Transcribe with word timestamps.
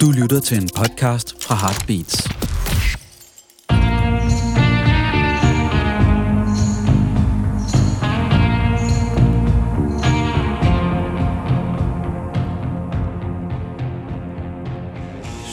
Du 0.00 0.10
lytter 0.10 0.40
til 0.40 0.56
en 0.62 0.68
podcast 0.76 1.34
fra 1.44 1.54
Heartbeats. 1.54 2.28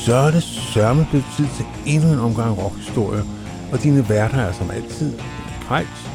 Så 0.05 0.15
er 0.15 0.31
det 0.31 0.43
sørme 0.43 1.07
blevet 1.09 1.25
tid 1.37 1.45
til 1.57 1.65
endnu 1.85 2.11
en 2.13 2.19
omgang 2.19 2.57
rockhistorie, 2.63 3.21
og 3.71 3.83
dine 3.83 4.09
værter 4.09 4.37
er 4.37 4.51
som 4.53 4.71
altid 4.71 5.13
Krejls 5.67 6.09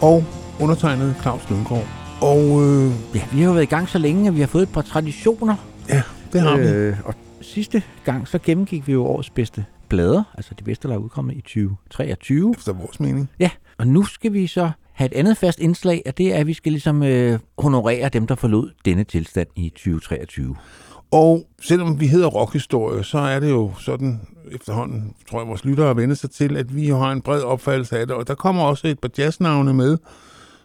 og 0.00 0.24
undertegnet 0.60 1.14
Claus 1.22 1.42
Lundgaard. 1.50 1.86
Og 2.20 2.62
øh, 2.64 2.92
Ja, 3.14 3.20
vi 3.32 3.38
har 3.40 3.46
jo 3.46 3.52
været 3.52 3.62
i 3.62 3.66
gang 3.66 3.88
så 3.88 3.98
længe, 3.98 4.28
at 4.28 4.34
vi 4.34 4.40
har 4.40 4.46
fået 4.46 4.62
et 4.62 4.68
par 4.72 4.82
traditioner. 4.82 5.56
ja, 5.88 6.02
det 6.32 6.40
har 6.40 6.56
vi. 6.56 6.62
Øh, 6.66 6.96
og 7.04 7.14
sidste 7.40 7.82
gang, 8.04 8.28
så 8.28 8.38
gennemgik 8.38 8.86
vi 8.86 8.92
jo 8.92 9.04
årets 9.04 9.30
bedste 9.30 9.64
blader, 9.88 10.22
altså 10.34 10.54
de 10.58 10.64
bedste, 10.64 10.88
der 10.88 10.94
er 10.94 10.98
udkommet 10.98 11.36
i 11.36 11.40
2023. 11.40 12.54
Efter 12.56 12.72
vores 12.72 13.00
mening. 13.00 13.30
Ja, 13.38 13.50
og 13.78 13.86
nu 13.86 14.04
skal 14.04 14.32
vi 14.32 14.46
så 14.46 14.70
have 14.92 15.06
et 15.06 15.16
andet 15.16 15.36
fast 15.36 15.58
indslag, 15.58 16.02
og 16.06 16.18
det 16.18 16.34
er, 16.34 16.38
at 16.38 16.46
vi 16.46 16.52
skal 16.52 16.72
ligesom 16.72 17.02
øh, 17.02 17.38
honorere 17.58 18.08
dem, 18.08 18.26
der 18.26 18.34
forlod 18.34 18.70
denne 18.84 19.04
tilstand 19.04 19.48
i 19.56 19.68
2023. 19.68 20.56
Og 21.10 21.46
selvom 21.62 22.00
vi 22.00 22.06
hedder 22.06 22.26
rockhistorie, 22.28 23.04
så 23.04 23.18
er 23.18 23.40
det 23.40 23.50
jo 23.50 23.72
sådan 23.78 24.20
efterhånden, 24.52 25.14
tror 25.30 25.40
jeg, 25.40 25.48
vores 25.48 25.64
lyttere 25.64 25.86
har 25.86 25.94
vendt 25.94 26.18
sig 26.18 26.30
til, 26.30 26.56
at 26.56 26.76
vi 26.76 26.88
har 26.88 27.12
en 27.12 27.22
bred 27.22 27.42
opfattelse 27.42 27.98
af 27.98 28.06
det. 28.06 28.16
Og 28.16 28.28
der 28.28 28.34
kommer 28.34 28.62
også 28.62 28.88
et 28.88 28.98
par 28.98 29.10
jazznavne 29.18 29.74
med, 29.74 29.98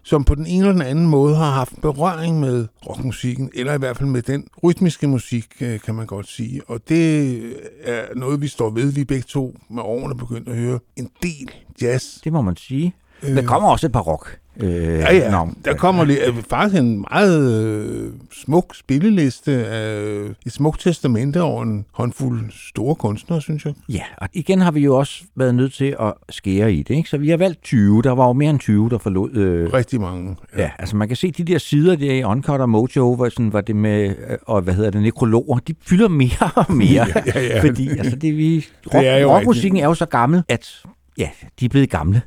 som 0.06 0.24
på 0.24 0.36
den 0.36 0.48
ene 0.48 0.60
eller 0.60 0.72
den 0.72 0.82
anden 0.82 1.08
måde 1.08 1.36
har 1.36 1.52
haft 1.52 1.82
berøring 1.82 2.40
med 2.40 2.68
rockmusikken, 2.90 3.52
eller 3.54 3.74
i 3.74 3.78
hvert 3.78 3.98
fald 3.98 4.10
med 4.10 4.22
den 4.22 4.48
rytmiske 4.64 5.08
musik, 5.08 5.48
øh, 5.62 5.80
kan 5.80 5.96
man 5.96 6.06
godt 6.06 6.28
sige. 6.28 6.62
Og 6.68 6.90
det 6.90 7.36
er 7.84 8.04
noget, 8.16 8.42
vi 8.42 8.48
står 8.48 8.70
ved. 8.70 8.92
Vi 8.92 9.04
begge 9.04 9.26
to 9.28 9.56
med 9.70 9.84
årene 9.84 10.16
begyndt 10.18 10.50
at 10.50 10.56
høre 10.56 10.80
en 10.96 11.10
del 11.24 11.52
jazz. 11.82 12.04
Det 12.24 12.34
må 12.34 12.42
man 12.42 12.56
sige. 12.56 12.94
Der 13.22 13.46
kommer 13.46 13.70
også 13.70 13.86
et 13.86 13.92
par 13.92 14.02
rock. 14.02 14.40
Øh, 14.60 14.72
Ja, 14.74 15.16
ja. 15.16 15.32
navn. 15.32 15.58
Der 15.66 15.74
kommer 15.74 16.06
lige, 16.06 16.28
øh, 16.28 16.34
faktisk 16.50 16.82
en 16.82 17.06
meget 17.12 17.64
øh, 17.66 18.12
smuk 18.34 18.76
spilleliste 18.76 19.52
af 19.52 20.00
et 20.46 20.52
smukt 20.52 20.82
testamente 20.82 21.42
over 21.42 21.64
en 21.64 21.86
håndfuld 21.92 22.52
store 22.70 22.96
kunstnere, 22.96 23.42
synes 23.42 23.66
jeg. 23.66 23.74
Ja, 23.90 24.02
og 24.18 24.28
igen 24.34 24.62
har 24.62 24.72
vi 24.72 24.80
jo 24.80 24.98
også 24.98 25.24
været 25.36 25.56
nødt 25.56 25.74
til 25.74 25.96
at 26.00 26.14
skære 26.30 26.74
i 26.74 26.84
det, 26.84 26.96
ikke? 26.96 27.10
Så 27.10 27.18
vi 27.18 27.30
har 27.30 27.38
valgt 27.38 27.64
20. 27.64 28.02
Der 28.02 28.12
var 28.12 28.28
jo 28.28 28.34
mere 28.34 28.50
end 28.50 28.60
20, 28.60 28.90
der 28.90 28.98
forlod... 28.98 29.36
Øh, 29.36 29.74
Rigtig 29.74 30.02
mange. 30.02 30.36
Ja, 30.58 30.70
altså 30.80 30.96
man 30.96 31.08
kan 31.08 31.18
se 31.18 31.32
de 31.32 31.44
der 31.44 31.58
sider 31.58 31.96
der 31.96 32.14
i 32.14 32.24
Uncut 32.24 32.62
og 32.62 32.70
Mojo, 32.70 33.16
hvor 33.16 33.30
sådan 33.30 33.54
var 33.54 33.62
det 33.62 33.76
med, 33.76 34.10
øh, 34.10 34.38
og 34.46 34.62
hvad 34.62 34.74
hedder 34.74 34.90
det, 34.90 35.02
nekrologer, 35.02 35.58
de 35.68 35.74
fylder 35.88 36.08
mere 36.08 36.50
og 36.56 36.74
mere. 36.84 36.90
Ja, 37.16 37.22
ja, 37.36 37.42
ja. 37.48 37.62
Fordi 37.62 37.90
altså 37.90 38.16
det, 38.16 38.38
vi, 38.38 38.66
rock, 38.94 39.06
er 39.06 39.18
jo 39.18 39.36
rockmusikken 39.36 39.80
er 39.80 39.86
jo 39.86 39.94
så 39.94 40.06
gammel, 40.06 40.44
at 40.50 40.84
ja, 41.18 41.30
de 41.60 41.66
er 41.66 41.70
blevet 41.70 41.90
gamle. 41.90 42.22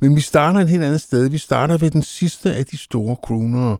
Men 0.00 0.16
vi 0.16 0.20
starter 0.20 0.60
et 0.60 0.68
helt 0.68 0.82
andet 0.82 1.00
sted. 1.00 1.28
Vi 1.28 1.38
starter 1.38 1.78
ved 1.78 1.90
den 1.90 2.02
sidste 2.02 2.54
af 2.54 2.66
de 2.66 2.76
store 2.76 3.16
croonere. 3.24 3.76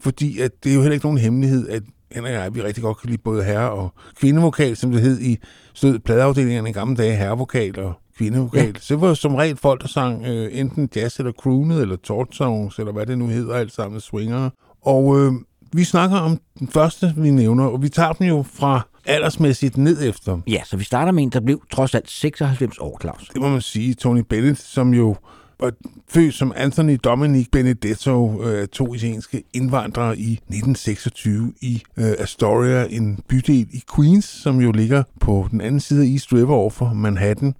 Fordi 0.00 0.38
at 0.40 0.50
det 0.64 0.70
er 0.70 0.74
jo 0.74 0.80
heller 0.80 0.94
ikke 0.94 1.06
nogen 1.06 1.18
hemmelighed, 1.18 1.68
at 1.68 1.82
Henrik 2.12 2.34
og 2.34 2.42
jeg, 2.42 2.54
vi 2.54 2.62
rigtig 2.62 2.82
godt 2.82 2.98
kan 3.00 3.10
lide 3.10 3.22
både 3.22 3.44
herre- 3.44 3.70
og 3.70 3.92
kvindevokal, 4.16 4.76
som 4.76 4.92
det 4.92 5.00
hed 5.00 5.20
i 5.20 5.38
stod 5.74 5.98
pladeafdelingerne 5.98 6.70
i 6.70 6.72
gamle 6.72 6.96
dage, 6.96 7.16
herrevokal 7.16 7.78
og 7.78 7.92
kvindevokal. 8.18 8.66
Ja. 8.66 8.72
Så 8.80 8.94
det 8.94 9.00
var 9.00 9.14
som 9.14 9.34
regel 9.34 9.56
folk, 9.56 9.82
der 9.82 9.88
sang 9.88 10.26
øh, 10.26 10.48
enten 10.52 10.88
jazz 10.96 11.18
eller 11.18 11.32
croonet, 11.32 11.82
eller 11.82 11.96
tort 11.96 12.28
songs, 12.32 12.78
eller 12.78 12.92
hvad 12.92 13.06
det 13.06 13.18
nu 13.18 13.26
hedder, 13.26 13.54
alt 13.54 13.72
sammen 13.72 14.00
swinger. 14.00 14.50
Og 14.82 15.20
øh, 15.20 15.32
vi 15.72 15.84
snakker 15.84 16.16
om 16.16 16.40
den 16.58 16.68
første, 16.68 17.14
vi 17.16 17.30
nævner, 17.30 17.64
og 17.64 17.82
vi 17.82 17.88
tager 17.88 18.12
den 18.12 18.28
jo 18.28 18.44
fra 18.54 18.80
aldersmæssigt 19.06 19.76
ned 19.76 20.08
efter. 20.08 20.40
Ja, 20.46 20.60
så 20.64 20.76
vi 20.76 20.84
starter 20.84 21.12
med 21.12 21.22
en, 21.22 21.30
der 21.30 21.40
blev 21.40 21.62
trods 21.72 21.94
alt 21.94 22.10
96 22.10 22.78
år, 22.78 22.98
Claus. 23.00 23.28
det 23.32 23.40
må 23.40 23.48
man 23.48 23.60
sige, 23.60 23.94
Tony 23.94 24.22
Bennett, 24.28 24.60
som 24.60 24.94
jo 24.94 25.16
var 25.60 25.72
født 26.08 26.34
som 26.34 26.52
Anthony 26.56 26.98
Dominic 27.04 27.48
Benedetto, 27.52 28.42
øh, 28.42 28.68
to 28.68 28.94
italienske 28.94 29.42
indvandrere 29.52 30.18
i 30.18 30.32
1926 30.32 31.52
i 31.60 31.82
øh, 31.96 32.12
Astoria, 32.18 32.86
en 32.90 33.18
bydel 33.28 33.68
i 33.72 33.82
Queens, 33.96 34.24
som 34.24 34.60
jo 34.60 34.72
ligger 34.72 35.02
på 35.20 35.48
den 35.50 35.60
anden 35.60 35.80
side 35.80 36.02
af 36.02 36.08
East 36.08 36.32
River 36.32 36.54
over 36.54 36.70
for 36.70 36.92
Manhattan. 36.92 37.54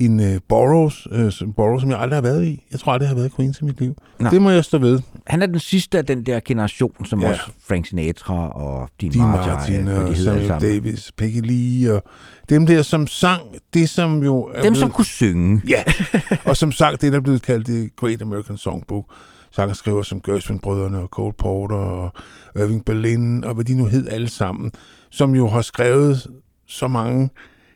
En 0.00 0.20
øh, 0.20 0.40
borough, 0.48 0.94
øh, 1.10 1.32
som- 1.32 1.52
borough, 1.52 1.80
som 1.80 1.90
jeg 1.90 1.98
aldrig 2.00 2.16
har 2.16 2.22
været 2.22 2.44
i. 2.46 2.64
Jeg 2.72 2.80
tror 2.80 2.92
aldrig, 2.92 3.04
jeg 3.04 3.10
har 3.10 3.14
været 3.16 3.28
i 3.32 3.36
Queens 3.36 3.60
i 3.60 3.64
mit 3.64 3.80
liv. 3.80 3.94
Nå. 4.20 4.30
Det 4.30 4.42
må 4.42 4.50
jeg 4.50 4.64
stå 4.64 4.78
ved. 4.78 5.00
Han 5.26 5.42
er 5.42 5.46
den 5.46 5.58
sidste 5.58 5.98
af 5.98 6.06
den 6.06 6.26
der 6.26 6.40
generation, 6.44 7.04
som 7.04 7.20
Ja. 7.20 7.28
også 7.30 7.42
Frank 7.68 7.86
Sinatra 7.86 8.48
og 8.52 8.88
Dean, 9.00 9.12
Dean 9.12 9.28
Martin, 9.28 9.52
Martin 9.52 9.86
de 9.86 9.96
og 9.96 10.02
alle 10.04 10.16
Samuel. 10.16 10.48
Davis, 10.48 11.12
Peggy 11.16 11.40
Lee 11.46 11.94
og 11.94 12.02
dem 12.48 12.66
der, 12.66 12.82
som 12.82 13.06
sang 13.06 13.42
det, 13.74 13.88
som 13.88 14.22
jo 14.22 14.42
er 14.42 14.52
Dem, 14.52 14.60
blevet- 14.62 14.78
som 14.78 14.90
kunne 14.90 15.04
synge. 15.04 15.62
Ja, 15.68 15.82
og 16.44 16.56
som 16.56 16.72
sagt, 16.72 17.00
det 17.02 17.12
der 17.12 17.18
er 17.18 17.22
blevet 17.22 17.42
kaldt 17.42 17.66
det 17.66 17.96
Great 17.96 18.22
American 18.22 18.56
Songbook. 18.56 19.04
Sangerskriver 19.52 20.02
som 20.02 20.20
Gershwin-brødrene 20.20 20.98
og 20.98 21.08
Cole 21.08 21.32
Porter 21.38 21.76
og 21.76 22.12
Irving 22.56 22.84
Berlin 22.84 23.44
og 23.44 23.54
hvad 23.54 23.64
de 23.64 23.74
nu 23.74 23.84
hed 23.86 24.08
alle 24.08 24.28
sammen, 24.28 24.72
som 25.10 25.34
jo 25.34 25.48
har 25.48 25.62
skrevet 25.62 26.26
så 26.68 26.88
mange 26.88 27.30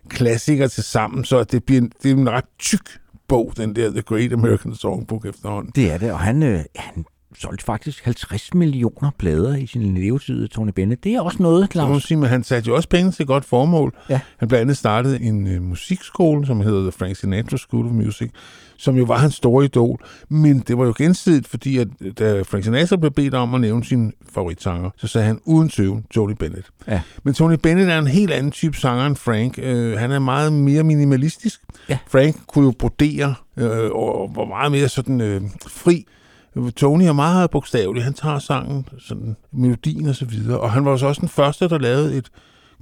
klassikere 0.08 0.68
til 0.68 0.82
sammen, 0.84 1.24
så 1.24 1.44
det, 1.44 1.64
bliver, 1.64 1.80
det 2.02 2.10
er 2.10 2.14
en 2.16 2.30
ret 2.30 2.44
tyk 2.58 2.98
bog, 3.28 3.52
den 3.56 3.76
der 3.76 3.90
The 3.90 4.02
Great 4.02 4.32
American 4.32 4.74
Songbook 4.74 5.26
efterhånden. 5.26 5.72
Det 5.74 5.92
er 5.92 5.98
det, 5.98 6.12
og 6.12 6.18
han, 6.20 6.42
øh, 6.42 6.60
han 6.76 7.04
solgte 7.38 7.64
faktisk 7.64 8.04
50 8.04 8.54
millioner 8.54 9.10
plader 9.18 9.56
i 9.56 9.66
sin 9.66 9.94
levetid, 9.94 10.48
Tony 10.48 10.70
Bennett. 10.74 11.04
Det 11.04 11.14
er 11.14 11.20
også 11.20 11.42
noget, 11.42 11.68
Så 11.72 11.78
må 11.78 11.82
man 11.82 11.90
Claus. 11.94 12.04
sige, 12.04 12.18
men 12.18 12.28
han 12.28 12.44
satte 12.44 12.68
jo 12.68 12.74
også 12.76 12.88
penge 12.88 13.12
til 13.12 13.26
godt 13.26 13.44
formål. 13.44 13.94
Ja. 14.10 14.20
Han 14.38 14.48
blandt 14.48 14.60
andet 14.60 14.76
startede 14.76 15.20
en 15.22 15.46
øh, 15.46 15.62
musikskole, 15.62 16.46
som 16.46 16.60
hedder 16.60 16.82
The 16.82 16.92
Frank 16.92 17.16
Sinatra 17.16 17.56
School 17.56 17.86
of 17.86 17.92
Music, 17.92 18.30
som 18.76 18.96
jo 18.96 19.04
var 19.04 19.18
hans 19.18 19.34
store 19.34 19.64
idol. 19.64 20.04
Men 20.28 20.58
det 20.58 20.78
var 20.78 20.84
jo 20.84 20.94
gensidigt, 20.98 21.48
fordi 21.48 21.78
at, 21.78 21.88
da 22.18 22.42
Frank 22.42 22.64
Sinatra 22.64 22.96
blev 22.96 23.10
bedt 23.10 23.34
om 23.34 23.54
at 23.54 23.60
nævne 23.60 23.84
sin 23.84 24.12
favoritsanger, 24.34 24.90
så 24.96 25.06
sagde 25.06 25.26
han 25.26 25.40
uden 25.44 25.68
tøven 25.68 26.04
Tony 26.10 26.34
Bennett. 26.38 26.66
Ja. 26.88 27.00
Men 27.22 27.34
Tony 27.34 27.54
Bennett 27.62 27.90
er 27.90 27.98
en 27.98 28.06
helt 28.06 28.32
anden 28.32 28.52
type 28.52 28.76
sanger 28.76 29.06
end 29.06 29.16
Frank. 29.16 29.58
Øh, 29.62 29.98
han 29.98 30.10
er 30.10 30.18
meget 30.18 30.52
mere 30.52 30.82
minimalistisk. 30.82 31.60
Ja. 31.88 31.98
Frank 32.08 32.36
kunne 32.46 32.64
jo 32.64 32.72
brodere 32.78 33.34
øh, 33.56 33.90
og 33.90 34.32
var 34.36 34.44
meget 34.44 34.72
mere 34.72 34.88
sådan 34.88 35.20
øh, 35.20 35.42
fri. 35.66 36.06
Tony 36.76 37.02
er 37.02 37.12
meget 37.12 37.50
bogstavelig. 37.50 38.04
Han 38.04 38.14
tager 38.14 38.38
sangen, 38.38 38.88
sådan, 38.98 39.36
melodien 39.52 40.08
og 40.08 40.14
så 40.14 40.24
videre. 40.24 40.60
Og 40.60 40.72
han 40.72 40.84
var 40.84 40.96
så 40.96 41.06
også 41.06 41.20
den 41.20 41.28
første, 41.28 41.68
der 41.68 41.78
lavede 41.78 42.16
et 42.16 42.30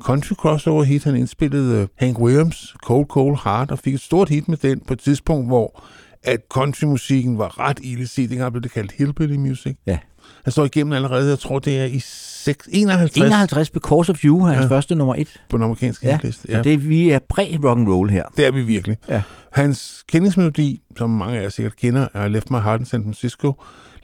country 0.00 0.34
crossover 0.34 0.84
hit. 0.84 1.04
Han 1.04 1.16
indspillede 1.16 1.82
uh, 1.82 1.88
Hank 1.98 2.19
Williams, 2.19 2.75
Cold 2.84 3.06
Cold 3.06 3.36
Heart, 3.44 3.70
og 3.70 3.78
fik 3.78 3.94
et 3.94 4.00
stort 4.00 4.28
hit 4.28 4.48
med 4.48 4.56
den 4.56 4.80
på 4.86 4.92
et 4.92 4.98
tidspunkt, 5.00 5.47
hvor 5.47 5.82
at 6.22 6.41
countrymusikken 6.50 7.38
var 7.38 7.58
ret 7.60 7.78
illeset. 7.82 8.31
Dengang 8.31 8.52
blev 8.52 8.62
det 8.62 8.72
kaldt 8.72 8.92
hillbilly 8.92 9.36
music. 9.36 9.76
Ja. 9.86 9.98
Han 10.44 10.52
står 10.52 10.64
igennem 10.64 10.92
allerede, 10.92 11.28
jeg 11.31 11.38
tror 11.38 11.58
det 11.58 11.81
er 11.81 11.84
i 11.84 11.98
6, 12.04 12.69
51, 12.72 13.16
51 13.16 13.70
Because 13.70 14.12
of 14.12 14.25
You 14.25 14.41
er 14.44 14.52
hans 14.52 14.62
Ja. 14.70 14.76
første 14.76 14.94
nummer 14.94 15.14
et. 15.19 15.41
på 15.50 15.56
den 15.56 15.64
amerikanske 15.64 16.06
Ja, 16.06 16.12
hitliste. 16.12 16.47
ja. 16.50 16.56
Så 16.56 16.62
det, 16.62 16.88
vi 16.88 17.10
er 17.10 17.19
præ-rock 17.28 17.78
and 17.81 17.88
roll 17.88 18.10
her. 18.10 18.22
Det 18.36 18.47
er 18.47 18.50
vi 18.52 18.62
virkelig. 18.62 18.97
Ja. 19.08 19.22
Hans 19.52 20.04
kendingsmelodi, 20.08 20.81
som 20.98 21.10
mange 21.10 21.38
af 21.38 21.42
jer 21.42 21.48
sikkert 21.48 21.76
kender, 21.76 22.08
er 22.14 22.28
Left 22.28 22.50
My 22.50 22.58
Heart 22.58 22.81
in 22.81 22.86
San 22.86 23.02
Francisco, 23.02 23.52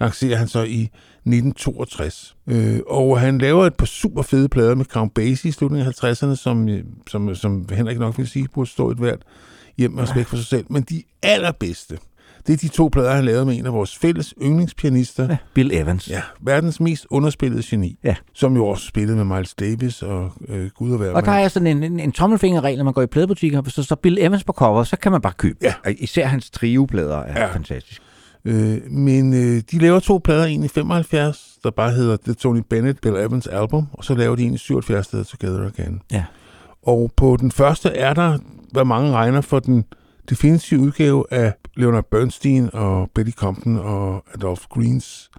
lancerer 0.01 0.37
han 0.37 0.49
så 0.49 0.63
i 0.63 0.83
1962. 0.83 2.37
Øh, 2.47 2.81
og 2.87 3.21
han 3.21 3.39
laver 3.39 3.67
et 3.67 3.75
par 3.75 3.87
super 3.87 4.23
fede 4.23 4.49
plader 4.49 4.75
med 4.75 4.85
Count 4.85 5.15
Basie 5.15 5.49
i 5.49 5.53
slutningen 5.53 5.89
af 5.89 6.05
50'erne, 6.05 6.35
som, 6.35 6.69
øh, 6.69 6.85
som, 7.09 7.35
som 7.35 7.67
Henrik 7.73 7.99
nok 7.99 8.19
vil 8.19 8.29
sige, 8.29 8.49
burde 8.55 8.71
stå 8.71 8.91
et 8.91 8.97
hvert 8.99 9.23
hjem 9.79 9.91
med 9.91 10.03
respekt 10.03 10.29
for 10.29 10.37
sig 10.37 10.47
selv. 10.47 10.65
Men 10.71 10.83
de 10.83 11.03
allerbedste, 11.23 11.99
det 12.47 12.53
er 12.53 12.57
de 12.57 12.69
to 12.69 12.89
plader, 12.93 13.13
han 13.15 13.25
lavede 13.25 13.45
med 13.47 13.57
en 13.59 13.67
af 13.67 13.73
vores 13.73 13.97
fælles 13.97 14.35
yndlingspianister, 14.43 15.27
Ja, 15.29 15.37
Bill 15.55 15.71
Evans. 15.73 16.09
Ja, 16.11 16.23
verdens 16.41 16.81
mest 16.81 17.07
underspillede 17.11 17.63
geni, 17.67 17.99
Ja. 18.05 18.15
som 18.35 18.57
jo 18.57 18.67
også 18.67 18.87
spillede 18.87 19.17
med 19.25 19.37
Miles 19.37 19.55
Davis 19.55 20.03
og 20.03 20.33
øh, 20.49 20.71
Gud 20.75 20.93
og 20.93 21.01
være 21.01 21.13
Og 21.13 21.25
der 21.25 21.33
er 21.33 21.49
sådan 21.49 21.67
en, 21.67 21.83
en, 21.83 22.01
en 22.01 22.13
tommelfingerregel, 22.13 22.77
når 22.79 22.85
man 22.85 22.95
går 22.95 23.03
i 23.03 23.07
pladebutikker. 23.07 23.61
Hvis 23.61 23.75
der 23.75 23.83
står 23.83 23.97
Bill 23.97 24.19
Evans 24.21 24.45
på 24.45 24.53
cover, 24.53 24.85
så 24.85 24.97
kan 24.97 25.13
man 25.13 25.21
bare 25.21 25.33
købe. 25.37 25.59
Ja. 25.63 25.75
Og 25.85 25.93
Især 25.99 26.27
hans 26.27 26.51
trioplader 26.51 27.19
er 27.19 27.41
ja. 27.41 27.55
fantastisk. 27.55 28.03
Øh, 28.45 28.93
men 28.93 29.35
øh, 29.35 29.63
de 29.71 29.79
laver 29.79 30.01
to 30.01 30.21
plader, 30.25 30.45
en 30.45 30.65
i 30.65 30.69
75, 30.69 31.59
der 31.65 31.71
bare 31.71 31.91
hedder 31.91 32.17
The 32.25 32.35
Tony 32.35 32.63
Bennett 32.71 33.01
Bill 33.01 33.17
Evans 33.17 33.47
Album, 33.47 33.87
og 33.93 34.05
så 34.05 34.15
laver 34.15 34.37
de 34.37 34.43
en 34.43 34.55
i 34.55 34.59
77, 34.59 35.09
der 35.09 35.17
hedder 35.17 35.31
Together 35.31 35.67
Again. 35.67 36.01
Ja. 36.13 36.25
Og 36.83 37.11
på 37.17 37.37
den 37.41 37.51
første 37.53 37.89
er 37.89 38.15
der, 38.15 38.39
hvad 38.73 38.85
mange 38.85 39.13
regner 39.13 39.41
for 39.41 39.59
den 39.59 39.85
definitive 40.31 40.81
udgave 40.81 41.25
af 41.31 41.53
Leonard 41.77 42.05
Bernstein 42.11 42.71
og 42.73 43.11
Betty 43.15 43.33
Compton 43.33 43.79
og 43.79 44.25
Adolph 44.35 44.63
Greens 44.71 45.31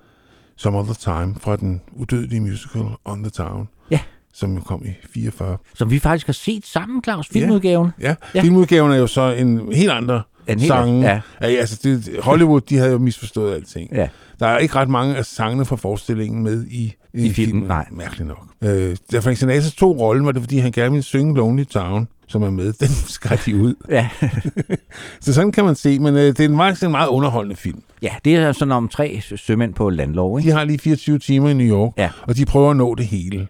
Some 0.58 0.78
Other 0.78 0.94
Time 0.94 1.36
fra 1.40 1.56
den 1.56 1.82
udødelige 1.92 2.42
musical 2.42 2.86
On 3.06 3.24
the 3.24 3.30
Town. 3.30 3.68
Ja. 3.92 4.00
Som 4.34 4.62
kom 4.62 4.86
i 4.86 4.90
44. 5.14 5.58
Som 5.76 5.92
vi 5.92 6.00
faktisk 6.00 6.26
har 6.26 6.34
set 6.34 6.66
sammen, 6.66 7.04
Claus, 7.04 7.28
filmudgaven. 7.28 7.92
Ja, 8.02 8.08
ja. 8.08 8.16
Ja. 8.36 8.42
filmudgaven 8.42 8.92
er 8.92 8.96
jo 8.96 9.08
så 9.08 9.22
en 9.22 9.74
helt 9.74 9.92
andre 9.92 10.22
En 10.52 10.60
sange. 10.60 11.02
ja. 11.08 11.22
Ja, 11.42 11.48
altså 11.48 11.80
det, 11.84 12.10
Hollywood, 12.20 12.62
de 12.62 12.78
havde 12.78 12.92
jo 12.92 12.98
misforstået 12.98 13.56
alting. 13.56 13.90
Ja. 13.94 14.08
Der 14.40 14.48
er 14.48 14.58
ikke 14.58 14.76
ret 14.76 14.90
mange 14.90 15.16
af 15.16 15.26
sangene 15.26 15.66
fra 15.66 15.76
forestillingen 15.76 16.44
med 16.44 16.66
i, 16.68 16.94
I 17.14 17.30
filmen, 17.34 17.64
nej. 17.64 17.86
Mærkeligt 17.92 18.28
nok. 18.28 18.46
Øh, 18.64 18.96
da 19.12 19.20
Frank 19.20 19.38
Sinatra 19.38 19.70
tog 19.78 20.00
rollen, 20.00 20.26
var 20.26 20.32
det, 20.32 20.42
fordi 20.42 20.58
han 20.58 20.72
gerne 20.72 20.92
ville 20.92 21.04
synge 21.04 21.36
Lonely 21.36 21.64
Town, 21.64 22.08
som 22.28 22.44
er 22.44 22.50
med. 22.50 22.74
Den 22.82 22.88
skar 22.88 23.42
de 23.46 23.56
ud. 23.56 23.74
Ja. 23.90 24.10
Så 25.22 25.34
sådan 25.34 25.52
kan 25.52 25.66
man 25.66 25.76
se, 25.76 26.00
men 26.00 26.16
øh, 26.16 26.22
det 26.22 26.40
er 26.40 26.46
en 26.46 26.56
meget, 26.56 26.84
en 26.84 26.92
meget 26.92 27.08
underholdende 27.08 27.56
film. 27.56 27.82
ja, 28.02 28.10
det 28.26 28.36
er 28.36 28.52
sådan 28.52 28.72
om 28.72 28.88
tre 28.88 29.22
sømænd 29.36 29.74
på 29.74 29.90
landlov, 29.90 30.40
ikke? 30.40 30.50
De 30.52 30.56
har 30.58 30.64
lige 30.64 30.80
24 30.80 31.20
timer 31.20 31.50
i 31.50 31.54
New 31.54 31.68
York, 31.78 31.94
Ja. 31.98 32.10
og 32.22 32.38
de 32.38 32.46
prøver 32.46 32.72
at 32.72 32.78
nå 32.78 32.96
det 32.96 33.06
hele. 33.06 33.48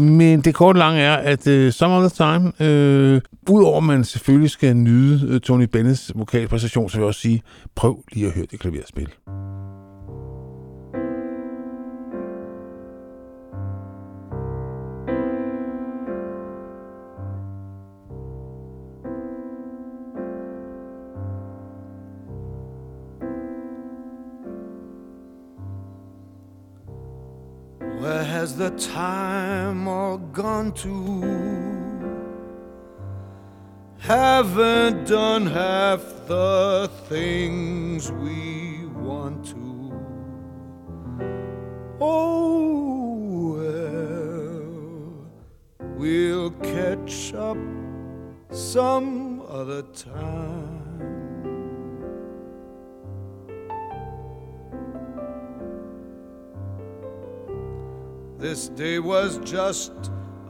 Men 0.00 0.40
det 0.40 0.54
korte 0.54 0.78
lange 0.78 1.00
er, 1.00 1.16
at 1.16 1.46
øh, 1.46 1.66
uh, 1.66 1.72
Some 1.72 1.94
Other 1.94 2.08
Time, 2.08 2.68
øh, 2.68 3.20
udover 3.48 3.76
at 3.76 3.82
man 3.84 4.04
selvfølgelig 4.04 4.50
skal 4.50 4.76
nyde 4.76 5.34
uh, 5.34 5.40
Tony 5.40 5.64
Bennets 5.72 6.12
vokalpræstation, 6.14 6.90
så 6.90 6.96
vil 6.96 7.02
jeg 7.02 7.08
også 7.08 7.20
sige, 7.20 7.42
prøv 7.74 8.04
lige 8.12 8.26
at 8.26 8.32
høre 8.32 8.46
det 8.50 8.60
klaverspil. 8.60 9.08
Where 28.10 28.24
has 28.24 28.56
the 28.56 28.70
time 28.70 29.86
all 29.86 30.18
gone 30.18 30.72
to? 30.82 30.90
Haven't 33.98 35.06
done 35.06 35.46
half 35.46 36.00
the 36.26 36.90
things 37.08 38.10
we 38.10 38.86
want 38.86 39.44
to. 39.52 39.92
Oh, 42.00 43.54
well, 43.54 45.30
we'll 45.96 46.50
catch 46.50 47.32
up 47.34 47.58
some 48.50 49.40
other 49.42 49.82
time. 49.82 50.59
This 58.40 58.68
day 58.70 58.98
was 58.98 59.38
just 59.40 59.92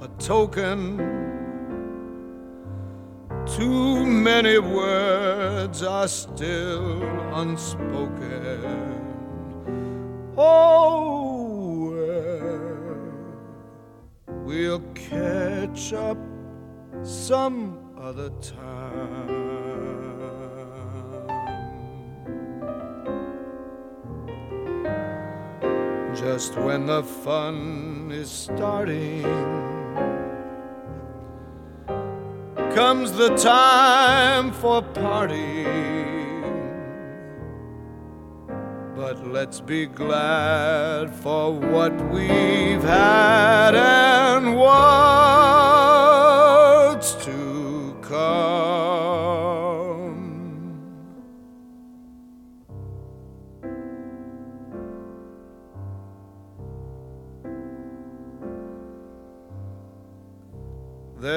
a 0.00 0.06
token. 0.20 0.96
Too 3.46 4.06
many 4.06 4.60
words 4.60 5.82
are 5.82 6.06
still 6.06 7.02
unspoken. 7.34 8.62
Oh, 10.37 11.90
well, 11.90 12.69
we'll 14.44 14.82
catch 14.94 15.92
up 15.92 16.19
some 17.02 17.76
other 17.98 18.31
time. 18.40 19.39
Just 26.20 26.55
when 26.58 26.84
the 26.84 27.02
fun 27.02 28.11
is 28.12 28.31
starting, 28.31 29.22
comes 32.75 33.12
the 33.12 33.34
time 33.37 34.52
for 34.52 34.82
parting. 34.82 35.64
But 38.94 39.26
let's 39.26 39.62
be 39.62 39.87
glad 39.87 41.11
for 41.11 41.55
what 41.55 41.94
we've 42.11 42.82
had 42.82 43.75
and 43.75 44.56
what's 44.56 45.79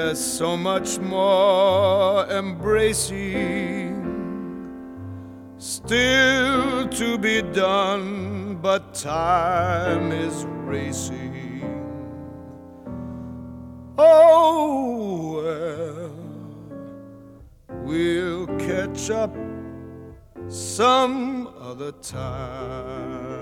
There's 0.05 0.19
so 0.19 0.57
much 0.57 1.00
more 1.00 2.27
embracing 2.27 3.95
still 5.57 6.89
to 6.89 7.17
be 7.17 7.41
done, 7.41 8.55
but 8.55 8.94
time 8.94 10.11
is 10.11 10.44
racing. 10.65 11.63
Oh, 13.97 15.41
well, 15.41 16.11
we'll 17.83 18.47
catch 18.57 19.09
up 19.09 19.33
some 20.50 21.47
other 21.61 21.94
time. 21.94 23.32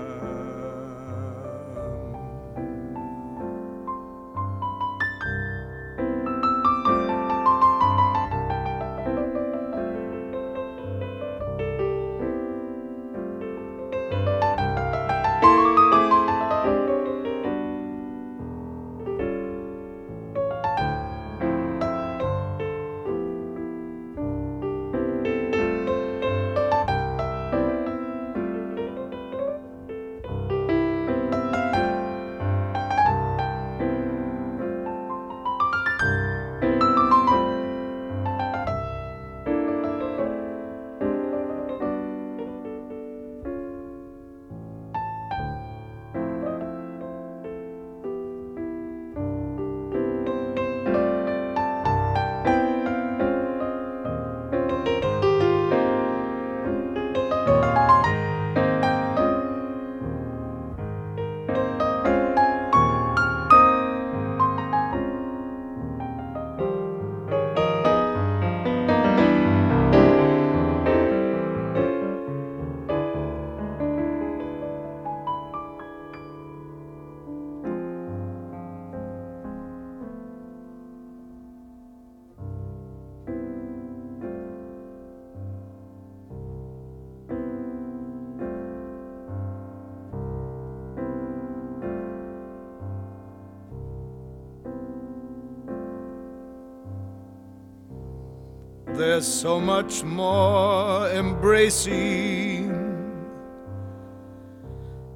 There's 99.04 99.26
so 99.26 99.58
much 99.58 100.04
more 100.04 101.10
embracing 101.10 102.70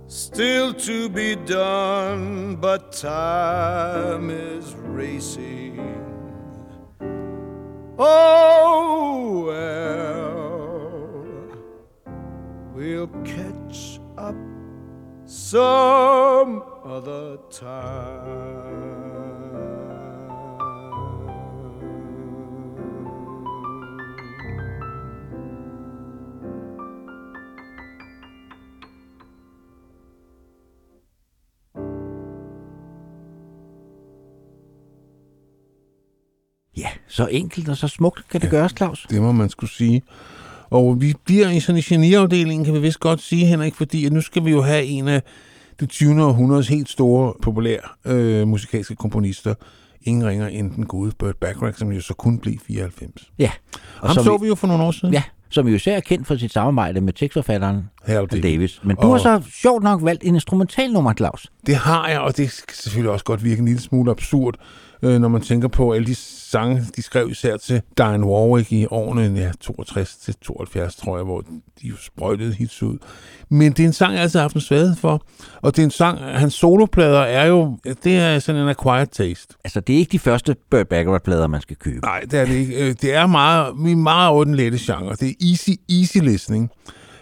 still 0.08 0.74
to 0.74 1.08
be 1.08 1.36
done, 1.36 2.56
but 2.56 2.90
time 2.90 4.28
is 4.30 4.74
racing. 4.74 5.78
Oh, 7.96 9.44
well, 9.46 10.36
we'll 12.74 13.06
catch 13.22 14.00
up 14.18 14.34
some 15.26 16.64
other 16.84 17.38
time. 17.52 18.45
Så 37.16 37.26
enkelt 37.30 37.68
og 37.68 37.76
så 37.76 37.88
smukt 37.88 38.28
kan 38.30 38.40
det 38.40 38.50
gøres, 38.50 38.72
Claus. 38.76 39.06
Det 39.10 39.22
må 39.22 39.32
man 39.32 39.48
skulle 39.48 39.70
sige. 39.70 40.02
Og 40.70 41.00
vi 41.00 41.14
bliver 41.24 41.50
i 41.50 41.60
sådan 41.60 41.76
en 41.76 41.82
geniafdeling, 41.82 42.64
kan 42.64 42.74
vi 42.74 42.78
vist 42.78 43.00
godt 43.00 43.20
sige, 43.22 43.46
Henrik, 43.46 43.74
fordi 43.74 44.06
at 44.06 44.12
nu 44.12 44.20
skal 44.20 44.44
vi 44.44 44.50
jo 44.50 44.62
have 44.62 44.84
en 44.84 45.08
af 45.08 45.22
det 45.80 45.88
20. 45.88 46.24
århundredes 46.24 46.68
helt 46.68 46.88
store, 46.88 47.32
populære 47.42 47.80
øh, 48.04 48.48
musikalske 48.48 48.96
komponister. 48.96 49.54
Ingen 50.02 50.26
ringer 50.26 50.48
end 50.48 50.70
den 50.70 50.86
gode 50.86 51.12
Burt 51.18 51.36
Bacharach, 51.36 51.78
som 51.78 51.92
jo 51.92 52.00
så 52.00 52.14
kun 52.14 52.38
blev 52.38 52.54
94. 52.66 53.12
Ja. 53.38 53.50
Og 54.00 54.08
Ham 54.08 54.24
så 54.24 54.36
vi 54.36 54.46
jo 54.48 54.54
for 54.54 54.66
nogle 54.66 54.84
år 54.84 54.90
siden. 54.90 55.14
Ja, 55.14 55.22
som 55.50 55.68
jo 55.68 55.74
især 55.74 55.96
er 55.96 56.00
kendt 56.00 56.26
for 56.26 56.36
sit 56.36 56.52
samarbejde 56.52 57.00
med 57.00 57.12
tekstforfatteren 57.12 57.90
Harold 58.06 58.28
Davis. 58.28 58.42
Davis. 58.42 58.52
Davis. 58.52 58.80
Men 58.84 58.96
du 58.96 59.02
Og- 59.02 59.12
har 59.12 59.18
så 59.18 59.42
sjovt 59.50 59.82
nok 59.82 60.04
valgt 60.04 60.24
en 60.24 60.34
instrumentalnummer, 60.34 61.12
Claus. 61.14 61.46
Det 61.66 61.76
har 61.76 62.08
jeg, 62.08 62.20
og 62.20 62.36
det 62.36 62.50
skal 62.50 62.74
selvfølgelig 62.76 63.10
også 63.12 63.24
godt 63.24 63.44
virke 63.44 63.58
en 63.58 63.64
lille 63.66 63.80
smule 63.80 64.10
absurd, 64.10 64.54
øh, 65.02 65.20
når 65.20 65.28
man 65.28 65.40
tænker 65.40 65.68
på 65.68 65.92
alle 65.92 66.06
de 66.06 66.14
sange, 66.14 66.82
de 66.96 67.02
skrev 67.02 67.30
især 67.30 67.56
til 67.56 67.82
Diane 67.98 68.26
Warwick 68.26 68.72
i 68.72 68.86
årene 68.90 69.40
ja, 69.40 69.50
62 69.60 70.16
til 70.16 70.34
72, 70.34 70.96
tror 70.96 71.16
jeg, 71.16 71.24
hvor 71.24 71.40
de 71.82 71.88
jo 71.88 71.94
sprøjtede 72.00 72.52
hits 72.52 72.82
ud. 72.82 72.98
Men 73.50 73.72
det 73.72 73.80
er 73.80 73.86
en 73.86 73.92
sang, 73.92 74.14
jeg 74.14 74.22
altid 74.22 74.38
har 74.38 74.44
haft 74.44 74.54
en 74.54 74.60
svaghed 74.60 74.96
for. 74.96 75.22
Og 75.62 75.76
det 75.76 75.82
er 75.82 75.86
en 75.86 75.90
sang, 75.90 76.18
hans 76.18 76.54
soloplader 76.54 77.20
er 77.20 77.46
jo, 77.46 77.78
det 78.04 78.16
er 78.16 78.38
sådan 78.38 78.62
en 78.62 78.68
acquired 78.68 79.06
taste. 79.06 79.54
Altså, 79.64 79.80
det 79.80 79.94
er 79.94 79.98
ikke 79.98 80.12
de 80.12 80.18
første 80.18 80.56
Burt 80.70 80.88
Bacharach-plader, 80.88 81.46
man 81.46 81.60
skal 81.60 81.76
købe. 81.76 82.00
Nej, 82.06 82.20
det 82.20 82.40
er 82.40 82.44
det 82.44 82.54
ikke. 82.54 82.88
Øh, 82.88 82.94
Det 83.02 83.14
er 83.14 83.26
meget, 83.26 83.74
vi 83.84 83.92
er 83.92 83.96
meget 83.96 84.30
over 84.30 84.44
den 84.44 84.54
lette 84.54 84.78
genre. 84.80 85.14
Det 85.20 85.28
er 85.28 85.34
easy, 85.50 85.70
easy 86.00 86.18
listening. 86.18 86.70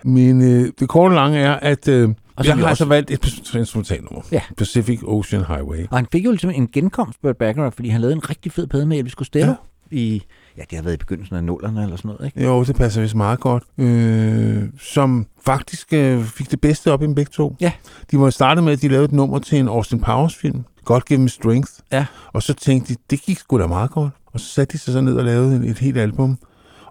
Men 0.05 0.43
øh, 0.43 0.73
det 0.81 0.89
korte 0.89 1.15
lange 1.15 1.39
er, 1.39 1.53
at 1.53 1.89
øh, 1.89 2.09
Og 2.37 2.45
så 2.45 2.51
jeg 2.51 2.57
har 2.57 2.63
også- 2.63 2.69
altså 2.69 2.85
valgt 2.85 3.11
et 3.11 3.55
instrumentalnummer. 3.55 4.21
Ja. 4.33 4.41
Pacific 4.57 5.01
Ocean 5.03 5.45
Highway. 5.45 5.87
Og 5.91 5.99
han 5.99 6.07
fik 6.13 6.25
jo 6.25 6.31
ligesom 6.31 6.51
en 6.51 6.69
genkomst, 6.73 7.23
Burt 7.23 7.37
Bacharach, 7.37 7.75
fordi 7.75 7.89
han 7.89 8.01
lavede 8.01 8.15
en 8.17 8.31
rigtig 8.31 8.53
fed 8.53 8.67
plade 8.67 8.87
med 8.87 8.99
Elvis 8.99 9.13
Costello 9.13 9.47
ja. 9.47 9.97
i, 9.97 10.23
ja, 10.57 10.63
det 10.71 10.77
har 10.79 10.83
været 10.83 10.95
i 10.95 10.99
begyndelsen 10.99 11.37
af 11.37 11.45
nullerne 11.45 11.83
eller 11.83 11.97
sådan 11.97 12.09
noget, 12.09 12.27
ikke? 12.27 12.45
Jo, 12.45 12.65
det 12.65 12.77
passer 12.77 13.01
vist 13.01 13.15
meget 13.15 13.41
godt. 13.41 13.63
Øh, 13.79 14.63
som 14.81 15.27
faktisk 15.45 15.93
øh, 15.93 16.25
fik 16.25 16.51
det 16.51 16.61
bedste 16.61 16.93
op 16.93 17.03
i 17.03 17.07
dem 17.07 17.15
begge 17.15 17.31
to. 17.35 17.57
Ja. 17.61 17.73
De 18.11 18.19
var 18.19 18.31
startet 18.31 18.65
med, 18.65 18.73
at 18.73 18.83
de 18.83 18.89
lavede 18.89 19.05
et 19.05 19.13
nummer 19.13 19.39
til 19.39 19.59
en 19.59 19.69
Austin 19.69 20.01
Powers 20.01 20.35
film. 20.37 20.65
God 20.85 21.01
Give 21.01 21.19
Me 21.19 21.29
Strength. 21.29 21.73
Ja. 21.93 22.07
Og 22.33 22.43
så 22.43 22.55
tænkte 22.55 22.95
de, 22.95 22.99
det 23.11 23.23
gik 23.23 23.39
sgu 23.39 23.59
da 23.59 23.67
meget 23.67 23.91
godt. 23.91 24.13
Og 24.27 24.41
så 24.41 24.47
satte 24.47 24.73
de 24.73 24.79
sig 24.79 24.93
så 24.93 25.01
ned 25.01 25.17
og 25.17 25.25
lavede 25.25 25.57
et, 25.57 25.71
et 25.71 25.79
helt 25.79 25.97
album. 25.99 26.39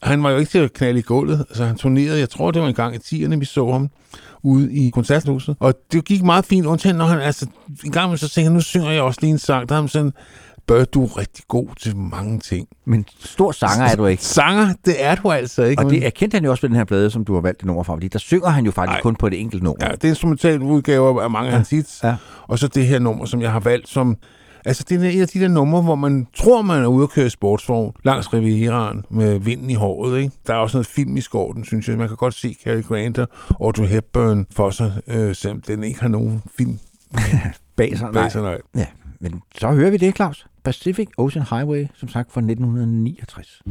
Han 0.04 0.24
var 0.24 0.30
jo 0.30 0.38
ikke 0.38 0.52
til 0.52 0.60
at 0.60 0.74
knalde 0.74 1.00
i 1.00 1.02
gulvet. 1.02 1.46
Altså 1.50 1.66
han 1.66 1.76
turnerede, 1.76 2.20
jeg 2.20 2.30
tror 2.30 2.52
det 2.52 2.62
var 2.62 2.68
en 2.68 2.74
gang 2.74 2.96
i 2.96 2.98
10'erne, 2.98 3.36
vi 3.36 3.46
så 3.46 3.72
ham 3.72 3.90
ude 4.44 4.74
i 4.74 4.90
koncerthuset. 4.90 5.56
Og 5.60 5.74
det 5.92 6.06
gik 6.06 6.24
meget 6.24 6.46
fint, 6.46 6.66
undtagen 6.66 6.96
når 6.96 7.06
han, 7.06 7.20
altså 7.20 7.48
en 7.86 7.92
gang 7.92 8.20
så 8.20 8.30
tænkte 8.30 8.44
han, 8.44 8.52
nu 8.52 8.62
synger 8.62 8.92
jeg 8.92 9.02
også 9.02 9.20
lige 9.22 9.32
en 9.32 9.38
sang. 9.38 9.70
Der 9.70 9.76
er 9.76 9.80
han 9.80 9.88
sådan, 9.88 10.12
bør 10.68 10.86
du 10.86 11.04
er 11.04 11.18
rigtig 11.18 11.44
god 11.48 11.68
til 11.80 11.98
mange 11.98 12.40
ting. 12.40 12.68
Men 12.86 13.06
stor 13.20 13.52
sanger 13.52 13.86
er 13.86 13.96
du 13.96 14.06
ikke. 14.06 14.24
Sanger, 14.24 14.74
det 14.86 15.04
er 15.04 15.16
du 15.16 15.32
altså 15.32 15.64
ikke. 15.64 15.84
Og 15.84 15.92
det 15.92 16.06
erkendte 16.06 16.36
han 16.36 16.46
jo 16.46 16.52
også 16.52 16.62
ved 16.62 16.70
den 16.70 16.78
her 16.78 16.86
plade, 16.86 17.10
som 17.10 17.26
du 17.26 17.34
har 17.34 17.42
valgt 17.42 17.60
det 17.60 17.66
nummer 17.66 17.84
fra, 17.84 17.94
fordi 17.94 18.08
der 18.08 18.20
synger 18.20 18.50
han 18.50 18.66
jo 18.66 18.72
faktisk. 18.72 18.96
Ej. 18.96 19.02
kun 19.02 19.16
på 19.16 19.28
et 19.28 19.42
enkelt 19.42 19.64
nummer. 19.64 19.86
Ja, 19.86 19.92
det 19.92 20.04
er 20.04 20.10
instrumental 20.10 20.62
udgaver 20.62 21.22
af 21.22 21.30
mange 21.30 21.50
af 21.50 21.56
hans 21.56 21.70
hits. 21.70 22.00
Ja. 22.04 22.16
Og 22.48 22.60
så 22.60 22.68
det 22.68 22.86
her 22.86 23.00
nummer, 23.00 23.26
som 23.26 23.42
jeg 23.42 23.52
har 23.52 23.60
valgt 23.60 23.90
som... 23.90 24.18
Altså, 24.66 24.86
det 24.90 25.06
er 25.06 25.10
en 25.10 25.22
af 25.22 25.28
de 25.28 25.40
der 25.40 25.48
numre, 25.48 25.82
hvor 25.82 25.96
man 25.96 26.28
tror, 26.34 26.62
man 26.62 26.84
er 26.84 26.88
ude 26.88 27.04
at 27.04 27.10
køre 27.10 27.26
i 27.26 27.30
sportsvogn 27.30 27.94
langs 28.04 28.34
Rivieraen 28.34 29.06
med 29.10 29.40
vinden 29.40 29.70
i 29.70 29.74
håret, 29.74 30.22
ikke? 30.22 30.36
Der 30.48 30.54
er 30.54 30.58
også 30.58 30.78
noget 30.78 30.88
filmisk 30.88 31.36
over 31.36 31.54
den, 31.54 31.66
synes 31.66 31.88
jeg. 31.88 31.98
Man 31.98 32.08
kan 32.08 32.18
godt 32.18 32.34
se 32.34 32.56
Cary 32.64 32.82
Grant 32.82 33.18
og 33.20 33.28
Audrey 33.62 33.88
Hepburn 33.88 34.46
for 34.52 34.70
sig, 34.70 35.02
øh, 35.08 35.36
selvom 35.36 35.62
den 35.62 35.84
ikke 35.84 36.02
har 36.02 36.08
nogen 36.08 36.44
film 36.58 36.80
Bag 37.76 37.98
sig, 37.98 38.10
bag 38.14 38.32
sig. 38.32 38.42
Nej. 38.42 38.62
Ja, 38.76 38.86
men 39.20 39.42
så 39.56 39.72
hører 39.72 39.92
vi 39.92 39.98
det, 39.98 40.16
Claus. 40.16 40.46
Pacific 40.64 41.08
Ocean 41.18 41.46
Highway, 41.50 41.88
som 41.96 42.10
sagt 42.10 42.32
fra 42.32 42.42
1969. 42.42 43.62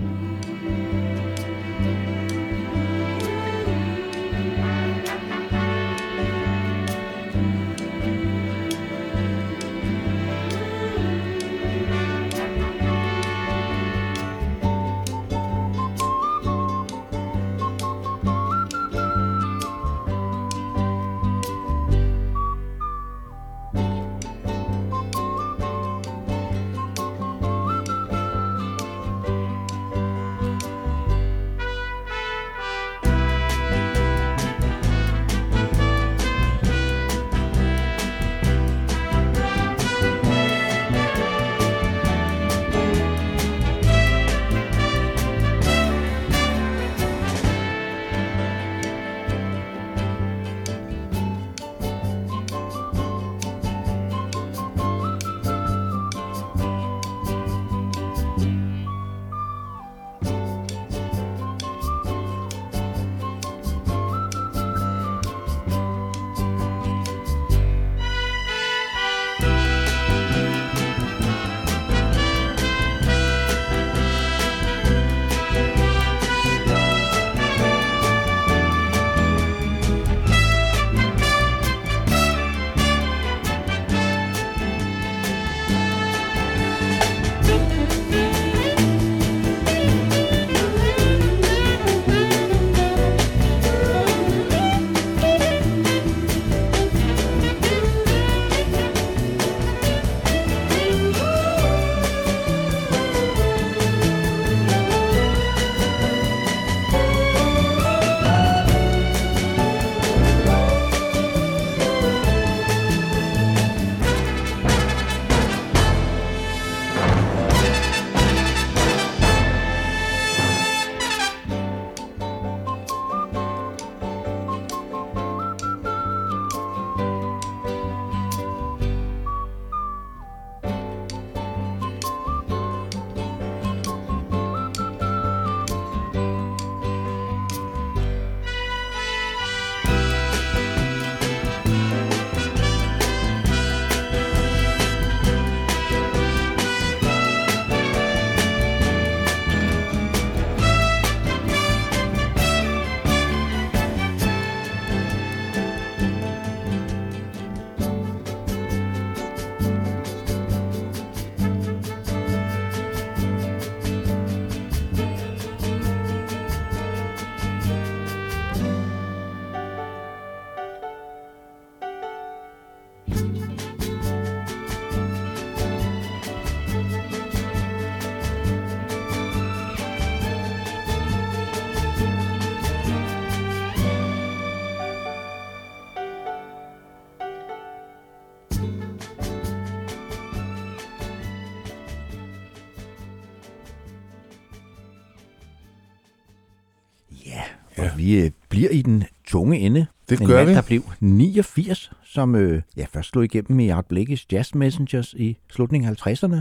bliver 198.62 198.72
i 198.78 198.82
den 198.82 199.04
tunge 199.26 199.58
ende. 199.58 199.86
Det 200.08 200.20
en 200.20 200.26
gør 200.26 200.36
mand, 200.36 200.48
vi. 200.48 200.54
der 200.54 200.62
blev 200.62 200.82
89, 201.00 201.90
som 202.04 202.34
øh, 202.34 202.62
ja, 202.76 202.86
først 202.92 203.08
slog 203.08 203.24
igennem 203.24 203.60
i 203.60 203.68
Art 203.68 203.84
Blakey's 203.92 204.26
Jazz 204.32 204.54
Messengers 204.54 205.14
i 205.18 205.36
slutningen 205.50 205.90
af 205.90 206.06
50'erne. 206.06 206.36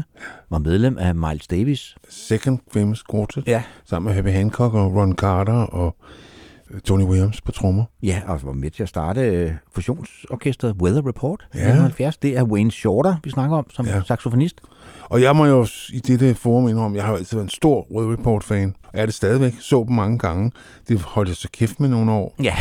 Var 0.50 0.58
medlem 0.58 0.98
af 0.98 1.16
Miles 1.16 1.48
Davis. 1.48 1.96
Second 2.10 2.60
Famous 2.74 3.04
Quartet, 3.12 3.48
Ja. 3.48 3.64
sammen 3.86 4.08
med 4.10 4.16
Herbie 4.16 4.32
Hancock 4.34 4.74
og 4.74 4.96
Ron 4.96 5.16
Carter 5.16 5.54
og 5.54 5.96
øh, 6.72 6.80
Tony 6.82 7.04
Williams 7.04 7.42
på 7.42 7.52
trommer. 7.52 7.84
Ja, 8.04 8.22
og 8.28 8.40
var 8.44 8.54
med 8.54 8.72
til 8.72 8.84
at 8.84 8.90
starte 8.90 9.22
øh, 9.22 9.52
fusionsorkestret 9.76 10.76
Weather 10.82 11.08
Report 11.08 11.40
i 11.54 11.58
Ja. 11.58 11.62
1970. 11.62 12.18
Det 12.18 12.38
er 12.38 12.44
Wayne 12.44 12.72
Shorter, 12.72 13.16
vi 13.24 13.30
snakker 13.30 13.58
om, 13.58 13.66
som 13.70 13.86
ja. 13.86 14.02
saxofonist. 14.08 14.62
Og 15.12 15.22
jeg 15.22 15.36
må 15.36 15.46
jo 15.46 15.68
i 15.94 16.00
dette 16.00 16.36
forum 16.36 16.68
indrømme, 16.68 16.98
jeg 16.98 17.06
har 17.06 17.12
jo 17.12 17.18
altid 17.18 17.38
været 17.38 17.46
en 17.46 17.50
stor 17.50 17.88
Rød 17.94 18.14
Report-fan. 18.14 18.74
Og 18.84 18.90
jeg 18.94 19.02
er 19.02 19.06
det 19.06 19.16
stadigvæk. 19.16 19.54
Så 19.60 19.84
dem 19.88 19.96
mange 19.96 20.18
gange. 20.18 20.52
Det 20.88 21.02
holdt 21.02 21.30
jeg 21.30 21.36
så 21.36 21.48
kæft 21.54 21.80
med 21.80 21.90
nogle 21.90 22.12
år. 22.12 22.36
Ja, 22.44 22.56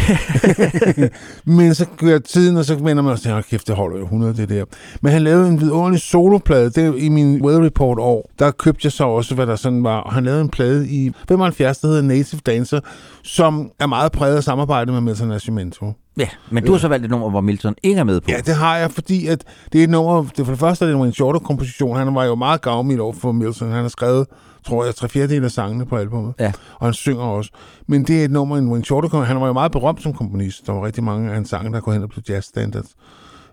Men 1.56 1.74
så 1.74 1.86
gør 1.96 2.18
tiden, 2.18 2.56
og 2.56 2.64
så 2.64 2.74
vender 2.74 3.02
man 3.02 3.12
og 3.12 3.18
siger, 3.18 3.32
"Hold 3.32 3.44
kæft, 3.44 3.66
det 3.68 3.76
holder 3.76 3.98
jo 3.98 4.04
100, 4.04 4.36
det 4.36 4.48
der. 4.48 4.64
Men 5.00 5.12
han 5.12 5.22
lavede 5.22 5.48
en 5.48 5.60
vidunderlig 5.60 6.00
soloplade. 6.00 6.70
Det 6.70 6.94
i 6.98 7.08
min 7.08 7.42
Weather 7.42 7.64
Report 7.64 7.98
år. 7.98 8.30
Der 8.38 8.50
købte 8.50 8.80
jeg 8.86 8.92
så 8.92 9.04
også, 9.04 9.34
hvad 9.34 9.46
der 9.46 9.56
sådan 9.56 9.84
var. 9.84 10.10
Han 10.12 10.24
lavede 10.24 10.40
en 10.40 10.48
plade 10.48 10.88
i 10.88 11.12
75, 11.28 11.78
der 11.78 11.88
hedder 11.88 12.02
Native 12.02 12.40
Dancer, 12.46 12.80
som 13.22 13.70
er 13.80 13.86
meget 13.86 14.12
præget 14.12 14.36
af 14.36 14.44
samarbejde 14.44 14.92
med 14.92 15.00
Milton 15.00 15.28
Nascimento. 15.28 15.92
Ja. 16.20 16.28
men 16.50 16.64
du 16.64 16.72
har 16.72 16.78
så 16.78 16.88
valgt 16.88 17.04
et 17.04 17.10
nummer, 17.10 17.30
hvor 17.30 17.40
Milton 17.40 17.74
ikke 17.82 18.00
er 18.00 18.04
med 18.04 18.20
på. 18.20 18.30
Ja, 18.30 18.36
det 18.36 18.54
har 18.54 18.76
jeg, 18.76 18.90
fordi 18.90 19.26
at 19.26 19.44
det 19.72 19.78
er 19.78 19.84
et 19.84 19.90
nummer, 19.90 20.22
det 20.36 20.46
for 20.46 20.52
det 20.52 20.60
første 20.60 20.84
er 20.84 20.88
det 20.88 21.00
en 21.00 21.12
shorter 21.12 21.40
komposition. 21.40 21.96
Han 21.96 22.14
var 22.14 22.24
jo 22.24 22.34
meget 22.34 22.60
gavmild 22.60 23.00
over 23.00 23.12
for 23.12 23.32
Milton. 23.32 23.70
Han 23.70 23.82
har 23.82 23.88
skrevet, 23.88 24.26
tror 24.66 24.84
jeg, 24.84 24.94
tre 24.94 25.08
fjerdedel 25.08 25.44
af 25.44 25.50
sangene 25.50 25.86
på 25.86 25.96
albumet. 25.96 26.34
Ja. 26.38 26.52
Og 26.74 26.86
han 26.86 26.94
synger 26.94 27.22
også. 27.22 27.50
Men 27.86 28.04
det 28.04 28.20
er 28.20 28.24
et 28.24 28.30
nummer, 28.30 28.56
en 28.56 28.84
Shorter 28.84 29.22
Han 29.22 29.40
var 29.40 29.46
jo 29.46 29.52
meget 29.52 29.72
berømt 29.72 30.02
som 30.02 30.14
komponist. 30.14 30.66
Der 30.66 30.72
var 30.72 30.86
rigtig 30.86 31.04
mange 31.04 31.28
af 31.28 31.34
hans 31.34 31.48
sange, 31.48 31.72
der 31.72 31.80
går 31.80 31.92
hen 31.92 32.02
og 32.02 32.08
blev 32.08 32.22
jazz 32.28 32.46
standards. 32.46 32.88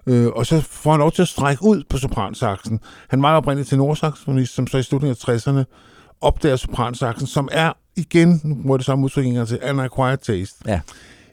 Øh, 0.08 0.28
og 0.28 0.46
så 0.46 0.62
får 0.62 0.92
han 0.92 1.00
lov 1.00 1.12
til 1.12 1.22
at 1.22 1.28
strække 1.28 1.64
ud 1.64 1.84
på 1.90 1.98
sopransaksen. 1.98 2.80
Han 3.10 3.22
var 3.22 3.36
oprindeligt 3.36 3.70
til 3.70 3.78
nordsaxofonist, 3.78 4.54
som 4.54 4.68
så 4.68 4.78
i 4.78 4.84
slutningen 4.84 5.18
af 5.28 5.38
60'erne 5.38 5.64
opdager 6.22 6.56
sopransaksen, 6.56 7.28
som 7.28 7.50
er 7.52 7.74
igen, 7.96 8.42
nu 8.44 8.56
bruger 8.56 8.78
det 8.78 8.86
samme 8.86 9.06
udtryk 9.06 9.26
en 9.26 9.34
gang 9.34 9.48
til, 9.48 9.60
an 9.62 9.80
acquired 9.80 10.18
taste. 10.18 10.56
Ja. 10.68 10.80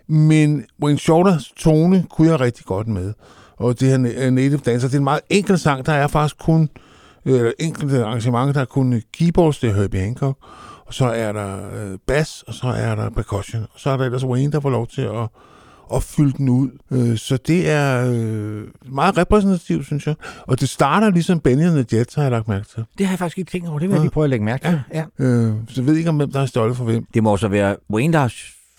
Men 0.09 0.65
Wayne 0.83 0.99
Shorters 0.99 1.53
tone 1.57 2.05
kunne 2.11 2.31
jeg 2.31 2.41
rigtig 2.41 2.65
godt 2.67 2.89
med. 2.89 3.13
Og 3.57 3.81
det 3.81 3.89
her 3.89 3.97
Na- 3.99 4.31
Native 4.31 4.59
Dancer, 4.59 4.89
det 4.89 4.95
er 4.95 4.99
en 4.99 5.05
meget 5.05 5.21
enkel 5.31 5.59
sang. 5.59 5.87
Der 5.87 5.93
er 5.93 6.07
faktisk 6.07 6.39
kun 6.39 6.69
øh, 7.27 7.53
enkelte 7.59 8.05
arrangementer, 8.05 8.53
der 8.53 8.61
er 8.61 8.65
kun 8.65 9.03
keyboards, 9.13 9.59
det 9.59 9.71
er 9.71 9.75
Herbie 9.75 10.01
Hancock. 10.01 10.39
Og 10.87 10.95
så 10.95 11.05
er 11.07 11.33
der 11.33 11.57
øh, 11.75 11.99
bass, 12.07 12.43
og 12.43 12.55
så 12.55 12.67
er 12.67 12.95
der 12.95 13.11
percussion. 13.11 13.63
Og 13.63 13.81
så 13.81 13.91
er 13.91 13.97
der 13.97 14.05
ellers 14.05 14.25
Wayne, 14.25 14.53
der 14.53 14.61
får 14.61 14.71
lov 14.71 14.87
til 14.87 15.03
at, 15.03 15.29
at 15.95 16.03
fylde 16.03 16.33
den 16.39 16.49
ud. 16.49 16.69
Øh, 16.91 17.17
så 17.19 17.37
det 17.37 17.71
er 17.71 18.11
øh, 18.13 18.63
meget 18.93 19.19
repræsentativt, 19.19 19.87
synes 19.87 20.07
jeg. 20.07 20.15
Og 20.41 20.61
det 20.61 20.69
starter 20.69 21.11
ligesom 21.11 21.41
Benny 21.41 21.63
and 21.63 21.85
the 21.87 21.99
Jets, 21.99 22.15
har 22.15 22.23
jeg 22.23 22.31
lagt 22.31 22.49
mærke 22.49 22.67
til. 22.75 22.85
Det 22.99 23.07
har 23.07 23.13
jeg 23.13 23.19
faktisk 23.19 23.39
ikke 23.39 23.51
tænkt 23.51 23.69
over. 23.69 23.79
Det 23.79 23.89
vil 23.89 23.95
jeg 23.95 23.99
Ja. 23.99 24.03
lige 24.05 24.11
prøve 24.11 24.25
at 24.25 24.31
lægge 24.31 24.45
mærke 24.45 24.69
til. 24.69 24.81
Ja. 24.95 25.05
ja. 25.19 25.25
Øh, 25.25 25.53
så 25.69 25.81
jeg 25.81 25.87
ved 25.87 25.97
ikke, 25.97 26.11
om 26.11 26.17
hvem 26.17 26.33
der 26.33 26.39
har 26.39 26.47
stjålet 26.47 26.77
for 26.77 26.85
hvem. 26.85 27.07
Det 27.15 27.23
må 27.23 27.37
så 27.37 27.49
være 27.49 27.77
Wayne, 27.93 28.13
der 28.13 28.19
har, 28.19 28.33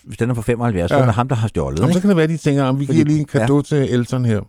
hvis 0.06 0.18
den 0.18 0.30
er 0.30 0.34
fra 0.34 0.42
75, 0.42 0.90
ja. 0.90 0.96
så 0.96 1.00
er 1.02 1.04
det 1.04 1.14
ham, 1.14 1.28
der 1.28 1.34
har 1.36 1.48
stjålet. 1.48 1.78
Jamen, 1.80 1.94
så 1.94 2.00
kan 2.00 2.08
det 2.08 2.16
være, 2.16 2.24
at 2.24 2.30
de 2.30 2.36
tænker, 2.36 2.64
at 2.64 2.78
vi 2.80 2.86
Fordi- 2.86 2.96
giver 2.96 3.06
lige 3.06 3.18
en 3.20 3.24
kado 3.24 3.56
ja. 3.56 3.62
til 3.62 3.94
Elton 3.94 4.24
her. 4.24 4.40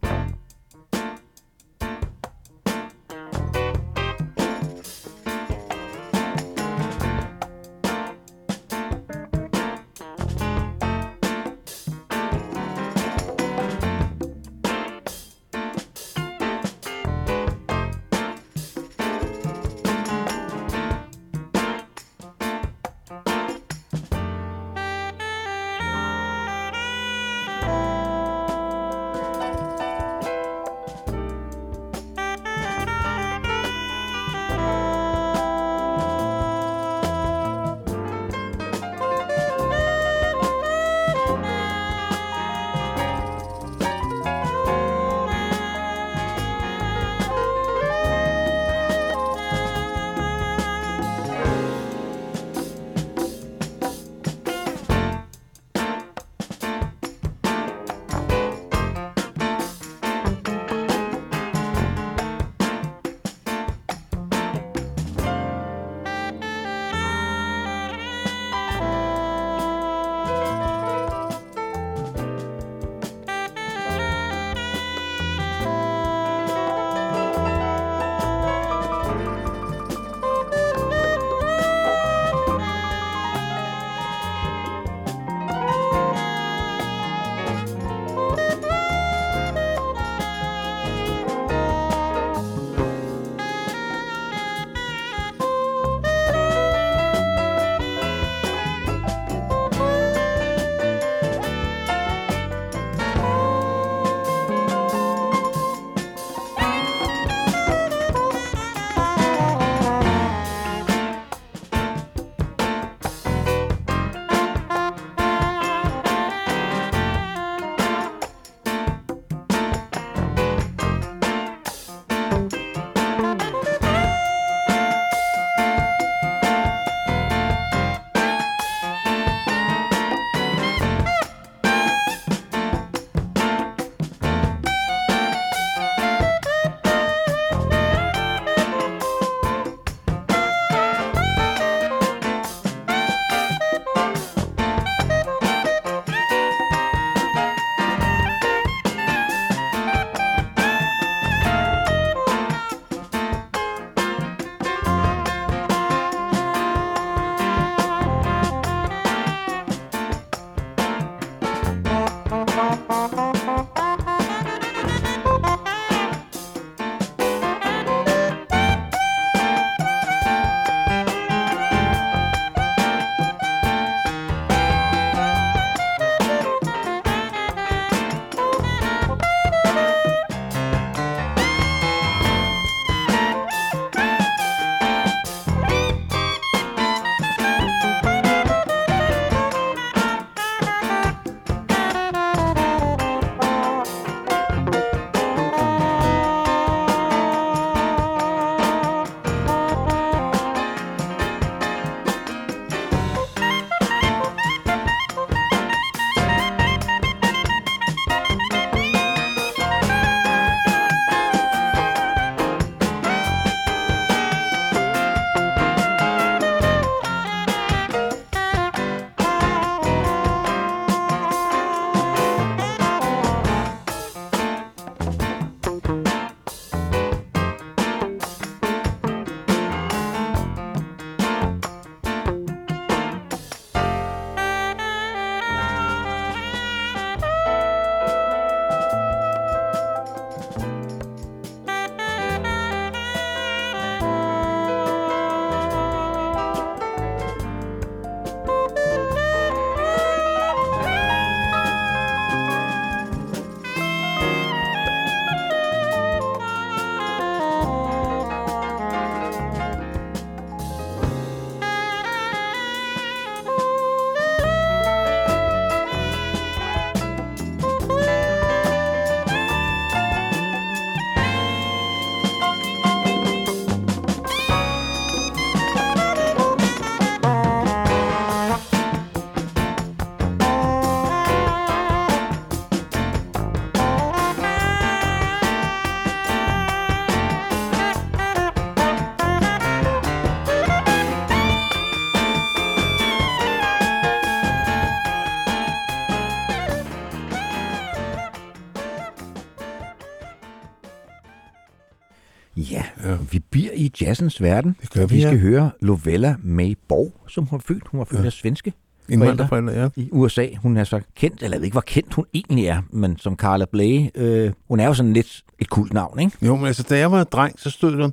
Jazzens 304.07 304.41
verden. 304.41 304.75
Det 304.81 304.91
gør 304.91 305.05
vi, 305.05 305.15
Vi 305.15 305.21
skal 305.21 305.33
ja. 305.33 305.39
høre 305.39 305.71
Lovella 305.81 306.35
May 306.43 306.77
Borg, 306.87 307.13
som 307.27 307.43
hun 307.43 307.57
var 307.57 307.63
født. 307.67 307.83
Hun 307.87 307.97
var 307.99 308.05
født 308.05 308.25
af 308.25 308.33
svenske 308.33 308.73
Indvandrerforældre, 309.09 309.73
ja. 309.73 309.89
i 309.95 310.09
USA. 310.11 310.47
Hun 310.61 310.77
er 310.77 310.83
så 310.83 311.01
kendt, 311.15 311.43
eller 311.43 311.55
jeg 311.55 311.61
ved 311.61 311.65
ikke, 311.65 311.73
hvor 311.73 311.81
kendt 311.81 312.13
hun 312.13 312.25
egentlig 312.33 312.65
er, 312.65 312.81
men 312.91 313.17
som 313.17 313.35
Carla 313.35 313.65
Bley, 313.71 314.09
øh, 314.15 314.51
hun 314.67 314.79
er 314.79 314.85
jo 314.85 314.93
sådan 314.93 315.13
lidt 315.13 315.43
et 315.59 315.69
kult 315.69 315.93
navn, 315.93 316.19
ikke? 316.19 316.37
Jo, 316.41 316.55
men 316.55 316.65
altså, 316.65 316.83
da 316.83 316.97
jeg 316.97 317.11
var 317.11 317.23
dreng, 317.23 317.59
så 317.59 317.69
stod 317.69 317.91
der 317.91 318.09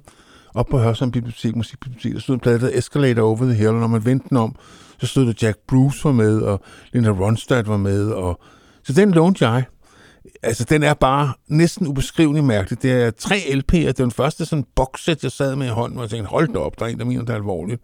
op 0.55 0.67
på 0.67 0.79
Hørsholm 0.79 1.13
Bibliotek, 1.13 1.57
Musikbibliotek, 1.57 2.13
der 2.13 2.21
stod 2.21 2.35
en 2.35 2.41
plade, 2.41 2.61
der 2.61 2.71
Escalator 2.73 3.23
Over 3.23 3.37
the 3.37 3.55
Hill, 3.55 3.69
og 3.69 3.81
når 3.81 3.87
man 3.87 4.05
vendte 4.05 4.29
den 4.29 4.37
om, 4.37 4.55
så 4.99 5.07
stod 5.07 5.27
der 5.27 5.33
Jack 5.43 5.59
Bruce 5.69 6.05
var 6.05 6.13
med, 6.13 6.41
og 6.41 6.61
Linda 6.93 7.11
Ronstadt 7.11 7.69
var 7.69 7.77
med, 7.77 8.11
og 8.11 8.41
så 8.85 8.93
den 8.93 9.11
lånte 9.11 9.49
jeg. 9.49 9.65
Altså, 10.43 10.65
den 10.65 10.83
er 10.83 10.95
bare 10.95 11.33
næsten 11.49 11.87
ubeskrivelig 11.87 12.45
mærkelig. 12.45 12.83
Det 12.83 12.93
er 12.93 13.11
tre 13.11 13.37
LP'er. 13.37 13.73
Det 13.73 13.89
er 13.89 13.93
den 13.93 14.11
første 14.11 14.47
sådan 14.47 14.65
boxset, 14.77 15.23
jeg 15.23 15.33
sad 15.33 15.57
med 15.57 15.67
i 15.67 15.71
hånden, 15.71 15.99
og 15.99 16.03
jeg 16.03 16.11
tænkte, 16.11 16.31
hold 16.31 16.49
da 16.53 16.59
op, 16.59 16.79
der 16.79 16.85
er 16.85 16.89
en, 16.89 16.99
der 16.99 17.05
mener, 17.05 17.21
det 17.21 17.31
er 17.31 17.35
alvorligt. 17.35 17.83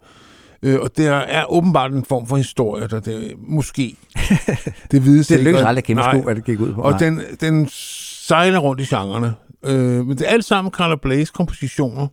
Øh, 0.63 0.79
og 0.79 0.97
der 0.97 1.11
er 1.11 1.51
åbenbart 1.51 1.91
en 1.91 2.05
form 2.05 2.27
for 2.27 2.37
historie, 2.37 2.87
der 2.87 2.99
det 2.99 3.33
måske. 3.37 3.95
Det 4.91 5.05
vides 5.05 5.27
Det 5.27 5.35
ikke, 5.35 5.43
lykkedes 5.43 5.65
aldrig 5.65 5.81
at 5.81 5.87
gennemskue, 5.87 6.21
hvad 6.21 6.35
det 6.35 6.45
gik 6.45 6.59
ud 6.59 6.73
på. 6.73 6.81
Og 6.81 6.91
Nej. 6.91 6.99
den, 6.99 7.21
den 7.41 7.67
sejler 7.71 8.59
rundt 8.59 8.81
i 8.81 8.85
genrerne. 8.85 9.33
Øh, 9.65 10.05
men 10.05 10.17
det 10.17 10.21
er 10.27 10.31
alt 10.31 10.45
sammen 10.45 10.71
Carla 10.71 10.95
Blaze 10.95 11.31
kompositioner. 11.33 12.07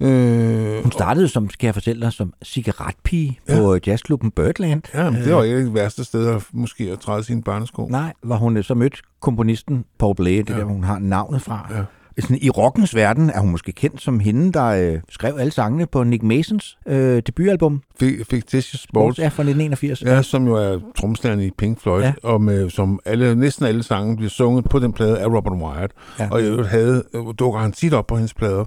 Øh, 0.00 0.82
Hun 0.82 0.92
startede, 0.92 1.28
som 1.28 1.50
skal 1.50 1.66
jeg 1.66 1.74
fortælle 1.74 2.02
dig, 2.02 2.12
som 2.12 2.32
cigaretpige 2.44 3.38
Ja. 3.48 3.56
på 3.56 3.78
jazzklubben 3.86 4.30
Birdland. 4.30 4.82
ja, 4.94 5.10
men 5.10 5.22
det 5.22 5.34
var 5.34 5.42
ikke 5.42 5.64
det 5.64 5.74
værste 5.74 6.04
sted 6.04 6.28
at 6.28 6.42
måske 6.52 6.84
at 6.92 6.98
træde 7.00 7.24
sine 7.24 7.42
barnesko. 7.42 7.86
Nej, 7.88 8.12
hvor 8.22 8.36
hun 8.36 8.56
øh, 8.56 8.64
så 8.64 8.74
mødte 8.74 8.96
komponisten 9.20 9.84
Paul 9.98 10.14
Bley, 10.16 10.38
det 10.38 10.50
Ja. 10.50 10.56
der, 10.58 10.64
hun 10.64 10.84
har 10.84 10.98
navnet 10.98 11.42
fra. 11.42 11.68
Ja. 11.70 11.82
Sådan, 12.20 12.38
I 12.42 12.50
rockens 12.50 12.94
verden 12.94 13.30
er 13.30 13.40
hun 13.40 13.50
måske 13.50 13.72
kendt 13.72 14.02
som 14.02 14.20
hende, 14.20 14.52
der 14.52 14.64
øh, 14.66 15.00
skrev 15.10 15.36
alle 15.38 15.52
sangene 15.52 15.86
på 15.86 16.04
Nick 16.04 16.22
Masons 16.22 16.78
øh, 16.88 17.22
debutalbum, 17.26 17.82
Fi- 18.02 18.24
Fictitious 18.30 18.80
Sports, 18.82 19.18
er 19.18 19.22
fra 19.28 19.42
1981. 19.42 20.02
ja, 20.02 20.22
som 20.22 20.46
jo 20.46 20.54
er 20.54 20.78
tromslæren 20.98 21.40
i 21.40 21.50
Pink 21.58 21.80
Floyd, 21.80 22.00
Ja. 22.02 22.06
ja. 22.06 22.12
og 22.28 22.40
med, 22.40 22.70
som 22.70 23.00
alle, 23.04 23.34
næsten 23.34 23.66
alle 23.66 23.82
sange 23.82 24.16
bliver 24.16 24.30
sunget 24.30 24.64
på 24.64 24.78
den 24.78 24.92
plade 24.92 25.18
af 25.18 25.26
Robert 25.26 25.52
Wyatt. 25.62 25.92
Ja. 26.18 26.24
Ja. 26.24 26.30
Og 26.30 26.44
jeg 26.44 26.64
havde, 26.68 27.02
øh, 27.14 27.22
dukker 27.38 27.60
han 27.60 27.72
tit 27.72 27.94
op 27.94 28.06
på 28.06 28.14
hendes 28.16 28.34
plader. 28.34 28.64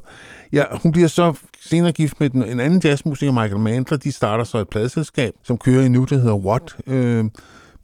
Ja, 0.53 0.63
hun 0.83 0.91
bliver 0.91 1.07
så 1.07 1.33
senere 1.61 1.91
gift 1.91 2.19
med 2.19 2.29
den, 2.29 2.43
en 2.43 2.59
anden 2.59 2.81
jazzmusiker, 2.83 3.31
Michael 3.31 3.59
Mandler. 3.59 3.97
De 3.97 4.11
starter 4.11 4.43
så 4.43 4.57
et 4.57 4.69
pladeselskab, 4.69 5.33
som 5.43 5.57
kører 5.57 5.85
endnu, 5.85 6.03
der 6.09 6.17
hedder 6.17 6.35
What. 6.35 6.75
Øh, 6.87 7.25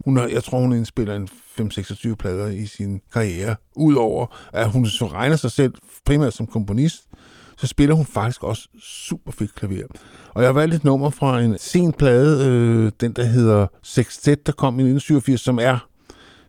hun 0.06 0.18
har, 0.18 0.28
jeg 0.28 0.44
tror, 0.44 0.60
hun 0.60 0.74
indspiller 0.74 1.16
en 1.16 1.28
5-26 1.62 2.16
plader 2.16 2.48
i 2.48 2.66
sin 2.66 3.02
karriere. 3.14 3.56
Udover 3.76 4.26
at 4.54 4.70
hun 4.72 4.86
så 4.86 5.06
regner 5.08 5.36
sig 5.36 5.52
selv 5.52 5.74
primært 6.06 6.34
som 6.34 6.48
komponist, 6.48 7.04
så 7.58 7.68
spiller 7.68 7.96
hun 7.96 8.06
faktisk 8.06 8.44
også 8.44 8.68
super 8.84 9.32
fedt 9.32 9.56
klaver. 9.56 9.88
Og 10.30 10.42
jeg 10.42 10.48
har 10.48 10.54
valgt 10.54 10.76
et 10.76 10.84
nummer 10.84 11.10
fra 11.10 11.42
en 11.42 11.58
sen 11.60 11.94
plade, 11.94 12.48
øh, 12.48 12.92
den 13.02 13.12
der 13.14 13.24
hedder 13.26 13.68
Sextet, 13.84 14.48
der 14.48 14.52
kom 14.54 14.74
i 14.80 14.84
1987, 14.84 15.42
som 15.42 15.60
er 15.62 15.88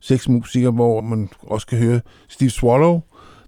seks 0.00 0.28
musikere, 0.28 0.70
hvor 0.72 1.00
man 1.00 1.28
også 1.42 1.66
kan 1.66 1.78
høre 1.78 2.00
Steve 2.28 2.50
Swallow, 2.50 3.00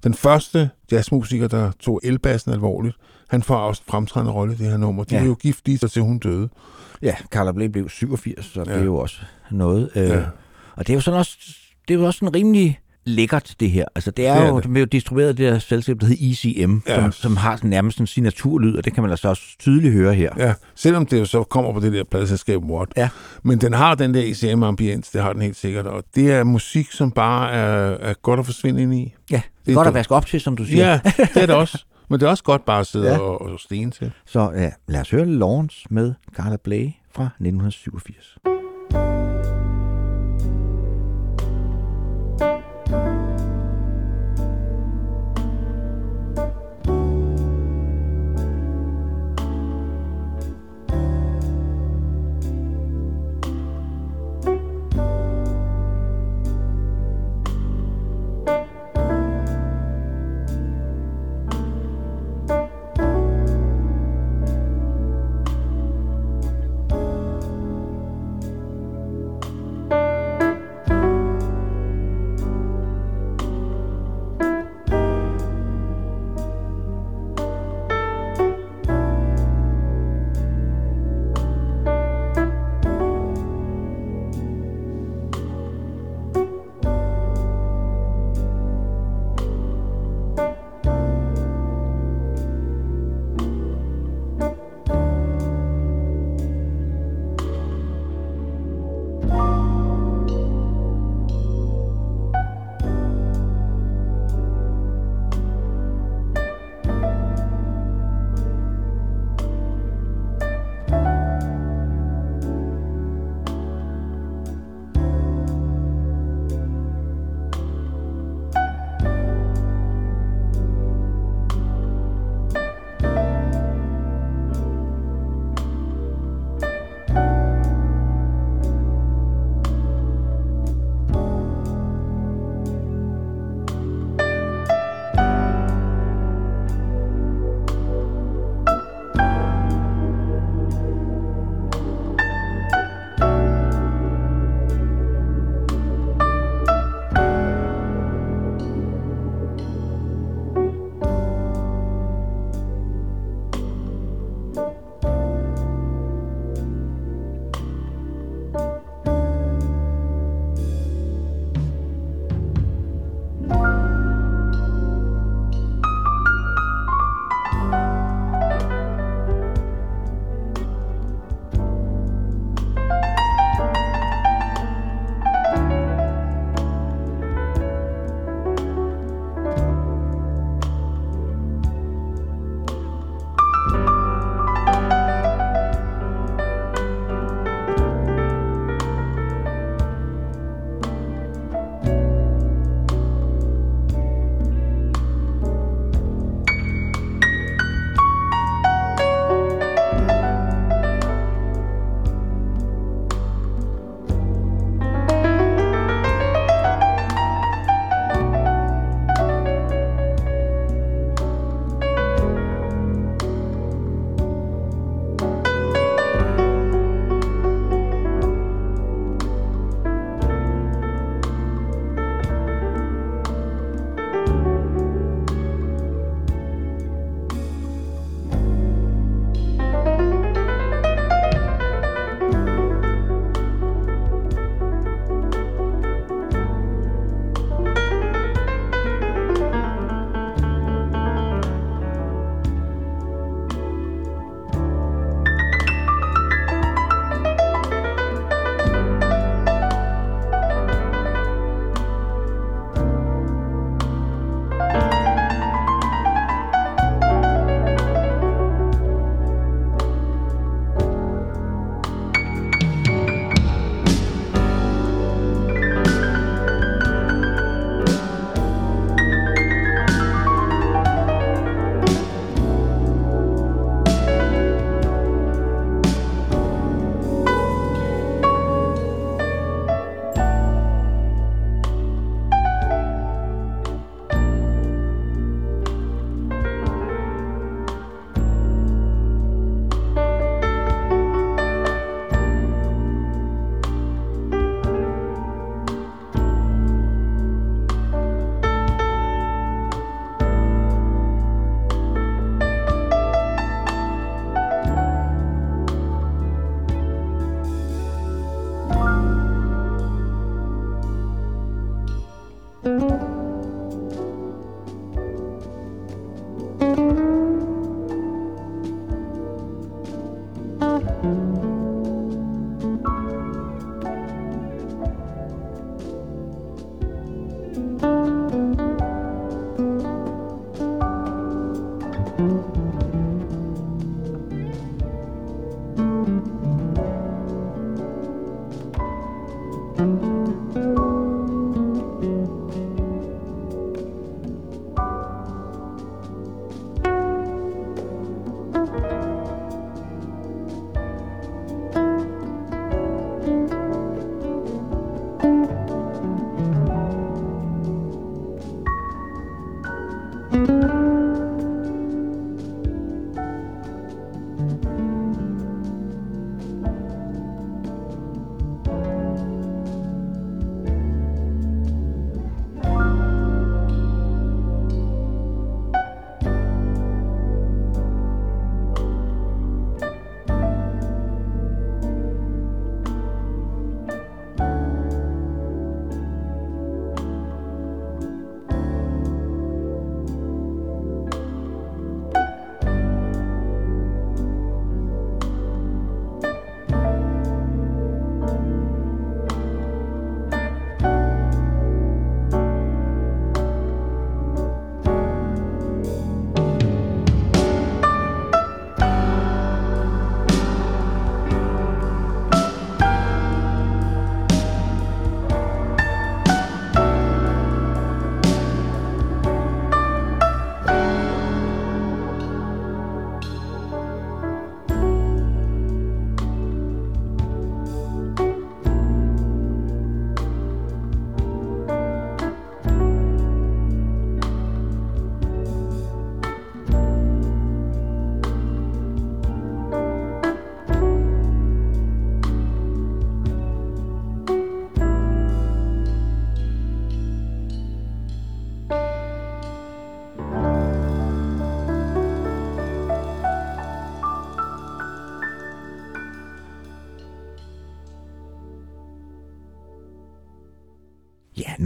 den 0.05 0.15
første 0.15 0.71
jazzmusiker, 0.93 1.49
der 1.49 1.71
tog 1.81 2.01
elbassen 2.05 2.53
alvorligt. 2.53 2.97
Han 3.29 3.43
får 3.43 3.57
også 3.57 3.83
en 3.87 3.91
fremtrædende 3.91 4.33
rolle 4.33 4.55
i 4.55 4.57
det 4.57 4.67
her 4.67 4.77
nummer. 4.77 5.05
De 5.05 5.15
Ja. 5.15 5.21
er 5.21 5.25
jo 5.27 5.35
gift 5.35 5.67
lige 5.67 5.79
så 5.79 5.89
til 5.89 6.03
hun 6.03 6.19
døde. 6.19 6.49
Ja, 7.03 7.15
Carla 7.31 7.53
Bley 7.53 7.67
blev 7.67 7.89
87, 7.89 8.45
så 8.45 8.61
det 8.65 8.71
Ja. 8.71 8.73
er 8.79 8.85
jo 8.85 8.97
også 8.97 9.17
noget. 9.51 9.91
Øh, 9.97 10.09
Ja. 10.09 10.23
Og 10.77 10.87
det 10.87 10.93
er 10.93 10.95
jo 10.95 11.01
sådan 11.01 11.19
også, 11.19 11.37
det 11.89 11.95
er 11.95 11.99
jo 11.99 12.07
også 12.07 12.19
sådan 12.19 12.35
rimelig 12.35 12.81
lækkert, 13.05 13.55
det 13.61 13.71
her. 13.71 13.85
Altså, 13.95 14.11
det 14.11 14.27
er, 14.27 14.35
Det 14.35 14.45
er 14.45 14.49
jo, 14.49 14.61
det. 14.61 14.81
jo 14.81 14.85
distribueret 14.85 15.39
det 15.39 15.53
der 15.53 15.59
selskab, 15.59 16.01
der 16.01 16.07
hedder 16.07 16.31
ECM, 16.65 16.79
Ja. 16.89 16.95
som, 17.03 17.13
som 17.13 17.37
har 17.37 17.57
sådan 17.57 17.71
nærmest 17.71 18.01
en 18.01 18.07
signaturlyd, 18.07 18.77
og 18.77 18.85
det 18.85 18.95
kan 18.95 19.03
man 19.03 19.11
altså 19.11 19.29
også 19.29 19.43
tydeligt 19.59 19.93
høre 19.95 20.15
her. 20.15 20.31
Ja, 20.39 20.55
selvom 20.75 21.07
det 21.07 21.19
jo 21.21 21.25
så 21.25 21.43
kommer 21.43 21.73
på 21.73 21.81
det 21.81 21.93
der 21.93 22.05
pladselskab 22.05 22.63
What. 22.63 22.89
Ja. 22.97 23.09
Men 23.43 23.59
den 23.61 23.73
har 23.73 23.95
den 23.95 24.15
der 24.15 24.23
ECM-ambiens, 24.23 25.11
det 25.13 25.23
har 25.23 25.33
den 25.33 25.43
helt 25.43 25.57
sikkert. 25.57 25.87
Og 25.87 26.05
det 26.15 26.33
er 26.33 26.45
musik, 26.45 26.93
som 26.93 27.11
bare 27.11 27.51
er, 27.53 27.97
er 28.11 28.15
godt 28.23 28.41
at 28.41 28.47
forsvinde 28.47 28.83
ind 28.83 28.95
i. 28.95 29.15
Ja, 29.31 29.43
det 29.67 29.71
er 29.73 29.75
godt 29.75 29.87
at 29.87 29.91
det. 29.93 29.99
vaske 29.99 30.15
op 30.15 30.27
til, 30.27 30.41
som 30.41 30.57
du 30.57 30.65
siger. 30.65 30.87
Ja, 30.91 31.01
det 31.17 31.37
er 31.43 31.47
det 31.47 31.55
også. 31.55 31.85
Men 32.09 32.21
det 32.21 32.27
er 32.27 32.31
også 32.31 32.45
godt 32.45 32.65
bare 32.65 32.81
at 32.81 32.87
sidde 32.87 33.09
ja. 33.13 33.19
og, 33.19 33.41
og 33.43 33.61
stene 33.61 33.91
til. 33.91 34.13
Så 34.27 34.51
ja, 34.57 34.71
lad 34.89 35.01
os 35.01 35.11
høre 35.11 35.27
Lawrence 35.27 35.87
med 35.91 36.15
Carla 36.37 36.57
Bley 36.65 36.89
fra 37.15 37.25
1987. 37.25 38.60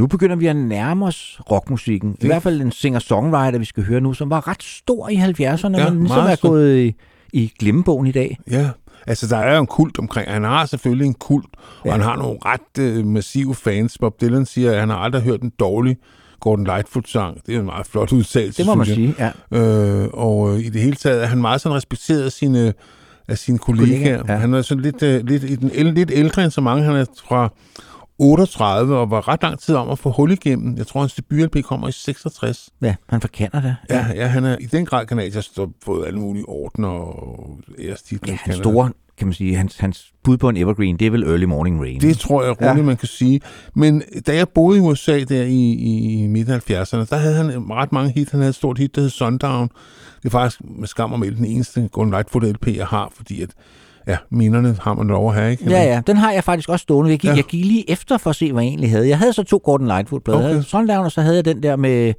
nu 0.05 0.09
begynder 0.09 0.37
vi 0.37 0.47
at 0.47 0.57
nærme 0.57 1.07
os 1.07 1.41
rockmusikken. 1.51 2.11
I 2.11 2.17
Det- 2.21 2.27
hvert 2.27 2.43
fald 2.43 2.61
en 2.61 2.73
singer-songwriter, 2.73 3.59
vi 3.59 3.65
skal 3.65 3.85
høre 3.85 4.01
nu, 4.01 4.13
som 4.15 4.31
var 4.31 4.49
ret 4.49 4.63
stor 4.63 5.09
i 5.09 5.15
70'erne, 5.15 5.79
Ja, 5.79 5.91
men 5.91 6.03
meget 6.03 6.31
er 6.31 6.35
stor. 6.37 6.49
gået 6.49 6.79
i, 6.79 6.95
i 7.33 7.53
glemmebogen 7.59 8.07
i 8.07 8.13
dag. 8.13 8.39
Ja, 8.51 8.71
altså 9.07 9.27
der 9.27 9.37
er 9.37 9.55
jo 9.55 9.61
en 9.61 9.67
kult 9.67 9.99
omkring. 9.99 10.31
Han 10.31 10.45
har 10.45 10.67
selvfølgelig 10.67 11.07
en 11.07 11.15
kult, 11.15 11.47
og 11.81 11.87
Ja. 11.87 11.91
han 11.93 12.01
har 12.01 12.17
nogle 12.17 12.39
ret 12.45 12.79
øh, 12.85 13.07
massive 13.07 13.55
fans. 13.55 13.99
Bob 13.99 14.21
Dylan 14.21 14.47
siger, 14.47 14.73
at 14.73 14.81
han 14.81 14.89
har 14.89 14.97
aldrig 14.97 15.23
hørt 15.23 15.43
en 15.43 15.53
dårlig 15.59 15.97
Gordon 16.41 16.65
Lightfoot-sang. 16.65 17.39
Det 17.47 17.55
er 17.55 17.59
en 17.59 17.65
meget 17.67 17.87
flot 17.87 18.13
udtalelse, 18.13 18.59
Det 18.59 18.67
må 18.67 18.75
man 18.75 18.87
sige, 18.87 19.15
ja. 19.53 19.59
Øh, 19.59 20.09
og 20.13 20.53
øh, 20.55 20.61
i 20.61 20.69
det 20.69 20.81
hele 20.81 20.97
taget 20.97 21.23
er 21.23 21.27
han 21.27 21.41
meget 21.41 21.61
sådan 21.61 21.77
respekteret 21.77 22.23
af 22.23 22.33
sine, 22.33 22.73
af 23.29 23.39
sine 23.39 23.59
kollegaer. 23.59 23.97
Kollegaer, 23.99 24.23
ja. 24.35 24.41
Han 24.41 24.55
er 24.55 24.63
sådan 24.63 24.83
lidt, 24.83 25.03
øh, 25.03 25.25
lidt, 25.27 25.45
i 25.45 25.53
el- 25.73 25.95
lidt 25.95 26.11
ældre 26.15 26.43
end 26.45 26.51
så 26.51 26.61
mange. 26.61 26.85
Han 26.85 26.97
er 26.97 27.05
fra 27.29 27.49
38 28.19 28.97
og 28.99 29.11
var 29.11 29.29
ret 29.29 29.43
lang 29.43 29.59
tid 29.59 29.75
om 29.75 29.91
at 29.91 29.99
få 29.99 30.11
hul 30.11 30.33
igennem. 30.33 30.77
Jeg 30.77 30.87
tror, 30.87 31.01
hans 31.01 31.15
debut-LP 31.15 31.61
kommer 31.63 31.89
i 31.89 31.93
66. 31.93 32.71
Ja, 32.83 32.95
han 33.09 33.21
fra 33.21 33.29
Canada. 33.29 33.75
Ja, 33.91 34.07
ja, 34.15 34.27
han 34.27 34.45
er 34.45 34.57
i 34.61 34.67
den 34.67 34.87
grad 34.87 35.07
kanadier, 35.07 35.41
så 35.41 35.51
har 35.57 35.69
fået 35.85 36.07
alle 36.07 36.19
mulige 36.21 36.49
ordner 36.49 36.89
og 36.89 37.59
ærestitler. 37.79 38.33
ja 38.33 38.39
hans 38.43 38.57
store, 38.57 38.91
kan 39.19 39.27
man 39.27 39.35
sige, 39.35 39.57
hans, 39.57 39.79
hans 39.79 40.13
bud 40.25 40.37
på 40.37 40.49
en 40.49 40.57
evergreen, 40.57 40.97
det 40.99 41.07
er 41.07 41.11
vel 41.11 41.23
Early 41.23 41.45
Morning 41.45 41.81
Rain. 41.81 42.01
Det 42.01 42.19
tror 42.19 42.43
jeg 42.43 42.51
roligt, 42.51 42.77
Ja. 42.79 42.83
man 42.83 42.97
kan 42.97 43.09
sige. 43.09 43.41
Men 43.75 44.03
da 44.27 44.37
jeg 44.37 44.49
boede 44.49 44.79
i 44.79 44.81
USA 44.81 45.21
der 45.25 45.43
i, 45.43 45.73
i 45.73 46.27
midt-70'erne, 46.27 47.07
der 47.11 47.17
havde 47.17 47.35
han 47.35 47.71
ret 47.71 47.93
mange 47.93 48.11
hit. 48.13 48.31
Han 48.31 48.41
havde 48.41 48.49
et 48.49 48.55
stort 48.55 48.79
hit, 48.79 48.95
der 48.95 49.01
hed 49.01 49.11
Sundown. 49.11 49.69
Det 50.23 50.25
er 50.25 50.31
faktisk 50.31 50.61
med 50.65 50.89
skam 50.89 51.13
og 51.13 51.21
melde 51.21 51.37
den 51.37 51.45
eneste 51.45 51.89
Gordon 51.93 52.11
Lightfoot 52.11 52.43
LP, 52.45 52.67
jeg 52.77 52.87
har, 52.87 53.13
fordi 53.17 53.43
at, 53.43 53.51
ja, 54.07 54.17
minderne 54.31 54.77
har 54.81 54.95
man 54.95 55.07
lov 55.07 55.29
at 55.29 55.35
have, 55.35 55.51
ikke? 55.51 55.71
Ja, 55.71 55.83
ja, 55.83 56.01
den 56.07 56.17
har 56.17 56.33
jeg 56.33 56.45
faktisk 56.45 56.69
også 56.69 56.83
stående. 56.83 57.11
Jeg 57.11 57.19
gik, 57.19 57.29
ja. 57.29 57.33
Ja. 57.33 57.37
jeg 57.37 57.45
gik 57.45 57.65
lige 57.65 57.91
efter 57.91 58.19
for 58.19 58.31
at 58.31 58.37
se, 58.37 58.53
hvad 58.53 58.63
jeg 58.63 58.69
egentlig 58.69 58.91
havde. 58.91 59.09
Jeg 59.09 59.19
havde 59.19 59.33
så 59.33 59.43
to 59.43 59.61
Gordon 59.65 59.87
Lightfoot-plader. 59.87 60.39
Okay. 60.41 60.51
Okay. 60.51 60.63
Sundown, 60.63 61.05
og 61.05 61.13
så 61.13 61.21
havde 61.21 61.37
jeg 61.37 61.45
den 61.45 61.63
der 61.63 61.77
med, 61.77 62.13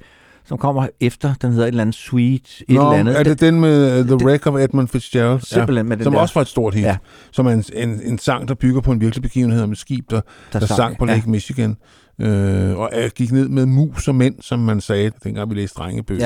som 0.44 0.58
kommer 0.58 0.86
efter, 1.00 1.34
den 1.42 1.50
hedder 1.50 1.64
et 1.64 1.68
eller 1.68 1.80
andet 1.80 1.94
Sweet, 1.94 2.62
et 2.68 2.74
Nå, 2.74 2.80
eller 2.80 2.90
andet. 2.98 3.18
er 3.18 3.22
det 3.22 3.40
den 3.40 3.60
med 3.60 4.00
uh, 4.00 4.06
The 4.06 4.16
det- 4.18 4.26
Wreck 4.26 4.46
of 4.46 4.54
Edmund 4.54 4.88
Fitzgerald? 4.88 5.40
Simpelthen 5.40 5.88
med 5.88 5.96
den 5.96 6.04
som 6.04 6.12
der. 6.12 6.20
også 6.20 6.34
var 6.34 6.42
et 6.42 6.48
stort 6.48 6.74
hit. 6.74 6.82
Ja. 6.82 6.88
Ja. 6.88 6.96
Som 7.32 7.46
er 7.46 7.50
en, 7.50 7.64
en, 7.74 8.00
en 8.04 8.18
sang, 8.18 8.48
der 8.48 8.54
bygger 8.54 8.80
på 8.80 8.92
en 8.92 9.00
virkelig 9.00 9.22
begivenhed 9.22 9.62
om 9.62 9.72
et 9.72 9.78
skib, 9.78 10.10
der, 10.10 10.20
der, 10.52 10.58
der 10.58 10.66
sang 10.66 10.98
på 10.98 11.06
ja. 11.06 11.14
Lake 11.14 11.30
Michigan. 11.30 11.76
Øh, 12.20 12.76
og 12.78 12.90
jeg 12.94 13.10
gik 13.10 13.32
ned 13.32 13.48
med 13.48 13.66
mus 13.66 14.08
og 14.08 14.14
mænd, 14.14 14.34
som 14.40 14.58
man 14.58 14.80
sagde, 14.80 15.10
dengang 15.24 15.50
vi 15.50 15.54
læste 15.54 15.74
drengebøger. 15.78 16.20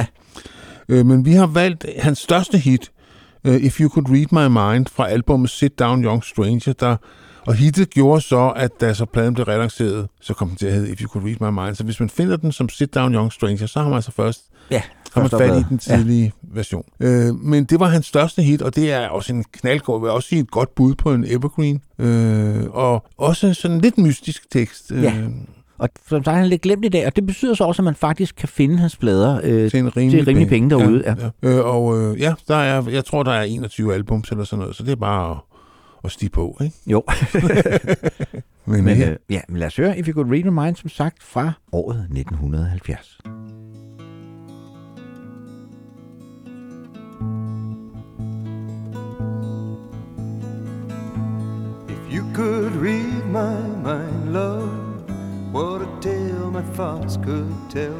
Ja. 0.88 0.94
Øh, 0.96 1.07
men 1.07 1.25
vi 1.25 1.33
har 1.33 1.46
valgt 1.46 1.87
hans 1.99 2.18
største 2.18 2.59
hit, 2.59 2.90
uh, 3.48 3.55
If 3.55 3.81
You 3.81 3.88
Could 3.88 4.07
Read 4.11 4.26
My 4.33 4.46
Mind, 4.72 4.87
fra 4.87 5.09
albumet 5.09 5.50
Sit 5.50 5.79
Down 5.79 6.05
Young 6.05 6.24
Stranger, 6.24 6.72
der 6.72 6.96
og 7.46 7.55
hittet 7.55 7.90
gjorde 7.90 8.20
så, 8.20 8.53
at 8.57 8.81
da 8.81 8.94
så 8.94 9.05
pladen 9.05 9.35
blev 9.35 9.46
relanceret, 9.46 10.09
så 10.20 10.35
kom 10.35 10.48
den 10.48 10.57
til 10.57 10.66
at 10.66 10.72
hedde 10.72 10.90
If 10.92 11.03
You 11.03 11.09
Could 11.09 11.24
Read 11.26 11.50
My 11.53 11.64
Mind. 11.64 11.74
Så 11.74 11.85
hvis 11.85 12.00
man 12.00 12.09
finder 12.11 12.37
den 12.37 12.53
som 12.53 12.68
Sit 12.68 12.94
Down 12.94 13.14
Young 13.14 13.33
Stranger, 13.33 13.66
så 13.66 13.79
har 13.79 13.88
man 13.88 13.94
altså 13.96 14.12
først 14.12 14.42
Ja, 14.70 14.83
har 15.14 15.20
man 15.20 15.31
fat 15.31 15.61
i 15.61 15.64
den 15.68 15.79
tidlige 15.79 16.24
ja. 16.24 16.48
version. 16.55 16.85
Øh, 17.00 17.35
men 17.35 17.64
det 17.64 17.81
var 17.81 17.87
hans 17.88 18.07
største 18.07 18.42
hit, 18.42 18.62
og 18.62 18.76
det 18.76 18.92
er 18.92 19.09
også 19.09 19.33
en 19.33 19.44
knaldgård, 19.53 20.00
vil 20.00 20.11
også 20.11 20.29
sige 20.29 20.40
et 20.40 20.50
godt 20.50 20.74
bud 20.74 20.94
på 20.94 21.12
en 21.14 21.24
evergreen. 21.29 21.83
Øh, 21.98 22.64
og 22.70 23.07
også 23.16 23.55
sådan 23.55 23.74
en 23.76 23.81
lidt 23.81 23.98
mystisk 23.98 24.50
tekst. 24.50 24.92
Øh, 24.92 25.03
Ja. 25.03 25.14
Og 25.80 25.88
som 26.08 26.24
sagt, 26.24 26.34
han 26.34 26.44
er 26.44 26.48
lidt 26.48 26.62
glemt 26.62 26.84
i 26.84 26.88
dag, 26.88 27.06
og 27.06 27.16
det 27.16 27.26
betyder 27.26 27.54
så 27.54 27.64
også, 27.64 27.82
at 27.82 27.84
man 27.84 27.94
faktisk 27.94 28.34
kan 28.36 28.48
finde 28.48 28.78
hans 28.78 28.96
plader 28.96 29.40
øh, 29.44 29.70
til 29.70 29.78
en 29.78 29.96
rimelig, 29.96 30.18
til 30.18 30.26
rimelig 30.26 30.48
penge 30.48 30.70
derude. 30.70 31.02
Ja. 31.06 31.14
Ja, 31.18 31.30
ja. 31.42 31.58
Øh, 31.58 31.66
og 31.66 31.98
øh, 31.98 32.20
ja, 32.20 32.34
der 32.48 32.56
er, 32.56 32.90
jeg 32.90 33.04
tror, 33.04 33.22
der 33.22 33.32
er 33.32 33.42
21 33.42 33.94
albums 33.94 34.30
eller 34.30 34.44
sådan 34.44 34.60
noget, 34.60 34.76
så 34.76 34.82
det 34.82 34.92
er 34.92 34.96
bare 34.96 35.30
at, 35.30 35.36
at 36.04 36.10
stige 36.10 36.30
på, 36.30 36.56
ikke? 36.60 36.76
Jo, 36.86 37.02
Men, 38.64 38.84
men 38.84 38.98
ja. 38.98 39.10
øh, 39.10 39.16
ja, 39.30 39.40
men 39.48 39.58
lad 39.58 39.66
os 39.66 39.76
høre 39.76 39.98
If 39.98 40.08
You 40.08 40.14
Could 40.14 40.30
Read 40.30 40.44
My 40.44 40.64
Mind, 40.64 40.76
som 40.76 40.88
sagt, 40.88 41.22
fra 41.22 41.52
året 41.72 42.06
1970. 42.10 43.18
If 51.88 52.14
you 52.14 52.34
could 52.34 52.72
read 52.82 53.24
my 53.26 53.60
mind, 53.84 54.32
love, 54.32 54.89
what 55.52 55.82
a 55.82 56.00
tale 56.00 56.50
my 56.50 56.62
thoughts 56.62 57.16
could 57.16 57.52
tell. 57.68 57.98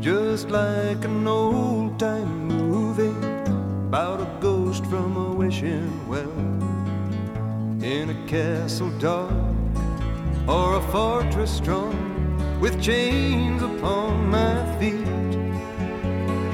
Just 0.00 0.50
like 0.50 1.04
an 1.04 1.26
old 1.26 1.98
time 1.98 2.48
movie 2.48 3.16
about 3.88 4.20
a 4.20 4.28
ghost 4.40 4.84
from 4.86 5.16
a 5.16 5.32
wishing 5.32 5.90
well. 6.08 6.38
In 7.82 8.10
a 8.10 8.26
castle 8.26 8.90
dark 8.98 9.32
or 10.46 10.76
a 10.76 10.82
fortress 10.92 11.50
strong 11.50 11.96
with 12.60 12.82
chains 12.82 13.62
upon 13.62 14.28
my 14.28 14.78
feet. 14.78 15.32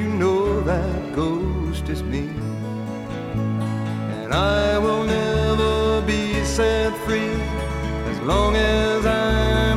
You 0.00 0.08
know 0.08 0.60
that 0.60 1.14
ghost 1.16 1.88
is 1.88 2.02
me, 2.02 2.28
and 4.22 4.32
I 4.32 4.78
will 4.78 5.04
never 5.04 6.00
be 6.06 6.44
set 6.44 6.96
free 7.06 7.40
as 8.10 8.20
long 8.20 8.54
as 8.56 9.04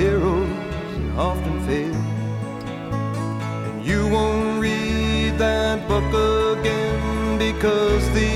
heroes 0.00 0.48
often 1.18 1.60
fail, 1.66 1.94
and 3.68 3.84
you 3.84 4.08
won't 4.08 4.58
read 4.58 5.36
that 5.36 5.86
book 5.86 6.10
again 6.58 7.38
because 7.38 8.08
the 8.14 8.30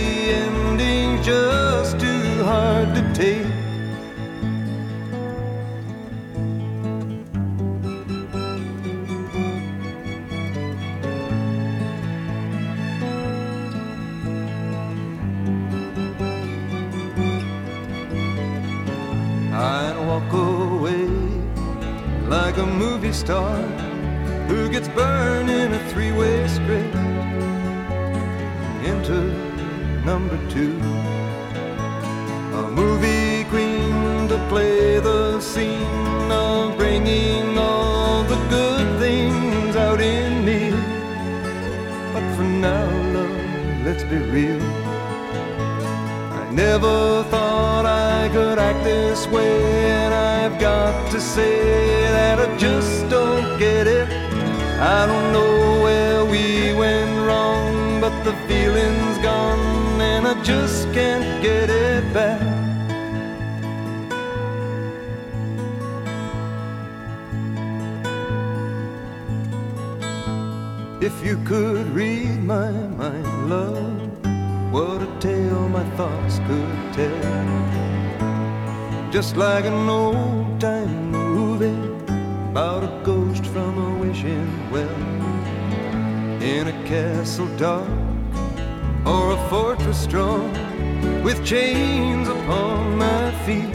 ending's 0.44 1.24
just 1.24 1.98
too 1.98 2.44
hard 2.44 2.94
to 2.94 3.02
take. 3.14 3.53
Star 23.24 23.56
who 24.48 24.68
gets 24.68 24.88
burned 24.88 25.48
in 25.48 25.72
a 25.72 25.78
three-way 25.90 26.46
script 26.46 26.94
into 28.84 29.18
number 30.04 30.38
two. 30.50 30.78
A 32.60 32.70
movie 32.70 33.44
queen 33.48 34.28
to 34.28 34.36
play 34.50 35.00
the 35.00 35.40
scene 35.40 36.30
of 36.30 36.76
bringing 36.76 37.56
all 37.56 38.24
the 38.24 38.36
good 38.50 38.98
things 38.98 39.74
out 39.74 40.02
in 40.02 40.44
me. 40.44 40.70
But 42.12 42.24
for 42.36 42.42
now, 42.42 42.90
love, 43.14 43.86
let's 43.86 44.04
be 44.04 44.18
real. 44.36 44.62
I 46.40 46.50
never 46.52 47.24
thought 47.32 47.86
I 47.86 48.28
could 48.34 48.58
act 48.58 48.84
this 48.84 49.26
way, 49.28 49.86
and 50.02 50.12
I've 50.12 50.60
got 50.60 51.10
to 51.12 51.20
say 51.20 52.03
just 60.44 60.92
can't 60.92 61.42
get 61.42 61.70
it 61.70 62.04
back. 62.12 62.40
If 71.02 71.24
you 71.24 71.38
could 71.44 71.86
read 71.94 72.42
my 72.44 72.70
mind, 72.70 73.48
love, 73.48 74.72
what 74.72 75.02
a 75.02 75.08
tale 75.18 75.68
my 75.70 75.84
thoughts 75.96 76.38
could 76.46 76.92
tell. 76.92 77.54
Just 79.10 79.36
like 79.36 79.64
an 79.64 79.88
old 79.88 80.60
time 80.60 81.10
movie 81.10 81.88
about 82.50 82.84
a 82.84 83.02
ghost 83.02 83.46
from 83.46 83.78
a 83.78 83.98
wishing 83.98 84.70
well. 84.70 85.00
In 86.42 86.68
a 86.68 86.86
castle 86.86 87.48
dark 87.56 87.93
or 89.06 89.32
a 89.32 89.48
fortress 89.48 90.00
strong 90.00 90.50
with 91.22 91.44
chains 91.44 92.28
upon 92.28 92.96
my 92.96 93.30
feet. 93.44 93.72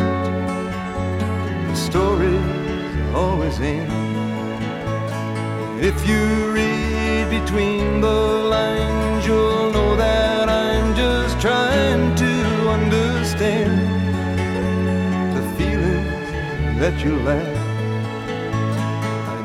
The 1.69 1.75
stories 1.75 3.13
always 3.13 3.59
end. 3.59 3.91
If 5.81 6.07
you 6.07 6.51
read 6.51 7.29
between 7.29 8.01
the 8.01 8.19
lines, 8.55 9.25
you'll 9.25 9.71
know 9.71 9.95
that 9.95 10.49
I'm 10.49 10.95
just 10.95 11.39
trying 11.39 12.15
to 12.15 12.33
understand 12.69 13.79
the 15.35 15.43
feelings 15.57 16.79
that 16.79 17.03
you 17.03 17.15
lack. 17.19 17.58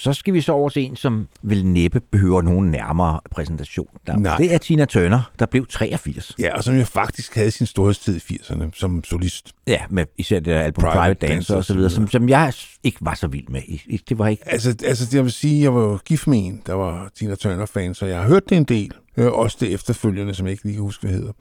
Så 0.00 0.12
skal 0.12 0.34
vi 0.34 0.40
så 0.40 0.52
over 0.52 0.68
til 0.68 0.82
en, 0.82 0.96
som 0.96 1.28
vel 1.42 1.66
næppe 1.66 2.00
behøver 2.00 2.42
nogen 2.42 2.70
nærmere 2.70 3.20
præsentation. 3.30 3.86
Der, 4.06 4.16
Nej. 4.16 4.36
Det 4.36 4.54
er 4.54 4.58
Tina 4.58 4.84
Turner, 4.84 5.30
der 5.38 5.46
blev 5.46 5.66
83. 5.66 6.34
Ja, 6.38 6.56
og 6.56 6.64
som 6.64 6.76
jo 6.76 6.84
faktisk 6.84 7.34
havde 7.34 7.50
sin 7.50 7.66
storhedstid 7.66 8.16
i 8.16 8.34
80'erne 8.34 8.64
som 8.74 9.04
solist. 9.04 9.52
Ja, 9.66 9.80
med 9.90 10.04
især 10.18 10.36
det 10.36 10.46
der 10.46 10.60
album 10.60 10.82
Private 10.82 10.98
Private, 10.98 11.14
Dancer 11.14 11.34
Dancer 11.34 11.56
og 11.56 11.64
så 11.64 11.74
videre, 11.74 11.90
som, 11.90 12.08
som 12.08 12.28
jeg 12.28 12.52
ikke 12.82 12.98
var 13.00 13.14
så 13.14 13.26
vild 13.26 13.48
med. 13.48 13.60
Det 14.08 14.18
var 14.18 14.28
ikke... 14.28 14.42
Altså, 14.46 14.76
altså 14.84 15.16
jeg 15.16 15.24
vil 15.24 15.32
sige, 15.32 15.62
jeg 15.62 15.74
var 15.74 15.80
jo 15.80 15.98
gift 16.04 16.26
med 16.26 16.38
en, 16.38 16.62
der 16.66 16.74
var 16.74 17.10
Tina 17.14 17.34
Turner-fan, 17.34 17.94
så 17.94 18.06
jeg 18.06 18.18
har 18.20 18.28
hørt 18.28 18.48
det 18.48 18.56
en 18.56 18.64
del. 18.64 18.92
Øh, 19.16 19.26
også 19.26 19.56
det 19.60 19.74
efterfølgende, 19.74 20.34
som 20.34 20.46
jeg 20.46 20.52
ikke 20.52 20.64
lige 20.64 20.74
kan 20.74 20.82
huske, 20.82 21.06
hvad 21.06 21.16
hedder. 21.16 21.32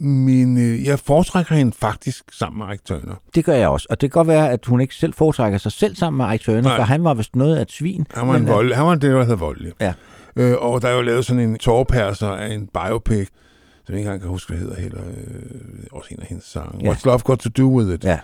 Men 0.00 0.58
øh, 0.58 0.84
jeg 0.84 0.98
foretrækker 0.98 1.54
hende 1.54 1.72
faktisk 1.72 2.24
sammen 2.32 2.66
med 2.66 2.74
Ike 2.74 2.82
Turner. 2.84 3.14
Det 3.34 3.44
gør 3.44 3.54
jeg 3.54 3.68
også. 3.68 3.86
Og 3.90 4.00
det 4.00 4.10
kan 4.10 4.18
godt 4.18 4.28
være, 4.28 4.50
at 4.50 4.66
hun 4.66 4.80
ikke 4.80 4.94
selv 4.94 5.14
foretrækker 5.14 5.58
sig 5.58 5.72
selv 5.72 5.96
sammen 5.96 6.26
med 6.26 6.34
Ike 6.34 6.44
Turner, 6.44 6.62
Nej. 6.62 6.76
for 6.76 6.82
han 6.82 7.04
var 7.04 7.14
vist 7.14 7.36
noget 7.36 7.56
af 7.56 7.62
et 7.62 7.72
svin. 7.72 8.06
Han 8.14 8.28
var, 8.28 8.34
en 8.34 8.40
Men, 8.42 8.48
øh, 8.48 8.54
vold, 8.54 8.74
han 8.74 8.84
var 8.86 8.94
det, 8.94 9.02
der 9.02 9.20
hedder 9.22 9.36
voldelig. 9.36 9.72
Ja. 9.80 9.92
Øh, 10.36 10.56
og 10.58 10.82
der 10.82 10.88
er 10.88 10.94
jo 10.94 11.02
lavet 11.02 11.24
sådan 11.24 11.42
en 11.42 11.58
tårperser 11.58 12.28
af 12.28 12.54
en 12.54 12.68
biopic, 12.74 13.28
som 13.86 13.92
jeg 13.92 13.98
ikke 13.98 14.06
engang 14.06 14.20
kan 14.20 14.30
huske, 14.30 14.52
hvad 14.52 14.58
hedder 14.60 14.80
heller. 14.80 15.00
Øh, 15.00 15.82
også 15.92 16.08
en 16.10 16.20
af 16.20 16.26
hendes 16.26 16.44
sange. 16.44 16.84
Ja. 16.84 16.92
What's 16.92 17.00
Love 17.04 17.18
Got 17.18 17.38
To 17.38 17.48
Do 17.48 17.68
With 17.76 17.94
It? 17.94 18.04
Ja. 18.04 18.18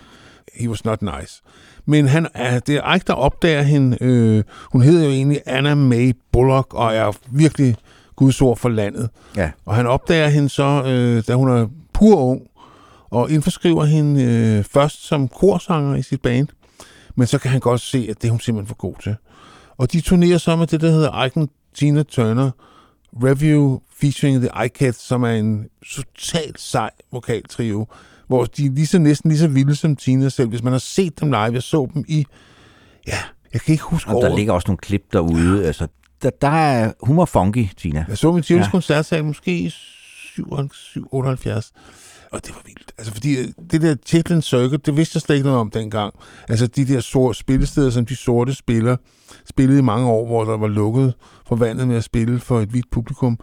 He 0.53 0.69
was 0.69 0.85
not 0.85 1.01
nice. 1.01 1.41
Men 1.85 2.07
han 2.07 2.27
er, 2.33 2.59
det 2.59 2.75
er 2.75 2.95
Ike, 2.95 3.03
der 3.07 3.13
opdager 3.13 3.61
hende. 3.61 3.97
Øh, 4.01 4.43
hun 4.71 4.81
hedder 4.81 5.05
jo 5.05 5.11
egentlig 5.11 5.41
Anna 5.45 5.75
May 5.75 6.13
Bullock, 6.31 6.73
og 6.73 6.95
er 6.95 7.11
virkelig 7.31 7.75
Guds 8.15 8.41
ord 8.41 8.57
for 8.57 8.69
landet. 8.69 9.09
Ja. 9.35 9.51
Og 9.65 9.75
han 9.75 9.87
opdager 9.87 10.27
hende 10.27 10.49
så, 10.49 10.83
øh, 10.85 11.23
da 11.27 11.33
hun 11.35 11.49
er 11.49 11.67
pur 11.93 12.17
ung, 12.17 12.41
og 13.09 13.31
indforskriver 13.31 13.85
hende 13.85 14.23
øh, 14.23 14.63
først 14.63 15.07
som 15.07 15.27
korsanger 15.27 15.95
i 15.95 16.01
sit 16.01 16.21
band. 16.21 16.47
Men 17.15 17.27
så 17.27 17.37
kan 17.37 17.51
han 17.51 17.59
godt 17.59 17.81
se, 17.81 18.07
at 18.09 18.21
det 18.21 18.27
er 18.27 18.31
hun 18.31 18.39
simpelthen 18.39 18.67
for 18.67 18.75
god 18.75 18.95
til. 19.03 19.15
Og 19.77 19.91
de 19.91 20.01
turnerer 20.01 20.37
så 20.37 20.55
med 20.55 20.67
det, 20.67 20.81
der 20.81 20.91
hedder 20.91 21.11
and 21.11 21.47
Tina 21.73 22.03
Turner 22.03 22.51
Review 23.23 23.79
featuring 23.99 24.41
The 24.41 24.65
iCats, 24.65 25.07
som 25.07 25.23
er 25.23 25.29
en 25.29 25.69
totalt 25.95 26.59
sej 26.59 26.89
vokaltrio, 27.11 27.87
hvor 28.27 28.45
de 28.45 28.65
er 28.65 28.69
lige 28.69 28.87
så 28.87 28.99
næsten 28.99 29.31
lige 29.31 29.39
så 29.39 29.47
vilde 29.47 29.75
som 29.75 29.95
Tina 29.95 30.29
selv. 30.29 30.49
Hvis 30.49 30.63
man 30.63 30.73
har 30.73 30.79
set 30.79 31.19
dem 31.19 31.27
live, 31.27 31.37
jeg 31.37 31.63
så 31.63 31.87
dem 31.93 32.05
i, 32.07 32.25
ja, 33.07 33.19
jeg 33.53 33.61
kan 33.61 33.71
ikke 33.71 33.83
huske 33.83 34.09
Og 34.09 34.21
der 34.21 34.35
ligger 34.35 34.53
også 34.53 34.67
nogle 34.67 34.77
klip 34.77 35.03
derude. 35.13 35.59
Ja. 35.59 35.67
Altså, 35.67 35.87
der, 36.25 36.31
der 36.41 36.47
er, 36.47 36.91
hun 37.01 37.17
var 37.17 37.25
funky, 37.25 37.67
Tina. 37.77 38.05
Jeg 38.09 38.17
så 38.17 38.31
min 38.31 38.43
Tivoli's 38.43 38.53
Ja. 38.53 38.69
koncertsal 38.71 39.25
måske 39.25 39.57
i 39.57 39.69
77, 39.69 40.97
78. 41.11 41.71
Og 42.31 42.45
det 42.45 42.55
var 42.55 42.61
vildt. 42.65 42.91
Altså, 42.97 43.13
fordi 43.13 43.37
øh, 43.39 43.47
det 43.71 43.81
der 43.81 43.95
Chitlin 44.05 44.41
Circuit, 44.41 44.85
det 44.85 44.97
vidste 44.97 45.15
jeg 45.17 45.21
slet 45.21 45.35
ikke 45.35 45.45
noget 45.45 45.59
om 45.59 45.69
dengang. 45.71 46.13
Altså, 46.49 46.67
de 46.67 46.85
der 46.87 46.99
sorte 46.99 47.39
spillesteder, 47.39 47.89
som 47.89 48.05
de 48.05 48.15
sorte 48.15 48.53
spiller, 48.55 48.97
spillede 49.49 49.79
i 49.79 49.81
mange 49.81 50.07
år, 50.09 50.25
hvor 50.25 50.43
der 50.45 50.57
var 50.57 50.67
lukket 50.67 51.13
for 51.47 51.55
vandet 51.55 51.87
med 51.87 51.95
at 51.95 52.03
spille 52.03 52.39
for 52.39 52.59
et 52.59 52.69
hvidt 52.69 52.91
publikum. 52.91 53.39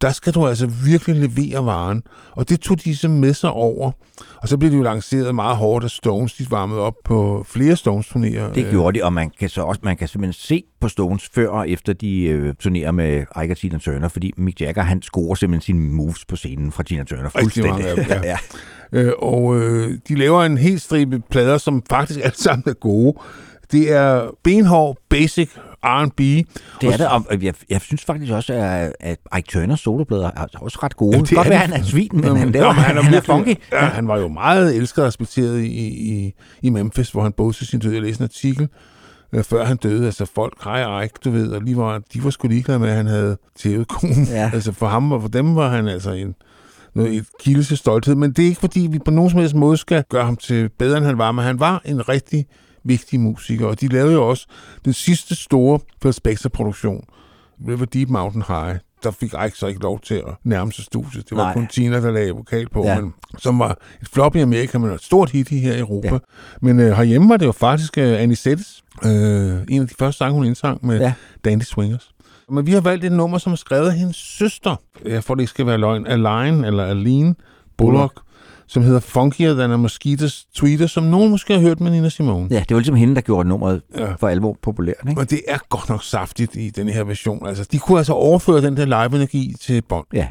Der 0.00 0.10
skal 0.10 0.34
du 0.34 0.46
altså 0.46 0.66
virkelig 0.66 1.16
levere 1.16 1.66
varen. 1.66 2.02
Og 2.30 2.48
det 2.48 2.60
tog 2.60 2.84
de 2.84 2.96
så 2.96 3.08
med 3.08 3.34
sig 3.34 3.50
over. 3.50 3.90
Og 4.36 4.48
så 4.48 4.56
blev 4.58 4.70
det 4.70 4.76
jo 4.76 4.82
lanceret 4.82 5.34
meget 5.34 5.56
hårdt 5.56 5.84
af 5.84 5.90
Stones. 5.90 6.34
De 6.34 6.50
varmede 6.50 6.80
op 6.80 6.94
på 7.04 7.46
flere 7.48 7.76
Stones-turnéer. 7.76 8.54
Det 8.54 8.66
gjorde 8.70 8.98
de, 8.98 9.04
og 9.04 9.12
man 9.12 9.30
kan 9.38 9.48
så 9.48 9.62
også 9.62 9.80
man 9.84 9.96
kan 9.96 10.08
simpelthen 10.08 10.32
se 10.32 10.62
på 10.80 10.88
Stones 10.88 11.30
før 11.34 11.48
og 11.48 11.68
efter 11.68 11.92
de 11.92 12.22
øh, 12.22 12.54
turnerer 12.54 12.90
med 12.90 13.24
Ike 13.42 13.52
og 13.52 13.56
Tina 13.56 13.78
Turner, 13.78 14.08
fordi 14.08 14.32
Mick 14.36 14.60
Jagger, 14.60 14.82
han 14.82 15.02
scorer 15.02 15.34
simpelthen 15.34 15.64
sine 15.64 15.80
moves 15.80 16.24
på 16.24 16.36
scenen 16.36 16.72
fra 16.72 16.82
Tina 16.82 17.04
Turner 17.04 17.28
fuldstændig. 17.28 17.72
mange 17.72 17.96
dem, 17.96 18.22
ja. 18.32 18.38
Øh, 18.92 19.12
og 19.18 19.56
øh, 19.60 19.98
de 20.08 20.14
laver 20.14 20.42
en 20.42 20.58
helt 20.58 20.82
stribe 20.82 21.22
plader, 21.30 21.58
som 21.58 21.82
faktisk 21.90 22.20
alle 22.22 22.36
sammen 22.36 22.64
er 22.66 22.72
gode. 22.72 23.14
Det 23.74 23.92
er 23.92 24.30
benhård, 24.42 24.96
basic 25.08 25.50
R&B. 25.84 26.18
Det 26.18 26.46
er 26.82 26.96
det, 26.96 27.08
og 27.08 27.42
jeg, 27.42 27.54
jeg 27.70 27.80
synes 27.80 28.04
faktisk 28.04 28.32
også, 28.32 28.52
at, 28.52 28.92
at 29.00 29.18
Ike 29.38 29.48
Turners 29.48 29.80
soloplader 29.80 30.30
er 30.36 30.46
også 30.60 30.78
ret 30.82 30.96
gode. 30.96 31.12
Jamen, 31.12 31.26
det 31.26 31.36
godt 31.36 31.46
er 31.46 31.50
være, 31.50 31.58
han 31.58 31.72
er 31.72 31.82
svin, 31.82 32.10
men 32.12 32.24
Jamen, 32.24 32.38
han, 32.38 32.50
laver, 32.50 32.66
jamen, 32.66 32.82
han, 32.82 33.04
han, 33.04 33.14
er 33.14 33.20
funky. 33.20 33.56
Ja, 33.72 33.78
han 33.78 34.08
var 34.08 34.18
jo 34.18 34.28
meget 34.28 34.76
elsket 34.76 34.98
og 34.98 35.06
respekteret 35.06 35.60
i, 35.60 35.66
i, 35.66 36.34
i 36.62 36.70
Memphis, 36.70 37.10
hvor 37.10 37.22
han 37.22 37.32
boede 37.32 37.56
til 37.56 37.66
sin 37.66 37.80
død. 37.80 37.92
Jeg 37.92 38.02
læste 38.02 38.20
en 38.20 38.24
artikel, 38.24 38.68
øh, 39.32 39.44
før 39.44 39.64
han 39.64 39.76
døde. 39.76 40.06
Altså 40.06 40.26
folk, 40.34 40.64
hej 40.64 41.02
Ike, 41.02 41.14
du 41.24 41.30
ved, 41.30 41.48
og 41.48 41.62
lige 41.62 41.76
var, 41.76 42.02
de 42.14 42.24
var 42.24 42.30
sgu 42.30 42.48
ligeglade 42.48 42.78
med, 42.78 42.88
at 42.88 42.96
han 42.96 43.06
havde 43.06 43.36
tævet 43.58 43.88
konen. 43.88 44.24
Ja. 44.24 44.50
Altså 44.54 44.72
for 44.72 44.86
ham 44.86 45.12
og 45.12 45.22
for 45.22 45.28
dem 45.28 45.56
var 45.56 45.68
han 45.68 45.88
altså 45.88 46.10
en, 46.10 46.34
noget, 46.94 47.16
et 47.16 47.26
kilde 47.40 47.62
til 47.62 47.76
stolthed. 47.76 48.14
Men 48.14 48.32
det 48.32 48.42
er 48.42 48.46
ikke, 48.46 48.60
fordi 48.60 48.88
vi 48.90 48.98
på 48.98 49.10
nogen 49.10 49.30
som 49.30 49.40
helst 49.40 49.54
måde 49.54 49.76
skal 49.76 50.04
gøre 50.08 50.24
ham 50.24 50.36
til 50.36 50.68
bedre, 50.78 50.98
end 50.98 51.06
han 51.06 51.18
var, 51.18 51.32
men 51.32 51.44
han 51.44 51.60
var 51.60 51.82
en 51.84 52.08
rigtig 52.08 52.46
vigtig 52.84 53.20
musiker, 53.20 53.66
og 53.66 53.80
de 53.80 53.88
lavede 53.88 54.12
jo 54.12 54.28
også 54.28 54.46
den 54.84 54.92
sidste 54.92 55.34
store 55.34 55.78
Phil 56.00 56.12
Spector-produktion, 56.12 57.04
River 57.68 57.84
Deep 57.84 58.08
Mountain 58.08 58.44
High. 58.48 58.76
Der 59.02 59.10
fik 59.10 59.34
Ike 59.46 59.58
så 59.58 59.66
ikke 59.66 59.80
lov 59.80 60.00
til 60.00 60.14
at 60.14 60.34
nærme 60.44 60.72
sig 60.72 60.84
studiet. 60.84 61.28
Det 61.30 61.36
var 61.36 61.44
Nej. 61.44 61.52
kun 61.52 61.66
Tina, 61.66 62.00
der 62.00 62.10
lagde 62.10 62.30
vokal 62.30 62.68
på, 62.68 62.84
Ja. 62.84 63.00
men, 63.00 63.14
som 63.38 63.58
var 63.58 63.78
et 64.02 64.08
flop 64.08 64.36
i 64.36 64.40
Amerika, 64.40 64.78
men 64.78 64.90
et 64.90 65.02
stort 65.02 65.30
hit 65.30 65.50
i 65.50 65.58
her 65.58 65.74
i 65.74 65.78
Europa. 65.78 66.08
Ja. 66.12 66.18
Men 66.62 66.80
øh, 66.80 66.92
herhjemme 66.96 67.28
var 67.28 67.36
det 67.36 67.46
jo 67.46 67.52
faktisk 67.52 67.98
øh, 67.98 68.20
Annie 68.22 68.36
Settes, 68.36 68.82
øh, 69.04 69.10
en 69.68 69.82
af 69.82 69.88
de 69.88 69.94
første 69.98 70.18
sange, 70.18 70.34
hun 70.34 70.46
indsang 70.46 70.86
med 70.86 71.00
Ja. 71.00 71.12
Dandy 71.44 71.62
Swingers. 71.62 72.10
Men 72.50 72.66
vi 72.66 72.72
har 72.72 72.80
valgt 72.80 73.04
et 73.04 73.12
nummer, 73.12 73.38
som 73.38 73.52
er 73.52 73.56
skrevet 73.56 73.86
af 73.88 73.94
hendes 73.98 74.16
søster. 74.16 74.76
Jeg 75.04 75.24
får 75.24 75.34
det 75.34 75.42
ikke 75.42 75.50
skal 75.50 75.66
være 75.66 75.78
løgn. 75.78 76.06
Aline, 76.06 76.66
eller 76.66 76.84
Aline 76.84 77.34
Bullock, 77.76 78.20
som 78.66 78.82
hedder 78.82 79.00
Funkier 79.00 79.54
Than 79.54 79.70
a 79.70 79.76
Mosquito's 79.86 80.50
Tweeter, 80.56 80.86
som 80.86 81.04
nogen 81.04 81.30
måske 81.30 81.52
har 81.54 81.60
hørt 81.60 81.80
med 81.80 81.90
Nina 81.90 82.08
Simone. 82.08 82.48
Ja, 82.50 82.60
det 82.60 82.70
var 82.70 82.76
ligesom 82.78 82.94
hende, 82.94 83.14
der 83.14 83.20
gjorde 83.20 83.48
nummeret 83.48 83.82
Ja. 83.98 84.12
for 84.14 84.28
alvor 84.28 84.56
populært. 84.62 84.96
Ikke? 85.08 85.18
Men 85.18 85.26
det 85.26 85.40
er 85.48 85.58
godt 85.68 85.88
nok 85.88 86.04
saftigt 86.04 86.56
i 86.56 86.70
den 86.70 86.88
her 86.88 87.04
version. 87.04 87.46
Altså, 87.46 87.68
de 87.72 87.78
kunne 87.78 87.98
altså 87.98 88.12
overføre 88.12 88.60
den 88.62 88.76
der 88.76 88.84
live-energi 88.84 89.54
til 89.60 89.82
bånd. 89.88 90.06
Ja, 90.12 90.26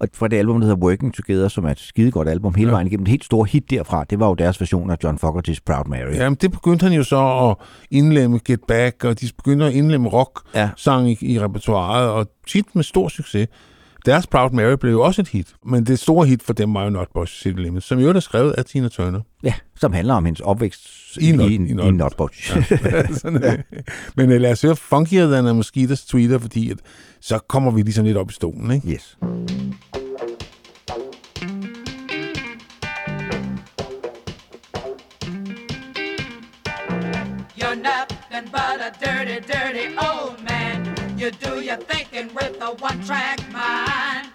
og 0.00 0.08
fra 0.14 0.28
det 0.28 0.36
album, 0.36 0.60
der 0.60 0.66
hedder 0.68 0.82
Working 0.86 1.14
Together, 1.14 1.48
som 1.48 1.64
er 1.64 1.70
et 1.70 1.78
skidegodt 1.80 2.28
album 2.28 2.54
hele 2.54 2.68
Ja. 2.68 2.74
vejen 2.74 2.86
igennem. 2.86 3.04
Det 3.04 3.10
helt 3.10 3.24
store 3.24 3.46
hit 3.50 3.70
derfra, 3.70 4.04
det 4.10 4.20
var 4.20 4.28
jo 4.28 4.34
deres 4.34 4.60
version 4.60 4.90
af 4.90 4.96
John 5.04 5.18
Fogerty's 5.24 5.58
Proud 5.66 5.84
Mary. 5.88 6.14
Jamen, 6.14 6.36
det 6.40 6.52
begyndte 6.52 6.82
han 6.84 6.92
jo 6.92 7.04
så 7.04 7.48
at 7.50 7.66
indlemme 7.90 8.40
Get 8.44 8.60
Back, 8.68 9.04
og 9.04 9.20
de 9.20 9.28
begyndte 9.36 9.66
at 9.66 9.72
indlemme 9.72 10.08
rock-sang 10.08 11.10
i, 11.10 11.18
i 11.20 11.40
repertoireet, 11.40 12.08
og 12.10 12.26
tit 12.48 12.66
med 12.74 12.84
stor 12.84 13.08
succes. 13.08 13.48
Deres 14.06 14.26
Proud 14.26 14.50
Mary 14.50 14.76
blev 14.80 14.92
jo 14.92 15.02
også 15.02 15.22
et 15.22 15.28
hit, 15.28 15.54
men 15.66 15.86
det 15.86 15.98
store 15.98 16.26
hit 16.26 16.42
for 16.42 16.52
dem 16.52 16.74
var 16.74 16.84
jo 16.84 16.90
Not 16.90 17.08
Boys 17.14 17.40
City 17.42 17.58
Limit, 17.60 17.82
som 17.82 17.98
jo 17.98 18.08
er 18.08 18.20
skrevet 18.20 18.52
af 18.52 18.64
Tina 18.64 18.88
Turner. 18.88 19.20
Ja, 19.42 19.54
som 19.76 19.92
handler 19.92 20.14
om 20.14 20.24
hendes 20.24 20.40
opvækst 20.40 21.16
I 21.20 21.28
i, 21.28 21.32
Not- 21.32 21.50
i, 21.50 21.54
i 21.54 21.70
i, 21.70 21.72
Not-. 21.72 22.34
Sådan 23.20 23.42
er 23.44 23.56
det. 23.56 23.64
Men 24.16 24.32
uh, 24.32 24.36
lad 24.36 24.52
os 24.52 24.62
høre 24.62 24.76
Funkier 24.76 25.26
Than 25.26 25.46
a 25.46 25.52
Mosquito's 25.60 26.08
Tweeter, 26.08 26.38
fordi 26.38 26.70
at, 26.70 26.78
så 27.20 27.38
kommer 27.38 27.70
vi 27.70 27.82
ligesom 27.82 28.04
lidt 28.04 28.16
op 28.16 28.30
i 28.30 28.34
stolen, 28.34 28.70
ikke? 28.70 28.88
yes. 28.88 29.16
You're 37.56 37.76
nothing 37.76 38.50
but 38.52 38.80
a 38.80 38.90
dirty, 39.00 39.40
dirty 39.52 39.96
old 39.98 40.38
man. 40.42 40.43
You 41.24 41.30
do 41.30 41.60
your 41.62 41.78
thinking 41.78 42.34
with 42.34 42.60
a 42.60 42.74
one-track 42.74 43.50
mind. 43.50 44.28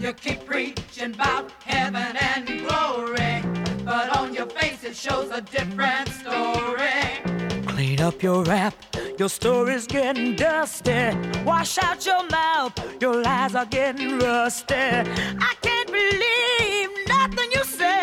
You 0.00 0.12
keep 0.12 0.46
preaching 0.46 1.14
about 1.14 1.50
heaven 1.64 2.16
and 2.16 2.46
glory, 2.46 3.42
but 3.84 4.16
on 4.16 4.32
your 4.32 4.46
face 4.46 4.84
it 4.84 4.94
shows 4.94 5.32
a 5.32 5.40
different 5.40 6.08
story. 6.10 7.66
Clean 7.66 8.00
up 8.00 8.22
your 8.22 8.44
rap, 8.44 8.72
your 9.18 9.28
story's 9.28 9.88
getting 9.88 10.36
dusty. 10.36 11.10
Wash 11.44 11.76
out 11.78 12.06
your 12.06 12.24
mouth, 12.28 12.72
your 13.02 13.20
lies 13.20 13.56
are 13.56 13.66
getting 13.66 14.20
rusty. 14.20 14.76
I 14.76 15.54
can't 15.60 15.90
believe 15.90 17.08
nothing 17.08 17.50
you 17.50 17.64
say, 17.64 18.01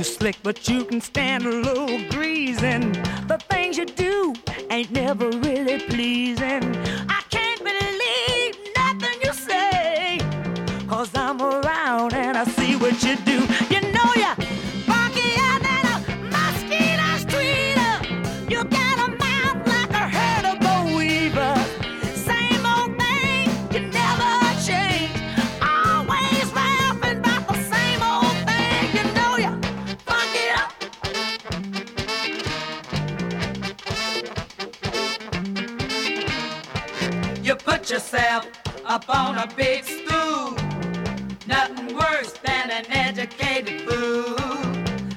You 0.00 0.04
slick, 0.04 0.38
but 0.42 0.66
you 0.66 0.86
can 0.86 1.02
stand 1.02 1.44
a 1.44 1.50
little 1.50 2.08
greasing. 2.08 2.92
The 3.28 3.38
things 3.50 3.76
you 3.76 3.84
do 3.84 4.32
ain't 4.70 4.90
never 4.90 5.28
really 5.28 5.78
pleasing. 5.78 6.74
I 7.06 7.20
can't 7.28 7.62
believe 7.62 8.56
nothing 8.78 9.20
you 9.22 9.32
say. 9.34 10.18
Cause 10.88 11.10
I'm 11.14 11.42
around 11.42 12.14
and 12.14 12.38
I 12.38 12.44
see 12.44 12.76
what 12.76 13.02
you 13.02 13.14
do. 13.16 13.46
You 13.68 13.82
know 13.92 14.10
ya 14.16 14.39
put 37.70 37.88
yourself 37.88 38.48
up 38.84 39.08
on 39.08 39.38
a 39.38 39.46
big 39.56 39.84
stool. 39.84 40.56
Nothing 41.46 41.94
worse 41.94 42.32
than 42.44 42.68
an 42.70 42.84
educated 42.90 43.82
fool. 43.82 44.36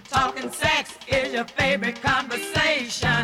Talking 0.07 0.51
sex 0.51 0.97
is 1.07 1.33
your 1.33 1.45
favorite 1.45 1.99
conversation. 2.01 3.21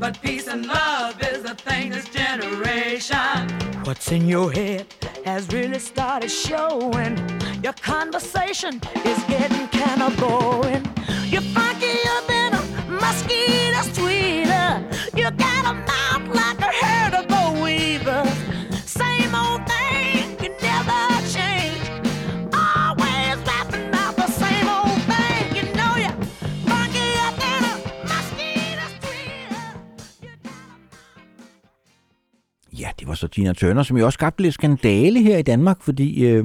But 0.00 0.20
peace 0.20 0.48
and 0.48 0.66
love 0.66 1.14
is 1.22 1.44
the 1.44 1.54
thing 1.54 1.90
this 1.90 2.08
generation. 2.08 3.48
What's 3.84 4.10
in 4.10 4.26
your 4.26 4.50
head 4.52 4.86
has 5.24 5.46
really 5.52 5.78
started 5.78 6.30
showing. 6.30 7.14
Your 7.62 7.74
conversation 7.74 8.80
is 9.04 9.18
getting 9.34 9.68
kind 9.68 10.02
of 10.02 10.12
boring. 10.18 10.84
You're 11.32 11.42
up 12.16 12.28
in 12.40 12.50
a 12.54 12.62
mosquito's 13.02 13.90
tweeter. 13.96 14.70
You 15.16 15.30
got 15.30 15.64
a 15.70 15.74
mouth 15.90 16.34
like 16.34 16.60
a 16.60 16.72
herd 16.84 17.14
of 17.14 17.31
Ja, 32.82 32.88
det 33.00 33.08
var 33.08 33.14
så 33.14 33.28
Tina 33.28 33.52
Turner, 33.52 33.82
som 33.82 33.96
jo 33.96 34.04
også 34.06 34.16
skabte 34.16 34.42
lidt 34.42 34.54
skandale 34.54 35.22
her 35.22 35.38
i 35.38 35.42
Danmark, 35.42 35.76
fordi 35.82 36.24
øh, 36.26 36.44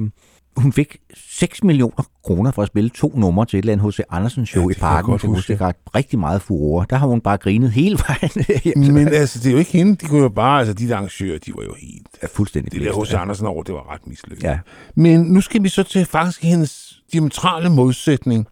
hun 0.56 0.72
fik 0.72 0.96
6 1.14 1.64
millioner 1.64 2.04
kroner 2.24 2.50
for 2.50 2.62
at 2.62 2.68
spille 2.68 2.90
to 2.90 3.12
numre 3.16 3.46
til 3.46 3.58
et 3.58 3.62
eller 3.62 3.72
andet 3.72 3.88
H.C. 3.94 4.00
Andersen 4.10 4.46
show 4.46 4.60
Ja, 4.62 4.64
ja, 4.64 4.68
det 4.68 4.76
i 4.76 4.78
jeg 4.78 4.80
parken. 4.80 5.10
godt 5.10 5.22
Det 5.22 5.30
huske. 5.30 5.56
ret 5.60 5.76
rigtig 5.94 6.18
meget 6.18 6.42
furore. 6.42 6.86
Der 6.90 6.96
har 6.96 7.06
hun 7.06 7.20
bare 7.20 7.36
grinet 7.36 7.70
hele 7.72 7.98
vejen 8.08 8.46
hjem. 8.64 8.94
Men 8.94 9.08
altså, 9.08 9.38
det 9.38 9.46
er 9.46 9.52
jo 9.52 9.58
ikke 9.58 9.72
hende. 9.72 9.96
De 9.96 10.06
kunne 10.06 10.22
jo 10.22 10.28
bare, 10.28 10.58
altså 10.58 10.74
de 10.74 10.88
der 10.88 10.94
arrangører, 10.96 11.38
de 11.38 11.52
var 11.56 11.62
jo 11.62 11.74
helt... 11.80 12.06
er 12.22 12.26
fuldstændig 12.34 12.72
Det 12.72 12.80
der 12.80 12.92
hos 12.92 13.14
Andersen 13.14 13.46
over, 13.46 13.62
det 13.62 13.74
var 13.74 13.92
ret 13.92 14.06
mislykket. 14.06 14.44
Ja. 14.44 14.58
Men 14.94 15.20
nu 15.20 15.40
skal 15.40 15.62
vi 15.62 15.68
så 15.68 15.82
til 15.82 16.04
faktisk 16.06 16.42
hendes 16.42 17.00
diametrale 17.12 17.70
modsætning. 17.70 18.46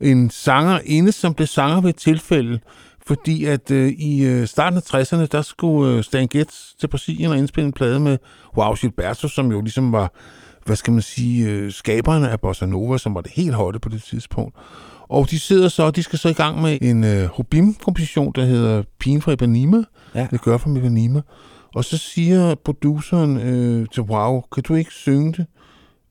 En 0.00 0.30
sangerinde, 0.30 1.12
som 1.12 1.34
blev 1.34 1.46
sanger 1.46 1.80
ved 1.80 1.90
et 1.90 1.96
tilfælde, 1.96 2.60
fordi 3.06 3.44
at 3.44 3.70
øh, 3.70 3.88
i 3.88 4.24
øh, 4.24 4.46
starten 4.46 4.76
af 4.76 4.94
60'erne, 4.94 5.26
der 5.26 5.42
skulle 5.42 5.96
øh, 5.96 6.04
Stan 6.04 6.28
Getz 6.28 6.74
til 6.80 6.88
Brasilien 6.88 7.30
og 7.30 7.38
indspille 7.38 7.66
en 7.66 7.72
plade 7.72 8.00
med 8.00 8.18
Joao 8.56 8.74
Gilberto, 8.74 9.28
som 9.28 9.52
jo 9.52 9.60
ligesom 9.60 9.92
var, 9.92 10.12
hvad 10.64 10.76
skal 10.76 10.92
man 10.92 11.02
sige, 11.02 11.48
øh, 11.50 11.72
skaberne 11.72 12.30
af 12.30 12.40
Bossa 12.40 12.66
Nova, 12.66 12.98
som 12.98 13.14
var 13.14 13.20
det 13.20 13.32
helt 13.32 13.54
hotte 13.54 13.78
på 13.78 13.88
det 13.88 14.02
tidspunkt. 14.02 14.56
Og 15.08 15.30
de 15.30 15.38
sidder 15.38 15.68
så, 15.68 15.90
de 15.90 16.02
skal 16.02 16.18
så 16.18 16.28
i 16.28 16.32
gang 16.32 16.62
med 16.62 16.78
en 16.82 17.04
øh, 17.04 17.24
Hobim-komposition, 17.24 18.32
der 18.34 18.44
hedder 18.44 18.82
Pigen 18.98 19.22
fra 19.22 19.32
Ipanema. 19.32 19.82
Ja. 20.14 20.26
Det 20.30 20.40
gør 20.40 20.56
fra 20.56 20.70
Ipanema. 20.70 21.20
Og 21.74 21.84
så 21.84 21.98
siger 21.98 22.54
produceren 22.54 23.36
øh, 23.40 23.86
til 23.92 24.02
Wow, 24.02 24.40
kan 24.52 24.62
du 24.62 24.74
ikke 24.74 24.90
synge 24.90 25.32
det? 25.32 25.46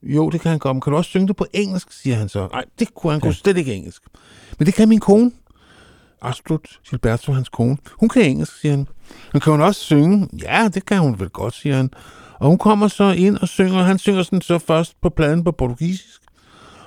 Jo, 0.02 0.30
det 0.30 0.40
kan 0.40 0.50
han 0.50 0.58
godt. 0.58 0.76
Men 0.76 0.80
kan 0.80 0.90
du 0.90 0.96
også 0.96 1.08
synge 1.08 1.28
det 1.28 1.36
på 1.36 1.46
engelsk, 1.52 1.92
siger 1.92 2.16
han 2.16 2.28
så. 2.28 2.48
Nej, 2.52 2.64
det 2.78 2.94
kunne 2.94 3.12
han 3.12 3.20
kunne 3.20 3.34
slet 3.34 3.56
ikke 3.56 3.74
engelsk. 3.74 4.02
Men 4.58 4.66
det 4.66 4.74
kan 4.74 4.88
min 4.88 5.00
kone. 5.00 5.30
Astrid 6.22 6.58
Gilberto, 6.90 7.32
hans 7.32 7.48
kone. 7.48 7.76
Hun 8.00 8.08
kan 8.08 8.22
engelsk, 8.22 8.60
siger 8.60 8.72
han. 8.72 8.88
Men 9.32 9.40
kan 9.40 9.50
hun 9.50 9.60
også 9.60 9.80
synge? 9.80 10.28
Ja, 10.42 10.68
det 10.74 10.86
kan 10.86 10.98
hun 10.98 11.20
vel 11.20 11.28
godt, 11.28 11.54
siger 11.54 11.76
han. 11.76 11.90
Og 12.40 12.48
hun 12.48 12.58
kommer 12.58 12.88
så 12.88 13.10
ind 13.10 13.36
og 13.36 13.48
synger. 13.48 13.82
Han 13.82 13.98
synger 13.98 14.22
sådan 14.22 14.40
så 14.40 14.58
først 14.58 15.00
på 15.00 15.08
pladen 15.08 15.44
på 15.44 15.52
portugisisk. 15.52 16.20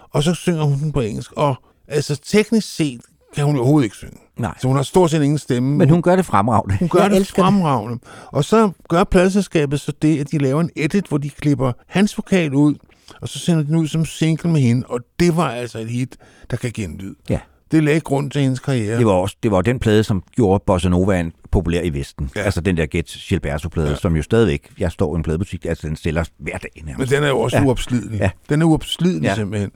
Og 0.10 0.24
så 0.24 0.34
synger 0.34 0.64
hun 0.64 0.80
den 0.80 0.92
på 0.92 1.02
engelsk. 1.02 1.32
Og 1.32 1.56
altså 1.88 2.22
teknisk 2.26 2.76
set 2.76 3.02
kan 3.36 3.46
hun 3.46 3.56
jo 3.56 3.62
overhovedet 3.62 3.86
ikke 3.86 3.96
synge. 3.96 4.18
Nej. 4.38 4.54
Så 4.62 4.68
hun 4.68 4.76
har 4.76 4.84
stort 4.84 5.12
set 5.12 5.24
ingen 5.24 5.38
stemme. 5.38 5.78
Men 5.78 5.90
hun 5.90 6.02
gør 6.02 6.16
det 6.16 6.26
fremragende. 6.26 6.78
Hun 6.80 6.90
gør 6.90 7.02
jeg 7.02 7.12
det 7.12 7.28
fremragende. 7.28 8.00
Og 8.26 8.46
så 8.46 8.72
gør 8.90 9.04
pladselskabet 9.04 9.80
så 9.80 9.94
det, 10.02 10.20
at 10.20 10.32
de 10.32 10.38
laver 10.38 10.62
en 10.62 10.70
edit, 10.76 11.08
hvor 11.08 11.18
de 11.18 11.30
klipper 11.30 11.72
hans 11.88 12.18
vokal 12.18 12.54
ud, 12.54 12.76
og 13.22 13.30
så 13.30 13.40
sender 13.40 13.64
den 13.64 13.76
ud 13.76 13.88
som 13.88 14.06
single 14.06 14.52
med 14.52 14.62
hende. 14.62 14.88
Og 14.88 15.00
det 15.20 15.38
var 15.38 15.50
altså 15.50 15.80
et 15.80 15.90
hit, 15.90 16.18
der 16.52 16.58
kan 16.58 16.72
give 16.72 16.88
en 16.88 16.98
lyd. 16.98 17.16
Ja. 17.30 17.40
Det 17.72 17.84
lagde 17.84 18.00
grund 18.00 18.32
til 18.32 18.42
hendes 18.42 18.60
karriere. 18.60 18.98
Det 18.98 19.06
var 19.06 19.12
også 19.12 19.36
det 19.44 19.52
var 19.52 19.62
den 19.62 19.80
plade, 19.80 20.04
som 20.04 20.24
gjorde 20.36 20.64
Bossa 20.68 20.90
Novaen 20.90 21.34
populær 21.52 21.82
i 21.82 21.90
Vesten. 21.94 22.30
Ja. 22.36 22.42
Altså 22.42 22.62
den 22.62 22.78
der 22.78 22.86
Get 22.86 23.06
Gilberto-plade, 23.28 23.90
Ja. 23.90 23.96
som 23.96 24.16
jo 24.16 24.22
stadigvæk, 24.22 24.70
jeg 24.80 24.92
står 24.92 25.16
i 25.16 25.18
en 25.18 25.24
pladebutik, 25.24 25.66
altså 25.66 25.88
den 25.88 25.96
sælger 25.96 26.24
hver 26.40 26.58
dag 26.58 26.70
Men 26.76 26.86
nærmest. 26.86 27.12
den 27.12 27.24
er 27.24 27.28
jo 27.28 27.40
også 27.40 27.58
ja. 27.58 27.64
Uopslidelig. 27.64 28.20
Ja. 28.20 28.30
Den 28.50 28.62
er 28.62 28.66
uopslidelig 28.66 29.24
ja. 29.24 29.36
Simpelthen. 29.36 29.72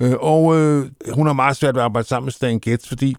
Øh, 0.00 0.12
og 0.20 0.56
øh, 0.58 0.86
hun 1.12 1.26
har 1.26 1.34
meget 1.34 1.56
svært 1.56 1.74
ved 1.74 1.80
at 1.80 1.84
arbejde 1.84 2.08
sammen 2.08 2.26
med 2.26 2.32
Stan 2.32 2.58
Getz, 2.58 2.88
fordi 2.88 3.16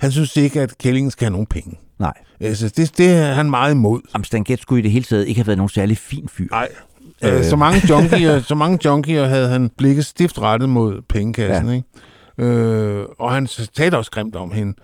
han 0.00 0.12
synes 0.12 0.36
ikke, 0.36 0.60
at 0.60 0.78
Kællingen 0.78 1.10
skal 1.10 1.24
have 1.24 1.32
nogen 1.32 1.46
penge. 1.46 1.78
Nej. 1.98 2.12
Altså, 2.40 2.68
det, 2.68 2.98
det 2.98 3.08
er 3.10 3.32
han 3.32 3.50
meget 3.50 3.72
imod. 3.74 4.00
Jamen, 4.14 4.24
Stan 4.24 4.44
Getz 4.44 4.62
skulle 4.62 4.80
i 4.80 4.82
det 4.82 4.90
hele 4.90 5.04
taget 5.04 5.28
ikke 5.28 5.38
have 5.40 5.46
været 5.46 5.56
nogen 5.58 5.68
særlig 5.68 5.98
fin 5.98 6.28
fyr. 6.32 6.46
Nej. 6.50 6.68
Øh. 7.24 7.44
Så 7.44 7.56
mange 7.56 7.88
junkier, 7.88 8.40
så 8.42 8.54
mange 8.54 8.78
junkier 8.84 9.24
havde 9.24 9.48
han 9.48 9.70
blikket 9.78 10.06
stift 10.06 10.38
rettet 10.40 10.68
mod 10.68 11.02
pengekassen. 11.08 11.68
Ja. 11.68 11.74
ikke? 11.74 11.88
Øh, 12.42 13.06
og 13.18 13.32
han 13.32 13.46
talte 13.74 13.96
også 13.98 14.10
grimt 14.10 14.36
om 14.36 14.52
hende, 14.52 14.74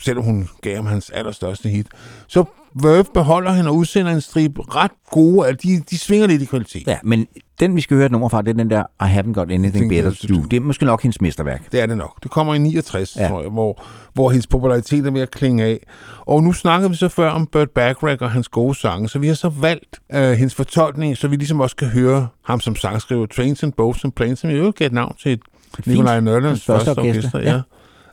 selvom 0.00 0.24
hun 0.24 0.48
gav 0.62 0.76
ham 0.76 0.86
hans 0.86 1.10
allerstørste 1.10 1.68
hit. 1.68 1.86
Så 2.26 2.44
Verve 2.74 3.04
beholder 3.14 3.52
hende 3.52 3.70
og 3.70 3.76
udsender 3.76 4.12
en 4.12 4.20
stribe 4.20 4.62
ret 4.62 4.90
gode, 5.10 5.46
altså 5.46 5.68
de, 5.68 5.82
de 5.90 5.98
svinger 5.98 6.26
lidt 6.26 6.42
i 6.42 6.44
kvalitet. 6.44 6.86
Ja, 6.86 6.98
men 7.02 7.26
den, 7.60 7.76
vi 7.76 7.80
skal 7.80 7.94
høre 7.96 8.06
et 8.06 8.12
nummer 8.12 8.28
fra, 8.28 8.42
det 8.42 8.48
er 8.48 8.54
den 8.54 8.70
der 8.70 8.82
I 9.00 9.18
haven't 9.18 9.32
got 9.32 9.50
anything 9.52 9.88
better 9.88 10.10
to 10.10 10.34
do. 10.34 10.42
Det 10.50 10.56
er 10.56 10.60
måske 10.60 10.84
nok 10.84 11.02
hendes 11.02 11.20
mesterværk. 11.20 11.72
Det 11.72 11.80
er 11.80 11.86
det 11.86 11.96
nok. 11.96 12.22
Det 12.22 12.30
kommer 12.30 12.54
i 12.54 12.58
69, 12.58 13.16
ja. 13.16 13.28
Tror 13.28 13.40
jeg, 13.40 13.50
hvor, 13.50 13.82
hvor 14.14 14.30
hendes 14.30 14.46
popularitet 14.46 15.06
er 15.06 15.10
ved 15.10 15.20
at 15.20 15.30
klinge 15.30 15.64
af. 15.64 15.86
Og 16.20 16.42
nu 16.42 16.52
snakker 16.52 16.88
vi 16.88 16.94
så 16.94 17.08
før 17.08 17.30
om 17.30 17.46
Burt 17.46 17.70
Bacharach 17.70 18.22
og 18.22 18.30
hans 18.30 18.48
gode 18.48 18.74
sange, 18.74 19.08
så 19.08 19.18
vi 19.18 19.26
har 19.26 19.34
så 19.34 19.48
valgt 19.48 20.00
øh, 20.12 20.32
hendes 20.32 20.54
fortolkning, 20.54 21.16
så 21.16 21.28
vi 21.28 21.36
ligesom 21.36 21.60
også 21.60 21.76
kan 21.76 21.88
høre 21.88 22.28
ham 22.44 22.60
som 22.60 22.76
sangskriver 22.76 23.26
Trains 23.26 23.62
and 23.62 23.72
Boats 23.72 24.04
and 24.04 24.12
Planes, 24.12 24.38
som 24.38 24.50
øvrigt 24.50 24.76
gav 24.76 24.86
et 24.86 24.92
navn 24.92 25.16
til 25.22 25.32
et 25.32 25.40
Nikolaj 25.86 26.20
Nørlands 26.20 26.48
Hans 26.48 26.64
første 26.64 26.90
orkester. 26.90 27.08
orkester, 27.08 27.38
ja. 27.38 27.52
ja. 27.54 27.60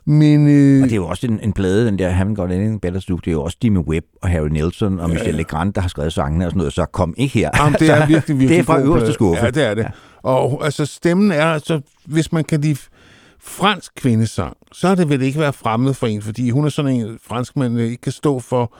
Men 0.08 0.48
øh, 0.48 0.82
Og 0.82 0.84
det 0.84 0.92
er 0.92 0.96
jo 0.96 1.06
også 1.06 1.26
en, 1.26 1.40
en 1.42 1.52
plade, 1.52 1.86
den 1.86 1.98
der 1.98 2.12
Haven't 2.12 2.34
Got 2.34 2.50
Anything 2.50 2.80
Better 2.80 3.00
to. 3.00 3.16
Det 3.16 3.28
er 3.28 3.32
jo 3.32 3.42
også 3.42 3.56
Jimmy 3.64 3.78
Webb 3.78 4.06
og 4.22 4.28
Harry 4.28 4.48
Nelson 4.48 5.00
og 5.00 5.10
Michel 5.10 5.34
Legrand, 5.34 5.72
der 5.74 5.80
har 5.80 5.88
skrevet 5.88 6.12
sangene 6.12 6.44
og 6.44 6.50
sådan 6.50 6.58
noget. 6.58 6.72
Så 6.72 6.84
kom 6.84 7.14
ikke 7.16 7.38
her. 7.38 7.50
Jamen, 7.58 7.72
det 7.78 7.90
er 7.96 8.06
virkelig, 8.06 8.38
virkelig 8.38 8.48
det 8.48 8.58
er 8.58 8.62
fra 8.64 8.80
øverste 8.80 9.12
skuffe. 9.12 9.44
Ja, 9.44 9.50
det 9.50 9.64
er 9.64 9.74
det. 9.74 9.82
Ja. 9.82 9.88
Og 10.22 10.64
altså, 10.64 10.86
stemmen 10.86 11.32
er, 11.32 11.44
altså, 11.46 11.80
hvis 12.04 12.32
man 12.32 12.44
kan 12.44 12.60
lide 12.60 12.78
fransk 13.40 13.92
kvindesang, 13.96 14.56
så 14.72 14.88
er 14.88 14.94
det 14.94 15.08
vel 15.08 15.22
ikke 15.22 15.40
være 15.40 15.52
fremmed 15.52 15.94
for 15.94 16.06
en, 16.06 16.22
fordi 16.22 16.50
hun 16.50 16.64
er 16.64 16.68
sådan 16.68 16.92
en 16.92 17.18
fransk, 17.26 17.56
man 17.56 17.78
ikke 17.78 17.96
kan 17.96 18.12
stå 18.12 18.40
for. 18.40 18.74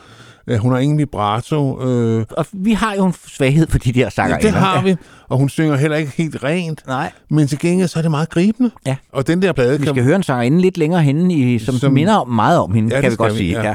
Øh, 0.48 0.58
Hun 0.58 0.72
har 0.72 0.78
ingen 0.78 0.98
vibrato. 0.98 1.82
Øh, 1.82 2.24
Og 2.30 2.46
vi 2.52 2.72
har 2.72 2.94
jo 2.94 3.06
en 3.06 3.14
svaghed 3.26 3.66
for 3.66 3.78
de 3.78 3.92
der 3.92 4.08
sanger. 4.08 4.38
det 4.38 4.50
har 4.52 4.82
vi, 4.82 4.96
og 5.28 5.38
hun 5.38 5.48
synger 5.48 5.76
heller 5.76 5.96
ikke 5.96 6.12
helt 6.16 6.44
rent. 6.44 6.82
Nej. 6.86 7.12
Men 7.30 7.46
til 7.46 7.58
gengæld, 7.58 7.88
så 7.88 7.98
er 7.98 8.02
det 8.02 8.10
meget 8.10 8.30
gribende. 8.30 8.70
Ja. 8.86 8.96
Og 9.12 9.26
den 9.26 9.42
der 9.42 9.52
plade 9.52 9.78
Vi 9.78 9.84
kan... 9.84 9.94
skal 9.94 10.04
høre 10.04 10.16
en 10.16 10.22
sangerinde 10.22 10.60
lidt 10.60 10.76
længere 10.78 11.02
henne, 11.02 11.34
i, 11.34 11.58
som, 11.58 11.74
Som- 11.74 11.92
minder 11.92 12.14
om- 12.14 12.28
meget 12.28 12.58
om 12.60 12.72
hende, 12.72 12.88
Ja, 12.90 12.96
ja, 12.96 13.00
kan 13.02 13.10
vi 13.10 13.16
godt 13.16 13.32
vi, 13.32 13.38
sige. 13.38 13.50
ja. 13.62 13.68
Ja. 13.68 13.74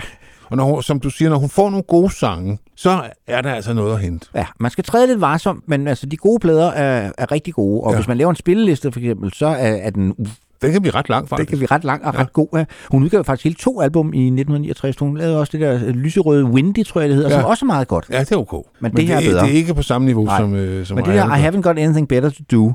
Og 0.50 0.58
når 0.58 0.64
hun, 0.64 0.84
som 0.84 1.00
du 1.00 1.10
siger, 1.10 1.30
når 1.30 1.38
hun 1.38 1.50
får 1.50 1.70
nogle 1.70 1.84
gode 1.84 2.16
sange, 2.16 2.60
så 2.76 3.02
er 3.28 3.42
der 3.42 3.54
altså 3.54 3.74
noget 3.74 3.94
at 3.94 4.02
hente. 4.02 4.28
Ja, 4.36 4.46
man 4.60 4.72
skal 4.72 4.84
træde 4.84 5.08
lidt 5.08 5.22
varsomt, 5.22 5.64
men 5.68 5.88
altså, 5.88 6.06
de 6.06 6.18
gode 6.18 6.40
plader 6.40 6.72
er, 6.72 7.12
er 7.18 7.32
rigtig 7.32 7.54
gode. 7.54 7.82
Og 7.84 7.90
Ja. 7.90 7.92
ja. 7.92 7.98
hvis 8.00 8.08
man 8.08 8.18
laver 8.18 8.30
en 8.30 8.36
spilleliste 8.36 8.92
for 8.92 9.00
eksempel, 9.00 9.34
så 9.34 9.46
er, 9.46 9.54
er 9.58 9.90
den, 9.90 10.16
Den 10.62 10.72
kan 10.72 10.82
blive 10.82 10.96
ret 10.96 11.10
lang, 11.10 11.22
det 11.24 11.30
faktisk. 11.30 11.50
kan 11.50 11.58
blive 11.58 11.68
ret 11.72 11.84
lang 11.84 12.06
og 12.06 12.16
ret 12.16 12.34
god. 12.34 12.48
Ja. 12.56 12.66
Hun 12.92 13.04
udgav 13.04 13.24
faktisk 13.24 13.44
hele 13.44 13.56
to 13.56 13.82
album 13.82 14.06
i 14.14 14.18
1969. 14.26 14.98
Hun 15.00 15.18
lavede 15.18 15.40
også 15.40 15.52
det 15.52 15.62
der 15.62 15.74
øh, 15.74 15.88
lyserøde 15.90 16.46
Windy, 16.46 16.86
tror 16.86 17.02
jeg 17.02 17.10
det 17.10 17.16
hedder, 17.18 17.30
Ja. 17.30 17.36
ja. 17.36 17.42
som 17.42 17.50
også 17.50 17.66
er 17.66 17.68
meget 17.68 17.88
godt. 17.88 18.06
Ja, 18.12 18.20
det 18.20 18.32
er 18.32 18.36
okay. 18.38 18.58
Men 18.80 18.92
det 18.96 19.08
her 19.08 19.18
er 19.18 19.22
bedre. 19.22 19.44
det 19.46 19.52
er 19.52 19.56
ikke 19.58 19.74
på 19.74 19.82
samme 19.82 20.06
niveau 20.06 20.26
Nej. 20.26 20.38
som, 20.40 20.56
øh, 20.56 20.86
som 20.86 20.96
Men 20.96 21.06
det 21.06 21.14
der 21.14 21.36
I 21.36 21.48
haven't 21.48 21.62
got 21.62 21.80
anything 21.80 22.08
better 22.08 22.30
to 22.30 22.44
do, 22.52 22.74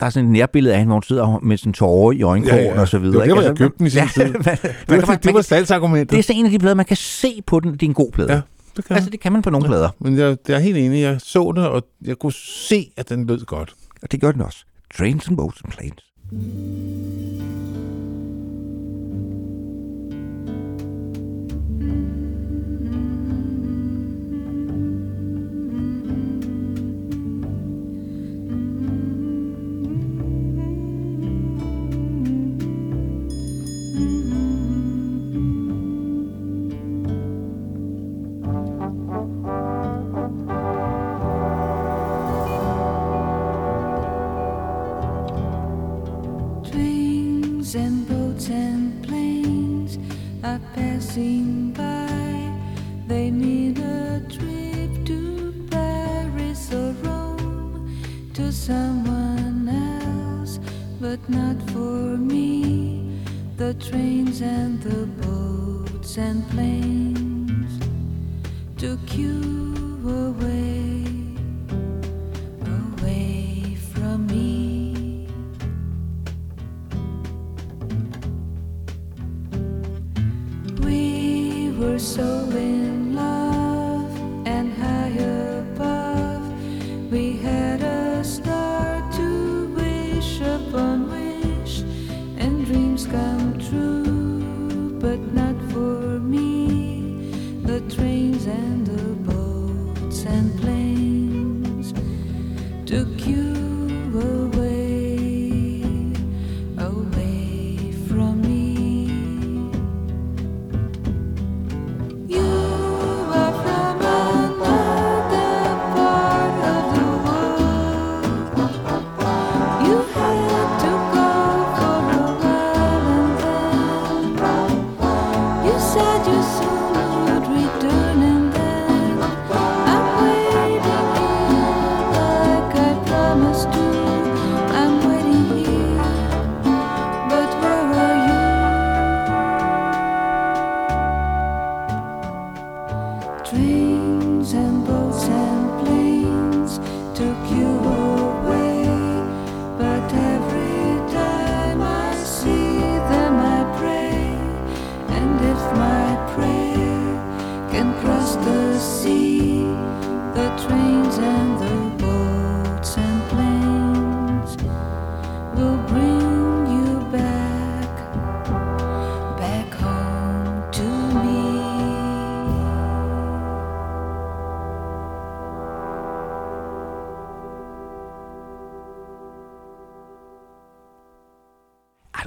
der 0.00 0.06
er 0.06 0.10
sådan 0.10 0.26
et 0.26 0.32
nærbillede 0.32 0.74
af 0.74 0.78
hende, 0.80 0.88
hvor 0.88 0.94
hun 0.96 1.02
sidder 1.02 1.38
med 1.42 1.56
sådan 1.56 1.72
tårer 1.72 2.12
i 2.12 2.22
øjenkrogen 2.22 2.64
Ja, 2.64 2.72
ja. 2.74 2.80
og 2.80 2.88
så 2.88 2.98
videre. 2.98 3.12
Det 3.26 3.30
var 3.30 3.34
der, 3.36 3.42
jeg 3.42 3.48
Altså, 3.50 3.64
købte 3.64 3.78
den 3.78 3.86
i 3.86 3.90
sin 3.90 4.00
ja, 4.02 4.08
tid. 4.14 4.24
man- 4.24 4.32
man 4.88 4.98
Det 5.00 5.08
var, 5.08 5.14
det 5.14 5.34
var 5.34 5.40
salgsargumentet. 5.42 6.10
Det 6.10 6.18
er 6.18 6.22
så 6.22 6.32
en 6.36 6.44
af 6.44 6.50
de 6.50 6.58
plader, 6.58 6.74
man 6.74 6.84
kan 6.84 6.96
se 6.96 7.42
på 7.46 7.60
den, 7.60 7.72
det 7.72 7.82
er 7.82 7.86
en 7.86 7.94
god 7.94 8.12
plade. 8.12 8.32
Ja, 8.32 8.40
det 8.76 8.84
kan 8.84 8.96
Altså, 8.96 9.10
det 9.10 9.20
kan 9.20 9.32
man 9.32 9.42
på 9.42 9.50
nogle 9.50 9.66
plader, 9.66 9.88
Men 10.00 10.18
jeg, 10.18 10.36
jeg 10.48 10.54
er 10.54 10.58
helt 10.60 10.76
enig. 10.78 11.02
Jeg 11.02 11.16
så 11.20 11.52
det, 11.56 11.66
og 11.68 11.82
jeg 12.04 12.16
kunne 12.16 12.32
se, 12.68 12.86
at 12.96 13.08
den 13.08 13.26
lød 13.26 13.44
godt. 13.44 13.72
og 14.02 14.12
det 14.12 14.20
gør 14.20 14.32
den 14.32 14.40
også. 14.42 14.58
Trains 14.98 15.28
and 15.28 15.36
Boats 15.36 15.60
and 15.64 15.72
Planes. 15.72 16.11
Trains 16.32 17.81
and 47.74 48.06
boats 48.06 48.50
and 48.50 49.02
planes 49.02 49.98
are 50.44 50.60
passing 50.74 51.70
by. 51.72 52.52
They 53.06 53.30
mean 53.30 53.78
a 53.78 54.20
trip 54.28 55.06
to 55.06 55.54
Paris 55.70 56.72
or 56.72 56.92
Rome 57.02 58.30
to 58.34 58.52
someone 58.52 59.68
else, 59.68 60.58
but 61.00 61.20
not 61.28 61.56
for 61.70 62.16
me. 62.18 63.20
The 63.56 63.74
trains 63.74 64.42
and 64.42 64.82
the 64.82 65.06
boats 65.22 66.18
and 66.18 66.46
planes 66.50 67.72
took 68.76 69.16
you 69.16 69.40
away, 70.04 70.32
away 70.32 71.01
so 82.02 82.48
in 82.50 82.81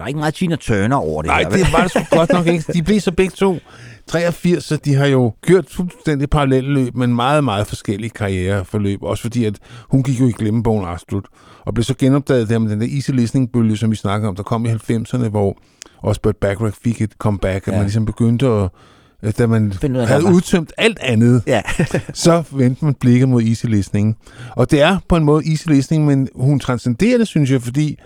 er 0.06 0.08
ikke 0.08 0.20
meget 0.20 0.34
Tina 0.34 0.56
Turner 0.56 0.96
over 0.96 1.22
det 1.22 1.30
Nej, 1.30 1.42
her. 1.42 1.50
vel? 1.50 1.60
det 1.60 1.74
var 1.74 1.82
det 1.82 1.92
sgu 1.92 2.00
godt 2.18 2.32
nok 2.34 2.48
ikke. 2.48 2.74
De 2.74 2.84
blev 2.84 3.00
så 3.02 3.12
begge 3.12 3.34
to 3.36 3.60
83, 4.08 4.64
så 4.64 4.76
de 4.76 4.94
har 4.96 5.06
jo 5.06 5.34
kørt 5.48 5.66
fuldstændig 5.72 6.30
parallelle 6.30 6.74
løb, 6.74 6.96
men 6.96 7.16
meget, 7.16 7.44
meget 7.44 7.68
forskellige 7.68 8.10
karriereforløb. 8.10 9.04
Også 9.04 9.22
fordi, 9.22 9.46
at 9.46 9.56
hun 9.90 10.04
gik 10.04 10.20
jo 10.20 10.28
i 10.28 10.32
glemmebogen 10.32 10.86
absolut, 10.88 11.26
og 11.66 11.74
blev 11.74 11.84
så 11.84 11.94
genopdaget 12.00 12.50
der 12.50 12.60
med 12.60 12.72
den 12.72 12.82
der 12.82 12.88
easy 12.96 13.12
listening-bølge, 13.12 13.78
som 13.78 13.92
vi 13.92 13.96
snakkede 13.96 14.30
om, 14.30 14.36
der 14.36 14.44
kom 14.44 14.66
i 14.66 14.70
90'erne, 14.70 15.28
hvor 15.30 15.58
også 16.02 16.22
Burt 16.22 16.36
Bacharach 16.38 16.78
fik 16.84 17.02
et 17.02 17.12
comeback, 17.20 17.68
at 17.68 17.72
Ja. 17.74 17.78
man 17.78 17.86
ligesom 17.86 18.06
begyndte 18.06 18.48
at 18.48 18.70
at 19.22 19.38
da 19.38 19.48
man 19.48 19.74
ud 19.90 19.96
af, 19.96 20.08
havde 20.08 20.24
var. 20.24 20.32
udtømt 20.32 20.74
alt 20.78 21.00
andet, 21.02 21.44
Ja. 21.48 21.62
så 22.14 22.44
vendte 22.52 22.86
man 22.86 22.94
blikket 22.94 23.30
mod 23.30 23.44
easy 23.44 23.66
listening. 23.66 24.18
Og 24.56 24.72
det 24.72 24.82
er 24.82 24.98
på 25.10 25.16
en 25.16 25.24
måde 25.24 25.50
easy 25.52 25.68
listening, 25.68 26.06
men 26.06 26.28
hun 26.36 26.60
transcenderer 26.60 27.18
det, 27.18 27.28
synes 27.28 27.52
jeg, 27.52 27.62
fordi 27.62 27.98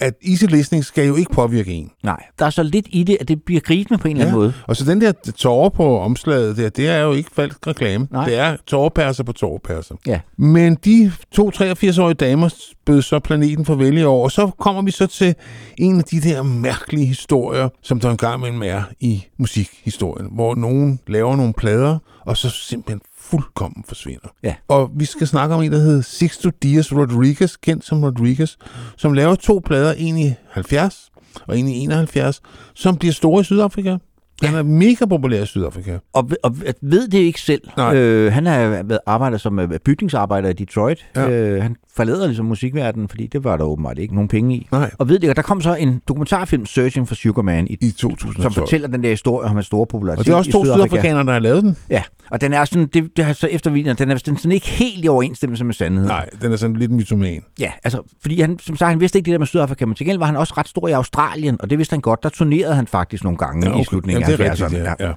at 0.00 0.14
easy 0.28 0.44
listening 0.44 0.84
skal 0.84 1.06
jo 1.06 1.16
ikke 1.16 1.32
påvirke 1.32 1.72
en. 1.72 1.90
Nej, 2.02 2.22
der 2.38 2.46
er 2.46 2.50
så 2.50 2.62
lidt 2.62 2.86
i 2.90 3.02
det, 3.02 3.16
at 3.20 3.28
det 3.28 3.42
bliver 3.42 3.60
grisende 3.60 3.98
på 3.98 4.08
en 4.08 4.16
eller 4.16 4.26
anden 4.26 4.38
måde. 4.38 4.52
Og 4.66 4.76
så 4.76 4.84
den 4.84 5.00
der 5.00 5.12
tårer 5.36 5.68
på 5.68 6.00
omslaget 6.00 6.56
der, 6.56 6.68
det 6.68 6.88
er 6.88 6.98
jo 6.98 7.12
ikke 7.12 7.30
falsk 7.34 7.66
reklame. 7.66 8.08
Nej. 8.10 8.24
Det 8.24 8.38
er 8.38 8.56
tårerpærser 8.66 9.24
på 9.24 9.32
tårerpærser. 9.32 9.94
Ja. 10.06 10.20
Men 10.36 10.74
de 10.74 11.12
to 11.32 11.50
83-årige 11.54 12.14
damer 12.14 12.54
bød 12.86 13.02
så 13.02 13.18
planeten 13.18 13.64
for 13.64 13.74
vælge 13.74 14.06
over, 14.06 14.24
og 14.24 14.32
så 14.32 14.50
kommer 14.58 14.82
vi 14.82 14.90
så 14.90 15.06
til 15.06 15.34
en 15.78 15.98
af 15.98 16.04
de 16.04 16.20
der 16.20 16.42
mærkelige 16.42 17.06
historier, 17.06 17.68
som 17.82 18.00
der 18.00 18.10
engang 18.10 18.40
imellem 18.40 18.62
er 18.62 18.82
i 19.00 19.24
musikhistorien, 19.38 20.28
hvor 20.32 20.54
nogen 20.54 21.00
laver 21.06 21.36
nogle 21.36 21.52
plader, 21.52 21.98
og 22.26 22.36
så 22.36 22.50
simpelthen 22.50 23.00
fuldkommen 23.30 23.84
forsvinder. 23.88 24.28
Ja. 24.42 24.54
Og 24.68 24.90
vi 24.94 25.04
skal 25.04 25.26
snakke 25.26 25.54
om 25.54 25.62
en, 25.62 25.72
der 25.72 25.78
hedder 25.78 26.02
Sixto 26.02 26.50
Diaz 26.62 26.92
Rodriguez, 26.92 27.56
kendt 27.62 27.84
som 27.84 28.04
Rodriguez, 28.04 28.56
som 28.96 29.12
laver 29.12 29.34
to 29.34 29.62
plader, 29.64 29.92
en 29.92 30.18
i 30.18 30.34
70 30.50 31.10
og 31.46 31.58
en 31.58 31.68
i 31.68 31.78
71, 31.78 32.40
som 32.74 32.96
bliver 32.96 33.12
store 33.12 33.40
i 33.40 33.44
Sydafrika. 33.44 33.96
Han 34.42 34.54
er 34.54 34.62
mega 34.62 35.06
populær 35.06 35.42
i 35.42 35.46
Sydafrika. 35.46 35.98
Og, 36.12 36.30
og 36.42 36.56
ved 36.82 37.08
det 37.08 37.18
ikke 37.18 37.40
selv. 37.40 37.62
Nej. 37.76 37.96
Øh, 37.96 38.32
han 38.32 38.46
har 38.46 38.68
været 38.68 38.98
arbejder 39.06 39.38
som 39.38 39.58
øh, 39.58 39.78
bygningsarbejder 39.84 40.48
i 40.48 40.52
Detroit. 40.52 41.06
Ja. 41.16 41.30
Øh, 41.30 41.62
han 41.62 41.76
forlader 41.96 42.26
ligesom 42.26 42.46
musikverdenen, 42.46 43.08
fordi 43.08 43.26
det 43.26 43.44
var 43.44 43.56
der 43.56 43.64
åbenbart 43.64 43.98
ikke 43.98 44.14
nogen 44.14 44.28
penge 44.28 44.54
i. 44.56 44.68
Nej. 44.72 44.90
Og 44.98 45.08
ved 45.08 45.14
det 45.14 45.22
ikke, 45.22 45.34
der 45.34 45.42
kom 45.42 45.60
så 45.60 45.74
en 45.74 46.02
dokumentarfilm, 46.08 46.66
Searching 46.66 47.08
for 47.08 47.14
Sugar 47.14 47.42
Man, 47.42 47.66
i, 47.66 47.78
I 47.80 47.90
som 47.96 48.10
2012. 48.10 48.52
fortæller 48.54 48.88
den 48.88 49.02
der 49.02 49.10
historie 49.10 49.48
om 49.48 49.54
hans 49.54 49.66
store 49.66 49.86
popularitet 49.86 50.18
Og 50.18 50.24
det 50.26 50.32
er 50.32 50.36
også 50.36 50.50
to 50.50 50.64
Sydafrika. 50.64 50.86
sydafrikanere, 50.88 51.26
der 51.26 51.32
har 51.32 51.38
lavet 51.38 51.62
den. 51.62 51.76
Ja, 51.90 52.02
og 52.30 52.40
den 52.40 52.52
er 52.52 52.64
sådan, 52.64 52.86
det, 52.86 53.16
det 53.16 53.24
har 53.24 53.32
så 53.32 53.46
efterlignet, 53.46 53.98
den 53.98 54.10
er, 54.10 54.14
den 54.14 54.36
sådan 54.36 54.52
ikke 54.52 54.68
helt 54.68 55.04
i 55.04 55.08
overensstemmelse 55.08 55.64
med 55.64 55.74
sandheden. 55.74 56.08
Nej, 56.08 56.28
den 56.42 56.52
er 56.52 56.56
sådan 56.56 56.76
lidt 56.76 56.90
mytoman. 56.90 57.42
Ja, 57.60 57.72
altså, 57.84 58.02
fordi 58.22 58.40
han, 58.40 58.58
som 58.58 58.76
sagt, 58.76 58.88
han 58.88 59.00
vidste 59.00 59.18
ikke 59.18 59.26
det 59.26 59.32
der 59.32 59.38
med 59.38 59.46
Sydafrika, 59.46 59.86
men 59.86 59.94
til 59.94 60.06
gengæld 60.06 60.18
var 60.18 60.26
han 60.26 60.36
også 60.36 60.54
ret 60.56 60.68
stor 60.68 60.88
i 60.88 60.92
Australien, 60.92 61.56
og 61.60 61.70
det 61.70 61.78
vidste 61.78 61.92
han 61.92 62.00
godt. 62.00 62.22
Der 62.22 62.28
turnerede 62.28 62.74
han 62.74 62.86
faktisk 62.86 63.24
nogle 63.24 63.38
gange 63.38 63.70
ja, 63.70 63.80
i 63.80 63.84
slutningen 63.84 64.29
det 64.38 64.46
er 64.46 64.50
rigtigt, 64.50 64.68
70'erne. 64.68 64.76
ja, 64.76 64.94
ja. 65.08 65.12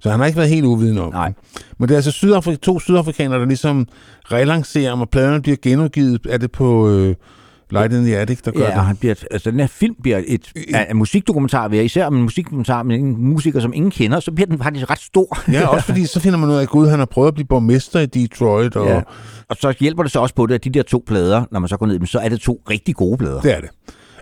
Så 0.00 0.10
han 0.10 0.20
har 0.20 0.26
ikke 0.26 0.36
været 0.36 0.50
helt 0.50 0.64
uviden 0.66 0.98
om 0.98 1.12
Nej. 1.12 1.32
Men 1.78 1.88
det 1.88 1.94
er 1.94 1.98
altså 1.98 2.10
Sydafrika, 2.10 2.56
to 2.56 2.80
sydafrikanere, 2.80 3.40
der 3.40 3.46
ligesom 3.46 3.86
relancerer, 4.32 4.92
og 5.00 5.08
pladerne 5.10 5.42
bliver 5.42 5.56
genudgivet. 5.62 6.26
Er 6.28 6.38
det 6.38 6.52
på 6.52 6.88
øh, 6.90 7.14
Light 7.70 7.92
in 7.92 8.04
the 8.04 8.16
Attic, 8.18 8.38
der 8.42 8.50
gør 8.50 8.60
Ja, 8.60 8.66
det? 8.74 8.74
han 8.84 8.96
bliver, 8.96 9.14
altså 9.30 9.50
den 9.50 9.60
her 9.60 9.66
film 9.66 9.94
bliver 10.02 10.20
et 10.26 10.52
af, 10.74 10.86
af 10.88 10.96
musikdokumentar, 10.96 11.68
vil 11.68 11.76
jeg 11.76 11.84
især 11.84 12.06
om 12.06 12.16
en 12.16 12.22
musikdokumentar 12.22 12.82
med 12.82 12.96
en 12.98 13.16
musiker, 13.24 13.60
som 13.60 13.72
ingen 13.74 13.90
kender, 13.90 14.20
så 14.20 14.32
bliver 14.32 14.46
den 14.46 14.58
faktisk 14.58 14.90
ret 14.90 14.98
stor. 14.98 15.38
Ja, 15.52 15.66
også 15.66 15.86
fordi 15.86 16.06
så 16.06 16.20
finder 16.20 16.38
man 16.38 16.50
ud 16.50 16.54
af, 16.54 16.62
at 16.62 16.68
Gud, 16.68 16.88
han 16.88 16.98
har 16.98 17.06
prøvet 17.06 17.28
at 17.28 17.34
blive 17.34 17.46
borgmester 17.46 18.00
i 18.00 18.06
Detroit, 18.06 18.76
og 18.76 18.86
Ja. 18.88 19.00
Og 19.48 19.56
så 19.60 19.74
hjælper 19.80 20.02
det 20.02 20.12
så 20.12 20.20
også 20.20 20.34
på 20.34 20.46
det, 20.46 20.54
at 20.54 20.64
de 20.64 20.70
der 20.70 20.82
to 20.82 21.04
plader, 21.06 21.44
når 21.52 21.60
man 21.60 21.68
så 21.68 21.76
går 21.76 21.86
ned 21.86 21.94
i 21.94 21.98
dem, 21.98 22.06
så 22.06 22.18
er 22.18 22.28
det 22.28 22.40
to 22.40 22.62
rigtig 22.70 22.94
gode 22.94 23.18
plader. 23.18 23.40
det 23.40 23.56
er 23.56 23.60
det. 23.60 23.70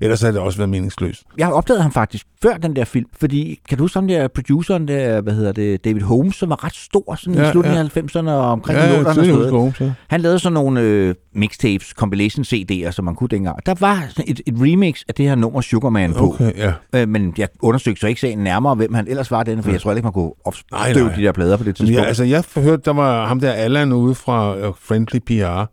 Ellers 0.03 0.20
har 0.20 0.30
det 0.30 0.40
også 0.40 0.59
været 0.59 0.68
meningsløst. 0.70 1.22
Jeg 1.38 1.46
har 1.46 1.53
opdaget 1.53 1.82
ham 1.82 1.92
faktisk 1.92 2.26
før 2.42 2.57
den 2.57 2.76
der 2.76 2.84
film, 2.84 3.07
fordi 3.20 3.61
kan 3.68 3.78
du 3.78 3.84
huske 3.84 3.96
ham 3.96 4.09
der 4.09 4.28
produceren 4.28 4.88
der, 4.88 5.20
hvad 5.20 5.32
hedder 5.32 5.53
det, 5.53 5.84
David 5.84 6.00
Holmes, 6.00 6.36
som 6.36 6.50
var 6.50 6.64
ret 6.64 6.74
stor 6.76 7.14
sådan 7.14 7.34
Ja, 7.34 7.48
i 7.48 7.50
slutningen 7.53 7.90
ja. 7.94 8.00
af 8.00 8.16
90'erne 8.16 8.30
og 8.30 8.50
omkring 8.50 8.78
Ja, 8.78 8.86
ja, 8.86 8.92
ja, 8.92 9.03
0'erne 9.03 9.09
og 9.09 9.14
sådan 9.14 9.72
så. 9.74 9.92
Han 10.09 10.20
lavede 10.20 10.38
sådan 10.38 10.55
nogle 10.55 10.80
øh, 10.80 11.14
mixtapes, 11.34 11.86
compilation 11.86 12.44
CD'er, 12.44 12.90
som 12.90 13.05
man 13.05 13.14
kunne 13.14 13.28
dengang. 13.28 13.66
Der 13.66 13.74
var 13.80 14.05
sådan 14.09 14.24
et, 14.28 14.40
et 14.46 14.55
remix 14.57 15.03
af 15.09 15.14
det 15.14 15.28
her 15.28 15.34
nummer 15.34 15.61
Sugarman 15.61 16.14
på. 16.14 16.24
Okay, 16.24 16.53
ja. 16.57 16.72
Øh, 16.94 17.09
men 17.09 17.34
jeg 17.38 17.48
undersøgte 17.61 18.00
så 18.00 18.07
ikke 18.07 18.20
sagen 18.20 18.38
nærmere, 18.38 18.74
hvem 18.74 18.94
han 18.94 19.09
ellers 19.09 19.30
var 19.30 19.42
den, 19.42 19.62
for 19.62 19.70
jeg 19.70 19.80
tror 19.80 19.92
ikke, 19.92 20.03
man 20.03 20.12
kunne 20.12 20.32
opstøve 20.44 21.12
de 21.16 21.22
der 21.22 21.32
plader 21.32 21.57
på 21.57 21.64
det 21.64 21.76
tidspunkt. 21.76 22.00
ja, 22.00 22.05
altså, 22.05 22.24
jeg 22.24 22.44
hørte, 22.57 22.82
der 22.84 22.92
var 22.92 23.26
ham 23.26 23.40
der 23.40 23.53
Allan 23.53 23.92
ude 23.92 24.14
fra 24.14 24.57
øh, 24.57 24.72
Friendly 24.80 25.18
PR. 25.18 25.64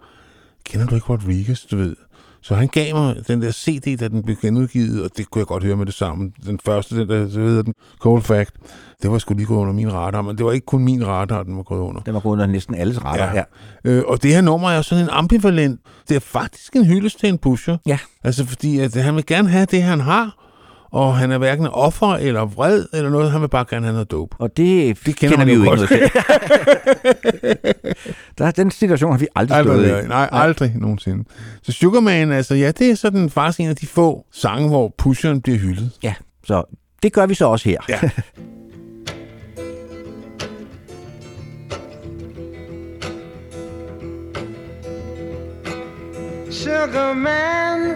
Kender 0.65 0.87
du 0.87 0.95
ikke 0.95 1.07
Rodriguez, 1.07 1.59
du 1.71 1.77
ved? 1.77 1.95
Så 2.41 2.55
han 2.55 2.67
gav 2.67 2.95
mig 2.95 3.27
den 3.27 3.41
der 3.41 3.51
CD, 3.51 3.97
da 3.97 4.07
den 4.07 4.23
blev 4.23 4.37
genudgivet, 4.41 5.03
og 5.03 5.09
det 5.17 5.31
kunne 5.31 5.39
jeg 5.39 5.47
godt 5.47 5.63
høre 5.63 5.75
med 5.75 5.85
det 5.85 5.93
samme. 5.93 6.31
Den 6.45 6.59
første, 6.65 6.99
den 6.99 7.09
der, 7.09 7.29
så 7.29 7.39
hedder 7.39 7.61
den 7.61 7.73
Cold 7.99 8.21
Fact, 8.21 8.55
det 9.01 9.11
var 9.11 9.17
sgu 9.17 9.33
lige 9.33 9.45
gået 9.45 9.59
under 9.59 9.73
min 9.73 9.93
radar, 9.93 10.21
men 10.21 10.37
det 10.37 10.45
var 10.45 10.51
ikke 10.51 10.65
kun 10.65 10.83
min 10.83 11.07
radar, 11.07 11.43
den 11.43 11.57
var 11.57 11.63
gået 11.63 11.79
under. 11.79 12.01
Den 12.01 12.13
var 12.13 12.19
gået 12.19 12.33
under 12.33 12.45
næsten 12.45 12.75
alles 12.75 13.05
retter. 13.05 13.25
Ja. 13.25 13.43
Ja. 13.85 13.91
Øh, 13.91 14.03
og 14.07 14.23
det 14.23 14.33
her 14.33 14.41
nummer 14.41 14.69
er 14.69 14.81
sådan 14.81 15.03
en 15.03 15.09
ambivalent. 15.09 15.79
Det 16.09 16.15
er 16.15 16.19
faktisk 16.19 16.75
en 16.75 16.85
hyldest 16.85 17.19
til 17.19 17.29
en 17.29 17.37
pusher. 17.37 17.77
Ja. 17.85 17.99
Altså 18.23 18.45
fordi, 18.45 18.79
at 18.79 18.95
han 18.95 19.15
vil 19.15 19.25
gerne 19.25 19.49
have 19.49 19.65
det, 19.65 19.83
han 19.83 19.99
har, 19.99 20.48
og 20.91 21.17
han 21.17 21.31
er 21.31 21.37
hverken 21.37 21.67
offer 21.67 22.07
eller 22.13 22.45
vred 22.45 22.85
eller 22.93 23.09
noget. 23.09 23.31
Han 23.31 23.41
vil 23.41 23.47
bare 23.47 23.65
gerne 23.69 23.85
have 23.85 23.93
noget 23.93 24.11
dope. 24.11 24.35
Og 24.39 24.57
det, 24.57 24.99
Det 25.05 25.15
kender 25.15 25.37
man 25.37 25.47
vi 25.47 25.53
jo 25.53 25.63
ikke 25.63 25.75
noget 25.75 25.89
til. 25.89 25.99
Der, 28.37 28.51
den 28.51 28.71
situation 28.71 29.11
har 29.11 29.19
vi 29.19 29.27
aldrig 29.35 29.63
stået 29.65 29.85
Aldrig, 29.85 30.03
i. 30.03 30.07
nej, 30.07 30.29
aldrig 30.31 30.73
nogensinde. 30.75 31.23
Så 31.63 31.71
Sugarman, 31.71 32.31
altså 32.31 32.55
ja, 32.55 32.71
det 32.71 32.91
er 32.91 32.95
sådan 32.95 33.29
faktisk 33.29 33.59
en 33.59 33.69
af 33.69 33.75
de 33.75 33.87
få 33.87 34.25
sange, 34.31 34.67
hvor 34.69 34.93
pusheren 34.97 35.41
bliver 35.41 35.57
hyldet. 35.57 35.91
Ja, 36.03 36.13
så 36.43 36.63
det 37.03 37.13
gør 37.13 37.25
vi 37.25 37.33
så 37.33 37.45
også 37.47 37.69
her. 37.69 37.77
Ja. 37.89 37.99
Sugar 46.51 47.13
man, 47.13 47.95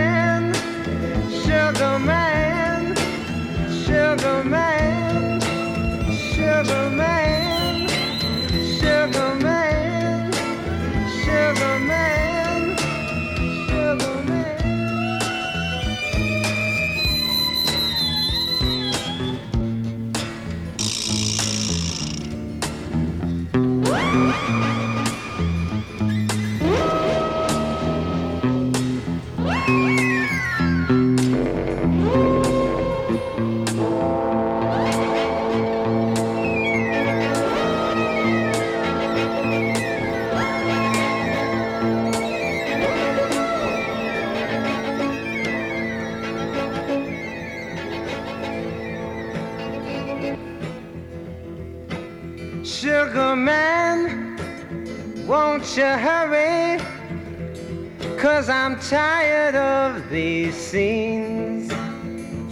Cause 58.21 58.49
I'm 58.49 58.79
tired 58.79 59.55
of 59.55 60.07
these 60.11 60.55
scenes. 60.55 61.73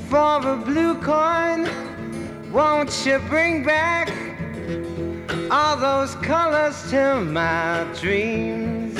For 0.10 0.40
a 0.42 0.58
blue 0.58 0.96
coin, 0.96 1.70
won't 2.52 3.06
you 3.06 3.20
bring 3.30 3.64
back 3.64 4.12
all 5.52 5.78
those 5.78 6.16
colors 6.26 6.90
to 6.90 7.22
my 7.22 7.86
dreams? 8.00 8.98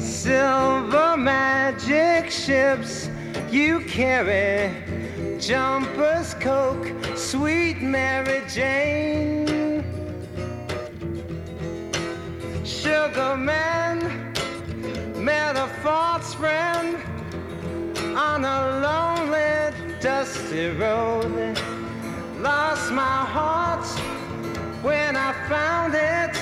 Silver 0.00 1.16
magic 1.16 2.30
ships 2.30 3.10
you 3.50 3.80
carry, 3.80 4.72
jumpers, 5.40 6.34
coke, 6.34 6.86
sweet 7.16 7.82
Mary 7.82 8.42
Jane. 8.46 9.82
Sugar 12.64 13.36
man 13.36 14.29
met 15.20 15.54
a 15.56 15.66
false 15.82 16.32
friend 16.34 16.96
on 18.16 18.44
a 18.44 18.80
lonely, 18.80 20.00
dusty 20.00 20.68
road. 20.68 21.58
Lost 22.38 22.90
my 22.92 23.02
heart 23.02 23.84
when 24.82 25.16
I 25.16 25.32
found 25.46 25.94
it. 25.94 26.34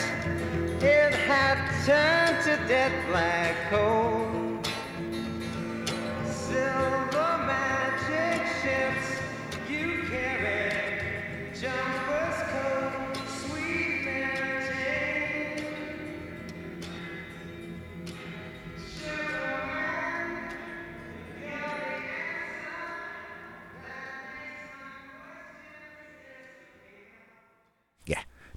It 0.81 1.13
had 1.13 1.59
turned 1.85 2.45
to 2.45 2.69
dead 2.69 2.93
black 3.09 3.57
coal. 3.69 4.29
Silver 6.25 7.35
magic 7.51 8.47
ships 8.63 9.21
you 9.69 10.05
carry, 10.09 11.03
jumpers, 11.61 12.08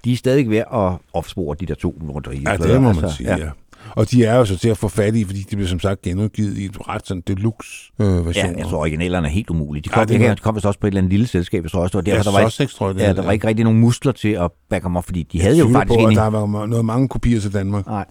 de 0.06 0.14
er 0.14 0.18
stadig 0.18 0.50
ved 0.50 0.58
at 0.58 0.92
opspore 1.14 1.56
de 1.60 1.66
der 1.66 1.76
to 1.76 1.96
Rodriguez. 2.16 2.44
Ja, 2.48 2.58
det 2.74 2.82
må 2.82 2.94
man 2.94 3.10
sige, 3.12 3.38
ja. 3.38 3.50
Og 3.96 4.12
de 4.12 4.26
er 4.26 4.36
jo 4.36 4.46
så 4.46 4.58
til 4.58 4.70
at 4.70 4.78
få 4.78 4.88
fat 4.88 5.16
i, 5.16 5.24
fordi 5.26 5.40
de 5.40 5.56
bliver 5.56 5.68
som 5.70 5.80
sagt 5.80 6.02
genudgivet 6.02 6.58
i 6.58 6.66
et 6.66 6.88
ret 6.90 7.08
sådan 7.08 7.24
deluxe 7.28 7.92
øh, 8.00 8.26
version. 8.26 8.52
Ja, 8.52 8.58
jeg 8.58 8.66
tror, 8.66 8.78
originalerne 8.78 9.28
er 9.28 9.32
helt 9.32 9.50
umulige. 9.50 9.84
De 9.84 9.90
Ja, 9.92 9.96
kom, 9.96 10.08
det 10.08 10.20
ja, 10.22 10.28
var- 10.28 10.36
de 10.36 10.42
kom 10.42 10.56
vist 10.56 10.66
også 10.66 10.80
på 10.80 10.88
et 10.88 10.92
eller 10.92 10.98
andet 11.02 11.12
lille 11.12 11.28
selskab. 11.28 11.64
Jeg 11.64 11.72
tror 11.72 11.82
også, 11.82 11.98
det 12.02 12.06
var 12.06 12.12
Ja, 12.12 12.18
derfor, 12.18 12.32
der 12.32 12.42
var 12.42 12.50
Sussex, 12.50 12.74
tror 12.74 12.88
jeg, 12.88 12.96
det 12.96 13.02
ja, 13.02 13.08
der 13.08 13.16
var 13.16 13.24
ja. 13.24 13.32
ikke 13.32 13.48
rigtig 13.48 13.64
nogen 13.64 13.80
muskler 13.80 14.12
til 14.12 14.30
at 14.30 14.52
backe 14.70 14.86
dem 14.86 14.96
op, 14.96 15.06
fordi 15.06 15.24
de 15.24 15.42
havde 15.42 15.58
jo 15.58 15.70
faktisk 15.74 16.00
på, 16.00 16.08
en... 16.08 16.16
der 16.16 16.28
var 16.28 16.66
noget 16.66 16.86
mange 16.86 17.08
kopier 17.08 17.40
til 17.40 17.54
Danmark. 17.54 17.86
Nej. 17.88 18.06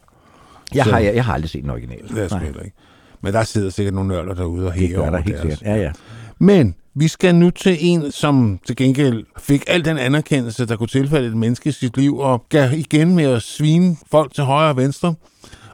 Jeg 0.75 0.85
Så- 0.85 0.91
har, 0.91 0.99
jeg, 0.99 1.15
jeg 1.15 1.25
har 1.25 1.35
aldrig 1.35 1.51
set 1.51 1.63
den 1.63 1.71
originale. 1.71 2.09
Det 2.09 2.19
er 2.25 2.29
sgu 2.29 2.39
ikke. 2.65 2.77
Men 3.23 3.33
der 3.33 3.43
sidder 3.45 3.71
sikkert 3.71 3.95
nogle 3.95 4.09
nørder 4.09 4.35
derude 4.35 4.67
og 4.67 4.73
Det 4.75 4.89
hæver 4.89 5.03
gør 5.05 5.11
der 5.11 5.19
helt 5.21 5.41
sikkert. 5.41 5.63
Ja, 5.63 5.75
ja. 5.77 5.91
Men 6.39 6.75
vi 6.95 7.09
skal 7.09 7.35
nu 7.35 7.51
til 7.51 7.77
en, 7.81 8.13
som 8.13 8.59
til 8.67 8.77
gengæld 8.77 9.25
fik 9.39 9.65
al 9.67 9.85
den 9.85 9.99
anerkendelse, 9.99 10.67
der 10.67 10.77
kunne 10.77 10.87
tilfælde 10.87 11.29
et 11.29 11.37
menneske 11.37 11.69
i 11.69 11.73
sit 11.73 11.97
liv, 11.97 12.19
og 12.19 12.45
gav 12.49 12.73
igen 12.73 13.15
med 13.15 13.25
at 13.25 13.43
svine 13.43 13.97
folk 14.11 14.35
til 14.35 14.45
højre 14.45 14.71
og 14.71 14.77
venstre, 14.77 15.15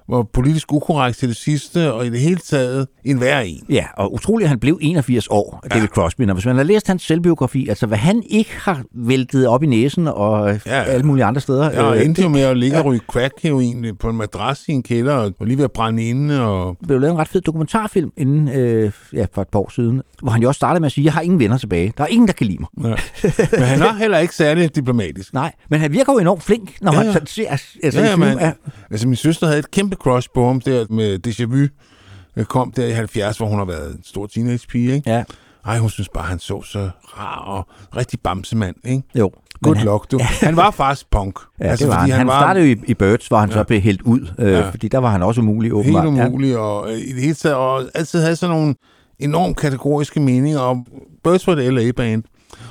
var 0.09 0.22
politisk 0.32 0.72
ukorrekt 0.72 1.18
til 1.18 1.28
det 1.28 1.36
sidste, 1.36 1.92
og 1.92 2.07
i 2.07 2.11
det 2.11 2.20
hele 2.20 2.36
taget 2.36 2.86
en 3.04 3.20
værre 3.20 3.48
en. 3.48 3.64
Ja, 3.70 3.84
og 3.96 4.14
utroligt, 4.14 4.48
han 4.48 4.59
blev 4.59 4.78
81 4.82 5.26
år, 5.30 5.64
David 5.74 5.88
Crosby. 5.88 6.28
Og 6.28 6.34
hvis 6.34 6.46
man 6.46 6.57
har 6.57 6.62
læst 6.62 6.86
hans 6.86 7.02
selvbiografi, 7.02 7.68
altså 7.68 7.86
hvad 7.86 7.98
han 7.98 8.22
ikke 8.28 8.50
har 8.59 8.82
væltet 8.94 9.46
op 9.48 9.62
i 9.62 9.66
næsen 9.66 10.09
og 10.09 10.48
ja, 10.50 10.59
Ja. 10.66 10.82
alle 10.82 11.07
mulige 11.07 11.24
andre 11.24 11.40
steder. 11.40 11.70
Ja, 11.70 11.82
og 11.82 11.96
øh, 11.98 12.04
endte 12.04 12.22
jo 12.22 12.28
med 12.28 12.40
at 12.40 12.57
ligge 12.57 12.78
og 12.78 12.84
ryge 12.84 13.00
crack-heroin 13.12 13.96
på 14.00 14.09
en 14.11 14.16
madras 14.16 14.64
i 14.68 14.72
en 14.72 14.82
kælder, 14.82 15.14
og 15.14 15.46
lige 15.46 15.57
ved 15.57 15.64
at 15.64 15.72
brænde 15.72 16.09
inde, 16.09 16.40
og 16.42 16.76
blev 16.86 17.00
lavet 17.00 17.12
en 17.12 17.18
ret 17.18 17.28
fed 17.28 17.40
dokumentarfilm 17.40 18.11
inden, 18.16 18.48
øh, 18.48 18.92
ja, 19.12 19.26
for 19.34 19.42
et 19.42 19.48
par 19.48 19.59
år 19.59 19.70
siden, 19.74 20.02
hvor 20.22 20.30
han 20.30 20.42
jo 20.42 20.48
også 20.48 20.59
startede 20.59 20.80
med 20.80 20.86
at 20.86 20.92
sige, 20.92 21.04
jeg 21.04 21.12
har 21.12 21.20
ingen 21.20 21.38
venner 21.40 21.59
tilbage. 21.59 21.92
Der 21.98 22.04
er 22.04 22.09
ingen, 22.09 22.26
der 22.28 22.32
kan 22.34 22.46
lide 22.46 22.59
mig. 22.61 22.90
Ja. 22.90 22.96
Men 23.52 23.62
han 23.62 23.82
er 23.82 23.94
heller 23.94 24.18
ikke 24.18 24.34
særlig 24.34 24.76
diplomatisk. 24.76 25.34
Nej, 25.42 25.52
men 25.70 25.80
han 25.80 25.92
virker 25.92 26.12
jo 26.12 26.18
enormt 26.18 26.42
flink, 26.42 26.72
når 26.80 26.92
Ja, 26.92 26.98
man 26.98 27.07
ja. 27.07 27.12
sådan 27.12 27.26
ser 27.26 27.50
altså, 27.50 28.00
Ja, 28.00 28.07
ja, 28.11 28.16
men, 28.16 28.38
af- 28.38 28.52
altså 28.90 29.09
min 29.09 29.16
søster 29.16 29.46
havde 29.46 29.59
et 29.59 29.70
kæmpe 29.70 29.95
crush 29.97 30.28
på 30.34 30.47
ham 30.47 30.61
der 30.61 30.86
med 30.90 31.26
Déjà 31.26 31.44
Vu. 31.44 31.66
Det 32.36 32.49
kom 32.49 32.72
der 32.72 32.86
i 32.86 32.90
70, 32.90 33.36
hvor 33.38 33.47
hun 33.47 33.59
har 33.59 33.64
været 33.64 33.92
en 33.94 34.01
stor 34.05 34.26
teenagepige, 34.26 34.94
ikke? 34.94 35.11
Ja. 35.11 35.24
Ej, 35.66 35.78
hun 35.78 35.90
synes 35.90 36.09
bare, 36.09 36.24
han 36.24 36.38
så 36.38 36.62
så 36.62 36.90
rar 37.18 37.38
og 37.38 37.66
rigtig 37.97 38.20
bamsemand, 38.20 38.76
ikke? 38.84 39.03
Jo. 39.14 39.30
Good 39.62 39.76
han- 39.76 39.84
luck, 39.86 40.11
du. 40.11 40.18
Han 40.47 40.57
var 40.57 40.70
faktisk 40.70 41.11
punk. 41.11 41.38
Ja, 41.61 41.64
altså, 41.64 41.84
det 41.84 41.92
var 41.94 42.01
han. 42.01 42.11
Han 42.11 42.26
startede 42.26 42.66
jo 42.66 42.74
i, 42.76 42.80
i 42.90 42.94
Birds, 42.94 43.28
hvor 43.28 43.38
han 43.38 43.49
ja. 43.49 43.55
så 43.55 43.64
blev 43.64 43.80
hældt 43.80 44.03
ud, 44.03 44.20
øh, 44.38 44.53
Ja. 44.53 44.59
ja. 44.59 44.70
fordi 44.70 44.88
der 44.88 44.99
var 44.99 45.11
han 45.11 45.22
også 45.22 45.40
umulig, 45.40 45.68
helt 45.82 45.97
åbenbart. 45.97 46.28
umulig, 46.28 46.59
og 46.59 46.92
øh, 46.92 46.99
i 46.99 47.12
det 47.12 47.22
hele 47.22 47.34
taget, 47.34 47.57
og 47.57 47.82
altid 47.94 48.20
havde 48.20 48.36
sådan 48.36 48.57
nogle 48.57 48.74
enormt 49.18 49.57
kategoriske 49.57 50.20
meninger 50.20 50.61
om 50.61 50.86
Birds 51.24 51.47
var 51.47 51.53
et 51.57 51.74
LA-band. 51.74 52.22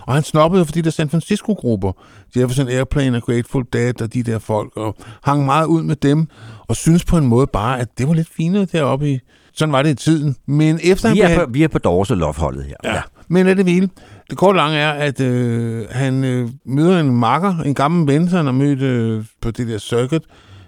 Og 0.01 0.13
han 0.13 0.23
snobbede, 0.23 0.59
jo, 0.59 0.65
fordi 0.65 0.81
der 0.81 0.87
er 0.87 0.91
San 0.91 1.09
Francisco-grupper. 1.09 1.91
Jefferson 2.35 2.67
Airplane 2.67 3.17
og 3.17 3.23
Grateful 3.23 3.65
Dead 3.73 4.01
og 4.01 4.13
de 4.13 4.23
der 4.23 4.39
folk, 4.39 4.77
og 4.77 4.95
hang 5.23 5.45
meget 5.45 5.65
ud 5.65 5.83
med 5.83 5.95
dem, 5.95 6.27
og 6.67 6.75
synes 6.75 7.05
på 7.05 7.17
en 7.17 7.27
måde 7.27 7.47
bare, 7.47 7.79
at 7.79 7.87
det 7.97 8.07
var 8.07 8.13
lidt 8.13 8.29
finere 8.37 8.65
deroppe 8.65 9.11
i... 9.11 9.19
Sådan 9.53 9.73
var 9.73 9.81
det 9.81 9.89
i 9.89 9.95
tiden. 9.95 10.35
Men 10.45 10.79
efter 10.83 11.09
Ja. 11.09 11.13
Vi, 11.13 11.19
han 11.19 11.31
er 11.31 11.45
på, 11.45 11.51
vi 11.51 11.63
er 11.63 11.67
på 11.67 11.77
Dorse 11.79 12.15
Love-holdet 12.15 12.63
her. 12.63 12.75
Ja. 12.83 13.01
Men 13.27 13.47
er 13.47 13.53
det 13.53 13.65
vildt. 13.65 13.91
Det 14.29 14.37
korte 14.37 14.57
lange 14.57 14.77
er, 14.77 14.91
at 14.91 15.21
øh, 15.21 15.85
han 15.91 16.23
øh, 16.23 16.49
møder 16.65 16.99
en 16.99 17.15
makker, 17.15 17.57
en 17.59 17.73
gammel 17.73 18.13
ven, 18.13 18.27
han 18.27 18.45
har 18.45 18.51
mødt 18.51 18.81
øh, 18.81 19.25
på 19.41 19.51
det 19.51 19.67
der 19.67 19.77
circuit, 19.77 20.23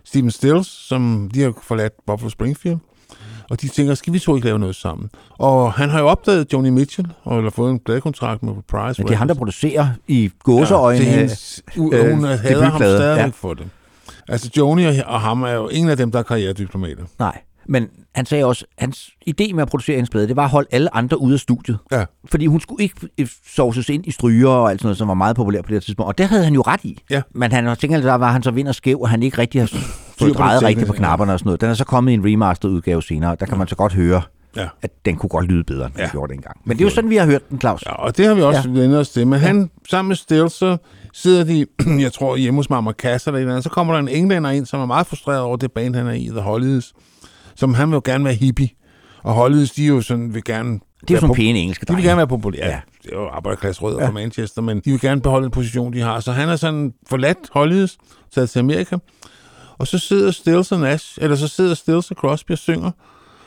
Steven 0.06 0.32
Stills, 0.32 0.68
som 0.88 1.32
de 1.34 1.42
har 1.42 1.54
forladt 1.64 1.94
Buffalo 2.08 2.30
Springfield. 2.30 2.78
Og 3.50 3.62
de 3.62 3.68
tænker, 3.68 3.94
skal 3.96 4.14
vi 4.14 4.20
to 4.20 4.36
ikke 4.36 4.46
lave 4.48 4.60
noget 4.60 4.76
sammen? 4.76 5.10
Og 5.38 5.74
han 5.74 5.90
har 5.90 6.00
jo 6.00 6.08
opdaget 6.08 6.54
Joni 6.54 6.70
Mitchell, 6.70 7.08
og 7.24 7.44
har 7.44 7.50
fået 7.50 7.72
en 7.72 7.80
pladekontrakt 7.80 8.44
med 8.44 8.54
Price. 8.68 9.02
Men 9.02 9.08
det 9.08 9.14
er 9.14 9.18
ham, 9.18 9.28
der 9.28 9.36
producerer 9.36 9.88
i 10.08 10.32
gåseøjne. 10.44 11.04
Ja, 11.06 11.12
hendes, 11.12 11.64
u- 11.70 11.76
hun 11.82 12.26
øh, 12.26 12.30
hader 12.40 12.64
ham 12.66 12.80
stadigvæk 12.80 13.24
Ja. 13.26 13.32
for 13.36 13.54
det. 13.54 13.68
Altså, 14.28 14.50
Joni 14.58 14.86
og, 14.86 14.94
og 15.06 15.22
ham 15.22 15.44
er 15.44 15.52
jo 15.52 15.68
ingen 15.68 15.90
af 15.90 15.98
dem, 15.98 16.12
der 16.12 16.20
er 16.20 16.24
karrierediplomater. 16.24 17.04
Nej, 17.20 17.42
men 17.70 17.88
han 18.16 18.26
sagde 18.26 18.46
også, 18.46 18.66
hans 18.78 19.10
idé 19.30 19.54
med 19.54 19.62
at 19.62 19.68
producere 19.70 19.96
hendes 19.96 20.10
plade, 20.10 20.28
det 20.28 20.36
var 20.36 20.44
at 20.44 20.50
holde 20.50 20.68
alle 20.72 20.96
andre 20.96 21.22
ude 21.22 21.34
af 21.34 21.40
studiet. 21.40 21.78
Ja. 21.92 22.06
Fordi 22.32 22.46
hun 22.46 22.62
skulle 22.62 22.84
ikke 22.84 22.96
øh, 23.18 23.28
sovses 23.56 23.90
ind 23.90 24.08
i 24.08 24.12
stryger 24.12 24.50
og 24.50 24.70
alt 24.72 24.80
sådan 24.82 24.88
noget, 24.88 24.98
som 24.98 25.08
var 25.08 25.14
meget 25.14 25.36
populært 25.36 25.66
på 25.66 25.72
det 25.74 25.84
tidspunkt. 25.84 26.08
Og 26.08 26.18
det 26.18 26.28
havde 26.28 26.44
han 26.44 26.54
jo 26.54 26.62
ret 26.62 26.84
i. 26.84 26.98
Ja. 27.10 27.22
Men 27.36 27.52
han 27.52 27.78
tænkte, 27.78 28.02
der 28.02 28.14
var 28.16 28.32
han 28.32 28.44
så 28.44 28.52
vind 28.52 28.68
og 28.68 28.76
skæv, 28.76 29.02
og 29.02 29.10
han 29.10 29.24
ikke 29.24 29.38
rigtig 29.38 29.62
har 29.62 29.68
fået 30.20 30.38
drejet 30.38 30.64
rigtigt 30.64 30.88
på 30.88 30.94
knapperne 30.94 31.34
og 31.34 31.40
sådan 31.40 31.48
noget. 31.48 31.62
Den 31.62 31.70
er 31.70 31.74
så 31.74 31.86
kommet 31.86 32.12
i 32.12 32.14
en 32.14 32.26
remastered 32.26 32.72
udgave 32.74 33.04
senere. 33.04 33.36
Der 33.40 33.46
kan 33.46 33.58
man 33.58 33.68
så 33.68 33.76
godt 33.76 33.94
høre, 33.94 34.22
Ja. 34.56 34.68
at 34.82 34.92
den 35.06 35.16
kunne 35.16 35.30
godt 35.30 35.46
lyde 35.46 35.64
bedre, 35.64 35.86
end 35.86 35.94
den 35.94 36.02
Ja. 36.02 36.10
gjorde 36.12 36.34
dengang. 36.34 36.58
Men 36.66 36.78
det 36.78 36.84
er 36.84 36.86
jo 36.90 36.96
sådan, 36.96 37.10
vi 37.10 37.16
har 37.16 37.26
hørt 37.26 37.50
den, 37.50 37.60
Claus. 37.60 37.84
Ja, 37.86 37.92
og 37.92 38.18
det 38.18 38.26
har 38.28 38.34
vi 38.34 38.42
også 38.42 38.62
Ja. 38.70 38.74
ja. 38.76 38.80
vendt 38.82 38.96
os 38.96 39.10
til. 39.10 39.28
Men 39.28 39.40
han, 39.40 39.70
sammen 39.90 40.08
med 40.08 40.16
Stills, 40.16 40.54
så 40.54 40.78
sidder 41.14 41.44
de, 41.44 41.66
jeg 42.06 42.14
tror, 42.14 42.36
hjemme 42.38 42.58
hos 42.60 42.70
Mamma 42.70 42.92
Kass 42.92 43.28
eller 43.28 43.38
et 43.38 43.42
eller 43.42 43.54
andet. 43.54 43.64
Så 43.64 43.70
kommer 43.70 43.94
der 43.94 44.00
en 44.00 44.08
englænder 44.08 44.50
ind, 44.50 44.66
som 44.66 44.80
er 44.82 44.86
meget 44.86 45.08
frustreret 45.08 45.40
over 45.42 45.58
det 45.58 45.72
band, 45.72 45.96
han 45.96 46.08
er 46.08 46.12
i, 46.12 46.26
The 46.32 46.40
Hollies. 46.40 46.94
Som 47.56 47.74
han 47.74 47.88
vil 47.90 47.94
jo 47.96 48.02
gerne 48.06 48.24
være 48.26 48.34
hippie. 48.34 48.70
Og 49.24 49.34
Hollies, 49.34 49.72
de 49.72 49.86
jo 49.86 50.02
sådan, 50.02 50.34
vil 50.34 50.44
gerne... 50.44 50.80
Det 51.02 51.10
er 51.10 51.14
jo 51.16 51.20
sådan 51.20 51.36
pæne 51.36 51.60
engelske 51.60 51.86
De 51.86 51.88
vil 51.88 51.96
drenge. 51.96 52.08
gerne 52.10 52.18
være 52.18 52.28
populære. 52.28 52.66
Ja. 52.66 52.72
Ja. 52.72 52.80
Det 53.04 53.12
er 53.12 53.16
jo 53.16 53.28
arbejderklasse 53.28 53.82
rødder 53.82 54.00
ja. 54.02 54.08
fra 54.08 54.12
Manchester, 54.12 54.62
men 54.62 54.80
de 54.86 54.92
vil 54.92 55.00
gerne 55.02 55.22
beholde 55.22 55.44
den 55.44 55.52
position, 55.52 55.94
de 55.94 56.02
har. 56.02 56.20
Så 56.20 56.32
han 56.32 56.50
er 56.50 56.56
sådan 56.56 56.94
forladt 57.10 57.38
Hollies, 57.52 57.98
taget 58.36 58.50
til 58.50 58.60
Amerika. 58.60 58.98
Og 59.80 59.88
så 59.88 59.98
sidder 59.98 60.32
Stills 60.32 60.72
og 60.72 60.80
Nash, 60.80 61.18
eller 61.22 61.36
så 61.36 61.48
sidder 61.48 61.74
Stills 61.74 62.12
og 62.12 62.18
Crosby 62.18 62.52
og 62.52 62.58
synger. 62.58 62.92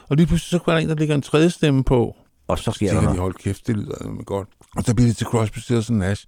Og 0.09 0.17
lige 0.17 0.27
pludselig 0.27 0.51
så 0.51 0.59
kommer 0.59 0.79
der 0.79 0.83
en, 0.83 0.89
der 0.89 0.95
ligger 0.95 1.15
en 1.15 1.23
tredje 1.23 1.51
stemme 1.51 1.85
på. 1.85 2.17
Og 2.49 2.59
så 2.59 2.71
sker 2.73 2.87
der 2.87 2.93
tænker 2.93 3.01
de, 3.01 3.05
noget. 3.07 3.21
hold 3.21 3.35
kæft, 3.35 3.67
det 3.67 3.77
lyder 3.77 4.25
godt. 4.25 4.49
Og 4.77 4.83
så 4.85 4.95
bliver 4.95 5.09
det 5.09 5.17
til 5.17 5.27
Crosby, 5.27 5.59
Stills 5.59 5.91
og 5.91 5.97
Nash. 5.97 6.27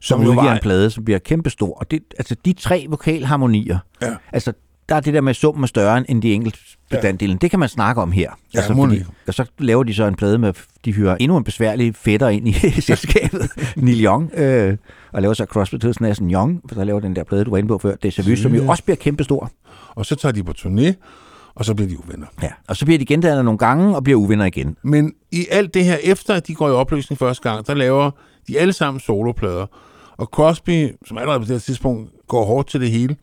Som 0.00 0.20
jo 0.22 0.28
udgiver 0.28 0.44
var- 0.44 0.52
en 0.54 0.60
plade, 0.62 0.90
som 0.90 1.04
bliver 1.04 1.18
kæmpestor. 1.18 1.74
Og 1.78 1.90
det, 1.90 2.00
altså 2.18 2.36
de 2.44 2.52
tre 2.52 2.86
vokalharmonier, 2.88 3.78
Ja. 4.02 4.14
altså 4.32 4.52
der 4.88 4.94
er 4.94 5.00
det 5.00 5.14
der 5.14 5.20
med 5.20 5.34
summen 5.34 5.62
er 5.64 5.66
større 5.66 6.10
end 6.10 6.22
de 6.22 6.32
enkelte 6.32 6.58
bestanddelen. 6.90 7.36
Det 7.36 7.50
kan 7.50 7.58
man 7.58 7.68
snakke 7.68 8.02
om 8.02 8.12
her. 8.12 8.30
Ja, 8.54 8.58
altså, 8.58 8.74
fordi, 8.74 8.98
det. 8.98 9.06
og 9.26 9.34
så 9.34 9.44
laver 9.58 9.82
de 9.82 9.94
så 9.94 10.04
en 10.04 10.14
plade 10.14 10.38
med, 10.38 10.52
de 10.84 10.92
hyrer 10.92 11.16
endnu 11.20 11.36
en 11.36 11.44
besværlig 11.44 11.94
fætter 11.94 12.28
ind 12.28 12.48
i 12.48 12.52
selskabet, 12.80 13.50
Neil 13.76 14.04
Young, 14.04 14.30
øh, 14.34 14.76
og 15.12 15.22
laver 15.22 15.34
så 15.34 15.44
Crosby, 15.44 15.76
Stills 15.76 16.00
Nash 16.00 16.22
Young, 16.22 16.70
der 16.70 16.84
laver 16.84 17.00
den 17.00 17.16
der 17.16 17.24
plade, 17.24 17.44
du 17.44 17.50
var 17.50 17.58
inde 17.58 17.68
på 17.68 17.78
før, 17.78 17.94
Deja 18.02 18.30
Vu, 18.30 18.36
som 18.36 18.54
jo 18.54 18.68
også 18.68 18.84
bliver 18.84 18.96
kæmpestor. 18.96 19.50
Og 19.94 20.06
så 20.06 20.14
tager 20.14 20.32
de 20.32 20.42
på 20.42 20.52
turné, 20.58 20.92
og 21.54 21.64
så 21.64 21.74
bliver 21.74 21.88
de 21.88 21.98
uvenner. 21.98 22.26
Ja. 22.42 22.50
Og 22.68 22.76
så 22.76 22.84
bliver 22.84 22.98
de 22.98 23.04
gendannet 23.04 23.44
nogle 23.44 23.58
gange 23.58 23.96
og 23.96 24.04
bliver 24.04 24.18
uvenner 24.18 24.44
igen. 24.44 24.76
Men 24.82 25.12
i 25.32 25.46
alt 25.50 25.74
det 25.74 25.84
her, 25.84 25.96
efter 26.02 26.34
at 26.34 26.46
de 26.46 26.54
går 26.54 26.68
i 26.68 26.72
opløsning 26.72 27.18
første 27.18 27.50
gang, 27.50 27.66
der 27.66 27.74
laver 27.74 28.10
de 28.48 28.58
alle 28.58 28.72
sammen 28.72 29.00
soloplader. 29.00 29.66
Og 30.16 30.26
Crosby, 30.26 30.92
som 31.06 31.18
allerede 31.18 31.40
på 31.40 31.46
det 31.46 31.62
tidspunkt 31.62 32.10
går 32.28 32.44
hårdt 32.44 32.68
til 32.68 32.80
det 32.80 32.90
hele, 32.90 33.16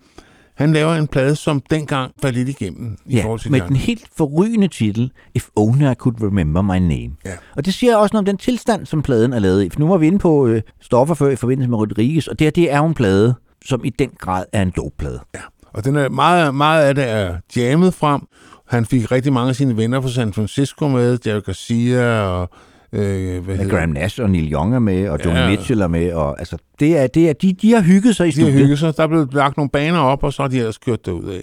han 0.55 0.73
laver 0.73 0.93
en 0.93 1.07
plade, 1.07 1.35
som 1.35 1.61
dengang 1.69 2.11
faldt 2.21 2.37
lidt 2.37 2.49
igennem 2.49 2.97
i 3.05 3.15
Ja, 3.15 3.23
forhold 3.23 3.39
til 3.39 3.51
med 3.51 3.61
de 3.61 3.67
den 3.67 3.75
helt 3.75 4.07
forrygende 4.17 4.67
titel, 4.67 5.11
If 5.35 5.47
Only 5.55 5.91
I 5.91 5.93
Could 5.93 6.23
Remember 6.23 6.61
My 6.61 6.77
Name. 6.77 7.11
Ja. 7.25 7.31
Og 7.55 7.65
det 7.65 7.73
siger 7.73 7.95
også 7.97 8.13
noget 8.13 8.21
om 8.21 8.25
den 8.25 8.37
tilstand, 8.37 8.85
som 8.85 9.01
pladen 9.01 9.33
er 9.33 9.39
lavet 9.39 9.63
i. 9.63 9.69
For 9.69 9.79
nu 9.79 9.87
var 9.87 9.97
vi 9.97 10.07
inde 10.07 10.19
på 10.19 10.47
øh, 10.47 10.61
stoffer 10.81 11.15
før 11.15 11.29
i 11.29 11.35
forbindelse 11.35 11.69
med 11.69 11.77
Rodriguez, 11.77 12.27
og 12.27 12.39
det 12.39 12.45
her, 12.45 12.51
det 12.51 12.71
er 12.71 12.77
jo 12.77 12.85
en 12.85 12.93
plade, 12.93 13.35
som 13.65 13.85
i 13.85 13.89
den 13.89 14.09
grad 14.19 14.45
er 14.53 14.61
en 14.61 14.73
dopeplade. 14.75 15.19
Ja. 15.35 15.39
Og 15.73 15.85
den 15.85 15.95
er, 15.95 16.09
meget, 16.09 16.55
meget 16.55 16.83
af 16.85 16.95
det 16.95 17.09
er 17.09 17.37
jammet 17.55 17.93
frem. 17.93 18.21
Han 18.67 18.85
fik 18.85 19.11
rigtig 19.11 19.33
mange 19.33 19.49
af 19.49 19.55
sine 19.55 19.77
venner 19.77 20.01
fra 20.01 20.09
San 20.09 20.33
Francisco 20.33 20.87
med, 20.87 21.17
Jerry 21.25 21.41
Garcia 21.45 22.21
og... 22.21 22.49
Øh, 22.93 23.43
hvad 23.43 23.69
Graham 23.69 23.89
Nash 23.89 24.21
og 24.21 24.29
Neil 24.29 24.53
Young 24.53 24.75
er 24.75 24.79
med, 24.79 25.09
og 25.09 25.19
Joni 25.25 25.39
Ja. 25.39 25.49
Mitchell 25.49 25.81
er 25.81 25.87
med, 25.87 26.13
og 26.13 26.39
altså, 26.39 26.57
det 26.79 26.97
er, 26.97 27.07
det 27.07 27.29
er, 27.29 27.33
de, 27.33 27.53
de 27.53 27.71
har 27.73 27.81
hygget 27.81 28.15
sig 28.15 28.27
i 28.27 28.31
De 28.31 28.35
har 28.41 28.41
studiet. 28.47 28.61
hygget 28.61 28.79
sig. 28.79 28.97
Der 28.97 29.03
er 29.03 29.07
blevet 29.07 29.33
lagt 29.33 29.57
nogle 29.57 29.69
baner 29.69 29.99
op, 29.99 30.23
og 30.23 30.33
så 30.33 30.41
har 30.43 30.49
de 30.49 30.57
ellers 30.57 30.77
kørt 30.77 31.05
derud 31.05 31.25
af. 31.29 31.41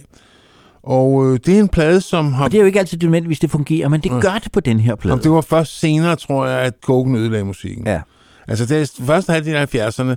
Og 0.83 1.25
øh, 1.33 1.39
det 1.45 1.55
er 1.55 1.59
en 1.59 1.67
plade, 1.69 2.01
som 2.01 2.33
har... 2.33 2.43
Og 2.43 2.51
det 2.51 2.57
er 2.57 2.61
jo 2.61 2.65
ikke 2.67 2.79
altid 2.79 2.97
nødvendigvis, 3.03 3.39
det 3.39 3.51
fungerer, 3.51 3.87
men 3.87 4.01
det 4.01 4.11
gør 4.21 4.39
det 4.43 4.51
på 4.51 4.59
den 4.59 4.79
her 4.79 4.95
plade. 4.95 5.11
Jamen, 5.11 5.23
det 5.23 5.31
var 5.31 5.41
først 5.41 5.79
senere, 5.79 6.15
tror 6.15 6.45
jeg, 6.47 6.59
at 6.59 6.73
Coken 6.83 7.15
ødelagde 7.15 7.45
musikken. 7.45 7.87
Ja. 7.87 8.01
Altså, 8.47 8.65
det 8.65 8.81
er 8.81 9.03
første 9.05 9.33
halvdel 9.33 9.55
af 9.55 9.75
70'erne, 9.75 10.15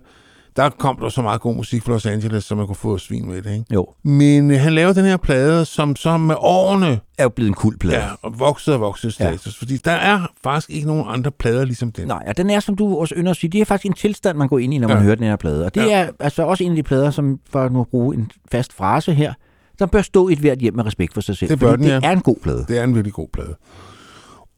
der 0.57 0.69
kom 0.71 0.97
der 1.01 1.09
så 1.09 1.23
meget 1.23 1.41
god 1.41 1.55
musik 1.55 1.83
fra 1.83 1.93
Los 1.93 2.07
Angeles, 2.07 2.45
så 2.45 2.55
man 2.55 2.67
kunne 2.67 2.77
få 2.77 2.99
svin 2.99 3.27
med 3.29 3.43
det, 3.43 3.53
ikke? 3.53 3.65
Jo, 3.75 3.87
Men 4.03 4.51
øh, 4.51 4.61
han 4.61 4.75
laver 4.75 4.93
den 4.93 5.05
her 5.05 5.17
plade, 5.17 5.65
som 5.65 5.97
så 5.97 6.17
med 6.17 6.35
årene 6.39 7.01
er 7.19 7.23
jo 7.23 7.29
blevet 7.29 7.49
en 7.49 7.55
kul 7.55 7.79
plade. 7.79 7.97
ja, 7.97 8.09
og 8.23 8.39
voksede 8.39 8.77
og 8.77 8.81
voksede 8.81 9.09
i 9.11 9.13
status. 9.13 9.47
Ja. 9.47 9.51
Fordi 9.59 9.77
der 9.77 9.91
er 9.93 10.27
faktisk 10.45 10.71
ikke 10.71 10.87
nogen 10.87 11.05
andre 11.09 11.31
plader 11.31 11.65
ligesom 11.65 11.93
den. 11.93 12.09
Nej, 12.09 12.23
og 12.27 12.37
den 12.37 12.51
er, 12.51 12.61
som 12.61 12.77
du 12.77 12.97
også 12.97 13.15
ynder 13.19 13.31
at 13.31 13.37
sige, 13.37 13.51
det 13.51 13.61
er 13.61 13.65
faktisk 13.65 13.87
en 13.87 13.93
tilstand, 13.93 14.39
man 14.39 14.49
går 14.49 14.59
ind 14.59 14.75
i, 14.75 14.79
når 14.79 14.89
man 14.89 14.97
Ja. 14.97 15.03
hører 15.03 15.15
den 15.15 15.25
her 15.27 15.37
plade. 15.37 15.65
Og 15.65 15.75
det 15.75 15.87
Ja. 15.87 16.01
er 16.01 16.11
altså 16.21 16.43
også 16.43 16.65
en 16.65 16.71
af 16.71 16.77
de 16.77 16.83
plader, 16.83 17.11
som, 17.11 17.39
for 17.51 17.69
nu 17.69 17.81
at 17.81 17.89
bruge 17.89 18.15
en 18.17 18.31
fast 18.51 18.73
frase 18.73 19.15
her, 19.15 19.33
der 19.79 19.87
bør 19.87 20.03
stå 20.03 20.29
i 20.29 20.33
et 20.33 20.39
hvert 20.39 20.59
hjem 20.59 20.75
med 20.77 20.87
respekt 20.87 21.15
for 21.15 21.21
sig 21.21 21.37
selv. 21.37 21.51
Det 21.51 21.59
bør 21.61 21.77
den, 21.77 21.85
det 21.85 21.91
ja. 21.91 22.01
er 22.03 22.13
en 22.13 22.21
god 22.21 22.37
plade. 22.43 22.65
Det 22.69 22.79
er 22.79 22.85
en 22.85 22.95
virkelig 22.95 23.13
god 23.15 23.29
plade. 23.33 23.55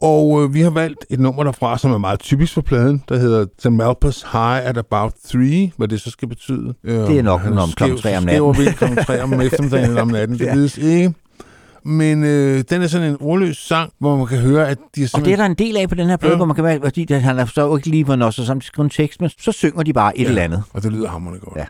Og 0.00 0.42
øh, 0.42 0.54
vi 0.54 0.60
har 0.60 0.70
valgt 0.70 1.06
et 1.10 1.20
nummer 1.20 1.44
derfra, 1.44 1.78
som 1.78 1.92
er 1.92 1.98
meget 1.98 2.20
typisk 2.20 2.52
for 2.54 2.60
pladen, 2.60 3.02
der 3.08 3.18
hedder 3.18 3.46
The 3.60 3.70
Malpas 3.70 4.22
High 4.32 4.68
at 4.68 4.78
About 4.78 5.12
3, 5.32 5.72
hvad 5.76 5.88
det 5.88 6.00
så 6.00 6.10
skal 6.10 6.28
betyde. 6.28 6.74
Øh, 6.84 6.94
Det 6.94 7.18
er 7.18 7.22
nok 7.22 7.40
om 7.46 7.52
klokken 7.52 7.98
skæv- 7.98 8.00
tre 8.02 8.16
om 8.16 8.22
skæver 8.22 8.46
natten. 8.46 8.64
vind 8.64 8.74
klokken 8.74 9.04
3 9.04 9.22
om 9.22 9.40
eftermiddagen 9.40 9.88
eller 9.88 10.02
om 10.02 10.08
natten, 10.08 10.38
det 10.38 10.44
Ja. 10.44 10.54
vides 10.54 10.78
ikke. 10.78 11.14
Men 11.84 12.24
øh, 12.24 12.64
den 12.70 12.82
er 12.82 12.86
sådan 12.86 13.10
en 13.10 13.16
ordløs 13.20 13.56
sang, 13.56 13.92
hvor 13.98 14.16
man 14.16 14.26
kan 14.26 14.38
høre, 14.38 14.68
at 14.68 14.78
de 14.78 14.82
er 14.82 14.86
Og 14.86 14.94
det 14.96 15.02
er 15.02 15.06
simpelthen... 15.08 15.38
der 15.38 15.44
en 15.46 15.54
del 15.54 15.76
af 15.76 15.88
på 15.88 15.94
den 15.94 16.06
her 16.08 16.16
plade, 16.16 16.32
Ja. 16.32 16.36
hvor 16.36 16.46
man 16.46 16.54
kan 16.54 16.64
være, 16.64 16.80
fordi 16.82 17.04
det, 17.04 17.22
han 17.22 17.38
er 17.38 17.44
så 17.46 17.76
ikke 17.76 17.88
lige, 17.88 18.04
hvor 18.04 18.16
også 18.16 18.46
samtidig 18.46 18.66
skriver 18.66 18.84
en 18.84 18.90
tekst, 18.90 19.20
men 19.20 19.30
så 19.40 19.52
synger 19.52 19.82
de 19.82 19.92
bare 19.92 20.18
et 20.18 20.22
Ja. 20.24 20.28
eller 20.28 20.42
andet. 20.42 20.62
Og 20.72 20.82
det 20.82 20.92
lyder 20.92 21.08
hammerende 21.08 21.40
godt. 21.40 21.56
Ja. 21.56 21.64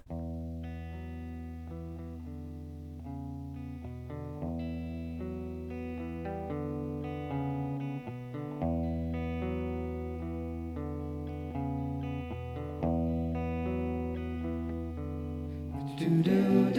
David 16.06 16.75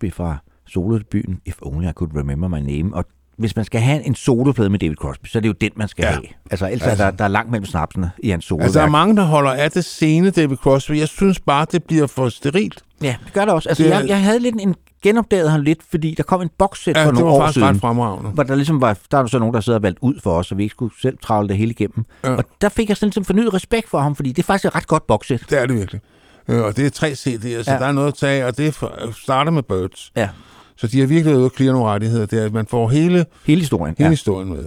Crosby 0.00 0.12
fra 0.12 0.36
solodebuten 0.68 1.40
If 1.46 1.54
Only 1.62 1.88
I 1.88 1.92
Could 1.92 2.16
Remember 2.16 2.48
My 2.48 2.58
Name. 2.58 2.94
Og 2.96 3.04
hvis 3.38 3.56
man 3.56 3.64
skal 3.64 3.80
have 3.80 4.06
en 4.06 4.14
soloplade 4.14 4.70
med 4.70 4.78
David 4.78 4.96
Crosby, 4.96 5.26
så 5.26 5.38
er 5.38 5.40
det 5.40 5.48
jo 5.48 5.54
den, 5.60 5.70
man 5.76 5.88
skal 5.88 6.02
Ja. 6.02 6.10
have. 6.10 6.22
Altså, 6.50 6.66
ellers 6.70 6.88
altså, 6.88 7.04
er 7.04 7.10
der, 7.10 7.16
der 7.16 7.24
er 7.24 7.28
langt 7.28 7.50
mellem 7.50 7.64
snapsene 7.66 8.10
i 8.22 8.28
hans 8.28 8.44
solo. 8.44 8.62
Altså, 8.62 8.78
der 8.78 8.84
er 8.86 8.90
mange, 8.90 9.16
der 9.16 9.22
holder 9.24 9.50
af 9.52 9.70
det 9.70 9.84
scene, 9.84 10.30
David 10.30 10.56
Crosby. 10.56 10.98
Jeg 10.98 11.08
synes 11.08 11.40
bare, 11.40 11.66
det 11.72 11.84
bliver 11.84 12.06
for 12.06 12.28
sterilt. 12.28 12.82
Ja, 13.02 13.16
det 13.24 13.32
gør 13.32 13.44
det 13.44 13.54
også. 13.54 13.68
Altså, 13.68 13.84
Det 13.84 13.90
jeg, 13.90 14.04
jeg 14.08 14.22
havde 14.22 14.38
lidt 14.38 14.54
en 14.60 14.74
genopdagede 15.02 15.50
ham 15.50 15.60
lidt, 15.60 15.78
fordi 15.90 16.14
der 16.16 16.22
kom 16.22 16.42
en 16.42 16.50
boxset 16.58 16.96
Ja, 16.96 17.06
for 17.06 17.12
nogle 17.12 17.26
år 17.28 17.50
siden. 17.50 17.84
ret. 17.84 18.34
Hvor 18.34 18.42
der 18.42 18.54
ligesom 18.54 18.80
var, 18.80 18.98
der 19.10 19.18
var 19.18 19.26
så 19.26 19.38
nogen, 19.38 19.54
der 19.54 19.60
sidder 19.60 19.78
og 19.78 19.82
valgt 19.82 19.98
ud 20.02 20.20
for 20.22 20.30
os, 20.32 20.46
så 20.46 20.54
vi 20.54 20.62
ikke 20.62 20.72
skulle 20.72 20.94
selv 21.02 21.18
travle 21.22 21.48
det 21.48 21.56
hele 21.56 21.70
igennem. 21.70 22.04
Ja. 22.24 22.30
Og 22.30 22.44
der 22.60 22.68
fik 22.68 22.88
jeg 22.88 22.96
sådan 22.96 23.06
ligesom 23.08 23.24
fornyet 23.24 23.54
respekt 23.54 23.88
for 23.88 23.98
ham, 23.98 24.16
fordi 24.16 24.28
det 24.32 24.38
er 24.42 24.46
faktisk 24.46 24.64
et 24.64 24.74
ret 24.74 24.86
godt 24.86 25.06
boxset. 25.06 25.46
Det 25.50 25.62
er 25.62 25.66
det 25.66 25.76
virkelig. 25.76 26.00
Øh, 26.48 26.62
Og 26.62 26.76
det 26.76 26.86
er 26.86 26.90
tre 26.90 27.10
CD'er, 27.12 27.62
så 27.62 27.72
Ja. 27.72 27.78
der 27.78 27.86
er 27.86 27.92
noget 27.92 28.08
at 28.08 28.14
tage, 28.14 28.46
og 28.46 28.56
det 28.56 28.66
er 28.66 28.72
for- 28.72 29.12
starter 29.22 29.50
med 29.50 29.62
Birds. 29.62 30.12
Ja. 30.16 30.28
Så 30.76 30.86
de 30.86 31.00
har 31.00 31.06
virkelig 31.06 31.30
været 31.32 31.38
ude 31.38 31.46
at 31.46 31.52
nogle 31.72 31.84
rettigheder. 31.90 32.26
Det 32.26 32.40
er, 32.40 32.44
at 32.44 32.52
man 32.52 32.66
får 32.66 32.88
hele, 32.88 33.26
Hele 33.46 33.60
historien. 33.60 33.94
hele 33.98 34.06
Ja. 34.06 34.10
historien 34.10 34.48
med. 34.48 34.64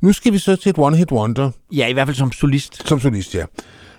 Nu 0.00 0.12
skal 0.12 0.32
vi 0.32 0.38
så 0.38 0.56
til 0.56 0.70
et 0.70 0.78
one-hit 0.78 1.12
wonder, 1.12 1.50
ja, 1.72 1.86
i 1.86 1.92
hvert 1.92 2.06
fald 2.08 2.16
som 2.16 2.32
solist. 2.32 2.88
som 2.88 3.00
solist, 3.00 3.34
ja. 3.34 3.44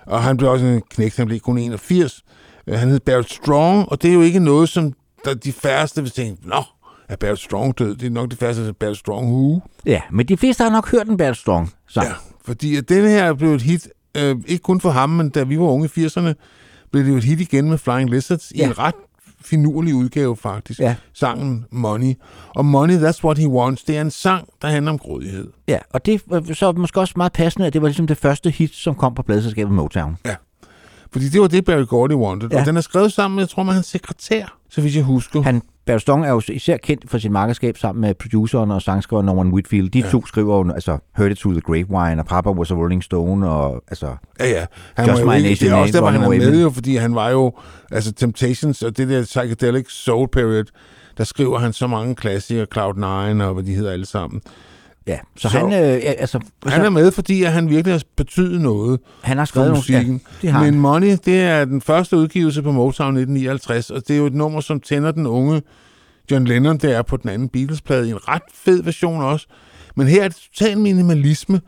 Og 0.06 0.22
han 0.22 0.36
blev 0.36 0.50
også 0.50 0.64
en 0.66 0.82
knægt, 0.90 1.16
han 1.16 1.26
blev 1.26 1.40
kun 1.40 1.58
81. 1.58 2.22
Øh, 2.66 2.78
Han 2.78 2.88
hed 2.88 3.00
Barrett 3.00 3.32
Strong, 3.32 3.88
og 3.88 4.02
det 4.02 4.10
er 4.10 4.14
jo 4.14 4.20
ikke 4.20 4.38
noget, 4.38 4.68
som 4.68 4.92
der 5.24 5.34
de 5.34 5.52
færreste 5.52 6.02
vil 6.02 6.10
tænke, 6.10 6.48
nå, 6.48 6.62
er 7.08 7.16
Barrett 7.16 7.40
Strong 7.40 7.78
død? 7.78 7.96
Det 7.96 8.06
er 8.06 8.10
nok 8.10 8.30
de 8.30 8.36
færreste, 8.36 8.66
der 8.66 8.72
Barrett 8.72 8.98
Strong 8.98 9.26
who? 9.32 9.60
Ja, 9.86 10.00
men 10.12 10.26
de 10.26 10.36
fleste 10.36 10.64
har 10.64 10.70
nok 10.70 10.90
hørt 10.90 11.08
en 11.08 11.16
Bad 11.16 11.34
Strong 11.34 11.72
sang. 11.88 12.06
Ja, 12.06 12.12
fordi 12.44 12.76
at 12.76 12.88
denne 12.88 13.08
her 13.08 13.32
blev 13.34 13.54
et 13.54 13.62
hit, 13.62 13.88
øh, 14.16 14.36
ikke 14.46 14.62
kun 14.62 14.80
for 14.80 14.90
ham, 14.90 15.10
men 15.10 15.28
da 15.30 15.42
vi 15.42 15.58
var 15.58 15.64
unge 15.64 15.84
i 15.96 16.00
80'erne, 16.06 16.34
blev 16.92 17.04
det 17.04 17.10
jo 17.10 17.16
et 17.16 17.24
hit 17.24 17.40
igen 17.40 17.68
med 17.70 17.78
Flying 17.78 18.10
Lizards 18.10 18.50
i 18.50 18.58
Ja. 18.58 18.66
en 18.66 18.78
ret 18.78 18.94
finurlig 19.44 19.94
udgave 19.94 20.36
faktisk. 20.36 20.80
Ja. 20.80 20.94
Sangen 21.12 21.64
Money. 21.70 22.14
Og 22.48 22.64
Money, 22.64 22.94
That's 22.98 23.24
What 23.24 23.38
He 23.38 23.48
Wants, 23.48 23.84
det 23.84 23.96
er 23.96 24.00
en 24.00 24.10
sang, 24.10 24.48
der 24.62 24.68
handler 24.68 24.92
om 24.92 24.98
grådighed. 24.98 25.48
Ja, 25.68 25.78
og 25.90 26.06
det 26.06 26.22
var 26.26 26.54
så 26.54 26.72
måske 26.72 27.00
også 27.00 27.14
meget 27.16 27.32
passende, 27.32 27.66
at 27.66 27.72
det 27.72 27.82
var 27.82 27.88
ligesom 27.88 28.06
det 28.06 28.16
første 28.16 28.50
hit, 28.50 28.74
som 28.74 28.94
kom 28.94 29.14
på 29.14 29.22
pladselskabet 29.22 29.72
Motown. 29.74 30.16
Fordi 31.12 31.28
det 31.28 31.40
var 31.40 31.46
det, 31.48 31.64
Barry 31.64 31.86
Gordy 31.86 32.12
wanted. 32.12 32.48
Ja. 32.50 32.56
Ja. 32.56 32.60
Og 32.60 32.66
den 32.66 32.76
er 32.76 32.80
skrevet 32.80 33.12
sammen 33.12 33.36
med, 33.36 33.42
jeg 33.42 33.48
tror, 33.48 33.62
med 33.62 33.72
hans 33.74 33.86
sekretær, 33.86 34.58
så 34.70 34.80
vidt 34.80 34.94
jeg 34.96 35.04
husker. 35.04 35.42
Han, 35.42 35.62
Strong 35.98 36.24
er 36.24 36.30
jo 36.30 36.42
især 36.48 36.76
kendt 36.76 37.10
for 37.10 37.18
sit 37.18 37.30
markedskab 37.30 37.76
sammen 37.76 38.00
med 38.00 38.14
produceren 38.14 38.70
og 38.70 38.82
sangskriveren 38.82 39.26
Norman 39.26 39.48
Whitfield. 39.48 39.90
De 39.90 39.98
ja. 39.98 40.10
to 40.10 40.26
skriver 40.26 40.56
jo, 40.56 40.72
altså, 40.72 40.98
Heard 41.16 41.32
It 41.32 41.38
Through 41.38 41.54
the 41.54 41.60
Grapevine, 41.60 42.20
og 42.20 42.26
Papa 42.26 42.50
Was 42.50 42.70
a 42.70 42.74
Rolling 42.74 43.04
Stone, 43.04 43.50
og 43.50 43.82
altså, 43.88 44.16
Ja, 44.40 44.48
ja. 44.48 44.66
Han 44.96 45.08
Just 45.08 45.24
var 45.24 45.34
jo 45.34 45.40
My 45.40 45.48
Nation 45.48 45.68
det 45.68 45.76
er 45.76 45.80
også 45.80 45.92
derfor, 45.92 46.08
han 46.08 46.22
Away 46.22 46.38
med 46.38 46.62
jo, 46.62 46.70
fordi 46.70 46.96
han 46.96 47.14
var 47.14 47.30
jo, 47.30 47.52
altså 47.90 48.12
Temptations 48.12 48.82
og 48.82 48.96
det 48.96 49.08
der 49.08 49.22
psychedelic 49.22 49.86
soul 49.88 50.28
period, 50.32 50.64
der 51.18 51.24
skriver 51.24 51.58
han 51.58 51.72
så 51.72 51.86
mange 51.86 52.14
klassikere, 52.14 52.66
Cloud9 52.76 53.42
og 53.42 53.54
hvad 53.54 53.64
de 53.64 53.74
hedder 53.74 53.92
alle 53.92 54.06
sammen. 54.06 54.40
Ja. 55.06 55.18
Så, 55.36 55.48
Så- 55.48 55.58
han, 55.58 55.66
øh, 55.72 55.78
ja, 55.78 56.12
altså, 56.12 56.40
Han 56.66 56.84
er 56.84 56.90
med, 56.90 57.12
fordi 57.12 57.42
at 57.42 57.52
han 57.52 57.68
virkelig 57.68 57.94
har 57.94 58.02
betydet 58.16 58.60
noget 58.60 59.00
han 59.22 59.38
har 59.38 59.44
for 59.44 59.48
skrevet 59.48 59.68
nogle... 59.68 59.78
musikken. 59.78 60.20
Ja, 60.24 60.36
det 60.42 60.52
har 60.52 60.58
Men 60.64 60.72
han. 60.74 60.80
Money, 60.80 61.16
det 61.24 61.40
er 61.42 61.64
den 61.64 61.80
første 61.80 62.16
udgivelse 62.16 62.62
på 62.62 62.72
Motown 62.72 63.16
1959, 63.16 63.90
og 63.90 64.08
det 64.08 64.14
er 64.14 64.18
jo 64.18 64.26
et 64.26 64.34
nummer, 64.34 64.60
som 64.60 64.80
tænder 64.80 65.10
den 65.12 65.26
unge 65.26 65.62
John 66.30 66.44
Lennon, 66.44 66.76
der 66.78 66.98
er 66.98 67.02
på 67.02 67.16
den 67.16 67.30
anden 67.30 67.48
Beatles-plade, 67.48 68.08
i 68.08 68.10
en 68.10 68.28
ret 68.28 68.42
fed 68.54 68.82
version 68.82 69.22
også. 69.22 69.46
Men 69.96 70.06
her 70.06 70.24
er 70.24 70.28
det 70.28 70.36
total 70.56 70.78
minimalisme. 70.78 71.60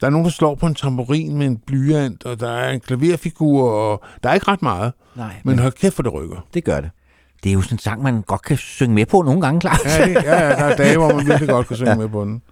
Der 0.00 0.06
er 0.06 0.10
nogen, 0.10 0.24
der 0.24 0.30
slår 0.30 0.54
på 0.54 0.66
en 0.66 0.74
tamburin 0.74 1.36
med 1.38 1.46
en 1.46 1.56
blyant, 1.66 2.24
og 2.26 2.40
der 2.40 2.50
er 2.50 2.70
en 2.70 2.80
klaverfigur, 2.80 3.70
og 3.70 4.02
der 4.22 4.30
er 4.30 4.34
ikke 4.34 4.48
ret 4.48 4.62
meget. 4.62 4.92
Nej, 5.16 5.34
Men 5.44 5.58
hold 5.58 5.72
kæft, 5.72 5.94
for 5.94 6.02
det 6.02 6.12
rykker. 6.12 6.46
det 6.54 6.64
gør 6.64 6.80
det. 6.80 6.90
Det 7.44 7.50
er 7.50 7.54
jo 7.54 7.62
sådan 7.62 7.74
en 7.74 7.78
sang, 7.78 8.02
man 8.02 8.22
godt 8.22 8.42
kan 8.42 8.56
synge 8.56 8.94
med 8.94 9.06
på 9.06 9.22
nogle 9.22 9.40
gange, 9.40 9.60
klart. 9.60 9.80
Ja, 9.84 10.04
det, 10.06 10.14
ja, 10.14 10.34
ja, 10.42 10.48
der 10.48 10.54
er 10.64 10.76
dage, 10.76 10.96
hvor 10.98 11.12
man 11.14 11.26
virkelig 11.26 11.48
godt 11.48 11.66
kan 11.68 11.76
synge 11.76 11.96
med 12.02 12.08
på 12.08 12.24
den. 12.24 12.42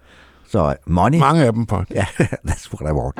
Så 0.47 0.75
Money, 0.87 1.19
Mange 1.19 1.45
af 1.45 1.53
dem 1.53 1.65
på. 1.65 1.83
ja, 1.89 2.05
that's 2.47 2.73
what 2.73 2.89
I 2.89 2.93
want. 2.93 3.15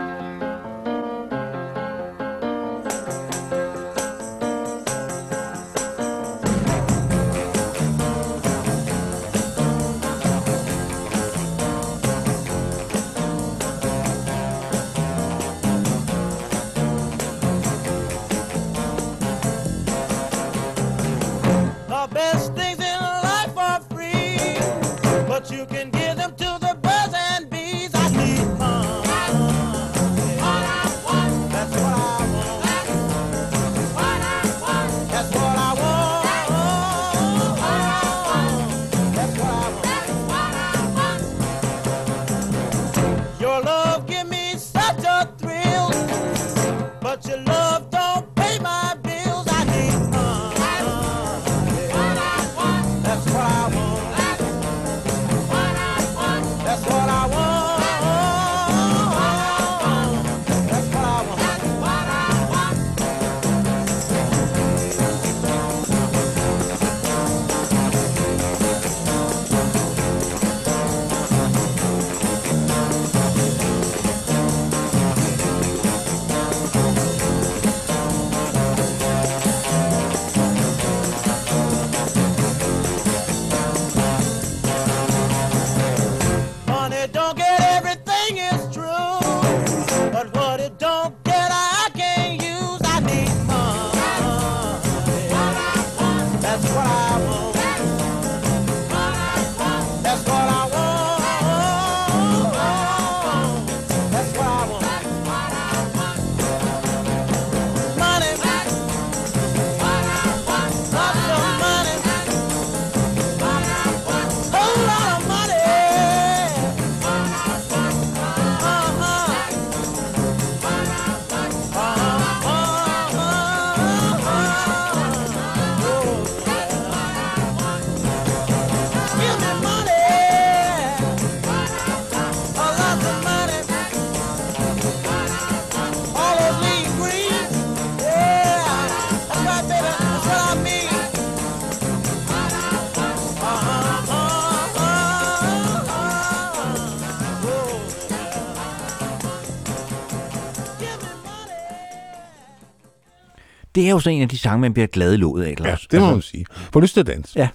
Det 153.85 153.89
er 153.89 153.93
jo 153.93 153.99
så 153.99 154.09
en 154.09 154.21
af 154.21 154.29
de 154.29 154.37
sange, 154.37 154.61
man 154.61 154.73
bliver 154.73 154.87
glad 154.87 155.13
i 155.13 155.17
låget 155.17 155.43
af. 155.43 155.55
Ja, 155.59 155.63
Lars. 155.69 155.87
det 155.91 155.99
må 155.99 156.05
Altså, 156.05 156.15
man 156.15 156.21
sige. 156.21 156.45
Få 156.73 156.79
lyst 156.79 156.93
til 156.93 156.99
at 156.99 157.07
danse. 157.07 157.39
Ja. 157.39 157.47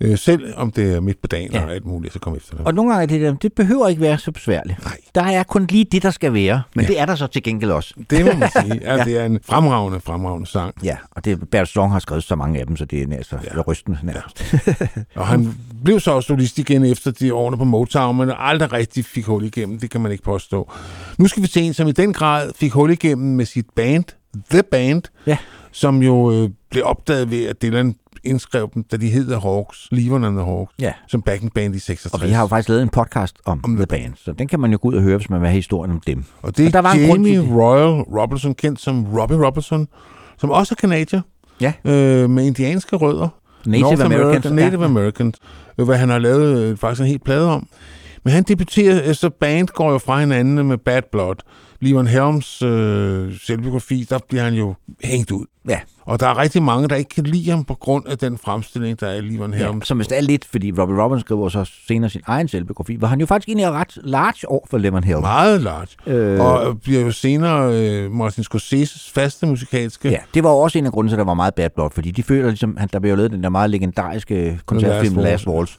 Øh, 0.00 0.18
selv 0.18 0.54
om 0.56 0.70
det 0.70 0.92
er 0.94 1.00
midt 1.00 1.20
på 1.20 1.26
dagen 1.26 1.52
Ja. 1.52 1.64
og 1.64 1.72
alt 1.74 1.86
muligt, 1.86 2.12
så 2.12 2.18
kom 2.18 2.36
efter 2.36 2.56
det. 2.56 2.66
Og 2.66 2.74
nogle 2.74 2.90
gange 2.92 3.02
er 3.02 3.06
det 3.06 3.20
der, 3.20 3.34
det 3.34 3.52
behøver 3.52 3.88
ikke 3.88 4.00
være 4.00 4.18
så 4.18 4.32
besværligt. 4.32 4.84
Nej. 4.84 4.96
Der 5.14 5.22
er 5.22 5.42
kun 5.42 5.66
lige 5.66 5.84
det, 5.92 6.02
der 6.02 6.10
skal 6.10 6.32
være, 6.34 6.62
men 6.74 6.84
Ja. 6.84 6.88
det 6.88 7.00
er 7.00 7.06
der 7.06 7.14
så 7.14 7.26
til 7.26 7.42
gengæld 7.42 7.70
også. 7.70 7.94
Det 8.10 8.24
må 8.26 8.32
man 8.32 8.50
sige. 8.50 8.80
Ja, 8.82 8.94
Ja. 8.96 9.04
Det 9.04 9.18
er 9.18 9.24
en 9.24 9.38
fremragende, 9.44 10.00
fremragende 10.00 10.46
sang. 10.46 10.74
Ja, 10.84 10.96
og 11.10 11.24
det 11.24 11.50
Bert 11.50 11.68
Strong 11.68 11.92
har 11.92 11.98
skrevet 11.98 12.24
så 12.24 12.36
mange 12.36 12.60
af 12.60 12.66
dem, 12.66 12.76
så 12.76 12.84
det 12.84 13.02
er 13.02 13.06
nærmest 13.06 13.32
Ja. 13.32 13.36
ja. 13.54 13.60
rystende 13.60 13.98
nærmest. 14.02 14.54
Og 15.14 15.26
han 15.26 15.54
blev 15.84 16.00
så 16.00 16.10
også 16.10 16.26
solist 16.26 16.58
igen 16.58 16.84
efter 16.84 17.10
de 17.10 17.34
årene 17.34 17.56
på 17.58 17.64
Motown, 17.64 18.16
men 18.16 18.30
aldrig 18.38 18.72
rigtig 18.72 19.04
fik 19.04 19.24
hul 19.26 19.44
igennem. 19.44 19.78
Det 19.80 19.90
kan 19.90 20.00
man 20.00 20.12
ikke 20.12 20.24
påstå. 20.24 20.72
Nu 21.18 21.28
skal 21.28 21.42
vi 21.42 21.48
til 21.48 21.62
en, 21.62 21.74
som 21.74 21.88
i 21.88 21.92
den 21.92 22.12
grad 22.12 22.50
fik 22.56 22.72
hul 22.72 22.90
igennem 22.90 23.36
med 23.36 23.44
sit 23.44 23.66
band, 23.76 24.04
The 24.50 24.62
Band, 24.70 25.02
Ja. 25.26 25.36
som 25.72 26.02
jo 26.02 26.32
øh, 26.32 26.50
blev 26.70 26.82
opdaget 26.86 27.30
ved, 27.30 27.44
at 27.46 27.62
Dylan 27.62 27.94
indskrev 28.24 28.70
dem, 28.74 28.82
da 28.84 28.96
de 28.96 29.08
hed 29.08 29.26
The 29.26 29.40
Hawks, 29.40 29.88
Leavon 29.90 30.24
and 30.24 30.36
the 30.36 30.44
Hawks, 30.44 30.72
Ja. 30.80 30.92
som 31.08 31.22
backing 31.22 31.52
band 31.54 31.74
i 31.74 31.78
66. 31.78 32.14
Og 32.14 32.28
vi 32.28 32.32
har 32.32 32.42
jo 32.42 32.46
faktisk 32.48 32.68
lavet 32.68 32.82
en 32.82 32.88
podcast 32.88 33.36
om, 33.44 33.60
om 33.64 33.76
The 33.76 33.86
Band, 33.86 34.12
så 34.16 34.32
den 34.32 34.48
kan 34.48 34.60
man 34.60 34.72
jo 34.72 34.78
gå 34.82 34.88
ud 34.88 34.94
og 34.94 35.02
høre, 35.02 35.16
hvis 35.16 35.30
man 35.30 35.40
vil 35.40 35.48
have 35.48 35.56
historien 35.56 35.90
om 35.92 36.00
dem. 36.06 36.24
Og 36.42 36.56
det 36.56 36.66
er 36.66 36.70
der 36.70 36.78
var 36.78 36.92
en 36.92 37.06
Jamie 37.06 37.38
det. 37.40 37.50
Royal 37.50 38.00
Robinson, 38.02 38.54
kendt 38.54 38.80
som 38.80 39.06
Robbie 39.18 39.46
Robinson, 39.46 39.88
som 40.38 40.50
også 40.50 40.74
er 40.74 40.80
kanadier, 40.80 41.20
Ja. 41.60 41.72
øh, 41.84 42.30
med 42.30 42.46
indianske 42.46 42.96
rødder. 42.96 43.28
Native 43.66 43.82
North 43.82 44.04
Americans, 44.04 44.46
American, 44.46 44.52
Native 44.52 44.80
ja. 44.80 44.86
Americans, 44.86 45.36
øh, 45.78 45.84
hvad 45.86 45.96
han 45.96 46.08
har 46.08 46.18
lavet 46.18 46.58
øh, 46.62 46.76
faktisk 46.76 47.00
en 47.00 47.06
helt 47.06 47.24
plade 47.24 47.50
om. 47.50 47.66
Men 48.24 48.32
han 48.32 48.42
debuterer, 48.42 49.08
øh, 49.08 49.14
så 49.14 49.30
band 49.30 49.68
går 49.68 49.92
jo 49.92 49.98
fra 49.98 50.20
hinanden 50.20 50.68
med 50.68 50.78
Bad 50.78 51.02
Blood. 51.12 51.34
Leon 51.80 52.06
Helms 52.06 52.62
øh, 52.62 53.34
selvbiografi, 53.42 54.06
der 54.10 54.18
bliver 54.28 54.42
han 54.44 54.54
jo 54.54 54.74
hængt 55.04 55.30
ud. 55.30 55.44
Ja. 55.68 55.80
Og 56.02 56.20
der 56.20 56.26
er 56.26 56.38
rigtig 56.38 56.62
mange, 56.62 56.88
der 56.88 56.96
ikke 56.96 57.08
kan 57.14 57.24
lide 57.24 57.50
ham 57.50 57.64
på 57.64 57.74
grund 57.74 58.06
af 58.06 58.18
den 58.18 58.38
fremstilling, 58.38 59.00
der 59.00 59.06
er 59.06 59.14
i 59.14 59.20
Leon 59.20 59.52
Ja, 59.52 59.58
Helms. 59.58 59.86
som 59.88 59.96
hvis 59.98 60.06
det 60.08 60.16
er 60.18 60.22
lidt, 60.22 60.44
fordi 60.44 60.72
Robbie 60.78 61.02
Roberts 61.02 61.20
skriver 61.20 61.48
så 61.48 61.70
senere 61.88 62.10
sin 62.10 62.20
egen 62.26 62.48
selvbiografi, 62.48 62.94
hvor 62.94 63.08
han 63.08 63.20
jo 63.20 63.26
faktisk 63.26 63.48
egentlig 63.48 63.64
er 63.64 63.72
ret 63.72 63.98
large 64.04 64.48
over 64.48 64.66
for 64.70 64.78
Lemon 64.78 65.04
Hill. 65.04 65.20
Meget 65.20 65.60
large. 65.62 65.88
Øh, 66.06 66.40
Og 66.40 66.80
bliver 66.80 67.00
jo 67.00 67.10
senere 67.12 67.74
øh, 67.74 68.10
Martin 68.12 68.44
Scorseses 68.44 69.10
faste 69.10 69.46
musikalske. 69.46 70.08
Ja, 70.10 70.18
det 70.34 70.44
var 70.44 70.50
også 70.50 70.78
en 70.78 70.86
af 70.86 70.92
grunden 70.92 71.08
til, 71.08 71.14
at 71.14 71.18
der 71.18 71.24
var 71.24 71.34
meget 71.34 71.54
Bad 71.54 71.70
Blood, 71.70 71.90
fordi 71.90 72.10
de 72.10 72.22
føler 72.22 72.48
ligesom, 72.48 72.76
at 72.80 72.92
der 72.92 72.98
blev 72.98 73.10
jo 73.10 73.16
lavet 73.16 73.30
den 73.30 73.42
der 73.42 73.48
meget 73.48 73.70
legendariske 73.70 74.60
koncertfilm 74.66 75.16
Last 75.16 75.24
Last 75.24 75.46
Waltz. 75.46 75.72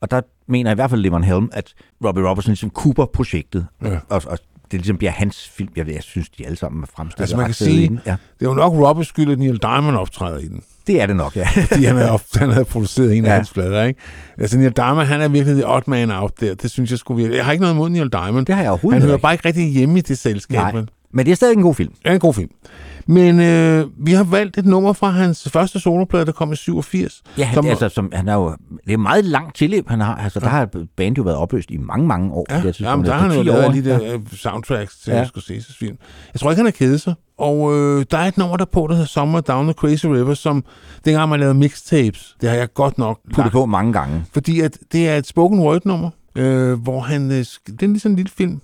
Og 0.00 0.10
der 0.10 0.20
mener 0.48 0.70
i 0.70 0.74
hvert 0.74 0.90
fald 0.90 1.00
Lemon 1.00 1.24
Helm, 1.24 1.50
at 1.52 1.74
Robbie 2.04 2.28
Robertson 2.28 2.50
ligesom 2.50 2.70
kuber 2.70 3.06
projektet. 3.06 3.66
Ja. 3.84 3.98
Og, 4.08 4.22
og 4.26 4.38
det 4.70 4.80
ligesom 4.80 4.96
bliver 4.96 5.10
hans 5.10 5.48
film. 5.56 5.68
Jeg, 5.76 5.86
ved, 5.86 5.92
jeg 5.94 6.02
synes, 6.02 6.28
de 6.28 6.46
alle 6.46 6.56
sammen 6.56 6.82
er 6.82 6.86
fremstillet. 6.96 7.20
Altså 7.22 7.36
man 7.36 7.46
kan 7.46 7.54
sige. 7.54 8.00
Ja, 8.06 8.10
det 8.10 8.46
er 8.46 8.50
jo 8.50 8.54
nok 8.54 8.72
Robbes 8.72 9.06
skyld, 9.08 9.32
at 9.32 9.38
Neil 9.38 9.58
Diamond 9.62 9.96
optræder 9.96 10.38
i 10.38 10.48
den. 10.48 10.62
det 10.86 11.02
er 11.02 11.06
det 11.06 11.16
nok, 11.16 11.36
ja. 11.36 11.48
Fordi 11.72 11.84
han 11.84 11.96
havde, 11.96 12.18
han 12.34 12.50
havde 12.50 12.64
produceret 12.64 13.16
en 13.16 13.24
af 13.24 13.28
Ja. 13.28 13.34
hans 13.34 13.50
plader, 13.52 13.84
ikke? 13.84 14.00
Altså 14.38 14.58
Neil 14.58 14.72
Diamond, 14.72 15.06
han 15.06 15.20
er 15.20 15.28
virkelig 15.28 15.54
the 15.56 15.68
odd 15.68 15.82
man 15.86 16.10
out 16.10 16.32
der. 16.40 16.54
Det 16.54 16.70
synes 16.70 16.90
jeg 16.90 16.98
skulle 16.98 17.16
virkelig. 17.16 17.36
Jeg 17.36 17.44
har 17.44 17.52
ikke 17.52 17.62
noget 17.62 17.74
imod 17.74 17.90
Neil 17.90 18.08
Diamond. 18.12 18.46
Det 18.46 18.54
har 18.54 18.62
jeg 18.62 18.70
overhovedet 18.70 19.00
Han 19.00 19.08
hører 19.08 19.16
ikke. 19.16 19.22
bare 19.22 19.34
ikke 19.34 19.48
rigtig 19.48 19.68
hjemme 19.72 19.98
i 19.98 20.00
det 20.02 20.18
selskab. 20.18 20.56
Nej, 20.56 20.72
men 21.12 21.26
det 21.26 21.32
er 21.32 21.36
stadig 21.36 21.56
en 21.56 21.62
god 21.62 21.74
film. 21.74 21.92
Det 22.02 22.10
er 22.10 22.14
en 22.14 22.20
god 22.20 22.34
film. 22.34 22.50
Men 23.10 23.40
øh, 23.40 23.86
vi 23.98 24.12
har 24.12 24.24
valgt 24.24 24.58
et 24.58 24.66
nummer 24.66 24.92
fra 24.92 25.10
hans 25.10 25.48
første 25.50 25.80
soloplade, 25.80 26.26
der 26.26 26.32
kom 26.32 26.52
i 26.52 26.56
87. 26.56 27.22
Ja, 27.38 27.44
han, 27.44 27.54
som, 27.54 27.66
altså, 27.66 27.88
som, 27.88 28.12
han 28.14 28.28
er 28.28 28.34
jo, 28.34 28.56
det 28.86 28.92
er 28.92 28.96
meget 28.96 29.24
langt 29.24 29.56
tilløb, 29.56 29.88
han 29.88 30.00
har. 30.00 30.14
Altså, 30.16 30.40
der 30.40 30.48
har 30.48 30.68
bandet 30.96 31.18
jo 31.18 31.22
været 31.22 31.36
opløst 31.36 31.70
i 31.70 31.76
mange, 31.76 32.06
mange 32.06 32.32
år. 32.32 32.46
på 32.50 32.56
det 32.56 32.64
ja, 32.64 32.66
tidspunkt. 32.66 32.90
jamen, 32.90 33.06
der 33.06 33.12
har 33.12 33.28
han 33.28 33.36
jo 33.36 33.42
10 33.42 33.48
lavet 33.48 33.86
ja. 33.86 33.90
der 33.90 34.14
øh, 34.14 34.20
soundtracks 34.32 34.98
til 34.98 35.10
Ja. 35.10 35.18
ja. 35.18 35.24
Scorseses 35.24 35.76
film. 35.76 35.96
Jeg 36.34 36.40
tror 36.40 36.50
ikke, 36.50 36.58
han 36.58 36.66
har 36.66 36.70
kædet 36.70 37.00
sig. 37.00 37.14
Og 37.38 37.76
øh, 37.76 38.04
der 38.10 38.18
er 38.18 38.28
et 38.28 38.38
nummer 38.38 38.56
der 38.56 38.64
på, 38.64 38.86
der 38.88 38.94
hedder 38.94 39.06
Summer 39.08 39.40
Down 39.40 39.66
the 39.66 39.72
Crazy 39.72 40.06
River, 40.06 40.34
som 40.34 40.64
dengang 41.04 41.28
man 41.28 41.40
lavede 41.40 41.54
mixtapes, 41.54 42.36
det 42.40 42.48
har 42.48 42.56
jeg 42.56 42.74
godt 42.74 42.98
nok 42.98 43.20
Puttet 43.34 43.52
på 43.52 43.66
mange 43.66 43.92
gange. 43.92 44.24
Fordi 44.32 44.60
at 44.60 44.78
det 44.92 45.08
er 45.08 45.16
et 45.16 45.26
spoken 45.26 45.60
word 45.60 45.80
nummer, 45.84 46.10
øh, 46.36 46.82
hvor 46.82 47.00
han... 47.00 47.30
Øh, 47.30 47.36
det 47.66 47.82
er 47.82 47.86
ligesom 47.86 48.12
en 48.12 48.16
lille 48.16 48.30
film. 48.30 48.60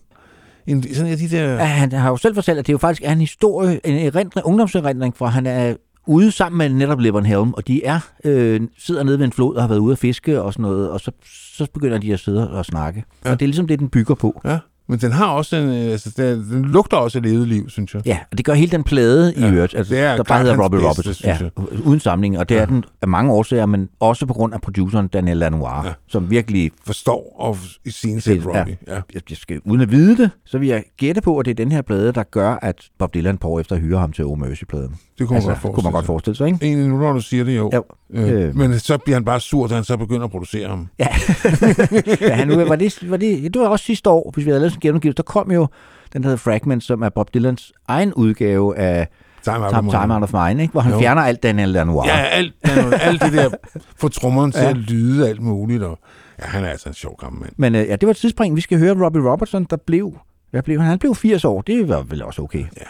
En, 0.67 0.95
sådan 0.95 1.13
af 1.13 1.19
de 1.19 1.29
der... 1.29 1.53
Ja, 1.53 1.65
han 1.65 1.93
har 1.93 2.11
jo 2.11 2.17
selv 2.17 2.35
fortalt, 2.35 2.59
at 2.59 2.67
det 2.67 2.73
jo 2.73 2.79
faktisk 2.79 3.03
er 3.05 3.13
en 3.13 3.21
historie, 3.21 3.81
en 3.85 4.07
erindring, 4.07 4.47
ungdomserindring, 4.47 5.17
for 5.17 5.27
han 5.27 5.47
er 5.47 5.75
ude 6.07 6.33
sammen 6.33 6.59
med 6.59 6.69
netop 6.69 7.01
Levon 7.01 7.27
Helm, 7.27 7.53
og 7.53 7.69
de 7.69 7.85
er 7.85 8.01
øh, 8.25 8.61
sidder 8.79 9.03
nede 9.03 9.19
ved 9.19 9.27
en 9.27 9.33
flod 9.33 9.57
og 9.57 9.63
har 9.63 9.69
været 9.69 9.79
ude 9.79 9.93
at 9.93 9.99
fiske 9.99 10.43
og 10.43 10.53
sådan 10.53 10.63
noget, 10.63 10.91
og 10.91 11.01
så, 11.01 11.11
så 11.57 11.67
begynder 11.75 11.99
de 11.99 12.13
at 12.13 12.21
sidde 12.21 12.51
og 12.51 12.65
snakke. 12.65 13.05
Ja. 13.25 13.31
Og 13.31 13.41
det 13.41 13.45
er 13.45 13.49
ligesom 13.49 13.67
det, 13.67 13.79
den 13.79 13.89
bygger 13.89 14.15
på. 14.15 14.41
Ja, 14.45 14.59
men 14.89 14.99
den 14.99 15.13
har 15.13 15.27
også 15.27 15.57
en... 15.57 15.69
øh, 15.69 15.93
Altså, 15.95 16.11
den, 16.17 16.51
den 16.51 16.65
lugter 16.65 16.97
også 16.97 17.19
af 17.19 17.23
levet 17.25 17.49
liv, 17.49 17.71
synes 17.71 17.95
jeg. 17.95 18.03
Ja, 18.07 18.19
og 18.31 18.39
det 18.39 18.47
gør 18.47 18.55
hele 18.55 18.71
den 18.73 18.85
plade 18.85 19.35
i 19.37 19.41
Ja, 19.41 19.51
øvrigt, 19.53 19.75
altså, 19.75 19.95
det 19.95 20.03
er 20.03 20.17
der 20.17 20.23
bare 20.23 20.41
hedder 20.43 20.63
Robbie 20.63 20.81
bedste, 20.81 20.89
Roberts, 21.03 21.19
synes 21.19 21.41
ja, 21.41 21.51
jeg. 21.71 21.81
uden 21.87 22.01
sammenligning, 22.01 22.39
og 22.41 22.49
det 22.49 22.59
er 22.59 22.67
den 22.67 22.85
af 23.03 23.09
mange 23.09 23.33
årsager, 23.33 23.67
men 23.67 23.89
også 24.01 24.27
på 24.27 24.35
grund 24.35 24.55
af 24.55 24.61
produceren 24.61 25.09
Daniel 25.09 25.37
Lanois, 25.37 25.71
ja. 25.85 25.87
Ja. 25.89 25.93
som 26.09 26.31
virkelig 26.31 26.71
Forstår 26.87 27.37
og 27.39 27.57
i 27.85 27.91
sin 27.91 28.21
set 28.21 28.47
Robbie. 28.47 28.77
Ja. 28.87 28.95
jeg, 28.95 29.23
jeg 29.31 29.37
skal, 29.37 29.61
uden 29.65 29.81
at 29.81 29.91
vide 29.91 30.17
det, 30.17 30.31
så 30.47 30.59
vil 30.59 30.69
jeg 30.69 30.85
gætte 30.97 31.21
på, 31.21 31.39
at 31.39 31.45
det 31.47 31.51
er 31.51 31.55
den 31.55 31.73
her 31.73 31.83
plade, 31.83 32.13
der 32.13 32.23
gør, 32.23 32.59
at 32.63 32.77
Bob 32.99 33.15
Dylan 33.15 33.39
på 33.39 33.61
efter 33.61 33.77
hyrer 33.77 33.99
ham 33.99 34.13
til 34.13 34.25
Oh 34.25 34.39
Mercy-pladen. 34.39 34.97
Det 35.19 35.29
kunne 35.29 35.39
man 35.39 35.47
godt 35.49 35.61
kunne 35.61 35.71
man 35.71 35.75
forestille 35.75 35.93
godt 35.93 36.07
forestille 36.07 36.37
sig, 36.37 36.47
ikke? 36.47 36.67
Egentlig 36.67 36.89
nu, 36.89 36.99
når 36.99 37.13
du 37.13 37.21
siger 37.21 37.45
det, 37.45 37.57
jo. 37.57 37.71
Jo. 37.75 37.85
Øh, 38.11 38.31
Øh. 38.49 38.57
Men 38.57 38.79
så 38.79 38.99
bliver 38.99 39.17
han 39.17 39.25
bare 39.25 39.41
sur, 39.41 39.67
da 39.67 39.75
han 39.75 39.85
så 39.85 39.97
begynder 39.97 40.25
at 40.25 40.31
producere 40.31 40.69
ham. 40.69 40.89
Ja, 40.99 41.07
ja 42.21 42.35
han, 42.35 42.49
var 42.69 42.77
det, 42.77 43.11
var 43.11 43.17
det, 43.17 43.55
det 43.55 43.61
var 43.63 43.69
også 43.69 43.85
sidste 43.85 44.11
år, 44.11 44.31
hvis 44.35 44.45
vi 44.45 44.51
havde 44.51 44.61
lavet 44.61 44.73
sådan 44.73 44.79
en 44.79 44.89
genudgivelse, 44.89 45.17
der 45.17 45.23
kom 45.23 45.51
jo 45.51 45.67
den, 46.13 46.23
der 46.23 46.29
hedder 46.29 46.37
Fragment, 46.39 46.85
som 46.85 47.03
er 47.03 47.09
Bob 47.09 47.35
Dylans 47.35 47.73
egen 47.89 48.15
udgave 48.15 48.77
af 48.79 49.09
Time 49.45 49.57
Out, 49.65 49.71
Time, 49.75 49.91
Time 49.91 50.15
Out 50.15 50.23
of 50.23 50.33
Mine, 50.49 50.63
ikke? 50.63 50.73
hvor 50.73 50.81
han 50.81 50.93
Jo. 50.93 50.99
fjerner 50.99 51.23
alt 51.23 51.43
Daniel 51.43 51.69
Lanois. 51.69 52.07
Ja, 52.09 52.17
alt, 52.19 52.55
alt 52.93 53.23
det 53.23 53.33
der 53.33 53.49
får 54.01 54.09
trommeren 54.09 54.53
til 54.53 54.61
Ja. 54.63 54.71
at 54.71 54.77
lyde 54.77 55.29
alt 55.29 55.41
muligt. 55.43 55.83
Og, 55.83 55.99
ja, 56.41 56.45
han 56.47 56.65
er 56.65 56.69
altså 56.69 56.89
en 56.89 56.95
sjov 56.95 57.17
gammel 57.21 57.41
mand. 57.43 57.53
Men 57.57 57.75
øh, 57.75 57.87
ja, 57.89 57.97
det 57.97 58.07
var 58.07 58.11
et 58.11 58.17
tidsspring. 58.17 58.57
Vi 58.57 58.61
skal 58.61 58.79
høre 58.79 59.05
Robbie 59.05 59.31
Robertson, 59.31 59.67
der 59.71 59.77
blev, 59.87 60.17
hvad 60.51 60.63
blev 60.63 60.81
han? 60.81 60.89
Han 60.89 60.99
blev 60.99 61.15
80 61.15 61.45
år. 61.45 61.61
Det 61.63 61.89
var 61.89 62.03
vel 62.03 62.23
også 62.23 62.43
okay. 62.43 62.59
Ja. 62.77 62.87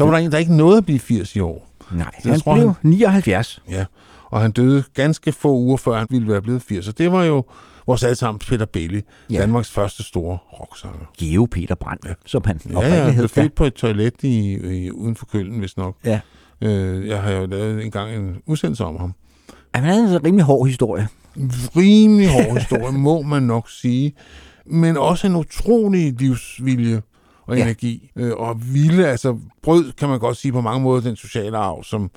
Så 0.00 0.10
var 0.10 0.18
der 0.18 0.24
en, 0.24 0.32
der 0.32 0.38
ikke 0.38 0.56
nåede 0.56 0.78
at 0.78 0.84
blive 0.84 0.98
80 0.98 1.36
i 1.36 1.40
år. 1.40 1.70
Nej, 1.92 2.10
Jeg 2.24 2.32
han 2.32 2.40
tror, 2.40 2.54
blev 2.54 2.66
han- 2.82 2.90
79. 2.90 3.62
Ja, 3.70 3.84
og 4.26 4.40
han 4.40 4.50
døde 4.52 4.84
ganske 4.94 5.32
få 5.32 5.52
uger 5.54 5.76
før 5.76 5.98
han 5.98 6.06
ville 6.10 6.28
være 6.28 6.42
blevet 6.42 6.62
80. 6.62 6.88
Og 6.88 6.98
det 6.98 7.12
var 7.12 7.24
jo 7.24 7.44
vores 7.86 8.02
allesammens 8.04 8.46
Peter 8.46 8.64
Bailey, 8.66 8.96
Ja. 9.30 9.34
ja. 9.34 9.40
Danmarks 9.40 9.70
første 9.70 10.02
store 10.02 10.38
rocksanger. 10.60 11.06
Geo 11.18 11.48
Peter 11.50 11.74
Brandt, 11.74 12.04
ja. 12.08 12.14
som 12.26 12.42
han 12.46 12.60
Ja, 12.64 12.70
ja, 12.70 12.76
oprindeligt 12.76 13.04
han 13.04 13.14
hed. 13.14 13.28
blev 13.28 13.28
født 13.44 13.54
på 13.54 13.64
et 13.64 13.74
toilet 13.74 14.14
i, 14.22 14.52
i, 14.84 14.90
uden 14.90 15.16
for 15.16 15.26
Køln, 15.26 15.58
hvis 15.58 15.76
nok. 15.76 15.96
Ja. 16.04 16.20
Øh, 16.60 17.08
jeg 17.08 17.22
har 17.22 17.30
jo 17.30 17.46
lavet 17.46 17.84
en 17.84 17.90
gang 17.90 18.14
en 18.14 18.36
udsendelse 18.46 18.84
om 18.84 18.96
ham. 18.96 19.14
Ja, 19.74 19.80
han 19.80 19.84
havde 19.88 20.16
en 20.16 20.24
rimelig 20.24 20.44
hård 20.44 20.66
historie. 20.66 21.08
Rimelig 21.76 22.28
hård 22.28 22.58
historie, 22.60 22.92
må 22.98 23.22
man 23.22 23.42
nok 23.42 23.70
sige. 23.70 24.12
Men 24.66 24.96
også 24.96 25.26
en 25.26 25.36
utrolig 25.36 26.12
livsvilje 26.20 27.02
og 27.50 27.56
Ja. 27.56 27.62
energi. 27.62 28.10
Øh, 28.16 28.32
og 28.32 28.74
vilde, 28.74 29.08
altså 29.08 29.38
brød, 29.62 29.92
kan 29.92 30.08
man 30.08 30.18
godt 30.18 30.36
sige 30.36 30.52
på 30.52 30.60
mange 30.60 30.80
måder, 30.80 31.00
den 31.00 31.16
sociale 31.16 31.56
arv, 31.58 31.84
som 31.84 32.10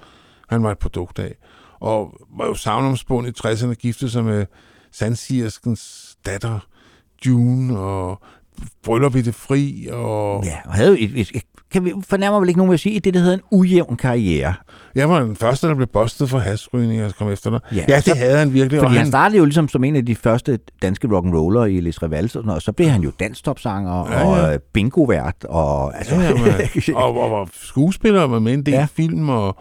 han 0.50 0.64
var 0.64 0.72
et 0.72 0.80
produkt 0.80 1.20
af. 1.20 1.36
Og 1.80 2.14
var 2.38 2.46
jo 2.46 2.54
savnomspundet 2.54 3.44
i 3.46 3.48
60'erne, 3.48 3.74
giftede 3.74 4.12
sig 4.12 4.24
med 4.24 4.46
Sandsigerskens 4.92 6.16
datter, 6.26 6.60
June, 7.26 7.80
og 7.80 8.22
bryllup 8.84 9.16
i 9.16 9.22
det 9.22 9.36
fri, 9.36 9.88
og... 9.92 10.44
Ja, 10.46 10.58
og 10.66 10.74
havde 10.74 11.00
et, 11.00 11.20
et, 11.20 11.32
et 11.34 11.44
kan 11.74 11.86
vi 11.86 11.94
fornærmer 12.08 12.40
vel 12.40 12.50
ikke 12.50 12.58
nogen 12.58 12.70
ved 12.70 12.74
at 12.74 12.80
sige, 12.80 13.00
det 13.00 13.14
der 13.14 13.20
hedder 13.20 13.34
en 13.34 13.42
ujævn 13.52 13.96
karriere. 13.98 14.54
Jeg 14.96 15.10
var 15.10 15.20
den 15.24 15.36
første, 15.36 15.68
der 15.68 15.76
blev 15.76 15.88
bustet 15.88 16.30
for 16.30 16.40
hasrygning, 16.40 17.04
og 17.04 17.16
kom 17.16 17.30
efter 17.32 17.50
dig. 17.50 17.60
Ja, 17.76 17.84
Ja, 17.90 17.96
det 17.96 18.04
så- 18.04 18.16
havde 18.16 18.38
han 18.38 18.54
virkelig. 18.54 18.80
Fordi 18.82 18.94
og 18.94 18.98
han 19.00 19.08
startede 19.08 19.38
jo 19.38 19.46
ligesom 19.46 19.68
som 19.68 19.84
en 19.84 19.96
af 19.96 20.06
de 20.06 20.16
første 20.16 20.60
danske 20.82 21.08
rock'n'roller 21.08 21.64
i 21.64 21.80
Les 21.80 22.04
Revals 22.04 22.36
og 22.36 22.44
sådan 22.44 22.50
og 22.56 22.62
så 22.62 22.72
blev 22.72 22.88
han 22.88 23.02
jo 23.02 23.12
danstopsanger 23.20 24.12
Ja, 24.12 24.20
ja, 24.20 24.48
og 24.48 24.54
øh, 24.54 24.60
bingovært 24.74 25.36
og 25.50 25.98
altså... 25.98 26.16
Ja, 26.16 26.34
men, 26.34 26.96
og, 27.04 27.18
og, 27.18 27.32
og 27.32 27.50
skuespiller 27.54 28.24
var 28.24 28.40
med 28.40 28.52
i 28.52 28.56
en 28.56 28.66
del 28.66 28.74
ja. 28.74 28.88
film. 28.96 29.30
Og, 29.30 29.58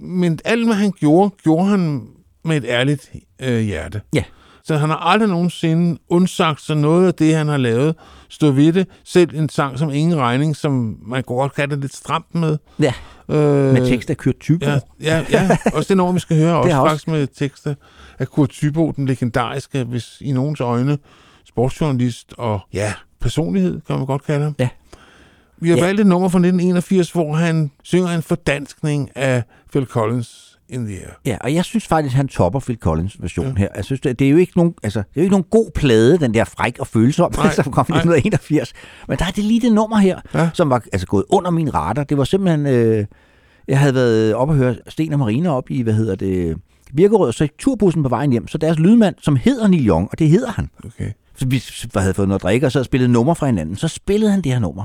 men 0.00 0.38
alt, 0.44 0.66
hvad 0.66 0.74
han 0.74 0.92
gjorde, 1.00 1.30
gjorde 1.42 1.66
han 1.66 2.02
med 2.44 2.56
et 2.56 2.64
ærligt 2.68 3.10
øh, 3.42 3.60
hjerte. 3.60 4.00
Ja. 4.14 4.22
Så 4.70 4.76
han 4.76 4.88
har 4.90 4.96
aldrig 4.96 5.28
nogensinde 5.28 5.98
undsagt 6.08 6.60
sig 6.62 6.76
noget 6.76 7.06
af 7.06 7.14
det, 7.14 7.34
han 7.34 7.48
har 7.48 7.56
lavet. 7.56 7.94
Stå 8.28 8.50
ved 8.50 8.72
det. 8.72 8.86
Selv 9.04 9.34
en 9.34 9.48
sang 9.48 9.78
som 9.78 9.90
Ingen 9.90 10.18
Regning, 10.18 10.56
som 10.56 10.96
man 11.06 11.22
kunne 11.24 11.38
godt 11.38 11.54
kalde 11.54 11.74
det 11.74 11.80
lidt 11.80 11.94
stramt 11.96 12.34
med. 12.34 12.58
Ja, 12.80 12.92
Øh, 13.28 13.72
med 13.72 13.88
tekst 13.88 14.10
af 14.10 14.16
Kurt 14.16 14.34
Thybo. 14.40 14.66
Ja, 14.66 14.78
ja, 15.02 15.24
ja. 15.30 15.56
også 15.74 15.88
det 15.88 15.96
nummer, 15.96 16.12
vi 16.12 16.20
skal 16.20 16.36
høre, 16.36 16.56
også, 16.60 16.76
også- 16.76 16.88
faktisk 16.88 17.08
med 17.08 17.26
tekster 17.26 17.74
af 18.18 18.28
Kurt 18.28 18.48
Thybo, 18.48 18.90
den 18.96 19.06
legendariske, 19.06 19.84
hvis 19.84 20.16
i 20.20 20.32
nogens 20.32 20.60
øjne, 20.60 20.98
sportsjournalist 21.48 22.34
og 22.38 22.60
ja, 22.72 22.92
personlighed, 23.20 23.80
kan 23.86 23.96
man 23.96 24.06
godt 24.06 24.24
kalde 24.24 24.44
ham. 24.44 24.54
Ja. 24.58 24.68
Vi 25.60 25.68
har 25.70 25.76
ja. 25.76 25.84
valgt 25.84 26.00
et 26.00 26.06
nummer 26.06 26.28
fra 26.28 26.38
1981, 26.38 27.10
hvor 27.10 27.34
han 27.34 27.70
synger 27.82 28.08
en 28.08 28.22
fordanskning 28.22 29.10
af 29.14 29.42
Phil 29.72 29.84
Collins 29.86 30.49
in 30.70 30.86
the 30.86 30.96
Air. 30.96 31.10
Ja, 31.26 31.36
og 31.40 31.54
jeg 31.54 31.64
synes 31.64 31.86
faktisk, 31.86 32.16
han 32.16 32.28
topper 32.28 32.60
Phil 32.60 32.76
Collins 32.76 33.22
version 33.22 33.46
ja. 33.46 33.54
her. 33.56 33.68
Jeg 33.76 33.84
synes, 33.84 34.00
det, 34.00 34.18
det 34.18 34.26
er 34.26 34.30
jo 34.30 34.36
ikke 34.36 34.52
nogen, 34.56 34.74
altså, 34.82 34.98
det 34.98 35.06
er 35.06 35.20
jo 35.20 35.22
ikke 35.22 35.32
nogen 35.32 35.46
god 35.50 35.70
plade, 35.74 36.18
den 36.18 36.34
der 36.34 36.44
fræk 36.44 36.78
og 36.78 36.86
følsom, 36.86 37.32
Nej, 37.36 37.54
som 37.62 37.72
kom 37.72 37.86
i 37.88 37.92
nej. 37.92 37.98
1981. 37.98 38.72
Men 39.08 39.18
der 39.18 39.24
er 39.24 39.30
det 39.30 39.44
lige 39.44 39.60
det 39.60 39.72
nummer 39.72 39.96
her, 39.96 40.20
ja. 40.34 40.50
Som 40.54 40.70
var 40.70 40.82
altså, 40.92 41.06
gået 41.06 41.24
under 41.28 41.50
min 41.50 41.74
radar. 41.74 42.04
Det 42.04 42.18
var 42.18 42.24
simpelthen, 42.24 42.66
øh, 42.66 43.06
jeg 43.68 43.78
havde 43.78 43.94
været 43.94 44.34
op 44.34 44.48
og 44.48 44.54
høre 44.54 44.76
Sten 44.88 45.12
og 45.12 45.18
Marina 45.18 45.50
op 45.50 45.70
i, 45.70 45.82
hvad 45.82 45.94
hedder 45.94 46.14
det, 46.14 46.56
Birkerød, 46.96 47.28
og 47.28 47.34
så 47.34 47.44
i 47.44 47.48
turbussen 47.58 48.02
på 48.02 48.08
vejen 48.08 48.30
hjem, 48.30 48.48
så 48.48 48.58
deres 48.58 48.78
lydmand, 48.78 49.14
som 49.20 49.36
hedder 49.36 49.68
Neil 49.68 49.88
Young, 49.88 50.08
og 50.12 50.18
det 50.18 50.28
hedder 50.28 50.50
han. 50.50 50.70
Okay. 50.84 51.10
Så 51.36 51.46
vi 51.46 51.62
havde 51.96 52.14
fået 52.14 52.28
noget 52.28 52.38
at 52.38 52.42
drikke, 52.42 52.66
og 52.66 52.72
så 52.72 52.78
havde 52.78 52.84
spillet 52.84 53.10
nummer 53.10 53.34
fra 53.34 53.46
hinanden. 53.46 53.76
Så 53.76 53.88
spillede 53.88 54.30
han 54.30 54.40
det 54.40 54.52
her 54.52 54.58
nummer. 54.58 54.84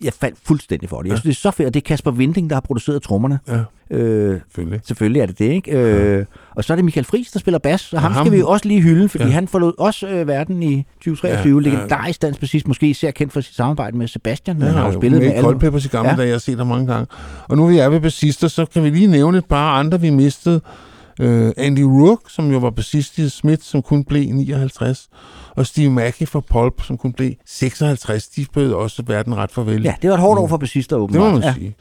Og 0.00 0.04
jeg 0.04 0.12
faldt 0.12 0.36
fuldstændig 0.46 0.88
for 0.88 1.02
det. 1.02 1.08
Jeg 1.08 1.18
synes, 1.18 1.36
det 1.36 1.46
er 1.46 1.50
så 1.50 1.56
fedt, 1.56 1.66
og 1.66 1.74
det 1.74 1.80
er 1.80 1.84
Kasper 1.84 2.10
Vinding, 2.10 2.50
der 2.50 2.56
har 2.56 2.60
produceret 2.60 3.02
trommerne. 3.02 3.38
Ja, 3.48 3.58
Øh, 3.90 4.40
selvfølgelig. 4.46 4.80
Selvfølgelig 4.84 5.20
er 5.20 5.26
det 5.26 5.38
det, 5.38 5.44
ikke? 5.44 5.70
Øh, 5.78 6.24
og 6.54 6.64
så 6.64 6.72
er 6.72 6.74
det 6.74 6.84
Michael 6.84 7.04
Friis, 7.04 7.30
der 7.30 7.38
spiller 7.40 7.58
bas, 7.58 7.92
og 7.92 8.00
ham, 8.00 8.12
ham- 8.12 8.24
skal 8.26 8.32
vi 8.32 8.38
jo 8.38 8.48
også 8.48 8.68
lige 8.68 8.80
hylde, 8.80 9.08
fordi 9.08 9.24
ja. 9.24 9.28
Ja. 9.28 9.34
han 9.34 9.48
forlod 9.48 9.72
også 9.78 10.08
øh, 10.08 10.28
verden 10.28 10.62
i 10.62 10.86
2023. 10.96 11.62
Ja, 11.62 11.68
Ja, 11.68 11.70
ja. 11.70 11.76
Legendarisk 11.76 12.22
dansk 12.22 12.40
bassist, 12.40 12.68
måske 12.68 12.86
især 12.88 13.10
kendt 13.10 13.32
for 13.32 13.40
sit 13.40 13.54
samarbejde 13.56 13.96
med 13.96 14.08
Sebastian, 14.08 14.58
Ja, 14.58 14.64
han 14.64 14.74
har 14.74 14.86
jo 14.86 14.92
spillet 14.92 15.20
med 15.22 15.30
alle. 15.30 15.42
Coldpeppers 15.42 15.84
i 15.84 15.88
gamle 15.88 16.08
Ja. 16.08 16.14
ja. 16.14 16.16
dage, 16.18 16.28
jeg 16.28 16.34
har 16.34 16.38
set 16.38 16.58
ham 16.58 16.66
mange 16.66 16.86
gange. 16.86 17.06
Og 17.48 17.56
nu 17.56 17.66
vi 17.66 17.78
er 17.78 17.88
ved 17.88 18.00
bassister, 18.00 18.48
så 18.48 18.66
kan 18.66 18.84
vi 18.84 18.90
lige 18.90 19.06
nævne 19.06 19.38
et 19.38 19.44
par 19.46 19.78
andre, 19.78 20.00
vi 20.00 20.10
mistede. 20.10 20.60
Uh, 21.22 21.50
Andy 21.56 21.80
Rourke, 21.80 22.22
som 22.28 22.50
jo 22.52 22.58
var 22.58 22.70
bassist 22.70 23.18
i 23.18 23.28
Smith, 23.28 23.62
som 23.62 23.82
kun 23.82 24.04
blev 24.04 24.34
59. 24.34 25.08
Og 25.56 25.66
Steve 25.66 25.90
Mackey 25.90 26.26
fra 26.28 26.40
Pulp, 26.40 26.82
som 26.82 26.96
kun 26.98 27.12
blev 27.12 27.32
56. 27.46 28.28
De 28.28 28.46
bød 28.54 28.72
også 28.72 29.02
verden 29.06 29.36
ret 29.36 29.52
farvel. 29.52 29.82
Ja, 29.82 29.94
det 30.02 30.10
var 30.10 30.16
et 30.16 30.20
hårdt 30.20 30.40
år 30.40 30.46
for 30.46 30.56
bassister, 30.56 30.96
Det 30.96 31.02
åbenbart. 31.02 31.32
må 31.32 31.38
man 31.38 31.42
ja. 31.42 31.54
sige. 31.54 31.76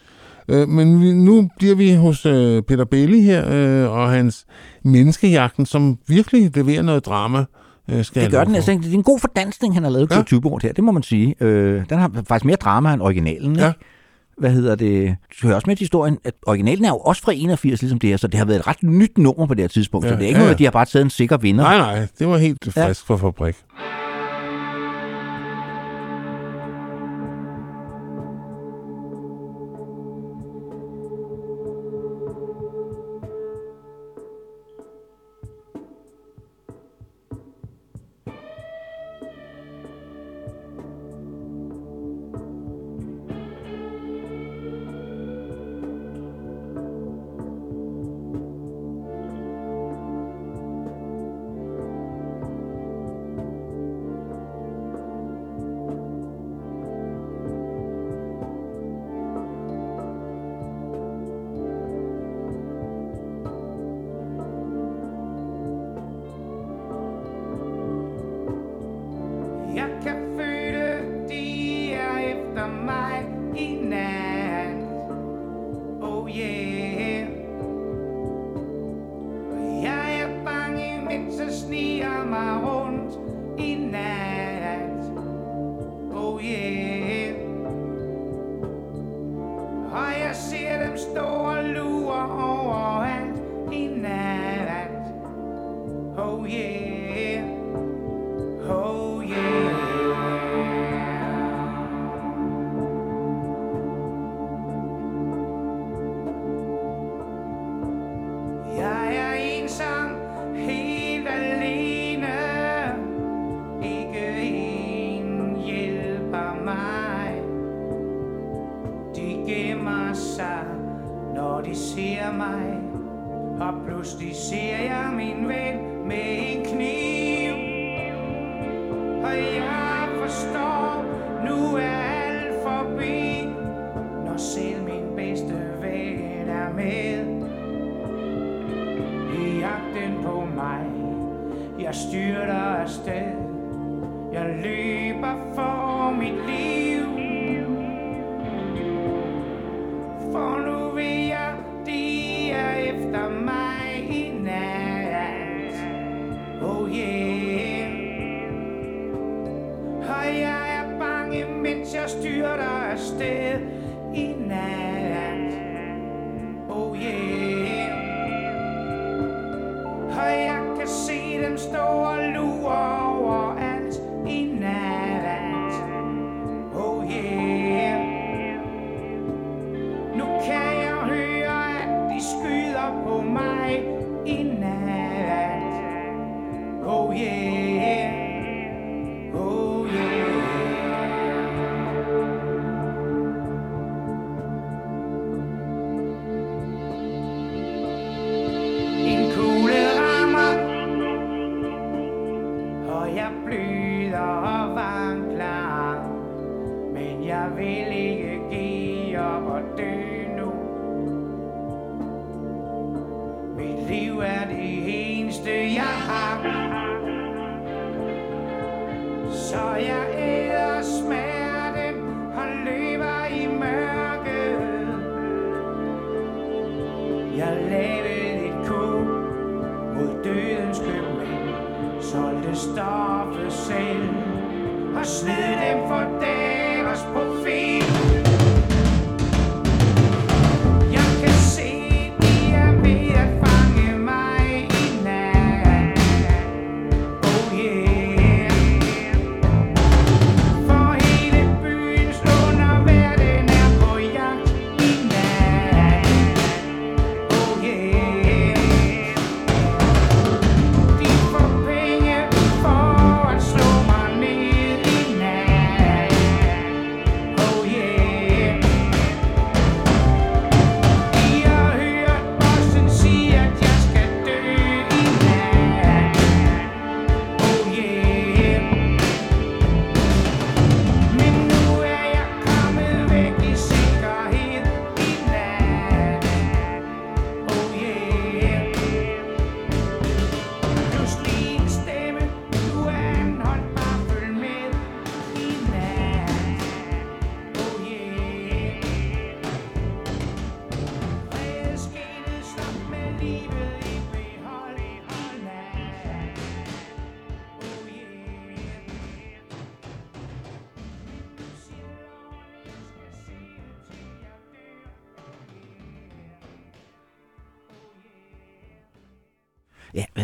Øh, 0.48 0.68
men 0.68 1.02
vi, 1.02 1.14
nu 1.14 1.50
bliver 1.58 1.76
vi 1.76 1.94
hos 1.94 2.26
øh, 2.26 2.64
Peter 2.64 2.86
Bailey 2.86 3.22
her, 3.22 3.44
øh, 3.52 3.92
og 3.92 4.12
hans 4.12 4.46
menneskejagten, 4.84 5.66
som 5.66 5.98
virkelig 6.08 6.58
leverer 6.58 6.82
noget 6.82 7.06
drama. 7.06 7.46
Øh, 7.90 8.06
skal 8.06 8.24
Det 8.24 8.32
gør 8.32 8.44
den. 8.44 8.56
Altså, 8.56 8.72
det 8.72 8.86
er 8.90 8.94
en 8.94 9.04
god 9.04 9.20
fordansning, 9.20 9.74
han 9.74 9.84
har 9.84 9.90
lavet, 9.92 10.12
Ja. 10.12 10.16
Kurt 10.16 10.26
Thyboe 10.26 10.60
her, 10.64 10.74
det 10.74 10.84
må 10.84 10.92
man 10.92 11.04
sige. 11.04 11.36
Øh, 11.40 11.84
den 11.90 11.98
har 11.98 12.12
faktisk 12.28 12.46
mere 12.46 12.56
drama 12.56 12.94
end 12.94 13.02
originalen, 13.02 13.52
ikke? 13.52 13.62
Ja. 13.62 13.68
Ja, 13.68 13.74
hvad 14.38 14.52
hedder 14.52 14.76
det, 14.76 15.16
du 15.42 15.48
hører 15.48 15.56
også 15.56 15.68
med 15.68 15.76
til 15.76 15.84
historien, 15.84 16.18
at 16.24 16.34
originalen 16.48 16.86
er 16.86 16.90
jo 16.90 16.98
også 16.98 17.22
fra 17.22 17.32
81, 17.36 17.82
ligesom 17.82 18.00
det 18.00 18.10
her, 18.10 18.18
så 18.18 18.28
det 18.28 18.38
har 18.38 18.46
været 18.46 18.60
et 18.60 18.68
ret 18.68 18.84
nyt 18.84 19.18
nummer 19.18 19.46
på 19.46 19.54
det 19.54 19.64
her 19.64 19.68
tidspunkt, 19.68 20.06
ja, 20.06 20.12
så 20.12 20.16
det 20.16 20.24
er 20.24 20.28
ikke 20.28 20.38
ja, 20.38 20.40
noget, 20.40 20.54
at 20.54 20.60
de 20.60 20.64
har 20.64 20.72
bare 20.72 20.86
taget 20.86 21.04
en 21.04 21.10
sikker 21.10 21.38
vinder. 21.38 21.64
Nej, 21.64 21.78
nej, 21.78 22.08
det 22.20 22.28
var 22.28 22.38
helt 22.38 22.64
frisk 22.64 22.78
ja. 22.78 23.16
fra 23.16 23.18
fabrik. 23.18 23.56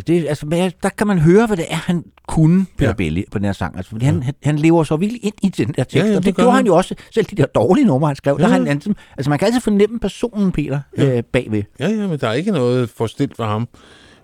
Det, 0.10 0.28
altså, 0.28 0.46
men 0.46 0.72
der 0.84 0.90
kan 0.90 1.08
man 1.08 1.20
høre, 1.20 1.48
hvad 1.48 1.58
det 1.58 1.66
er, 1.70 1.76
han 1.76 2.04
kunne, 2.28 2.66
Peter 2.78 2.86
Ja. 2.86 2.88
ja. 2.90 2.94
Belli, 2.94 3.26
på 3.32 3.38
den 3.40 3.46
her 3.46 3.54
sang. 3.54 3.78
Altså, 3.78 3.90
fordi 3.92 4.06
han, 4.06 4.24
han, 4.24 4.34
han 4.44 4.56
lever 4.60 4.84
så 4.84 4.96
virkelig 4.98 5.26
ind 5.26 5.34
i 5.44 5.50
den 5.50 5.68
der 5.68 5.84
tekst, 5.84 5.96
Ja, 5.96 6.00
ja, 6.06 6.10
og 6.10 6.16
det 6.18 6.26
det 6.26 6.36
gør 6.36 6.44
gjorde 6.44 6.52
han. 6.52 6.58
han 6.58 6.66
jo 6.66 6.76
også, 6.76 6.96
selv 7.14 7.26
de 7.26 7.36
der 7.36 7.46
dårlige 7.46 7.86
numre, 7.86 8.08
han 8.10 8.16
skrev. 8.16 8.36
Ja. 8.40 8.44
Der 8.44 8.50
Ja. 8.50 8.58
har 8.60 8.66
han, 8.66 8.82
han, 8.86 8.96
altså, 9.18 9.30
man 9.30 9.40
kan 9.40 9.46
altid 9.46 9.62
fornemme 9.62 10.00
personen, 10.00 10.52
Peter, 10.52 10.80
ja. 10.98 11.18
øh, 11.18 11.24
bagved. 11.24 11.64
Ja, 11.80 11.88
ja, 11.90 12.08
men 12.08 12.20
der 12.20 12.28
er 12.28 12.34
ikke 12.34 12.52
noget 12.52 12.90
forstilt 12.90 13.36
for 13.36 13.44
ham. 13.46 13.68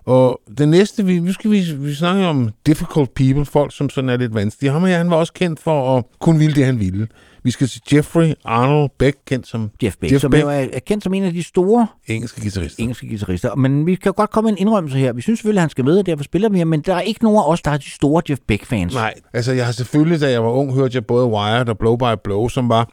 Og 0.05 0.41
det 0.57 0.69
næste, 0.69 1.05
vi, 1.05 1.19
nu 1.19 1.33
skal 1.33 1.51
vi, 1.51 1.63
vi 1.77 1.93
snakke 1.93 2.25
om 2.25 2.49
difficult 2.65 3.13
people, 3.13 3.45
folk 3.45 3.75
som 3.75 3.89
sådan 3.89 4.09
er 4.09 4.17
lidt 4.17 4.35
vanskelige. 4.35 4.71
Ham 4.71 4.85
jeg, 4.85 4.97
han 4.97 5.09
var 5.09 5.15
også 5.15 5.33
kendt 5.33 5.59
for 5.59 5.97
at 5.97 6.05
kun 6.19 6.39
ville 6.39 6.55
det, 6.55 6.65
han 6.65 6.79
ville. 6.79 7.07
Vi 7.43 7.51
skal 7.51 7.67
til 7.67 7.81
Jeffrey 7.93 8.33
Arnold 8.45 8.89
Beck, 8.97 9.17
kendt 9.25 9.47
som 9.47 9.71
Jeff 9.83 9.95
Beck, 9.97 10.13
Jeff 10.13 10.21
som 10.21 10.31
Beck. 10.31 10.43
jo 10.43 10.49
er, 10.49 10.79
kendt 10.85 11.03
som 11.03 11.13
en 11.13 11.23
af 11.23 11.33
de 11.33 11.43
store 11.43 11.87
engelske 12.07 12.41
guitarist. 12.41 12.79
engelske 12.79 13.07
guitarister. 13.07 13.55
Men 13.55 13.85
vi 13.85 13.95
kan 13.95 14.13
godt 14.13 14.29
komme 14.31 14.49
en 14.49 14.57
indrømmelse 14.57 14.97
her. 14.97 15.13
Vi 15.13 15.21
synes 15.21 15.39
selvfølgelig, 15.39 15.59
at 15.59 15.63
han 15.63 15.69
skal 15.69 15.85
med, 15.85 15.99
og 15.99 16.05
derfor 16.05 16.23
spiller 16.23 16.49
vi 16.49 16.57
her, 16.57 16.65
men 16.65 16.81
der 16.81 16.95
er 16.95 17.01
ikke 17.01 17.23
nogen 17.23 17.37
af 17.37 17.47
os, 17.47 17.61
der 17.61 17.71
er 17.71 17.77
de 17.77 17.91
store 17.91 18.21
Jeff 18.29 18.41
Beck-fans. 18.47 18.93
Nej, 18.93 19.13
altså 19.33 19.51
jeg 19.51 19.65
har 19.65 19.71
selvfølgelig, 19.71 20.21
da 20.21 20.31
jeg 20.31 20.43
var 20.43 20.49
ung, 20.49 20.73
hørte 20.73 20.95
jeg 20.95 21.05
både 21.05 21.27
Wired 21.27 21.69
og 21.69 21.77
Blow 21.77 21.95
by 21.95 22.03
Blow, 22.23 22.47
som 22.47 22.69
var, 22.69 22.89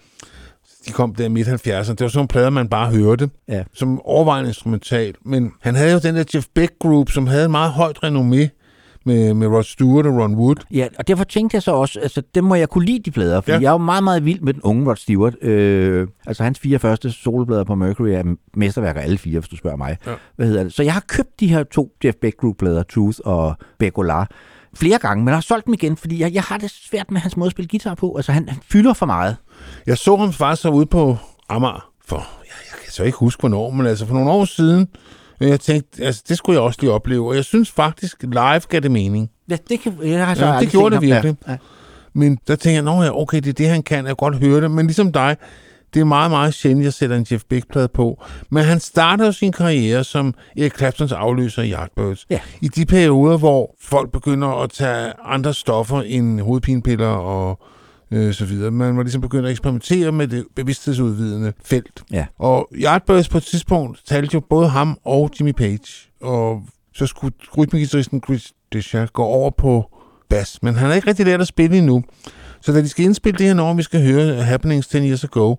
de 0.87 0.93
kom 0.93 1.15
der 1.15 1.25
i 1.25 1.29
midt 1.29 1.49
70'erne. 1.49 1.55
Det 1.69 1.87
var 1.87 1.93
sådan 1.93 2.11
nogle 2.15 2.29
plader, 2.29 2.51
man 2.51 2.69
bare 2.69 2.91
hørte, 2.91 3.31
Ja. 3.49 3.63
som 3.75 4.01
overvejende 4.05 4.51
instrumental. 4.51 5.15
Men 5.25 5.53
han 5.61 5.75
havde 5.75 5.93
jo 5.93 5.99
den 5.99 6.15
der 6.17 6.25
Jeff 6.35 6.47
Beck 6.55 6.73
Group, 6.81 7.11
som 7.11 7.27
havde 7.27 7.45
en 7.45 7.51
meget 7.51 7.71
højt 7.71 7.99
renommé 8.05 8.59
med, 9.07 9.35
med 9.35 9.47
Rod 9.49 9.63
Stewart 9.63 10.07
og 10.07 10.17
Ron 10.17 10.35
Wood. 10.35 10.57
Ja, 10.71 10.87
og 10.99 11.09
derfor 11.09 11.25
tænkte 11.25 11.55
jeg 11.55 11.63
så 11.63 11.73
også, 11.73 12.01
altså 12.01 12.23
dem 12.35 12.45
må 12.45 12.55
jeg 12.55 12.69
kunne 12.69 12.85
lide 12.85 12.99
de 13.05 13.11
plader, 13.11 13.41
for 13.41 13.51
ja. 13.53 13.59
jeg 13.61 13.67
er 13.67 13.73
jo 13.73 13.79
meget, 13.79 14.05
meget 14.05 14.25
vild 14.25 14.41
med 14.41 14.55
den 14.55 14.63
unge 14.63 14.89
Rod 14.91 14.97
Stewart. 14.97 15.43
Øh, 15.43 16.07
altså 16.27 16.43
hans 16.43 16.59
fire 16.59 16.79
første 16.79 17.11
soloplader 17.11 17.65
på 17.65 17.75
Mercury 17.75 18.09
er 18.09 18.35
mesterværker 18.57 19.01
alle 19.01 19.19
fire, 19.19 19.39
hvis 19.41 19.49
du 19.49 19.57
spørger 19.57 19.77
mig. 19.77 19.97
Ja. 20.07 20.13
Hvad 20.37 20.47
hedder 20.47 20.63
det? 20.63 20.73
Så 20.73 20.83
jeg 20.83 20.93
har 20.93 21.05
købt 21.09 21.41
de 21.41 21.47
her 21.49 21.63
to 21.63 21.93
Jeff 22.05 22.17
Beck 22.21 22.37
Group 22.37 22.57
plader, 22.59 22.83
Truth 22.83 23.19
og 23.25 23.55
Begolar, 23.79 24.31
flere 24.75 24.99
gange, 24.99 25.25
men 25.25 25.29
jeg 25.29 25.37
har 25.37 25.41
solgt 25.41 25.67
dem 25.67 25.75
igen, 25.75 25.97
fordi 25.97 26.21
jeg, 26.21 26.35
jeg 26.35 26.43
har 26.43 26.59
det 26.59 26.71
svært 26.71 27.11
med 27.11 27.21
hans 27.21 27.37
måde 27.37 27.47
at 27.47 27.53
spille 27.53 27.69
guitar 27.69 27.95
på. 27.95 28.17
Altså 28.17 28.33
han, 28.33 28.49
han 28.49 28.59
fylder 28.69 28.93
for 28.93 29.07
meget. 29.07 29.37
Jeg 29.87 29.99
så 29.99 30.17
ham 30.17 30.33
faktisk 30.33 30.69
ude 30.69 30.87
på 30.87 31.17
Amager 31.49 31.91
for, 32.07 32.17
ja, 32.17 32.55
jeg 32.73 32.81
kan 32.85 32.93
så 32.93 33.03
ikke 33.03 33.19
huske 33.19 33.41
hvornår, 33.41 33.71
men 33.71 33.87
altså 33.87 34.07
for 34.07 34.15
nogle 34.15 34.31
år 34.31 34.45
siden. 34.45 34.89
Jeg 35.41 35.61
tænkte, 35.61 36.05
altså 36.05 36.23
det 36.29 36.39
skulle 36.39 36.55
jeg 36.55 36.63
også 36.63 36.79
lige 36.81 36.93
opleve. 36.93 37.29
Og 37.29 37.37
jeg 37.37 37.45
synes 37.45 37.71
faktisk, 37.71 38.23
live 38.23 38.61
gav 38.69 38.81
det 38.81 38.91
mening. 38.91 39.31
Ja, 39.49 39.57
det, 39.69 39.81
kan, 39.81 39.99
jeg 40.03 40.27
har 40.27 40.35
så 40.35 40.47
Ja, 40.47 40.61
det 40.61 40.71
gjorde 40.71 40.95
det 40.95 41.03
virkelig. 41.03 41.37
Ja, 41.47 41.53
ja. 41.53 41.59
Men 42.13 42.39
der 42.49 42.57
tænker 42.57 42.75
jeg, 42.75 42.83
nå 42.83 43.03
ja, 43.03 43.21
okay, 43.21 43.37
det 43.37 43.49
er 43.49 43.53
det, 43.53 43.69
han 43.69 43.83
kan. 43.83 43.97
Jeg 43.97 44.07
kan 44.07 44.17
godt 44.17 44.37
høre 44.37 44.61
det. 44.61 44.71
Men 44.71 44.87
ligesom 44.87 45.13
dig, 45.13 45.37
det 45.95 46.01
er 46.01 46.05
meget, 46.05 46.31
meget 46.31 46.55
sjældent, 46.55 46.85
jeg 46.85 46.93
sætter 46.93 47.17
en 47.17 47.27
Jeff 47.31 47.45
Beck-plade 47.49 47.89
på. 47.89 48.25
Men 48.51 48.65
han 48.65 48.81
startede 48.81 49.27
jo 49.27 49.33
sin 49.33 49.53
karriere 49.53 50.05
som 50.05 50.35
Eric 50.59 50.73
Claptons 50.77 51.13
afløser 51.13 51.63
i 51.63 51.73
Yardbirds. 51.73 52.27
Ja. 52.31 52.41
I 52.61 52.69
de 52.69 52.87
perioder, 52.87 53.39
hvor 53.39 53.75
folk 53.81 54.13
begynder 54.13 54.49
at 54.49 54.71
tage 54.71 55.13
andre 55.25 55.55
stoffer 55.55 56.03
end 56.03 56.41
hovedpinepiller 56.41 57.09
og 57.09 57.59
øh, 58.11 58.35
så 58.35 58.45
videre. 58.45 58.71
Man 58.71 58.97
var 58.97 59.03
ligesom 59.03 59.21
begyndt 59.21 59.47
at 59.47 59.51
eksperimentere 59.51 60.13
med 60.13 60.29
det 60.29 60.45
bevidsthedsudvidende 60.57 61.53
felt. 61.65 62.03
Ja. 62.13 62.27
Og 62.39 62.69
Yardbirds 62.75 63.29
på 63.29 63.39
et 63.39 63.45
tidspunkt 63.45 64.03
talte 64.07 64.35
jo 64.35 64.41
både 64.41 64.69
ham 64.69 64.99
og 65.05 65.31
Jimmy 65.41 65.53
Page. 65.53 66.11
Og 66.21 66.63
så 66.95 67.07
skulle 67.07 67.35
rytmegitarristen 67.59 68.23
Chris 68.27 68.53
Desha 68.73 69.05
gå 69.05 69.23
over 69.23 69.51
på 69.51 69.85
bas. 70.31 70.63
Men 70.63 70.75
han 70.75 70.89
har 70.89 70.95
ikke 70.95 71.09
rigtig 71.09 71.27
lært 71.27 71.41
at 71.41 71.47
spille 71.47 71.79
endnu. 71.79 72.05
Så 72.61 72.73
da 72.73 72.81
de 72.81 72.89
skal 72.89 73.05
indspille 73.05 73.39
det 73.39 73.47
her 73.47 73.55
nummer, 73.55 73.75
vi 73.75 73.83
skal 73.83 74.03
høre 74.03 74.43
Happenings 74.43 74.89
10 74.89 74.99
Years 74.99 75.25
Ago, 75.25 75.55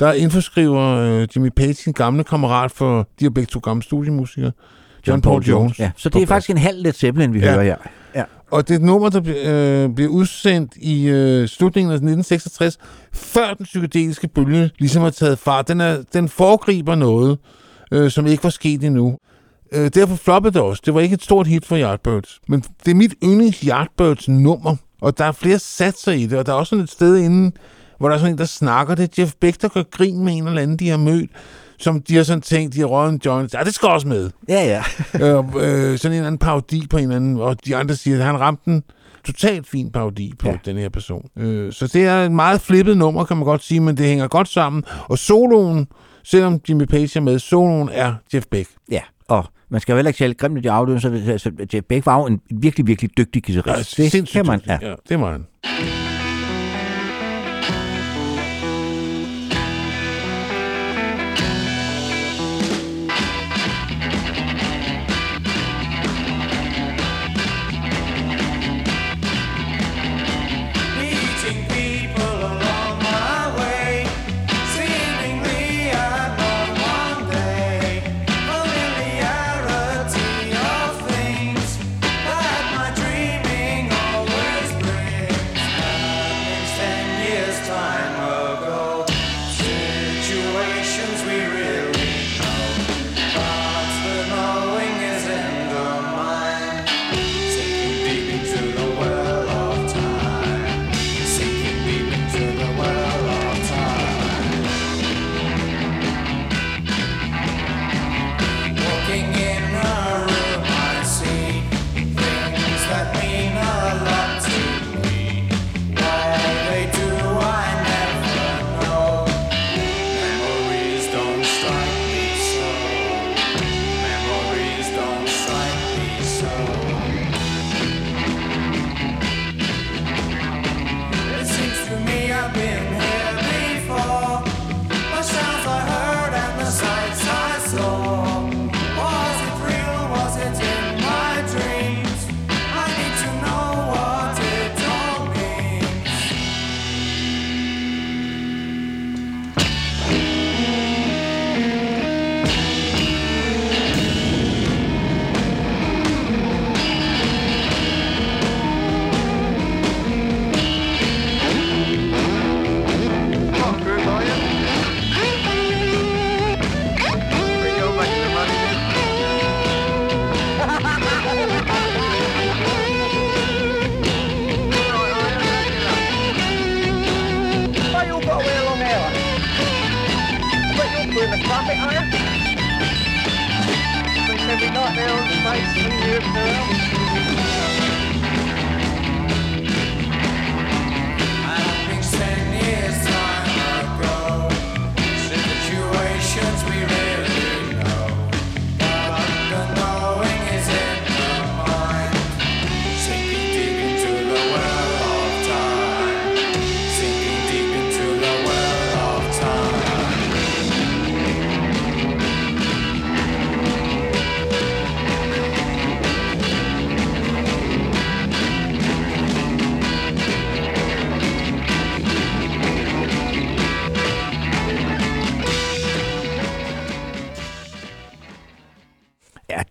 der 0.00 0.12
infoskriver 0.12 0.82
øh, 0.96 1.28
Jimmy 1.36 1.48
Page 1.56 1.74
sin 1.74 1.92
gamle 1.92 2.24
kammerat 2.24 2.70
for 2.70 3.08
de 3.20 3.24
er 3.26 3.30
begge 3.30 3.50
to 3.50 3.58
gamle 3.58 3.82
studiemusikere, 3.82 4.52
John 5.08 5.22
Paul 5.22 5.42
Jones. 5.42 5.78
Ja, 5.78 5.90
så 5.96 6.08
det 6.08 6.22
er 6.22 6.26
faktisk 6.26 6.50
en 6.50 6.58
halv 6.58 6.82
Led 6.82 6.92
Zeppelin, 6.92 7.34
vi 7.34 7.38
Ja. 7.38 7.50
hører 7.52 7.62
her. 7.64 7.76
Ja. 8.14 8.22
Og 8.50 8.68
det 8.68 8.74
er 8.74 8.78
et 8.78 8.84
nummer, 8.84 9.08
der 9.08 9.20
øh, 9.26 9.94
bliver 9.94 10.10
udsendt 10.10 10.72
i 10.76 11.08
øh, 11.08 11.48
slutningen 11.48 11.90
af 11.90 11.94
1966, 11.94 12.78
før 13.12 13.54
den 13.54 13.64
psykedeliske 13.64 14.28
bølge 14.28 14.70
ligesom 14.78 15.02
har 15.02 15.10
taget 15.10 15.38
fart. 15.38 15.68
Den, 15.68 15.80
er, 15.80 15.98
den 16.12 16.28
foregriber 16.28 16.94
noget, 16.94 17.38
øh, 17.92 18.10
som 18.10 18.26
ikke 18.26 18.44
var 18.44 18.50
sket 18.50 18.84
endnu. 18.84 19.18
Øh, 19.72 19.90
derfor 19.94 20.16
floppede 20.16 20.54
det 20.54 20.62
også. 20.62 20.82
Det 20.86 20.94
var 20.94 21.00
ikke 21.00 21.14
et 21.14 21.22
stort 21.22 21.46
hit 21.46 21.66
for 21.66 21.76
Yardbirds. 21.78 22.40
Men 22.48 22.64
det 22.84 22.90
er 22.90 22.94
mit 22.94 23.14
yndlings 23.24 23.60
Yardbirds 23.60 24.28
nummer, 24.28 24.76
og 25.00 25.18
der 25.18 25.24
er 25.24 25.32
flere 25.32 25.58
satser 25.58 26.12
i 26.12 26.26
det, 26.26 26.38
og 26.38 26.46
der 26.46 26.52
er 26.52 26.56
også 26.56 26.70
sådan 26.70 26.82
et 26.84 26.90
sted 26.90 27.16
inde, 27.16 27.52
hvor 27.98 28.08
der 28.08 28.14
er 28.14 28.18
sådan 28.18 28.34
en, 28.34 28.38
der 28.38 28.44
snakker. 28.44 28.94
Det 28.94 29.18
Jeff 29.18 29.32
Beck, 29.40 29.62
der 29.62 29.68
gør 29.68 29.82
grin 29.82 30.24
med 30.24 30.32
en 30.32 30.46
eller 30.46 30.62
anden, 30.62 30.76
de 30.76 30.88
har 30.88 30.96
mødt, 30.96 31.30
som 31.78 32.02
de 32.02 32.16
har 32.16 32.22
sådan 32.22 32.40
tænkt, 32.40 32.74
de 32.74 32.80
har 32.80 32.86
røget 32.86 33.12
en 33.12 33.20
joint. 33.24 33.54
Ja, 33.54 33.64
det 33.64 33.74
skal 33.74 33.88
også 33.88 34.08
med 34.08 34.30
Ja, 34.48 34.64
ja. 34.64 34.82
øh, 35.38 35.44
øh, 35.56 35.98
sådan 35.98 36.18
en 36.18 36.24
anden 36.24 36.38
parodi 36.38 36.86
på 36.90 36.96
en 36.96 37.12
anden, 37.12 37.36
og 37.36 37.64
de 37.66 37.76
andre 37.76 37.94
siger, 37.94 38.18
at 38.18 38.24
han 38.24 38.40
ramte 38.40 38.70
en 38.70 38.82
totalt 39.24 39.66
fin 39.66 39.90
parodi 39.90 40.32
på 40.38 40.48
ja. 40.48 40.52
Ja. 40.52 40.58
den 40.64 40.76
her 40.76 40.88
person. 40.88 41.28
Øh, 41.36 41.72
så 41.72 41.86
det 41.86 42.04
er 42.04 42.24
et 42.24 42.32
meget 42.32 42.60
flippet 42.60 42.96
nummer, 42.96 43.24
kan 43.24 43.36
man 43.36 43.44
godt 43.44 43.64
sige, 43.64 43.80
men 43.80 43.96
det 43.96 44.06
hænger 44.06 44.28
godt 44.28 44.48
sammen. 44.48 44.84
Og 45.08 45.18
soloen, 45.18 45.88
selvom 46.24 46.60
Jimmy 46.68 46.84
Page 46.84 47.10
er 47.16 47.20
med, 47.20 47.38
soloen 47.38 47.88
er 47.92 48.14
Jeff 48.34 48.46
Beck. 48.50 48.68
Ja, 48.90 49.00
og 49.28 49.44
man 49.70 49.80
skal 49.80 49.92
jo 49.92 49.96
heller 49.96 50.08
ikke 50.08 50.18
tale 50.18 50.34
grimt 50.34 50.64
de 50.64 50.70
afdøde, 50.70 51.00
så, 51.00 51.50
Jeff 51.74 51.86
Beck 51.88 52.06
var 52.06 52.18
jo 52.18 52.26
en 52.26 52.40
virkelig, 52.50 52.86
virkelig 52.86 53.10
dygtig 53.16 53.42
guitarist. 53.42 53.96
det 53.96 54.10
sindssygt 54.10 54.32
kan 54.32 54.46
man, 54.46 54.60
ja. 54.66 54.78
ja. 54.82 54.94
det 55.08 55.18
må 55.18 55.30
han. 55.30 55.46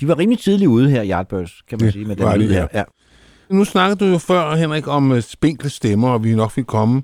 De 0.06 0.10
var 0.10 0.18
rimelig 0.18 0.40
tidligt 0.40 0.68
ude 0.68 0.90
her, 0.90 1.06
Yardbirds, 1.06 1.61
kan 1.69 1.77
man 1.80 1.86
Det 1.86 1.94
sige, 1.94 2.06
med 2.06 2.15
den 2.15 2.40
lyd 2.41 2.49
her. 2.53 2.68
ja. 2.73 2.80
Ja. 2.80 2.84
Nu 3.49 3.64
snakkede 3.64 4.06
du 4.06 4.11
jo 4.11 4.18
før, 4.18 4.56
Henrik, 4.56 4.88
om 4.88 5.11
uh, 5.11 5.19
spinkle 5.22 5.69
stemmer, 5.69 6.10
og 6.10 6.23
vi 6.23 6.36
nok 6.36 6.52
vil 6.56 6.65
komme 6.65 7.02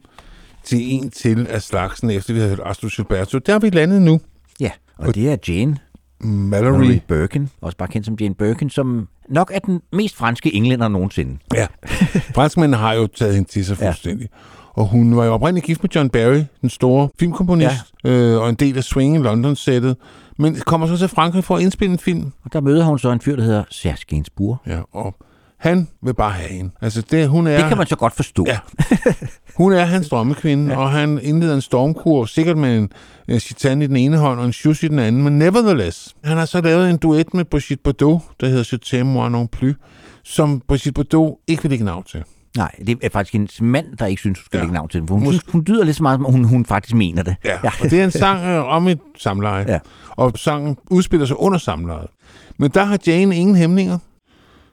til 0.64 0.78
en 0.94 1.10
til 1.10 1.48
af 1.50 1.62
slagsen, 1.62 2.10
efter 2.10 2.34
vi 2.34 2.40
havde 2.40 2.50
hørt 2.56 2.62
Astrid 2.66 2.90
Gilberto. 2.90 3.38
Der 3.38 3.56
er 3.56 3.60
vi 3.60 3.70
landet 3.70 4.02
nu. 4.02 4.20
ja, 4.60 4.72
og 4.98 5.16
det 5.16 5.30
er 5.32 5.38
Jane 5.48 5.78
Mallory. 6.20 6.72
Mallory 6.80 7.00
Birkin, 7.08 7.50
også 7.62 7.78
bare 7.78 7.88
kendt 7.90 8.06
som 8.06 8.16
Jane 8.22 8.36
Birkin, 8.36 8.70
som 8.70 9.08
nok 9.30 9.52
er 9.54 9.60
den 9.60 9.82
mest 9.94 10.16
franske 10.16 10.54
englænder 10.56 10.88
nogensinde. 10.88 11.38
Ja. 11.54 11.68
Franskmændene 12.36 12.78
har 12.78 12.94
jo 12.94 13.08
taget 13.08 13.36
hende 13.36 13.50
til 13.50 13.66
sig 13.66 13.78
Ja. 13.82 13.88
fuldstændig. 13.90 14.30
Og 14.74 14.88
hun 14.88 15.16
var 15.18 15.26
jo 15.26 15.32
oprindeligt 15.34 15.66
gift 15.66 15.84
med 15.84 15.90
John 15.96 16.10
Barry, 16.10 16.44
den 16.62 16.70
store 16.70 17.10
filmkomponist, 17.20 17.76
ja. 18.04 18.10
øh, 18.10 18.42
og 18.42 18.50
en 18.50 18.56
del 18.56 18.78
af 18.78 18.84
Swing 18.84 19.16
i 19.16 19.20
London-sættet. 19.20 19.98
Men 20.42 20.56
kommer 20.56 20.88
så 20.88 20.98
til 20.98 21.08
Frankrig 21.08 21.44
for 21.44 21.56
at 21.56 21.62
indspille 21.62 21.94
en 21.94 22.00
film. 22.00 22.32
Og 22.44 22.54
der 22.54 22.62
møder 22.62 22.86
hun 22.86 23.00
så 23.00 23.12
en 23.12 23.22
fyr, 23.22 23.36
der 23.36 23.44
hedder 23.44 23.64
Serge 23.70 24.06
Gainsbourg. 24.08 24.58
Ja, 24.68 24.80
og 24.92 25.16
han 25.58 25.88
vil 26.04 26.14
bare 26.14 26.32
have 26.32 26.50
hende. 26.50 26.72
Altså, 26.82 27.02
det, 27.12 27.30
hun 27.30 27.48
er, 27.48 27.58
Det 27.58 27.68
kan 27.68 27.78
man 27.78 27.88
så 27.88 27.96
godt 27.96 28.14
forstå. 28.14 28.46
Ja. 28.48 28.60
Hun 29.58 29.74
er 29.74 29.86
hans 29.86 30.10
drømmekvinde, 30.10 30.74
ja. 30.74 30.80
og 30.80 30.92
han 30.92 31.20
indleder 31.24 31.56
en 31.56 31.62
stormkur, 31.62 32.26
sikkert 32.26 32.58
med 32.58 32.78
en, 32.78 32.92
en 33.28 33.40
chitan 33.40 33.82
i 33.82 33.88
den 33.88 33.96
ene 33.96 34.18
hånd 34.18 34.40
og 34.40 34.46
en 34.46 34.54
shoes 34.54 34.84
i 34.84 34.88
den 34.88 35.00
anden, 35.00 35.24
men 35.24 35.40
nevertheless. 35.40 36.16
Han 36.24 36.38
har 36.38 36.46
så 36.46 36.62
lavet 36.62 36.90
en 36.90 36.98
duet 36.98 37.34
med 37.34 37.46
Brigitte 37.46 37.84
Bardot, 37.84 38.22
der 38.42 38.48
hedder 38.48 38.70
Je 38.72 38.80
t'aime 38.86 39.04
moi 39.04 39.30
non 39.30 39.48
plus, 39.48 39.76
som 40.24 40.62
Brigitte 40.68 40.92
Bardot 40.92 41.38
ikke 41.48 41.62
vil 41.62 41.70
lægge 41.70 41.86
navn 41.86 42.04
til. 42.04 42.24
Nej, 42.58 42.76
det 42.88 42.98
er 43.02 43.10
faktisk 43.10 43.34
hendes 43.34 43.62
mand, 43.62 43.98
der 43.98 44.06
ikke 44.06 44.20
synes, 44.20 44.40
hun 44.40 44.46
skal 44.46 44.58
Ja. 44.58 44.62
ja. 44.62 44.64
lægge 44.66 44.74
navn 44.74 44.90
til 44.90 45.00
den. 45.00 45.08
For 45.08 45.16
hun, 45.16 45.26
synes, 45.26 45.44
hun 45.48 45.64
dyder 45.68 45.84
lidt 45.86 45.96
så 45.98 46.04
meget, 46.04 46.18
som 46.18 46.26
hun, 46.34 46.44
hun 46.44 46.66
faktisk 46.66 46.96
mener 46.96 47.24
det. 47.24 47.36
Ja, 47.46 47.60
og 47.64 47.90
det 47.90 47.94
er 48.00 48.04
en 48.04 48.12
sang 48.12 48.46
øh, 48.46 48.66
om 48.66 48.88
et 48.88 49.00
samleje. 49.18 49.66
Ja. 49.68 49.80
Og 50.10 50.32
sangen 50.36 50.78
udspiller 50.90 51.26
sig 51.26 51.40
under 51.40 51.58
samlejet. 51.60 52.08
Men 52.58 52.72
der 52.72 52.84
har 52.84 53.00
Jane 53.08 53.36
ingen 53.36 53.56
hæmninger. 53.56 53.98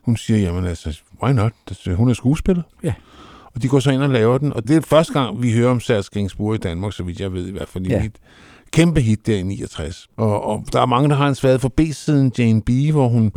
Hun 0.02 0.16
siger, 0.16 0.38
jamen 0.40 0.64
altså, 0.64 1.00
why 1.22 1.32
not? 1.32 1.52
Altså, 1.68 1.94
Hun 1.94 2.08
er 2.10 2.14
skuespiller. 2.14 2.62
Ja. 2.82 2.92
Og 3.54 3.62
de 3.62 3.68
går 3.68 3.80
så 3.80 3.90
ind 3.90 4.02
og 4.02 4.08
laver 4.08 4.38
den. 4.38 4.52
Og 4.52 4.68
det 4.68 4.76
er 4.76 4.80
første 4.80 5.12
gang, 5.12 5.42
vi 5.42 5.52
hører 5.52 5.70
om 5.70 5.80
Serge 5.80 6.04
Gainsbourg 6.12 6.54
i 6.54 6.58
Danmark, 6.58 6.92
så 6.92 7.02
vidt 7.02 7.20
jeg 7.20 7.32
ved 7.32 7.46
i 7.46 7.50
hvert 7.52 7.68
fald. 7.68 7.86
Ja. 7.86 7.98
Ja. 7.98 8.04
Et 8.04 8.16
kæmpe 8.72 9.00
hit 9.00 9.26
der 9.26 9.36
i 9.36 9.42
69. 9.42 10.08
Og, 10.16 10.44
og 10.44 10.64
der 10.72 10.80
er 10.80 10.86
mange, 10.86 11.08
der 11.08 11.14
har 11.16 11.28
en 11.28 11.34
svag 11.34 11.60
for 11.60 11.68
B-siden 11.68 12.32
Jane 12.38 12.62
B., 12.62 12.70
hvor 12.92 13.08
hun 13.08 13.32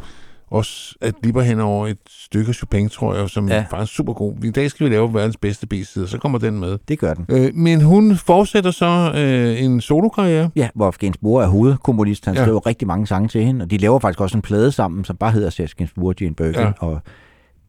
også 0.52 0.96
at 1.02 1.14
lipper 1.24 1.42
hen 1.42 1.60
over 1.60 1.88
et 1.88 1.98
stykke 2.10 2.54
Chopin, 2.54 2.90
tror 2.90 3.16
jeg, 3.16 3.30
som 3.30 3.48
Ja. 3.50 3.56
ja. 3.56 3.66
faktisk 3.70 3.94
er 3.94 3.96
super 3.96 4.14
god. 4.14 4.44
I 4.44 4.52
dag 4.52 4.70
skal 4.70 4.86
vi 4.90 4.94
lave 4.94 5.14
verdens 5.14 5.38
bedste 5.38 5.68
B-side, 5.68 6.08
så 6.08 6.18
kommer 6.18 6.38
den 6.40 6.60
med. 6.60 6.78
Det 6.88 7.00
gør 7.00 7.14
den. 7.14 7.26
Øh, 7.30 7.56
men 7.56 7.82
hun 7.82 8.16
fortsætter 8.18 8.72
så 8.72 9.12
øh, 9.16 9.64
en 9.64 9.82
solokarriere. 9.82 10.50
Ja, 10.56 10.70
hvor 10.76 10.98
Gainsbourg 10.98 11.42
er 11.44 11.48
hovedkomponist. 11.48 12.26
Han 12.26 12.34
Ja. 12.34 12.40
ja. 12.40 12.46
skriver 12.46 12.66
rigtig 12.68 12.88
mange 12.88 13.08
sange 13.08 13.28
til 13.28 13.44
hende, 13.44 13.64
og 13.64 13.72
de 13.72 13.78
laver 13.78 14.00
faktisk 14.00 14.22
også 14.22 14.38
en 14.38 14.42
plade 14.42 14.72
sammen, 14.72 15.06
som 15.06 15.16
bare 15.18 15.32
hedder 15.32 15.74
Gainsbourg 15.78 16.08
og 16.08 16.16
Jane 16.22 16.36
Birkin. 16.36 16.62
Ja. 16.62 16.66
Ja. 16.68 16.72
Og 16.80 17.02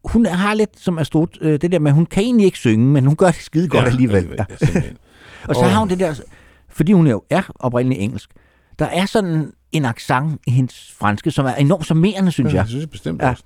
hun 0.05 0.25
har 0.25 0.53
lidt 0.53 0.69
som 0.79 0.97
er 0.97 1.03
stort, 1.03 1.37
øh, 1.41 1.61
det 1.61 1.71
der 1.71 1.79
med, 1.79 1.91
hun 1.91 2.05
kan 2.05 2.23
egentlig 2.23 2.45
ikke 2.45 2.57
synge, 2.57 2.85
men 2.87 3.05
hun 3.05 3.15
gør 3.15 3.25
det 3.25 3.35
skide 3.35 3.67
godt 3.67 3.85
alligevel. 3.85 4.27
Ja. 4.37 4.45
Ja, 4.49 4.65
simpelthen. 4.65 4.97
Og 5.49 5.55
så 5.55 5.63
har 5.63 5.79
hun 5.79 5.89
det 5.89 5.99
der, 5.99 6.19
fordi 6.69 6.91
hun 6.91 7.07
jo 7.07 7.23
er 7.29 7.41
oprindeligt 7.59 8.01
engelsk, 8.01 8.29
der 8.79 8.85
er 8.85 9.05
sådan 9.05 9.51
en 9.71 9.85
accent 9.85 10.41
i 10.47 10.51
hendes 10.51 10.93
franske, 10.99 11.31
som 11.31 11.45
er 11.45 11.53
enormt 11.55 11.85
charmerende, 11.85 12.31
synes 12.31 12.51
Ja, 12.53 12.57
jeg. 12.57 12.63
det 12.63 12.69
synes 12.69 12.81
jeg 12.81 12.89
bestemt 12.89 13.21
Ja. 13.21 13.29
også. 13.29 13.43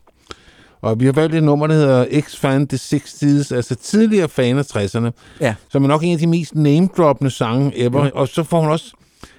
Og 0.81 0.99
vi 0.99 1.05
har 1.05 1.11
valgt 1.11 1.35
et 1.35 1.43
nummer, 1.43 1.67
der 1.67 1.73
hedder 1.73 2.05
X-Fan 2.05 2.67
The 2.67 2.77
60's, 2.77 3.55
altså 3.55 3.75
tidligere 3.75 4.29
fan 4.29 4.57
af 4.57 4.63
60'erne, 4.75 5.09
Ja. 5.41 5.55
som 5.69 5.83
er 5.83 5.87
nok 5.87 6.03
en 6.03 6.13
af 6.13 6.19
de 6.19 6.27
mest 6.27 6.55
name-droppende 6.55 7.31
sange 7.31 7.77
ever. 7.79 8.03
Ja. 8.05 8.09
Og 8.13 8.27
så 8.27 8.43
får 8.43 8.59
hun 8.61 8.69
også 8.69 8.93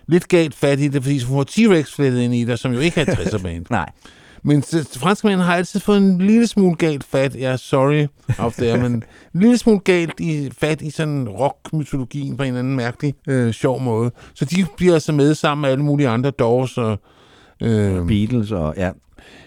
lidt 0.07 0.29
galt 0.29 0.55
fat 0.55 0.81
i 0.81 0.89
det, 0.89 1.03
fordi 1.03 1.23
hun 1.25 1.37
får 1.37 1.45
T-Rex 1.51 1.95
flettet 1.97 2.21
ind 2.21 2.35
i 2.35 2.45
det, 2.45 2.59
som 2.59 2.73
jo 2.73 2.79
ikke 2.79 3.01
er 3.01 3.05
et 3.13 3.19
60'er 3.19 3.43
band. 3.43 3.67
Nej. 3.71 3.91
Men 4.43 4.63
franskmændene 4.97 5.45
har 5.45 5.55
altid 5.55 5.81
fået 5.81 5.99
en 5.99 6.19
lille 6.19 6.47
smule 6.47 6.77
galt 6.77 7.05
fat, 7.05 7.37
ja, 7.37 7.57
sorry 7.57 8.07
out 8.39 8.53
there, 8.53 8.77
men 8.77 8.93
en 8.95 9.05
lille 9.33 9.59
smule 9.59 9.79
galt 9.79 10.21
i, 10.21 10.51
fat 10.59 10.83
i 10.83 10.91
sådan 10.91 11.29
rock-mytologien 11.29 12.37
på 12.37 12.43
en 12.43 12.47
eller 12.47 12.59
anden 12.59 12.77
mærkelig, 12.77 13.15
øh, 13.29 13.53
sjov 13.53 13.81
måde. 13.81 14.11
Så 14.35 14.45
de 14.45 14.67
bliver 14.77 14.95
altså 14.95 15.13
med 15.13 15.35
sammen 15.35 15.63
med 15.63 15.71
alle 15.71 15.85
mulige 15.85 16.09
andre 16.09 16.31
Doors 16.31 16.79
og... 16.79 16.99
Øh, 17.63 18.07
Beatles 18.07 18.53
og 18.53 18.75
ja. 18.77 18.91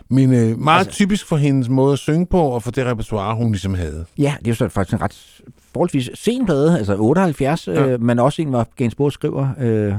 men 0.09 0.33
øh, 0.33 0.59
meget 0.59 0.79
altså, 0.79 0.93
typisk 0.93 1.27
for 1.27 1.37
hendes 1.37 1.69
måde 1.69 1.93
at 1.93 1.99
synge 1.99 2.25
på, 2.25 2.41
og 2.41 2.63
for 2.63 2.71
det 2.71 2.85
repertoire, 2.85 3.35
hun 3.35 3.51
ligesom 3.51 3.73
havde. 3.73 4.05
Ja, 4.17 4.35
det 4.39 4.47
er 4.47 4.51
jo 4.51 4.55
så 4.55 4.69
faktisk 4.69 4.93
en 4.93 5.01
ret 5.01 5.41
forholdsvis 5.73 6.09
sen 6.13 6.45
plade, 6.45 6.77
altså 6.77 6.95
78, 6.97 7.67
ja. 7.67 7.73
Ja. 7.73 7.87
øh, 7.87 8.01
men 8.01 8.19
også 8.19 8.41
en, 8.41 8.47
hvor 8.47 8.67
Gainsbourg 8.75 9.11
skriver. 9.11 9.49
Øh, 9.59 9.93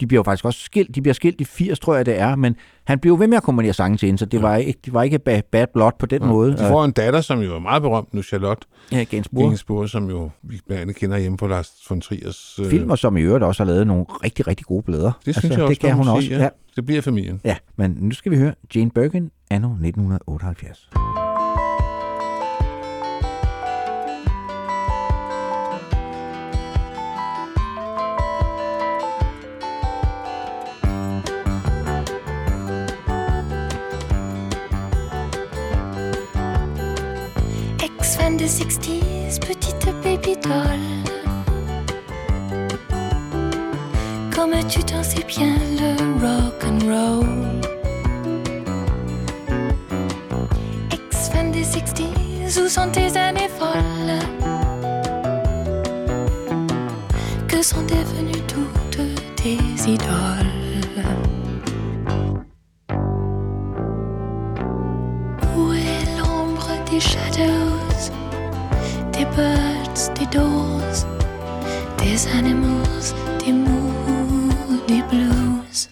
de 0.00 0.06
bliver 0.06 0.18
jo 0.18 0.22
faktisk 0.22 0.44
også 0.44 0.60
skilt. 0.60 0.94
De 0.94 1.02
bliver 1.02 1.14
skilt 1.14 1.40
i 1.40 1.44
80, 1.44 1.78
tror 1.80 1.96
jeg 1.96 2.06
det 2.06 2.18
er, 2.18 2.36
men 2.36 2.56
han 2.84 2.98
blev 2.98 3.20
ved 3.20 3.26
med 3.28 3.36
at 3.36 3.42
komponere 3.42 3.72
sange 3.72 3.96
til 3.96 4.06
hende, 4.06 4.18
så 4.18 4.24
det, 4.24 4.38
ja. 4.38 4.42
var, 4.42 4.56
ikke, 4.56 4.80
det 4.84 4.92
var 4.92 5.02
ikke 5.02 5.18
bad, 5.18 5.42
bad 5.52 5.66
blood 5.74 5.92
på 5.98 6.06
den 6.06 6.22
ja. 6.22 6.28
måde. 6.28 6.52
De 6.52 6.58
får 6.58 6.84
en 6.84 6.92
datter, 6.92 7.20
som 7.20 7.40
jo 7.40 7.54
er 7.54 7.58
meget 7.58 7.82
berømt 7.82 8.14
nu, 8.14 8.22
Charlotte 8.22 8.66
ja, 8.92 9.02
Gainsbourg. 9.02 9.48
Gainsbourg, 9.48 9.88
som 9.88 10.10
jo 10.10 10.30
vi 10.42 10.60
blandt 10.66 10.82
andet 10.82 10.96
kender 10.96 11.18
hjemme 11.18 11.38
på 11.38 11.46
Lars 11.46 11.72
von 11.90 12.00
Triers... 12.00 12.58
Øh, 12.62 12.70
Filmer, 12.70 12.96
som 12.96 13.16
i 13.16 13.20
øvrigt 13.20 13.44
også 13.44 13.64
har 13.64 13.72
lavet 13.72 13.86
nogle 13.86 14.04
rigtig, 14.08 14.46
rigtig 14.46 14.66
gode 14.66 14.82
plader. 14.82 15.12
Det 15.26 15.36
synes 15.36 15.54
jeg 15.56 15.62
også, 15.62 15.70
det 15.70 15.78
kan 15.80 15.96
må 15.96 16.02
hun 16.02 16.08
også. 16.16 16.28
sige, 16.28 16.38
Ja. 16.40 16.48
Det 16.76 16.86
bliver 16.86 17.02
familien. 17.02 17.40
ja, 17.44 17.56
men 17.76 17.96
nu 18.00 18.10
skal 18.10 18.32
vi 18.32 18.36
høre 18.36 18.54
Jane 18.74 18.90
Birkin, 18.90 19.30
anno 19.50 19.68
1978. 19.68 20.88
Ex-fan 38.12 38.36
des 38.36 38.46
60s, 38.46 39.40
petite 39.40 39.86
baby 40.04 40.36
doll. 40.42 40.78
Comme 44.34 44.52
tu 44.68 44.84
t'en 44.84 45.02
sais 45.02 45.24
bien 45.26 45.54
le 45.80 45.96
rock 46.20 46.62
and 46.62 46.80
roll. 46.90 47.26
Ex-fan 50.92 51.52
des 51.52 51.64
60s, 51.64 52.60
où 52.60 52.68
sont 52.68 52.90
tes 52.92 53.16
années 53.16 53.48
folles? 53.58 54.20
Que 57.48 57.62
sont 57.62 57.80
devenues 57.80 58.42
toutes 58.46 59.00
tes 59.36 59.56
idoles? 59.86 60.82
Où 65.56 65.72
est 65.72 66.18
l'ombre 66.18 66.68
des 66.90 67.00
shadows, 67.00 67.81
des 69.22 69.36
birds, 69.36 70.14
des 70.18 70.26
doors, 70.36 71.06
des 71.98 72.26
animals, 72.38 73.14
des 73.38 73.52
moody 73.52 75.02
blues? 75.10 75.88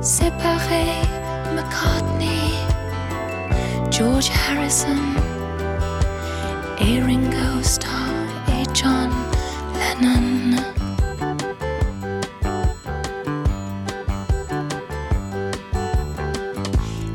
Séparés, 0.00 1.02
McCartney, 1.54 2.54
George 3.90 4.30
Harrison, 4.30 5.02
et 6.80 7.00
Ringo 7.02 7.62
Starr 7.62 8.12
et 8.48 8.64
John 8.72 9.10
Lennon. 10.00 10.62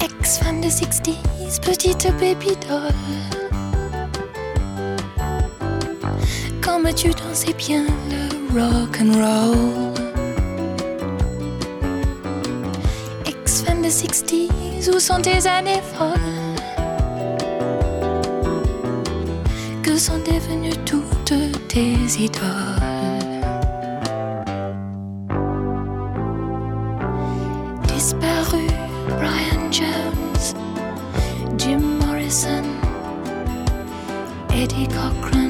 Ex-fan 0.01 0.59
des 0.59 0.69
60s, 0.69 1.61
petite 1.61 2.11
baby 2.19 2.57
doll. 2.67 3.32
Comme 6.73 6.91
tu 6.95 7.11
dansais 7.11 7.53
bien 7.53 7.85
le 8.09 8.59
rock 8.59 8.99
and 8.99 9.13
roll. 9.13 9.93
the 13.83 13.89
60s, 13.89 14.89
où 14.89 14.99
sont 14.99 15.21
tes 15.21 15.45
années 15.47 15.83
folles? 15.93 16.57
Que 19.83 19.95
sont 19.97 20.17
devenues 20.17 20.75
toutes 20.83 21.35
tes 21.67 21.95
idoles? 22.17 22.41
Disparu 27.87 28.65
Brian 29.19 29.69
Jones, 29.69 30.55
Jim 31.55 31.81
Morrison, 31.99 32.63
Eddie 34.49 34.87
Cochran, 34.87 35.42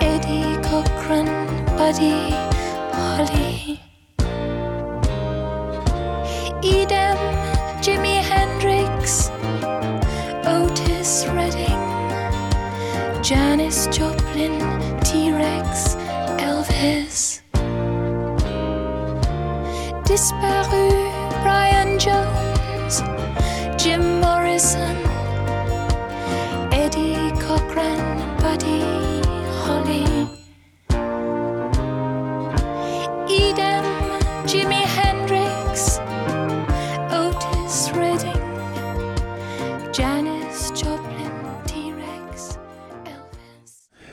Eddie 0.00 0.56
Cochran, 0.68 1.26
Buddy 1.78 2.34
Holly. 2.92 3.78
Idem, 6.64 7.16
Jimi 7.80 8.16
Hendrix, 8.28 9.30
Otis 10.44 11.26
Redding, 11.28 11.78
Janis 13.22 13.86
Joplin, 13.96 14.58
T-Rex, 15.04 15.94
Elvis. 16.42 17.40
Disparu 20.08 20.95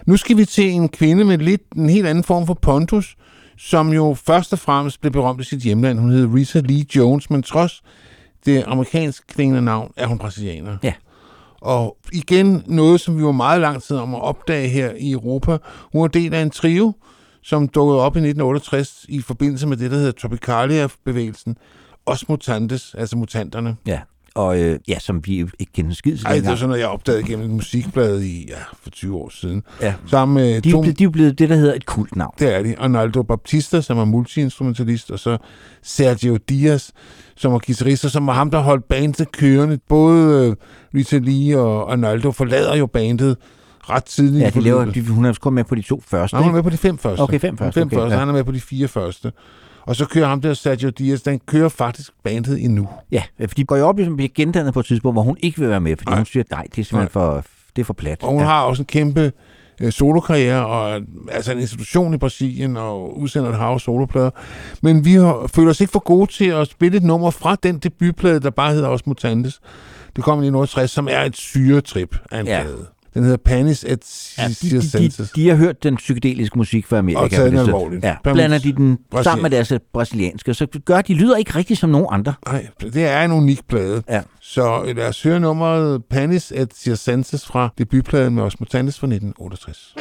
Nu 0.05 0.17
skal 0.17 0.37
vi 0.37 0.45
til 0.45 0.69
en 0.69 0.89
kvinde 0.89 1.23
med 1.23 1.37
lidt 1.37 1.61
en 1.75 1.89
helt 1.89 2.07
anden 2.07 2.23
form 2.23 2.47
for 2.47 2.53
pontus, 2.53 3.15
som 3.57 3.93
jo 3.93 4.13
først 4.13 4.53
og 4.53 4.59
fremmest 4.59 5.01
blev 5.01 5.11
berømt 5.11 5.41
i 5.41 5.43
sit 5.43 5.59
hjemland. 5.59 5.99
Hun 5.99 6.11
hed 6.11 6.33
Rita 6.33 6.59
Lee 6.59 6.85
Jones, 6.95 7.29
men 7.29 7.43
trods 7.43 7.83
det 8.45 8.63
amerikansk 8.67 9.23
klingende 9.27 9.61
navn, 9.61 9.91
er 9.97 10.07
hun 10.07 10.17
brasilianer. 10.17 10.77
Ja. 10.83 10.93
Og 11.61 11.97
igen 12.13 12.63
noget, 12.67 13.01
som 13.01 13.17
vi 13.17 13.23
var 13.23 13.31
meget 13.31 13.61
lang 13.61 13.83
tid 13.83 13.97
om 13.97 14.15
at 14.15 14.21
opdage 14.21 14.67
her 14.67 14.91
i 14.99 15.11
Europa. 15.11 15.57
Hun 15.91 16.01
var 16.01 16.07
del 16.07 16.33
af 16.33 16.41
en 16.41 16.49
trio, 16.49 16.93
som 17.43 17.67
dukkede 17.67 17.99
op 17.99 18.15
i 18.15 18.19
1968 18.19 19.05
i 19.09 19.21
forbindelse 19.21 19.67
med 19.67 19.77
det, 19.77 19.91
der 19.91 19.97
hedder 19.97 20.11
Tropicalia-bevægelsen. 20.11 21.57
Os 22.05 22.29
mutantes, 22.29 22.95
altså 22.97 23.17
mutanterne. 23.17 23.75
Ja, 23.85 23.99
og 24.35 24.61
øh, 24.61 24.79
ja, 24.87 24.99
som 24.99 25.21
vi 25.25 25.39
ikke 25.59 25.71
kender 25.73 25.93
skid 25.93 26.17
til 26.17 26.25
Ej, 26.25 26.35
det 26.35 26.47
er 26.47 26.55
sådan 26.55 26.69
noget, 26.69 26.81
jeg 26.81 26.89
opdagede 26.89 27.23
gennem 27.23 27.45
et 27.45 27.51
musikblad 27.51 28.21
i, 28.21 28.45
ja, 28.49 28.57
for 28.81 28.89
20 28.89 29.17
år 29.17 29.29
siden. 29.29 29.63
Ja. 29.81 29.93
Sammen 30.07 30.35
med 30.35 30.61
De 30.61 30.69
er, 30.69 30.73
to... 30.73 30.81
blevet, 30.81 30.99
de 30.99 31.03
er 31.03 31.09
blevet 31.09 31.39
det, 31.39 31.49
der 31.49 31.55
hedder 31.55 31.73
et 31.73 31.85
kultnavn. 31.85 32.33
Det 32.39 32.55
er 32.55 32.63
de. 32.63 32.75
Arnaldo 32.79 33.23
Baptista, 33.23 33.81
som 33.81 33.97
er 33.97 34.05
multiinstrumentalist, 34.05 35.11
og 35.11 35.19
så 35.19 35.37
Sergio 35.81 36.37
Diaz, 36.49 36.89
som 37.35 37.51
var 37.51 37.59
guitarist, 37.65 38.05
og 38.05 38.11
som 38.11 38.27
var 38.27 38.33
ham, 38.33 38.51
der 38.51 38.59
holdt 38.59 38.87
bandet 38.87 39.31
kørende. 39.31 39.79
Både 39.89 40.47
øh, 40.49 40.55
Rita 40.95 41.17
Lee 41.17 41.59
og 41.59 41.91
Arnaldo 41.91 42.31
forlader 42.31 42.75
jo 42.75 42.85
bandet 42.85 43.37
ret 43.89 44.03
tidligt. 44.03 44.43
Ja, 44.43 44.49
de 44.49 44.61
laver, 44.61 44.85
de, 44.85 45.07
hun 45.07 45.25
er 45.25 45.33
kun 45.41 45.53
med 45.53 45.63
på 45.63 45.75
de 45.75 45.81
to 45.81 46.01
første. 46.07 46.35
Nej, 46.35 46.43
han 46.43 46.51
er 46.51 46.55
med 46.55 46.63
på 46.63 46.69
de 46.69 46.77
fem 46.77 46.97
første. 46.97 47.21
Okay, 47.21 47.39
fem 47.39 47.57
første. 47.57 47.79
Fem 47.79 47.87
okay, 47.87 47.97
første. 47.97 48.13
ja. 48.13 48.19
Han 48.19 48.29
er 48.29 48.33
med 48.33 48.43
på 48.43 48.51
de 48.51 48.61
fire 48.61 48.87
første. 48.87 49.31
Og 49.85 49.95
så 49.95 50.05
kører 50.05 50.27
ham 50.27 50.41
der 50.41 50.53
Sergio 50.53 50.89
Diaz, 50.89 51.21
den 51.21 51.39
kører 51.45 51.69
faktisk 51.69 52.11
bandet 52.23 52.63
endnu. 52.63 52.89
Ja, 53.11 53.23
for 53.39 53.55
de 53.55 53.63
går 53.63 53.77
jo 53.77 53.87
op, 53.87 53.97
ligesom 53.97 54.15
bliver 54.15 54.29
gendannet 54.35 54.73
på 54.73 54.79
et 54.79 54.85
tidspunkt, 54.85 55.15
hvor 55.15 55.21
hun 55.21 55.37
ikke 55.39 55.59
vil 55.59 55.69
være 55.69 55.81
med, 55.81 55.95
fordi 55.97 56.09
Nej. 56.09 56.17
hun 56.19 56.25
siger, 56.25 56.43
nej, 56.51 56.67
det 56.75 56.81
er 56.81 56.85
simpelthen 56.85 57.09
for, 57.09 57.43
det 57.75 57.81
er 57.81 57.85
for 57.85 57.93
plat. 57.93 58.23
Og 58.23 58.31
hun 58.31 58.39
ja. 58.39 58.45
har 58.45 58.61
også 58.61 58.81
en 58.81 58.85
kæmpe 58.85 59.31
øh, 59.81 59.91
solokarriere, 59.91 60.65
og 60.65 61.01
altså 61.31 61.51
en 61.51 61.59
institution 61.59 62.13
i 62.13 62.17
Brasilien, 62.17 62.77
og 62.77 63.19
udsender 63.19 63.49
et 63.49 63.55
hav 63.55 63.79
soloplader. 63.79 64.29
Men 64.81 65.05
vi 65.05 65.13
har, 65.13 65.49
føler 65.55 65.69
os 65.69 65.81
ikke 65.81 65.91
for 65.91 65.99
gode 65.99 66.31
til 66.31 66.45
at 66.45 66.67
spille 66.67 66.97
et 66.97 67.03
nummer 67.03 67.31
fra 67.31 67.55
den 67.63 67.77
debutplade, 67.77 68.39
der 68.39 68.49
bare 68.49 68.73
hedder 68.73 68.87
Os 68.87 69.05
Mutantes. 69.05 69.61
Det 70.15 70.23
kom 70.23 70.37
i 70.37 70.47
1960, 70.47 70.91
som 70.91 71.07
er 71.11 71.21
et 71.21 71.35
syretrip 71.35 72.17
af 72.31 72.39
en 72.39 72.47
ja. 72.47 72.61
plade. 72.61 72.87
Den 73.13 73.23
hedder 73.23 73.37
Panis 73.37 73.83
et 73.87 74.33
Ja, 74.37 74.47
de, 74.47 74.81
de, 74.81 75.09
de, 75.09 75.27
de 75.35 75.49
har 75.49 75.55
hørt 75.55 75.83
den 75.83 75.95
psykedeliske 75.95 76.57
musik 76.57 76.87
fra 76.87 76.97
Amerika. 76.97 77.21
Og 77.21 77.31
taget 77.31 77.51
den 77.51 77.59
alvorligt. 77.59 78.03
Ja, 78.03 78.15
blander 78.23 78.57
de 78.57 78.73
den 78.73 78.97
Brasilien. 79.11 79.23
sammen 79.23 79.41
med 79.43 79.49
deres 79.49 79.71
øh, 79.71 79.79
brasilianske, 79.93 80.53
så 80.53 80.67
gør 80.85 81.01
de 81.01 81.13
lyder 81.13 81.35
ikke 81.37 81.55
rigtig 81.55 81.77
som 81.77 81.89
nogen 81.89 82.07
andre. 82.11 82.33
Nej, 82.47 82.67
det 82.79 83.03
er 83.05 83.21
en 83.23 83.31
unik 83.31 83.67
plade. 83.67 84.03
Ja. 84.09 84.21
Så 84.41 84.93
lad 84.95 85.07
os 85.07 85.23
høre 85.23 85.39
nummeret 85.39 86.03
Panis 86.09 86.53
et 86.55 86.69
Circenses 86.75 87.45
fra 87.45 87.69
debutpladen 87.77 88.35
med 88.35 88.43
Os 88.43 88.59
Mutantes 88.59 88.99
fra 88.99 89.07
1968. 89.07 89.95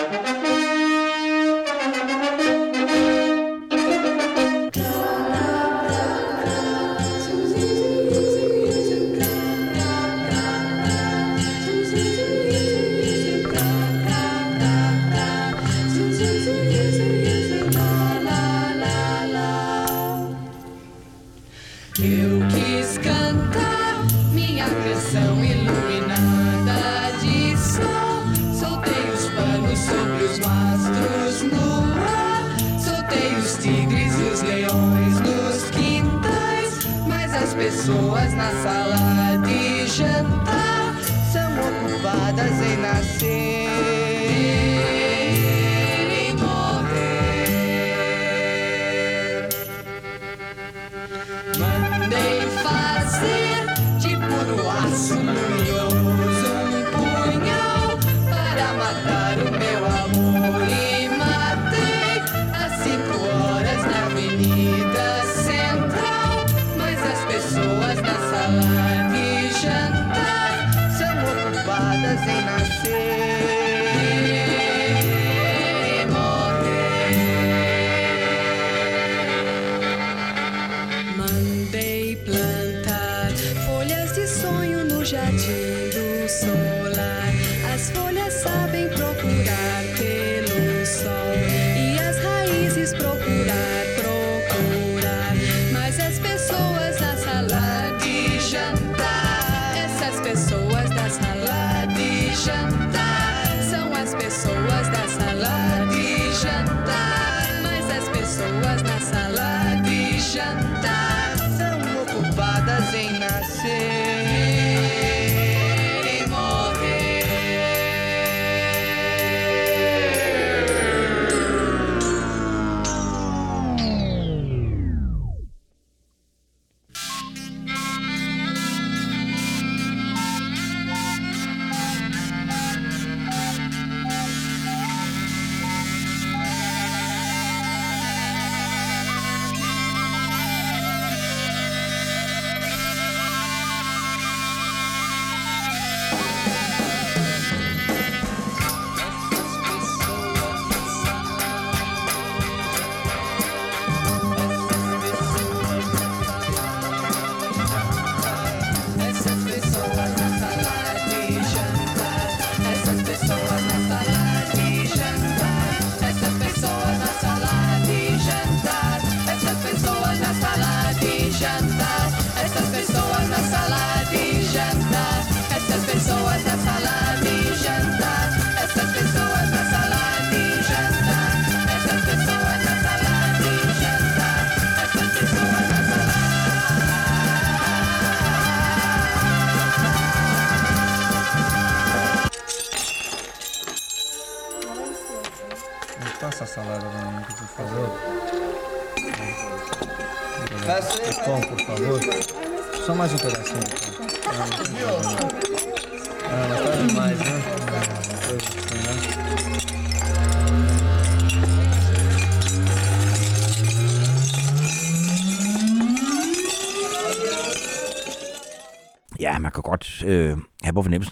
Pessoas 37.82 38.32
na 38.34 38.50
sala 38.62 39.11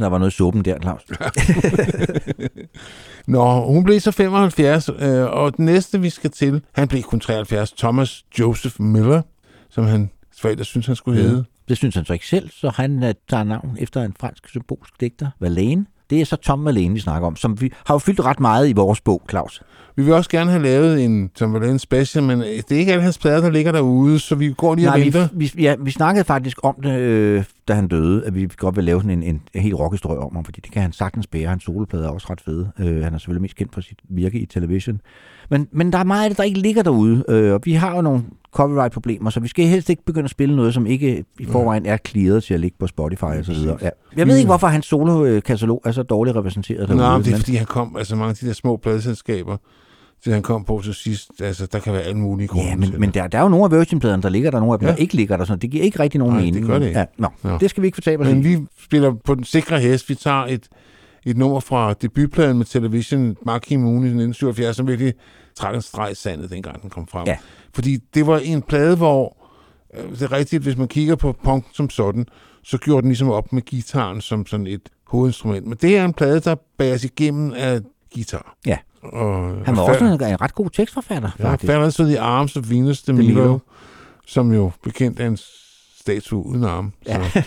der 0.02 0.09
var 0.09 0.18
noget 0.18 0.32
suppen 0.32 0.64
der, 0.64 0.78
Claus. 0.78 1.02
Nå, 3.27 3.66
hun 3.66 3.85
blev 3.85 4.01
så 4.01 4.10
75, 4.10 4.89
øh, 4.89 5.24
og 5.24 5.56
den 5.56 5.64
næste, 5.64 6.01
vi 6.01 6.10
skal 6.10 6.31
til, 6.31 6.62
han 6.72 6.89
blev 6.89 7.02
kun 7.02 7.20
73, 7.20 7.72
Thomas 7.72 8.24
Joseph 8.39 8.81
Miller, 8.81 9.22
som 9.70 9.85
han 9.85 10.10
forældre 10.40 10.64
synes, 10.64 10.86
han 10.86 10.97
skulle 10.97 11.22
hedde. 11.22 11.44
Det 11.68 11.77
synes 11.77 11.94
han 11.94 12.05
så 12.05 12.12
ikke 12.12 12.27
selv, 12.27 12.51
så 12.51 12.68
han 12.68 13.02
uh, 13.02 13.10
tager 13.28 13.44
navn 13.44 13.77
efter 13.81 14.02
en 14.02 14.14
fransk 14.20 14.48
symbolsk 14.48 15.01
digter, 15.01 15.31
Verlaine. 15.40 15.86
Det 16.11 16.20
er 16.20 16.24
så 16.24 16.37
Tom 16.37 16.65
Verlaine, 16.65 16.95
vi 16.95 17.01
snakker 17.01 17.27
om, 17.27 17.37
som 17.37 17.61
vi 17.61 17.73
har 17.87 17.95
jo 17.95 17.99
fyldt 17.99 18.20
ret 18.20 18.41
meget 18.41 18.69
i 18.69 18.73
vores 18.73 19.01
bog, 19.01 19.23
Claus. 19.31 19.62
Vi 19.97 20.05
vil 20.05 20.15
også 20.15 20.31
gerne 20.31 20.51
have 20.51 20.62
lavet 20.62 21.05
en 21.05 21.28
Tom 21.28 21.55
Verlaine 21.55 21.78
special, 21.78 22.24
men 22.24 22.41
det 22.41 22.73
er 22.73 22.77
ikke 22.78 22.93
alle 22.93 23.03
hans 23.03 23.19
plader, 23.19 23.41
der 23.41 23.51
ligger 23.51 23.73
derude, 23.73 24.19
så 24.19 24.35
vi 24.35 24.53
går 24.53 24.74
lige 24.74 24.89
og 24.89 24.99
Nej, 24.99 25.05
venter. 25.05 25.28
vi, 25.32 25.53
vi, 25.55 25.62
ja, 25.62 25.74
vi 25.81 25.91
snakkede 25.91 26.24
faktisk 26.24 26.59
om 26.62 26.74
det, 26.82 26.99
øh, 26.99 27.45
da 27.69 27.74
han 27.74 27.89
døde, 27.89 28.27
at 28.27 28.35
vi 28.35 28.49
godt 28.57 28.77
vil 28.77 28.85
lave 28.85 29.01
sådan 29.01 29.19
en, 29.19 29.23
en, 29.23 29.43
en 29.55 29.62
helt 29.62 29.74
rockhistorie 29.74 30.19
om 30.19 30.35
ham, 30.35 30.45
fordi 30.45 30.61
det 30.61 30.73
kan 30.73 30.82
han 30.82 30.93
sagtens 30.93 31.27
bære. 31.27 31.49
Hans 31.49 31.65
soloplade 31.65 32.05
er 32.05 32.09
også 32.09 32.27
ret 32.31 32.41
fede. 32.41 32.70
Øh, 32.78 33.03
han 33.03 33.15
er 33.15 33.19
selvfølgelig 33.19 33.43
mest 33.43 33.57
kendt 33.57 33.74
for 33.74 33.81
sit 33.81 33.99
virke 34.09 34.39
i 34.39 34.47
television. 34.47 35.01
Men, 35.51 35.68
men 35.72 35.93
der 35.93 35.98
er 35.98 36.05
meget 36.05 36.24
af 36.24 36.31
det, 36.31 36.36
der 36.39 36.44
ikke 36.44 36.59
ligger 36.59 36.82
derude, 36.82 37.24
øh, 37.28 37.52
og 37.55 37.60
vi 37.64 37.72
har 37.72 37.94
jo 37.97 38.02
nogle 38.02 38.22
copyright-problemer, 38.52 39.31
så 39.31 39.40
vi 39.40 39.48
skal 39.48 39.64
helst 39.66 39.90
ikke 39.90 40.05
begynde 40.05 40.24
at 40.24 40.31
spille 40.31 40.56
noget, 40.56 40.74
som 40.74 40.86
ikke 40.86 41.24
i 41.40 41.44
forvejen 41.47 41.86
er 41.86 41.97
clearet 42.09 42.44
til 42.44 42.55
at 42.55 42.60
ligge 42.60 42.77
på 42.81 42.86
Spotify 42.86 43.22
og 43.24 43.44
så 43.44 43.52
videre. 43.52 43.78
Ja. 43.82 43.89
Jeg 44.16 44.27
ved 44.27 44.36
ikke, 44.36 44.47
hvorfor 44.47 44.66
hans 44.66 44.86
solo-katalog 44.86 45.82
er 45.85 45.93
så 45.93 46.02
dårligt 46.02 46.36
repræsenteret 46.36 46.89
derude. 46.89 47.02
Nej, 47.02 47.16
men 47.16 47.24
det 47.24 47.32
er 47.32 47.36
fordi, 47.36 47.55
han 47.55 47.66
kom, 47.66 47.97
altså 47.98 48.16
mange 48.16 48.28
af 48.31 48.35
de 48.36 48.47
der 48.47 48.52
små 48.52 48.77
pladeselskaber, 48.77 49.56
det 50.24 50.32
han 50.32 50.43
kom 50.43 50.64
på 50.64 50.81
til 50.85 50.94
sidst, 50.94 51.31
altså 51.40 51.66
der 51.66 51.78
kan 51.78 51.93
være 51.93 52.02
alle 52.02 52.18
mulige 52.18 52.48
grunde 52.48 52.68
Ja, 52.68 52.77
men, 52.77 52.94
men 52.98 53.10
der, 53.10 53.27
der 53.27 53.39
er 53.39 53.43
jo 53.43 53.48
nogle 53.48 53.64
af 53.64 53.70
Virgin-pladerne, 53.70 54.22
der 54.22 54.28
ligger 54.28 54.51
der, 54.51 54.59
nogle 54.59 54.72
af 54.72 54.78
dem, 54.78 54.89
Ja. 54.89 54.93
der 54.93 54.98
ikke 54.98 55.14
ligger 55.14 55.36
der. 55.36 55.44
Så 55.44 55.56
det 55.56 55.70
giver 55.70 55.85
ikke 55.85 56.01
rigtig 56.01 56.18
nogen 56.18 56.35
Nej, 56.35 56.44
mening. 56.44 56.56
det 56.56 56.66
gør 56.66 56.78
det 56.78 56.86
ikke. 56.86 56.98
Ja, 56.98 57.05
nå, 57.18 57.28
Nå. 57.43 57.59
det 57.59 57.70
skal 57.70 57.82
vi 57.82 57.86
ikke 57.86 57.97
fortabe 57.97 58.22
os 58.22 58.28
Men 58.28 58.44
vi 58.44 58.59
spiller 58.85 59.12
på 59.24 59.35
den 59.35 59.44
sikre 59.44 59.81
hest. 59.81 60.09
Vi 60.09 60.14
tager 60.14 60.47
et, 60.47 60.68
et 61.27 61.36
nummer 61.36 61.60
fra 61.60 61.93
debutpladen 61.93 62.56
med 62.59 62.66
Television, 62.66 63.36
Marquis 63.47 63.78
Moon 63.78 63.94
i 63.94 64.06
1977, 64.06 64.77
som 64.77 64.89
virkelig 64.89 65.12
streg 65.81 66.10
i 66.12 66.14
sandet, 66.14 66.51
dengang 66.51 66.82
den 66.82 66.90
kom 66.90 67.06
frem. 67.06 67.27
Ja. 67.27 67.36
Fordi 67.74 67.97
det 68.14 68.27
var 68.27 68.39
en 68.39 68.62
plade, 68.62 68.97
hvor 68.97 69.36
øh, 69.94 70.10
det 70.10 70.22
er 70.22 70.32
rigtigt, 70.32 70.62
hvis 70.62 70.77
man 70.77 70.89
kigger 70.89 71.16
på 71.16 71.36
punk 71.44 71.64
som 71.72 71.90
sådan, 71.90 72.27
så 72.62 72.78
gjorde 72.78 73.02
den 73.02 73.09
ligesom 73.09 73.31
op 73.31 73.52
med 73.52 73.62
gitaren 73.62 74.20
som 74.20 74.47
sådan 74.47 74.66
et 74.66 74.89
hovedinstrument. 75.06 75.66
Men 75.66 75.78
det 75.82 75.97
er 75.97 76.05
en 76.05 76.12
plade, 76.12 76.40
der 76.40 76.55
bæres 76.78 77.05
igennem 77.05 77.52
af 77.56 77.81
guitar. 78.14 78.56
Ja. 78.66 78.78
Og, 79.02 79.64
Han 79.64 79.77
var 79.77 79.82
og 79.82 79.89
også 79.89 80.05
en, 80.05 80.12
en 80.12 80.40
ret 80.40 80.55
god 80.55 80.70
tekstforfatter, 80.70 81.31
Ja, 81.39 81.44
faktisk. 81.52 81.97
Så 81.97 82.05
The 82.05 82.20
Arms 82.20 82.56
of 82.56 82.70
Venus 82.70 83.02
de 83.02 83.12
Milo, 83.12 83.43
Milo. 83.43 83.59
som 84.27 84.52
jo 84.52 84.70
bekendt 84.82 85.20
er 85.20 85.27
en 85.27 85.39
statue 86.01 86.47
uden 86.47 86.64
arme. 86.64 86.90
Ja. 87.06 87.31
Så. 87.31 87.43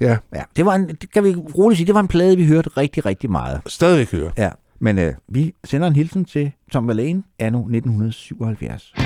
ja. 0.06 0.16
ja. 0.34 0.42
Det 0.56 0.66
var 0.66 0.74
en, 0.74 0.88
det 0.88 1.12
kan 1.12 1.24
vi 1.24 1.34
roligt 1.34 1.76
sige, 1.76 1.86
det 1.86 1.94
var 1.94 2.00
en 2.00 2.08
plade, 2.08 2.36
vi 2.36 2.46
hørte 2.46 2.70
rigtig, 2.76 3.06
rigtig 3.06 3.30
meget. 3.30 3.60
Stadigvæk 3.66 4.12
høre. 4.12 4.32
Ja. 4.38 4.50
Men 4.78 4.98
øh, 4.98 5.14
vi 5.28 5.54
sender 5.64 5.88
en 5.88 5.94
hilsen 5.94 6.24
til 6.24 6.52
Tom 6.72 6.88
Verlaine, 6.88 7.22
anno 7.38 7.58
1977. 7.58 9.05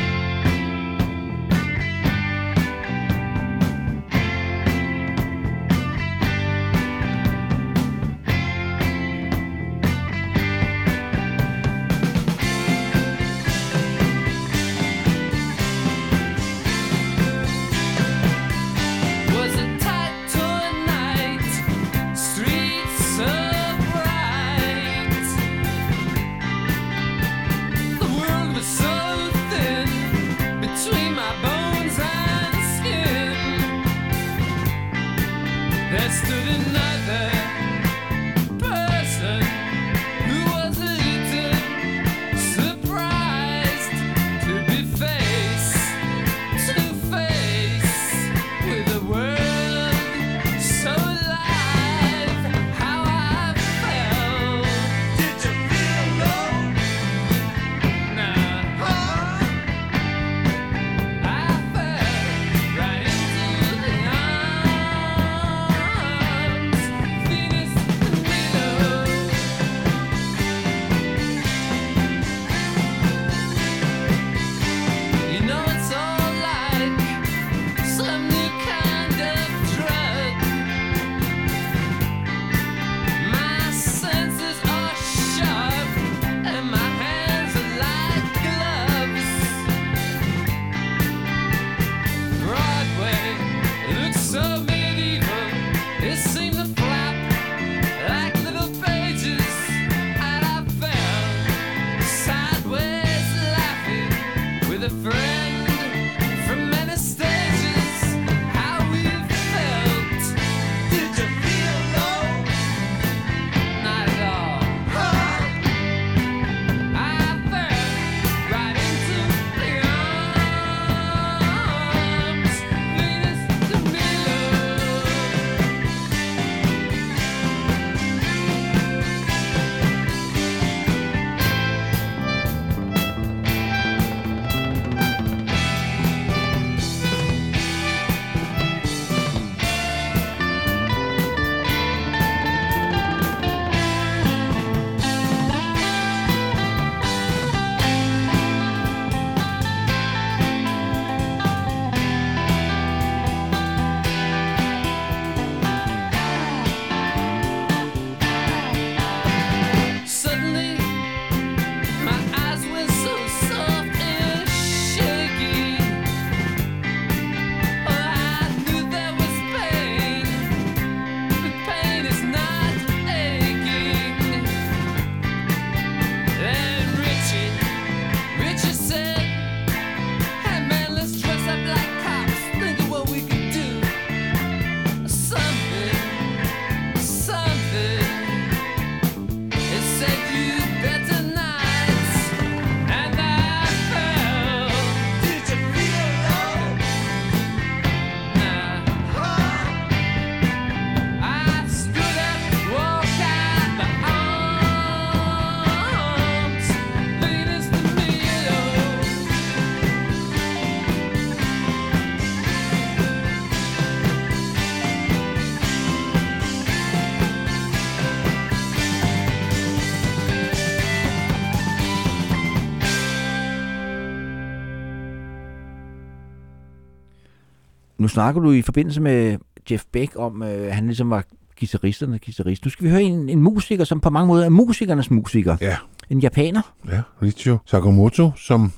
snakker 228.11 228.41
du 228.41 228.51
i 228.53 228.63
forbindelse 228.63 229.01
med 229.01 229.39
Jeff 229.71 229.85
Beck 229.93 230.13
om, 230.17 230.43
øh, 230.43 230.73
han 230.73 230.87
ligesom 230.87 231.11
var 231.11 231.25
guitaristernes 231.61 232.21
guitarist. 232.25 232.65
Nu 232.65 232.71
skal 232.71 232.85
vi 232.85 232.91
høre 232.91 233.03
en, 233.03 233.29
en 233.29 233.43
musiker, 233.43 233.85
som 233.85 234.01
på 234.01 234.11
mange 234.11 234.27
måder 234.27 234.45
er 234.45 234.49
musikernes 234.49 235.11
musiker. 235.11 235.57
Ja. 235.61 235.77
En 236.11 236.19
japaner. 236.21 236.63
Ja, 236.89 237.03
Richo 237.23 237.59
Sakamoto, 237.67 238.31
som 238.37 238.73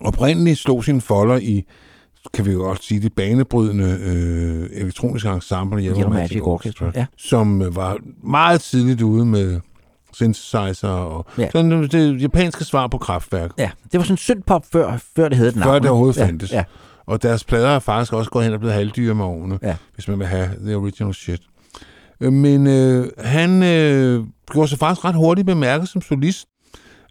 oprindeligt 0.00 0.58
slog 0.58 0.84
sine 0.84 1.00
folder 1.00 1.36
i, 1.36 1.64
kan 2.34 2.46
vi 2.46 2.52
jo 2.52 2.70
også 2.70 2.82
sige, 2.82 3.00
det 3.00 3.12
banebrydende 3.12 3.98
øh, 4.02 4.80
elektroniske 4.80 5.28
ensemble 5.28 5.78
Yellow, 5.82 5.96
Yellow 5.98 6.12
Magic, 6.12 6.30
Magic 6.30 6.42
Orchestra, 6.46 6.86
Orchestra, 6.86 7.00
ja. 7.00 7.06
som 7.16 7.62
øh, 7.62 7.76
var 7.76 7.96
meget 8.22 8.60
tidligt 8.60 9.02
ude 9.02 9.26
med 9.26 9.60
synthesizer 10.12 10.88
og 10.88 11.26
Ja. 11.38 11.50
sådan 11.50 11.82
det 11.82 12.22
japanske 12.22 12.64
svar 12.64 12.86
på 12.86 12.98
kraftværk. 12.98 13.50
Ja, 13.58 13.70
det 13.92 13.98
var 13.98 14.04
sådan 14.04 14.16
synthpop 14.16 14.64
før, 14.72 14.96
før 15.16 15.28
det 15.28 15.38
hed 15.38 15.52
navn. 15.52 15.62
Før 15.62 15.78
det 15.78 15.90
overhovedet 15.90 16.16
ja, 16.20 16.26
fandtes. 16.26 16.52
Ja. 16.52 16.64
Og 17.06 17.22
deres 17.22 17.44
plader 17.44 17.68
er 17.68 17.78
faktisk 17.78 18.12
også 18.12 18.30
gået 18.30 18.44
hen 18.44 18.54
og 18.54 18.60
blevet 18.60 18.74
halvdyre 18.74 19.14
med 19.14 19.24
årene, 19.24 19.58
Ja. 19.62 19.76
hvis 19.94 20.08
man 20.08 20.18
vil 20.18 20.26
have 20.26 20.48
the 20.64 20.76
original 20.76 21.14
shit. 21.14 21.40
Øh, 22.20 22.32
Men 22.32 22.66
øh, 22.66 23.06
han 23.18 23.62
øh, 23.62 24.24
gjorde 24.52 24.68
sig 24.68 24.78
faktisk 24.78 25.04
ret 25.04 25.14
hurtigt 25.14 25.46
bemærket 25.46 25.88
som 25.88 26.02
solist, 26.02 26.46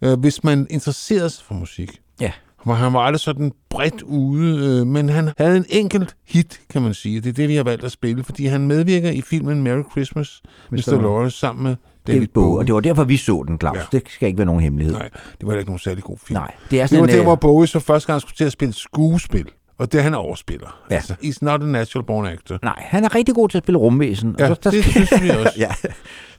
øh, 0.04 0.20
hvis 0.20 0.44
man 0.44 0.68
interesserede 0.70 1.30
sig 1.30 1.46
for 1.46 1.54
musik. 1.54 2.00
Ja. 2.22 2.32
For 2.66 2.74
han 2.74 2.94
var 2.94 3.00
aldrig 3.00 3.20
sådan 3.20 3.52
bredt 3.70 4.02
ude, 4.02 4.80
øh, 4.82 4.88
men 4.88 5.10
han 5.10 5.30
havde 5.38 5.58
en 5.58 5.66
enkelt 5.70 6.16
hit, 6.28 6.62
kan 6.70 6.82
man 6.82 6.94
sige. 6.94 7.22
Det 7.22 7.30
er 7.30 7.34
det, 7.34 7.50
vi 7.50 7.56
har 7.56 7.64
valgt 7.64 7.84
at 7.84 7.92
spille, 7.92 8.24
fordi 8.24 8.46
han 8.46 8.62
medvirker 8.68 9.10
i 9.12 9.22
filmen 9.22 9.64
Merry 9.64 9.84
Christmas, 9.92 10.42
Mr. 10.70 10.76
Lawrence. 10.76 10.92
Lawrence, 11.02 11.38
sammen 11.38 11.64
med 11.64 11.76
David, 12.08 12.28
Bowie. 12.28 12.60
Og 12.60 12.68
det 12.68 12.76
var 12.76 12.82
derfor, 12.82 13.04
vi 13.04 13.18
så 13.18 13.44
den, 13.48 13.60
Claus. 13.60 13.78
Ja. 13.78 13.84
Det 13.92 14.02
skal 14.10 14.28
ikke 14.28 14.38
være 14.38 14.46
nogen 14.46 14.62
hemmelighed. 14.62 14.94
Nej, 14.96 15.10
det 15.40 15.48
var 15.48 15.54
ikke 15.54 15.66
nogen 15.70 15.80
særlig 15.80 16.04
god 16.04 16.18
film. 16.24 16.38
Nej, 16.40 16.52
det 16.72 16.80
er 16.80 16.84
Det 16.84 16.90
sådan 16.90 17.02
var 17.02 17.08
en, 17.08 17.12
der, 17.14 17.20
øh, 17.20 17.24
hvor 17.26 17.36
Bowie 17.36 17.68
så 17.68 17.80
første 17.80 18.08
gang 18.08 18.22
skulle 18.22 18.36
til 18.36 18.44
at 18.44 18.52
spille 18.52 18.74
skuespil. 18.74 19.46
Og 19.82 19.92
det 19.92 20.04
han 20.04 20.14
overspiller. 20.14 20.80
Ja. 20.90 20.96
Altså, 20.96 21.14
he's 21.24 21.38
not 21.42 21.62
a 21.64 21.66
natural 21.66 22.06
born 22.06 22.26
actor. 22.26 22.60
Nej, 22.64 22.76
han 22.78 23.04
er 23.04 23.16
rigtig 23.16 23.36
god 23.36 23.50
til 23.50 23.58
at 23.58 23.64
spille 23.64 23.78
rumvæsen. 23.80 24.36
Ja, 24.40 24.48
så, 24.48 24.56
der 24.64 24.72
det 24.72 24.84
synes 24.84 25.12
vi 25.22 25.30
også. 25.30 25.54
ja. 25.66 25.72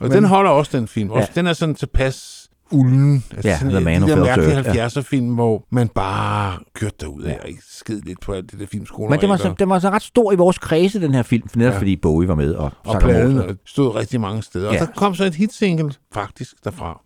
Og 0.01 0.09
Men- 0.09 0.11
den 0.13 0.25
holder 0.25 0.51
også, 0.51 0.79
den 0.79 0.89
film. 0.89 1.11
Også, 1.11 1.29
Ja. 1.37 1.41
Den 1.41 1.47
er 1.47 1.53
sådan 1.53 1.75
tilpas 1.75 2.49
ulden. 2.71 3.25
Altså 3.31 3.49
Ja, 3.49 3.59
sådan 3.59 3.71
The 3.73 3.81
Man 3.85 4.03
de 4.03 4.09
der 4.09 4.17
mærkelige 4.25 4.63
Short, 4.63 4.77
ja. 4.77 4.87
70'er 4.89 5.01
film, 5.03 5.35
hvor 5.35 5.65
man 5.71 5.89
bare 5.89 6.59
kørte 6.75 6.95
derud 7.01 7.23
af 7.23 7.39
og 7.43 7.49
ikke 7.49 7.63
skid 7.71 8.01
lidt 8.01 8.21
på 8.21 8.33
alt 8.33 8.51
det 8.51 8.61
der 8.61 8.67
filmskole. 8.67 9.11
Men 9.11 9.21
det 9.21 9.29
var, 9.29 9.37
så, 9.37 9.55
den 9.59 9.69
var 9.69 9.79
så 9.79 9.91
ret 9.91 10.03
stor 10.03 10.33
i 10.33 10.37
vores 10.37 10.59
kredse, 10.59 11.01
den 11.01 11.15
her 11.15 11.23
film, 11.23 11.49
netop 11.55 11.61
Ja. 11.71 11.73
ja. 11.75 11.79
fordi 11.79 11.97
Bowie 11.97 12.29
var 12.29 12.35
med. 12.35 12.55
Og, 12.55 12.73
og 12.87 13.01
pladen 13.01 13.59
stod 13.67 13.95
rigtig 13.95 14.21
mange 14.21 14.43
steder. 14.43 14.69
Og 14.69 14.75
Ja. 14.75 14.81
der 14.81 14.87
kom 14.97 15.15
så 15.15 15.25
et 15.25 15.35
hitsingle, 15.35 15.93
faktisk, 16.15 16.53
derfra. 16.65 17.01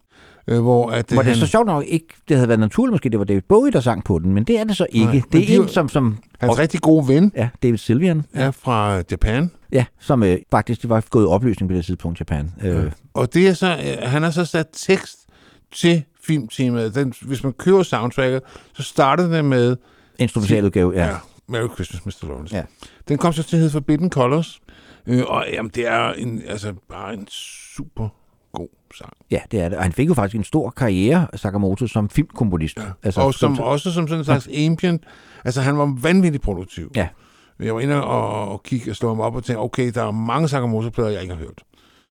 Øh, 0.48 0.60
hvor 0.60 0.90
at, 0.90 1.10
Hvor 1.10 1.22
det 1.22 1.26
han, 1.26 1.36
så 1.36 1.46
sjovt 1.46 1.66
nok 1.66 1.84
ikke, 1.86 2.06
det 2.28 2.36
havde 2.36 2.48
været 2.48 2.60
naturligt 2.60 2.92
måske, 2.92 3.08
det 3.08 3.18
var 3.18 3.24
David 3.24 3.42
Bowie, 3.48 3.72
der 3.72 3.80
sang 3.80 4.04
på 4.04 4.18
den, 4.18 4.34
men 4.34 4.44
det 4.44 4.58
er 4.60 4.64
det 4.64 4.76
så 4.76 4.86
ikke. 4.90 5.06
Nej, 5.06 5.14
det 5.32 5.48
de 5.48 5.54
er 5.54 5.58
er 5.58 5.62
en, 5.62 5.68
som, 5.68 5.88
som 5.88 6.18
hans 6.40 6.58
rigtig 6.58 6.80
gode 6.80 7.08
ven 7.08 7.32
ja, 7.36 7.48
David 7.62 7.78
Sylvian, 7.78 8.24
er 8.32 8.50
fra 8.50 9.02
Japan. 9.10 9.50
ja, 9.72 9.84
som 10.00 10.22
øh, 10.22 10.38
faktisk 10.50 10.82
det 10.82 10.90
var 10.90 11.04
gået 11.10 11.24
i 11.24 11.26
opløsning 11.26 11.70
på 11.70 11.76
det 11.76 11.84
tidspunkt, 11.84 12.20
Japan. 12.20 12.52
Øh, 12.62 12.92
Og 13.14 13.34
det 13.34 13.48
er 13.48 13.52
så, 13.54 13.66
øh, 13.66 14.08
han 14.10 14.22
har 14.22 14.30
så 14.30 14.44
sat 14.44 14.66
tekst 14.72 15.18
til 15.74 16.02
filmtemaet. 16.26 16.94
Den, 16.94 17.12
hvis 17.22 17.44
man 17.44 17.52
køber 17.52 17.82
soundtracket, 17.82 18.40
så 18.74 18.82
starter 18.82 19.28
det 19.28 19.44
med 19.44 19.76
Instrumentaludgave, 20.18 20.92
ja. 20.94 21.06
ja. 21.06 21.16
Merry 21.48 21.68
Christmas, 21.74 22.06
Mr. 22.06 22.26
Lawrence. 22.28 22.56
Ja. 22.56 22.62
Den 23.08 23.18
kom 23.18 23.32
så 23.32 23.42
til 23.42 23.56
at 23.56 23.60
hedde 23.60 23.72
Forbidden 23.72 24.10
Colors. 24.10 24.60
Øh, 25.06 25.22
og 25.26 25.44
jamen, 25.52 25.70
det 25.74 25.86
er 25.86 26.12
en, 26.12 26.42
altså, 26.48 26.74
bare 26.88 27.14
en 27.14 27.26
super 27.30 28.08
god 28.56 28.68
sang. 28.94 29.12
Ja, 29.30 29.40
det 29.50 29.60
er 29.60 29.68
det. 29.68 29.78
Og 29.78 29.84
han 29.84 29.92
fik 29.92 30.08
jo 30.08 30.14
faktisk 30.14 30.36
en 30.36 30.44
stor 30.44 30.70
karriere, 30.70 31.26
Sakamoto, 31.34 31.86
som 31.86 32.08
filmkomponist. 32.08 32.76
Ja. 32.76 32.82
Altså, 33.02 33.20
og 33.20 33.34
som, 33.34 33.60
også 33.60 33.92
som 33.92 34.08
sådan 34.08 34.20
en 34.20 34.24
slags 34.24 34.48
ambient. 34.66 35.02
Altså, 35.44 35.60
han 35.60 35.78
var 35.78 35.98
vanvittigt 36.02 36.44
produktiv. 36.44 36.90
Ja. 36.96 37.08
Jeg 37.60 37.74
var 37.74 37.80
inde 37.80 38.04
og, 38.04 38.48
og 38.48 38.62
kigge 38.62 38.90
og 38.90 38.96
slå 38.96 39.08
ham 39.08 39.20
op 39.20 39.36
og 39.36 39.44
tænke, 39.44 39.60
okay, 39.60 39.90
der 39.94 40.02
er 40.02 40.10
mange 40.10 40.48
Sakamoto-plader, 40.48 41.10
jeg 41.10 41.22
ikke 41.22 41.34
har 41.34 41.40
hørt. 41.40 41.62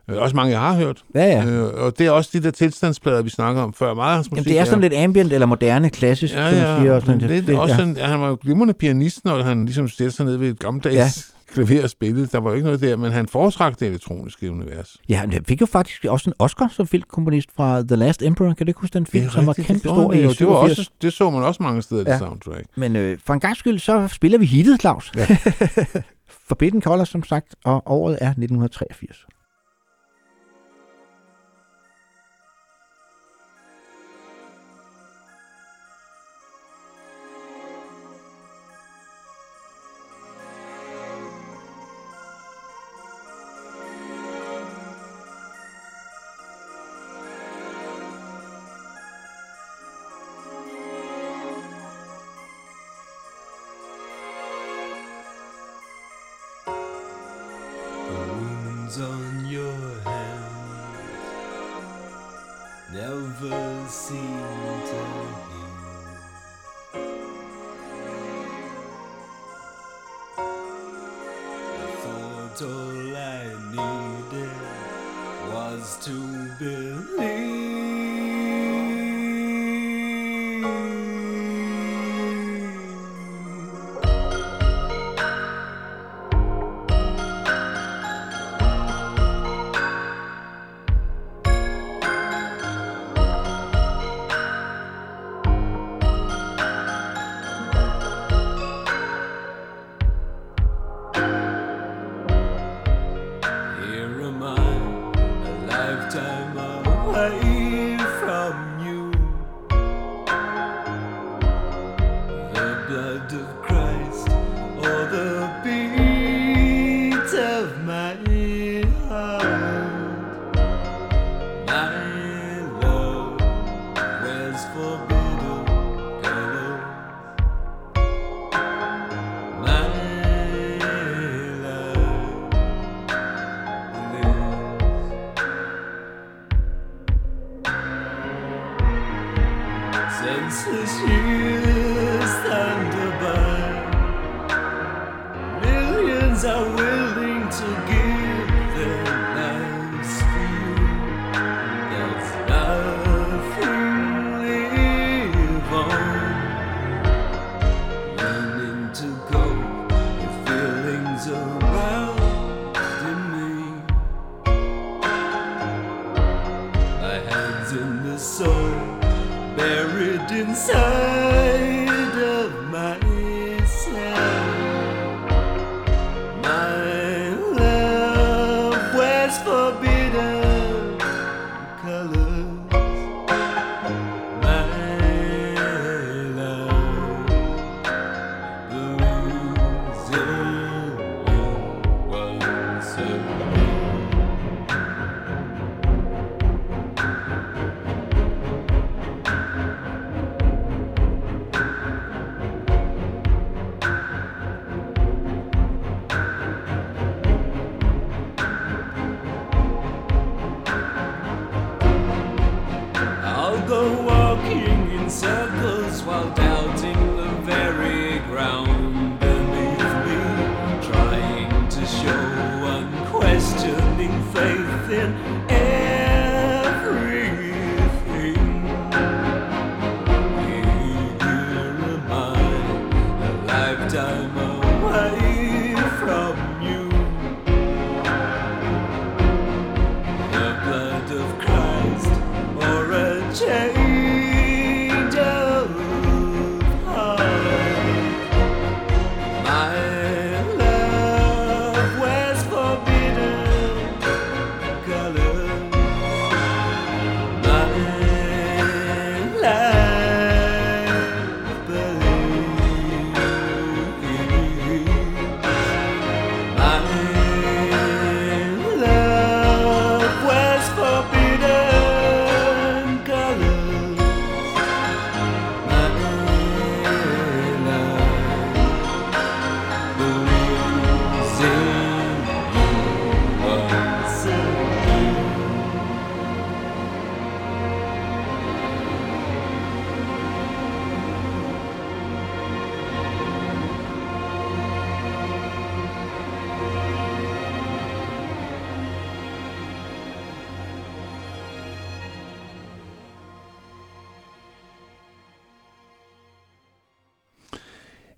Øh, 0.10 0.22
Også 0.22 0.36
mange, 0.36 0.52
jeg 0.52 0.60
har 0.60 0.76
hørt. 0.76 1.04
Ja, 1.16 1.26
ja. 1.26 1.46
Øh, 1.46 1.84
og 1.86 1.98
det 1.98 2.08
er 2.08 2.12
også 2.12 2.30
de 2.34 2.44
der 2.44 2.52
tilstandsplader, 2.52 3.22
vi 3.22 3.30
snakker 3.30 3.62
om 3.62 3.74
før. 3.74 3.94
Meget 3.94 4.16
hans 4.16 4.28
Jamen, 4.28 4.40
musik 4.40 4.52
det 4.54 4.60
er 4.60 4.66
sådan 4.66 4.82
lidt 4.82 4.94
ambient 4.94 5.34
eller 5.34 5.48
moderne, 5.48 5.90
klassisk, 5.90 6.34
Ja, 6.34 6.50
som 6.50 6.58
man 6.58 6.68
ja, 6.68 6.80
siger. 6.80 6.94
Og 6.94 7.02
sådan, 7.02 7.22
men 7.22 7.30
det, 7.30 7.48
det, 7.48 7.58
også 7.60 7.76
ja. 7.76 7.84
en, 7.84 7.98
ja, 7.98 8.06
han 8.06 8.22
var 8.22 8.28
jo 8.28 8.38
glimrende 8.42 8.74
pianist, 8.74 9.26
når 9.26 9.44
han 9.44 9.66
ligesom 9.66 9.88
stillede 9.88 10.16
sig 10.16 10.26
ned 10.26 10.38
ved 10.38 10.50
et 10.50 10.60
gammeldags 10.60 10.96
ja. 10.96 11.64
klaver 11.64 11.84
og 11.84 11.90
spillede. 11.90 12.28
Der 12.28 12.40
var 12.40 12.50
jo 12.50 12.56
ikke 12.56 12.66
noget 12.66 12.82
der, 12.82 12.96
men 12.98 13.12
han 13.12 13.28
foretrak 13.28 13.80
det 13.80 13.88
elektroniske 13.88 14.52
univers. 14.52 14.98
Ja, 15.10 15.16
han 15.16 15.44
fik 15.48 15.62
jo 15.62 15.66
faktisk 15.66 16.06
også 16.06 16.30
en 16.30 16.34
Oscar 16.40 16.68
som 16.72 16.88
filmkomponist 16.88 17.50
fra 17.56 17.82
The 17.82 17.96
Last 17.96 18.24
Emperor. 18.24 18.54
Kan 18.54 18.66
du 18.66 18.70
ikke 18.70 18.82
huske 18.82 18.94
den 18.94 19.06
film, 19.06 19.30
som 19.30 19.48
var 19.48 19.54
kæmpe 19.54 19.74
det 19.74 19.80
stor 19.80 20.14
i 20.14 20.18
det, 20.18 20.28
var 20.28 20.34
87? 20.34 20.80
også, 20.80 20.92
det 21.02 21.14
så 21.14 21.30
man 21.30 21.44
også 21.44 21.64
mange 21.64 21.82
steder 21.82 22.02
i 22.02 22.04
ja. 22.04 22.10
Ja. 22.10 22.14
det 22.14 22.28
soundtrack. 22.28 22.66
Men 22.76 22.96
øh, 22.96 23.18
for 23.26 23.34
en 23.34 23.40
gang 23.40 23.58
skyld, 23.58 23.80
så 23.80 24.08
spiller 24.08 24.38
vi 24.38 24.46
hittet, 24.46 24.82
Claus. 24.82 25.12
Ja. 25.16 25.28
Forbidden 26.48 26.82
Colors, 26.82 27.10
som 27.10 27.24
sagt, 27.24 27.56
og 27.64 27.84
året 27.86 28.18
er 28.22 28.30
1983. 28.30 29.26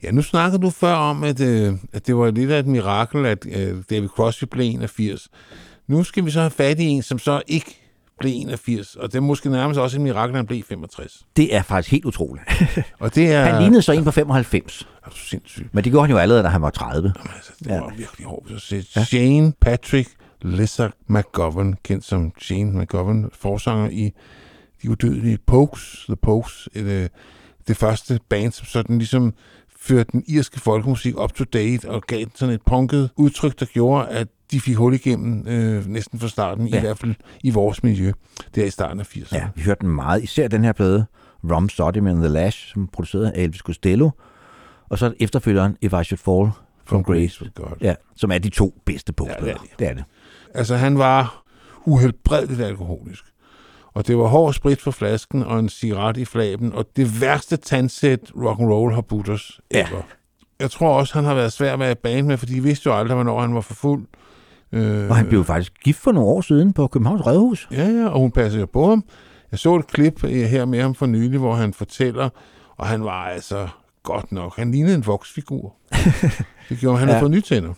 Ja, 0.07 0.11
nu 0.11 0.21
snakkede 0.21 0.61
du 0.61 0.69
før 0.69 0.93
om, 0.93 1.23
at, 1.23 1.41
øh, 1.41 1.73
at 1.93 2.07
det 2.07 2.17
var 2.17 2.31
lidt 2.31 2.51
af 2.51 2.59
et 2.59 2.67
mirakel, 2.67 3.25
at 3.25 3.45
øh, 3.51 3.83
David 3.89 4.07
Crosby 4.07 4.43
blev 4.51 4.65
81. 4.65 5.29
Nu 5.87 6.03
skal 6.03 6.25
vi 6.25 6.31
så 6.31 6.39
have 6.39 6.51
fat 6.51 6.79
i 6.79 6.83
en, 6.83 7.01
som 7.01 7.19
så 7.19 7.41
ikke 7.47 7.79
blev 8.19 8.31
81, 8.35 8.95
og 8.95 9.11
det 9.11 9.17
er 9.17 9.21
måske 9.21 9.49
nærmest 9.49 9.79
også 9.79 9.97
et 9.97 10.01
mirakel, 10.01 10.33
at 10.33 10.37
han 10.37 10.45
blev 10.45 10.63
65. 10.63 11.25
Det 11.37 11.55
er 11.55 11.61
faktisk 11.61 11.91
helt 11.91 12.05
utroligt. 12.05 12.45
Og 12.99 13.15
det 13.15 13.33
er... 13.33 13.43
Han 13.43 13.61
lignede 13.61 13.81
så 13.81 13.91
en 13.91 14.03
på 14.03 14.11
95. 14.11 14.87
Er 15.05 15.09
du 15.09 15.15
sindssyg? 15.15 15.69
Men 15.71 15.83
det 15.83 15.91
gjorde 15.91 16.07
han 16.07 16.11
jo 16.11 16.17
allerede, 16.17 16.43
da 16.43 16.47
han 16.47 16.61
var 16.61 16.69
30. 16.69 17.13
Altså, 17.35 17.51
det 17.59 17.71
var 17.71 17.93
virkelig 17.97 18.27
hårdt 18.27 18.51
at 18.51 18.61
se. 18.61 18.85
Ja. 18.95 19.03
Shane 19.03 19.53
Patrick 19.61 20.09
Lesser 20.41 20.89
McGovern, 21.07 21.75
kendt 21.83 22.05
som 22.05 22.31
Shane 22.41 22.81
McGovern, 22.81 23.29
forsanger 23.33 23.89
i 23.89 24.13
De 24.83 24.89
Udødelige 24.89 25.37
Pokes, 25.47 26.03
The 26.07 26.15
Pokes, 26.15 26.69
et, 26.73 26.83
øh, 26.83 27.09
det 27.67 27.77
første 27.77 28.19
band, 28.29 28.51
som 28.51 28.65
sådan 28.65 28.97
ligesom 28.97 29.33
førte 29.79 30.11
den 30.11 30.23
irske 30.27 30.59
folkemusik 30.59 31.19
up 31.19 31.33
to 31.33 31.43
date 31.43 31.89
og 31.89 32.01
gav 32.01 32.19
den 32.19 32.31
sådan 32.35 32.55
et 32.55 32.61
punket 32.65 33.09
udtryk, 33.15 33.59
der 33.59 33.65
gjorde, 33.65 34.07
at 34.07 34.27
de 34.51 34.61
fik 34.61 34.75
hul 34.75 34.93
igennem 34.93 35.47
øh, 35.47 35.85
næsten 35.87 36.19
fra 36.19 36.27
starten, 36.27 36.67
ja. 36.67 36.77
I 36.77 36.79
hvert 36.79 36.97
fald 36.97 37.15
i 37.43 37.49
vores 37.49 37.83
miljø, 37.83 38.11
der 38.55 38.65
i 38.65 38.69
starten 38.69 38.99
af 38.99 39.15
80'erne. 39.15 39.35
Ja, 39.35 39.47
vi 39.55 39.61
hørte 39.61 39.81
den 39.81 39.89
meget, 39.89 40.23
især 40.23 40.47
den 40.47 40.63
her 40.63 40.73
plade, 40.73 41.05
Rum 41.43 41.69
Sodom 41.69 42.07
and 42.07 42.17
the 42.19 42.27
Lash, 42.27 42.73
som 42.73 42.83
er 42.83 42.87
produceret 42.93 43.25
af 43.25 43.43
Elvis 43.43 43.59
Costello, 43.59 44.09
og 44.89 44.97
så 44.97 45.13
efterfølgeren 45.19 45.77
If 45.81 45.93
I 45.93 46.03
Should 46.03 46.17
Fall 46.17 46.51
From 46.85 47.03
Grace, 47.03 47.41
with 47.41 47.53
God. 47.53 47.77
ja, 47.81 47.95
som 48.15 48.31
er 48.31 48.37
de 48.37 48.49
to 48.49 48.73
bedste 48.85 49.13
Ja, 49.19 49.23
det 49.23 49.41
er 49.41 49.45
Ja, 49.45 49.53
det 49.79 49.87
er 49.87 49.93
det. 49.93 50.03
Altså, 50.53 50.75
han 50.75 50.97
var 50.97 51.43
uhelbredeligt 51.85 52.61
alkoholisk. 52.61 53.23
Og 53.97 54.07
det 54.07 54.17
var 54.17 54.27
hård 54.27 54.53
sprit 54.53 54.81
for 54.81 54.91
flasken 54.91 55.43
og 55.43 55.59
en 55.59 55.69
cigaret 55.69 56.17
i 56.17 56.25
flaben, 56.25 56.73
og 56.73 56.85
det 56.95 57.21
værste 57.21 57.57
tandsæt 57.57 58.19
rock 58.35 58.59
and 58.59 58.69
roll 58.69 58.93
har 58.93 59.01
budt 59.01 59.29
os 59.29 59.59
Ja. 59.73 59.87
ever. 59.89 60.01
Jeg 60.59 60.71
tror 60.71 60.89
også, 60.99 61.13
han 61.13 61.23
har 61.25 61.33
været 61.33 61.53
svær 61.53 61.73
at 61.73 61.79
være 61.79 61.91
i 61.91 61.95
band 62.03 62.27
med, 62.27 62.37
fordi 62.37 62.53
de 62.53 62.63
vidste 62.63 62.87
jo 62.89 62.97
aldrig, 62.99 63.15
hvornår 63.15 63.41
han 63.41 63.55
var 63.55 63.61
for 63.61 63.73
fuld. 63.73 64.05
Øh, 64.71 65.09
Og 65.09 65.15
han 65.15 65.25
blev 65.27 65.43
faktisk 65.45 65.73
gift 65.83 65.99
for 65.99 66.11
nogle 66.11 66.29
år 66.29 66.41
siden 66.41 66.73
på 66.73 66.87
Københavns 66.87 67.25
Rådhus. 67.25 67.67
Ja, 67.71 67.87
ja, 67.89 68.07
og 68.07 68.19
hun 68.19 68.31
passede 68.31 68.59
jo 68.59 68.65
på 68.73 68.89
ham. 68.89 69.03
Jeg 69.51 69.59
så 69.59 69.75
et 69.75 69.87
klip 69.87 70.23
øh, 70.23 70.31
her 70.31 70.65
med 70.65 70.81
ham 70.81 70.95
for 70.95 71.05
nylig, 71.05 71.39
hvor 71.39 71.53
han 71.55 71.73
fortæller, 71.73 72.29
og 72.77 72.87
han 72.87 73.03
var 73.03 73.25
altså 73.27 73.67
godt 74.03 74.31
nok. 74.31 74.55
Han 74.57 74.71
lignede 74.71 74.95
en 74.95 75.05
voksfigur. 75.05 75.75
det 76.69 76.77
gjorde 76.79 76.97
han, 76.97 77.07
han 77.07 77.07
Ja. 77.07 77.13
havde 77.13 77.19
fået 77.19 77.31
nytænder. 77.31 77.73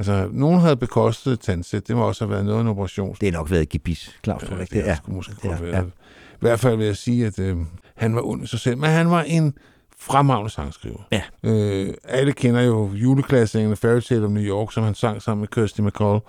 Altså, 0.00 0.28
nogen 0.32 0.60
havde 0.60 0.76
bekostet 0.76 1.32
et 1.32 1.40
tandsæt. 1.40 1.88
Det 1.88 1.96
må 1.96 2.02
også 2.08 2.24
have 2.24 2.30
været 2.30 2.44
noget 2.44 2.58
af 2.58 2.62
en 2.62 2.68
operation. 2.68 3.16
Det 3.20 3.28
er 3.28 3.32
nok 3.32 3.50
været 3.50 3.68
gibis, 3.68 4.16
Claus, 4.24 4.42
tror 4.42 4.54
du 4.56 4.60
ikke? 4.60 4.74
det 4.74 4.84
Det 4.84 4.88
er 4.88 4.92
er. 4.92 4.96
sgu 4.96 5.12
måske 5.12 5.32
Ja, 5.44 5.48
godt 5.48 5.62
være. 5.62 5.76
ja. 5.76 5.82
I 5.82 6.40
hvert 6.40 6.60
fald 6.60 6.76
vil 6.76 6.86
jeg 6.86 6.96
sige, 6.96 7.26
at 7.26 7.38
øh, 7.38 7.56
han 7.96 8.14
var 8.14 8.22
ond 8.26 8.44
i 8.44 8.46
sig 8.46 8.60
selv, 8.60 8.78
men 8.78 8.90
han 8.90 9.10
var 9.10 9.22
en 9.22 9.54
fremragende 9.98 10.50
sangskriver. 10.50 10.98
Ja. 11.12 11.22
Øh, 11.42 11.94
alle 12.04 12.32
kender 12.32 12.60
jo 12.60 12.90
juleklassikerne 12.94 13.76
Fairy 13.76 14.00
Tale 14.00 14.24
of 14.24 14.30
New 14.30 14.42
York, 14.42 14.72
som 14.72 14.84
han 14.84 14.94
sang 14.94 15.22
sammen 15.22 15.40
med 15.40 15.48
Kirsty 15.48 15.80
McCall. 15.80 16.20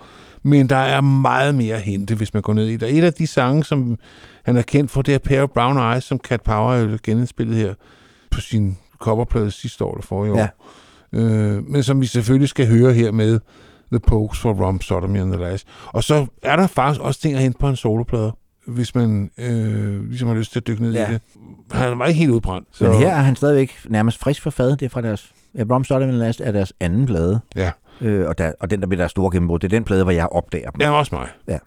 Men 0.42 0.68
der 0.68 0.76
er 0.76 1.00
meget 1.00 1.54
mere 1.54 1.74
at 1.76 1.82
hente, 1.82 2.14
hvis 2.14 2.34
man 2.34 2.42
går 2.42 2.52
ned 2.52 2.66
i 2.66 2.76
det. 2.76 2.98
Et 2.98 3.04
af 3.04 3.12
de 3.14 3.26
sange, 3.26 3.64
som 3.64 3.98
han 4.42 4.56
er 4.56 4.62
kendt 4.62 4.90
for, 4.90 5.02
det 5.02 5.14
er 5.14 5.18
Pair 5.18 5.42
of 5.42 5.48
Brown 5.48 5.92
Eyes, 5.92 6.04
som 6.04 6.18
Cat 6.18 6.42
Power 6.42 6.74
jo 6.74 6.98
genindspillet 7.02 7.56
her 7.56 7.74
på 8.30 8.40
sin 8.40 8.78
coverplade 8.98 9.50
sidste 9.50 9.84
år 9.84 9.92
eller 9.94 10.02
forrige 10.02 10.36
Ja. 10.38 10.42
år. 10.42 10.66
Øh, 11.12 11.68
men 11.68 11.82
som 11.82 12.00
vi 12.00 12.06
selvfølgelig 12.06 12.48
skal 12.48 12.66
høre 12.68 12.92
her 12.92 13.12
med 13.12 13.40
The 13.92 14.00
Pokes 14.00 14.38
for 14.38 14.52
Rum, 14.66 14.80
Sodomy 14.80 15.20
and 15.20 15.32
the 15.32 15.40
Lash. 15.42 15.64
Og 15.86 16.04
så 16.04 16.26
er 16.42 16.56
der 16.56 16.66
faktisk 16.66 17.00
også 17.00 17.20
ting 17.20 17.34
at 17.34 17.40
hente 17.42 17.58
på 17.58 17.68
en 17.68 17.76
soloplade, 17.76 18.32
hvis 18.66 18.94
man 18.94 19.30
øh, 19.38 20.08
ligesom 20.08 20.28
har 20.28 20.34
lyst 20.34 20.52
til 20.52 20.58
at 20.60 20.66
dykke 20.66 20.82
ned 20.82 20.92
Ja. 20.92 21.10
i 21.10 21.12
det. 21.12 21.20
Han 21.72 21.98
var 21.98 22.06
ikke 22.06 22.18
helt 22.18 22.30
udbrændt. 22.30 22.68
Så, 22.72 22.84
Men 22.84 22.94
her 22.98 23.08
er 23.10 23.20
han 23.22 23.36
stadigvæk 23.36 23.72
nærmest 23.88 24.18
frisk 24.18 24.42
for 24.42 24.50
fadet. 24.50 24.80
Det 24.80 24.86
er 24.86 24.90
fra 24.90 25.00
deres... 25.02 25.32
And 25.58 25.68
the 25.90 26.10
Lash 26.12 26.40
er 26.44 26.52
deres 26.52 26.72
anden 26.80 27.06
plade. 27.06 27.40
Ja. 27.56 27.70
Øh, 28.00 28.28
og, 28.28 28.38
der, 28.38 28.52
og 28.60 28.70
den, 28.70 28.80
der 28.80 28.86
bliver 28.86 28.98
deres 29.02 29.10
store 29.10 29.30
gennembrud, 29.32 29.58
det 29.58 29.64
er 29.72 29.76
den 29.76 29.84
plade, 29.84 30.02
hvor 30.02 30.12
jeg 30.12 30.26
opdager 30.26 30.70
dem. 30.70 30.80
Ja, 30.80 30.90
også 30.90 31.14
mig. 31.14 31.28
Ja. 31.48 31.58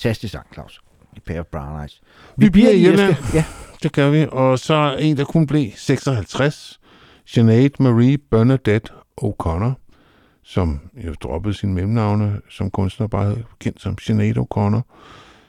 Fantastisk 0.00 0.32
sang, 0.32 0.46
Claus. 0.54 0.80
I 1.16 1.20
Pair 1.20 1.40
of 1.40 1.46
Brown 1.46 1.80
Eyes. 1.80 2.00
Vi 2.36 2.50
bliver 2.50 2.70
i 2.70 2.80
Irland. 2.80 3.14
Ja. 3.34 3.44
Det 3.82 3.92
gør 3.92 4.10
vi. 4.10 4.26
Og 4.32 4.58
så 4.58 4.96
en, 5.00 5.16
der 5.16 5.24
kun 5.24 5.46
blev 5.46 5.70
56. 5.76 6.80
Sinead 7.26 7.70
Marie 7.78 8.18
Bernadette 8.18 8.92
O'Connor, 9.24 9.72
som 10.42 10.80
jo 11.06 11.14
droppede 11.22 11.54
sine 11.54 11.72
mellemnavne 11.72 12.40
som 12.50 12.70
kunstner, 12.70 13.06
bare 13.06 13.36
kendt 13.58 13.80
som 13.80 13.98
Sinead 13.98 14.36
O'Connor, 14.36 14.80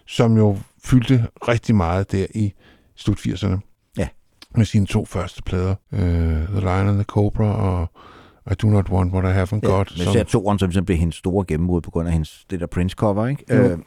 som 0.06 0.38
jo 0.38 0.57
fyldte 0.84 1.28
rigtig 1.48 1.76
meget 1.76 2.11
der 2.11 2.26
i 2.36 2.53
slut 2.95 3.19
80'erne. 3.19 3.57
Ja. 3.98 4.07
Med 4.56 4.65
sine 4.65 4.86
to 4.86 5.06
første 5.06 5.44
plader. 5.44 5.76
Uh, 5.91 5.99
The 5.99 6.60
Lion 6.60 6.88
and 6.88 6.95
the 6.95 7.03
Cobra 7.03 7.45
og 7.45 7.88
I 8.52 8.53
Do 8.53 8.68
Not 8.68 8.90
Want 8.90 9.14
What 9.14 9.23
I 9.23 9.38
Haven't 9.40 9.60
Ja, 9.64 9.69
Got. 9.69 9.94
men 9.98 10.07
især 10.07 10.23
toeren, 10.23 10.60
som 10.60 10.86
blev 10.86 10.98
hendes 10.98 11.15
store 11.15 11.45
gennembrud 11.48 11.82
på 11.82 11.91
grund 11.91 12.07
af 12.07 12.14
hendes, 12.14 12.45
det 12.49 12.60
der 12.60 12.68
Prince-cover, 12.68 13.28
ikke? 13.28 13.56
Jo. 13.56 13.56
Øh, 13.56 13.80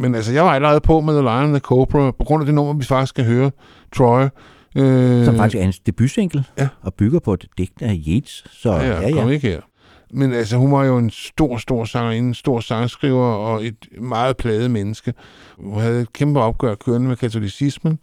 Men 0.00 0.14
altså, 0.14 0.32
jeg 0.32 0.44
var 0.44 0.50
allerede 0.50 0.80
på 0.80 1.00
med 1.00 1.14
The 1.14 1.22
Lion 1.22 1.44
and 1.44 1.52
the 1.52 1.60
Cobra, 1.60 2.10
på 2.10 2.24
grund 2.24 2.42
af 2.42 2.46
det 2.46 2.54
nummer, 2.54 2.72
vi 2.72 2.84
faktisk 2.84 3.10
skal 3.10 3.24
høre, 3.24 3.50
Troy. 3.96 4.22
Øh, 4.76 5.24
som 5.24 5.36
faktisk 5.36 5.56
er 5.56 5.60
hendes 5.60 5.78
debutsingle, 5.78 6.44
ja. 6.58 6.68
og 6.82 6.94
bygger 6.94 7.18
på 7.18 7.34
et 7.34 7.46
digt 7.58 7.82
af 7.82 8.00
Yeats. 8.08 8.44
Så 8.60 8.72
ja, 8.72 8.86
ja, 8.86 9.00
ja, 9.00 9.12
kom 9.12 9.30
ikke 9.30 9.48
her. 9.48 9.60
Men 10.10 10.32
altså, 10.32 10.56
hun 10.56 10.72
var 10.72 10.84
jo 10.84 10.98
en 10.98 11.10
stor, 11.10 11.56
stor 11.56 11.84
sangerinde, 11.84 12.28
en 12.28 12.34
stor 12.34 12.60
sangskriver 12.60 13.26
og 13.26 13.64
et 13.64 13.88
meget 14.00 14.36
pladet 14.36 14.70
menneske. 14.70 15.14
Hun 15.58 15.80
havde 15.80 16.00
et 16.00 16.12
kæmpe 16.12 16.40
opgør 16.40 16.74
kørende 16.74 17.08
med 17.08 17.16
katolicismen, 17.16 17.98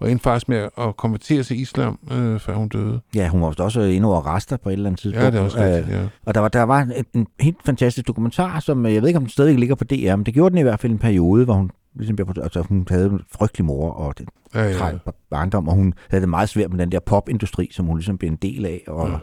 og 0.00 0.10
endte 0.10 0.22
faktisk 0.22 0.48
med 0.48 0.68
at 0.78 0.96
konvertere 0.96 1.42
til 1.42 1.60
islam, 1.60 1.98
øh, 2.12 2.40
før 2.40 2.54
hun 2.54 2.68
døde. 2.68 3.00
Ja, 3.14 3.28
hun 3.28 3.42
var 3.42 3.54
også 3.58 3.80
inde 3.80 4.08
over 4.08 4.34
rester 4.34 4.56
på 4.56 4.68
et 4.68 4.72
eller 4.72 4.86
andet 4.86 5.00
tidspunkt. 5.00 5.24
Ja, 5.24 5.30
det 5.30 5.38
er 5.40 5.44
også 5.44 5.58
rigtigt, 5.58 5.86
Øh, 5.88 5.92
ja. 6.02 6.08
Og 6.26 6.34
der 6.34 6.40
var, 6.40 6.48
der 6.48 6.62
var 6.62 6.80
en, 6.80 6.92
en 7.14 7.26
helt 7.40 7.56
fantastisk 7.64 8.06
dokumentar, 8.06 8.60
som 8.60 8.86
øh, 8.86 8.94
jeg 8.94 9.02
ved 9.02 9.08
ikke, 9.08 9.16
om 9.18 9.22
den 9.22 9.30
stadig 9.30 9.58
ligger 9.58 9.74
på 9.74 9.84
DR, 9.84 10.16
men 10.16 10.26
det 10.26 10.34
gjorde 10.34 10.50
den 10.50 10.58
i 10.58 10.62
hvert 10.62 10.80
fald 10.80 10.92
en 10.92 10.98
periode, 10.98 11.44
hvor 11.44 11.54
hun 11.54 11.70
ligesom, 11.94 12.16
blev- 12.16 12.28
altså, 12.42 12.62
hun 12.62 12.86
havde 12.90 13.06
en 13.06 13.20
frygtelig 13.34 13.64
mor 13.64 13.90
og 13.90 14.18
det 14.18 14.28
Ja, 14.54 14.64
ja. 14.64 14.72
træl 14.74 14.98
barndom, 15.30 15.68
og 15.68 15.74
hun 15.74 15.94
havde 16.10 16.20
det 16.20 16.28
meget 16.28 16.48
svært 16.48 16.70
med 16.70 16.78
den 16.78 16.92
der 16.92 17.00
popindustri, 17.00 17.68
som 17.72 17.86
hun 17.86 17.96
ligesom 17.96 18.18
blev 18.18 18.30
en 18.30 18.36
del 18.36 18.66
af. 18.66 18.82
Og, 18.88 19.08
Ja. 19.08 19.14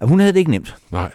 og 0.00 0.08
hun 0.08 0.20
havde 0.20 0.32
det 0.32 0.38
ikke 0.38 0.50
nemt. 0.50 0.76
Nej. 0.90 1.10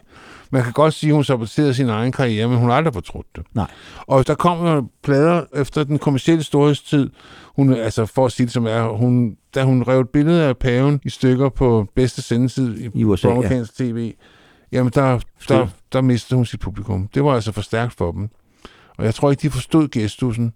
Man 0.51 0.63
kan 0.63 0.73
godt 0.73 0.93
sige, 0.93 1.09
at 1.09 1.15
hun 1.15 1.23
saboterede 1.23 1.73
sin 1.73 1.89
egen 1.89 2.11
karriere, 2.11 2.47
men 2.47 2.57
hun 2.57 2.69
har 2.69 2.77
aldrig 2.77 2.93
fortrudt 2.93 3.27
det. 3.35 3.43
Nej. 3.53 3.67
Og 4.07 4.27
der 4.27 4.35
kom 4.35 4.65
jo 4.65 4.87
plader 5.03 5.43
efter 5.55 5.83
den 5.83 5.99
kommercielle 5.99 6.43
storhedstid. 6.43 7.09
Hun, 7.55 7.73
altså 7.73 8.05
for 8.05 8.25
at 8.25 8.31
sige 8.31 8.45
det 8.45 8.53
som 8.53 8.65
er, 8.65 8.83
hun, 8.83 9.35
da 9.55 9.63
hun 9.63 9.83
rev 9.83 9.99
et 9.99 10.09
billede 10.09 10.43
af 10.43 10.57
paven 10.57 10.99
i 11.03 11.09
stykker 11.09 11.49
på 11.49 11.87
bedste 11.95 12.21
sendetid 12.21 12.77
i, 12.77 12.89
I 12.93 13.03
USA, 13.03 13.27
amerikansk 13.27 13.75
tv, 13.75 14.13
jamen 14.71 14.91
der, 14.95 15.19
der, 15.49 15.67
der 15.93 16.01
mistede 16.01 16.35
hun 16.37 16.45
sit 16.45 16.59
publikum. 16.59 17.07
Det 17.13 17.23
var 17.23 17.33
altså 17.35 17.51
for 17.51 17.61
stærkt 17.61 17.93
for 17.93 18.11
dem. 18.11 18.29
Og 18.97 19.05
jeg 19.05 19.15
tror 19.15 19.31
ikke, 19.31 19.41
de 19.41 19.49
forstod 19.49 19.87
gestusen. 19.87 20.53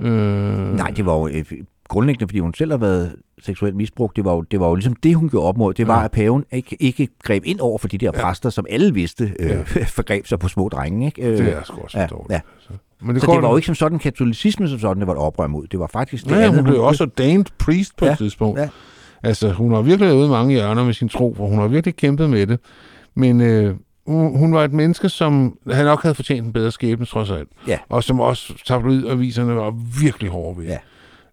Øh, 0.00 0.74
Nej, 0.74 0.90
det 0.90 1.06
var 1.06 1.12
jo 1.12 1.28
øh, 1.28 1.44
grundlæggende, 1.88 2.28
fordi 2.28 2.38
hun 2.38 2.54
selv 2.54 2.70
har 2.70 2.78
været 2.78 3.16
seksuelt 3.42 3.76
misbrugt. 3.76 4.16
Det 4.16 4.24
var 4.24 4.32
jo, 4.34 4.40
det 4.40 4.60
var 4.60 4.68
jo 4.68 4.74
ligesom 4.74 4.94
det, 4.94 5.14
hun 5.14 5.28
gjorde 5.30 5.46
op 5.48 5.56
mod. 5.56 5.74
Det 5.74 5.86
var, 5.86 5.98
Ja. 5.98 6.04
at 6.04 6.10
paven 6.10 6.44
ikke, 6.52 6.76
ikke 6.80 7.08
greb 7.24 7.42
ind 7.46 7.60
over 7.60 7.78
for 7.78 7.88
de 7.88 7.98
der 7.98 8.10
Ja. 8.14 8.22
præster, 8.24 8.50
som 8.50 8.66
alle 8.70 8.94
vidste 8.94 9.32
øh, 9.38 9.50
Ja. 9.50 9.84
forgreb 9.98 10.26
sig 10.26 10.38
på 10.38 10.48
små 10.48 10.68
drenge. 10.68 11.06
Ikke? 11.06 11.22
Øh, 11.22 11.38
Det 11.38 11.52
er 11.56 11.62
sgu 11.64 11.80
også 11.80 11.98
ja, 12.00 12.06
dårligt, 12.06 12.30
Ja. 12.32 12.40
Men 12.70 13.06
Men 13.06 13.14
det 13.14 13.22
så 13.24 13.32
det 13.32 13.42
var 13.42 13.50
jo 13.50 13.56
ikke 13.56 13.66
som 13.66 13.74
sådan 13.74 13.98
katolicisme 13.98 14.68
som 14.68 14.78
sådan, 14.78 14.98
det 15.00 15.06
var 15.06 15.12
et 15.12 15.18
oprør 15.18 15.46
mod. 15.46 15.66
Det 15.66 15.78
var 15.80 15.86
faktisk 15.86 16.24
det 16.24 16.30
Ja, 16.30 16.36
andet, 16.36 16.54
hun 16.54 16.64
blev 16.64 16.82
også 16.84 17.04
ordained 17.04 17.44
priest 17.58 17.96
på 17.96 18.04
Ja, 18.04 18.12
et 18.12 18.18
tidspunkt. 18.18 18.60
ja. 18.60 18.68
Altså, 19.22 19.52
hun 19.52 19.72
har 19.72 19.82
virkelig 19.82 20.24
i 20.24 20.28
mange 20.28 20.52
hjørner 20.54 20.84
med 20.84 20.92
sin 20.92 21.08
tro, 21.08 21.34
for 21.36 21.46
hun 21.46 21.58
har 21.58 21.68
virkelig 21.68 21.96
kæmpet 21.96 22.30
med 22.30 22.46
det. 22.46 22.58
Men 23.14 23.40
øh, 23.40 23.74
hun, 24.06 24.38
hun 24.38 24.54
var 24.54 24.64
et 24.64 24.72
menneske, 24.72 25.08
som 25.08 25.58
han 25.70 25.84
nok 25.84 26.02
havde 26.02 26.14
fortjent 26.14 26.46
en 26.46 26.52
bedre 26.52 26.70
skæbne, 26.72 27.06
trods 27.06 27.30
alt. 27.30 27.48
Ja. 27.68 27.78
Og 27.88 28.04
som 28.04 28.20
også 28.20 28.54
tabloidaviserne 28.66 29.56
var 29.56 29.74
virkelig 30.02 30.30
hårde 30.30 30.58
ved. 30.60 30.64
Ja. 30.66 30.76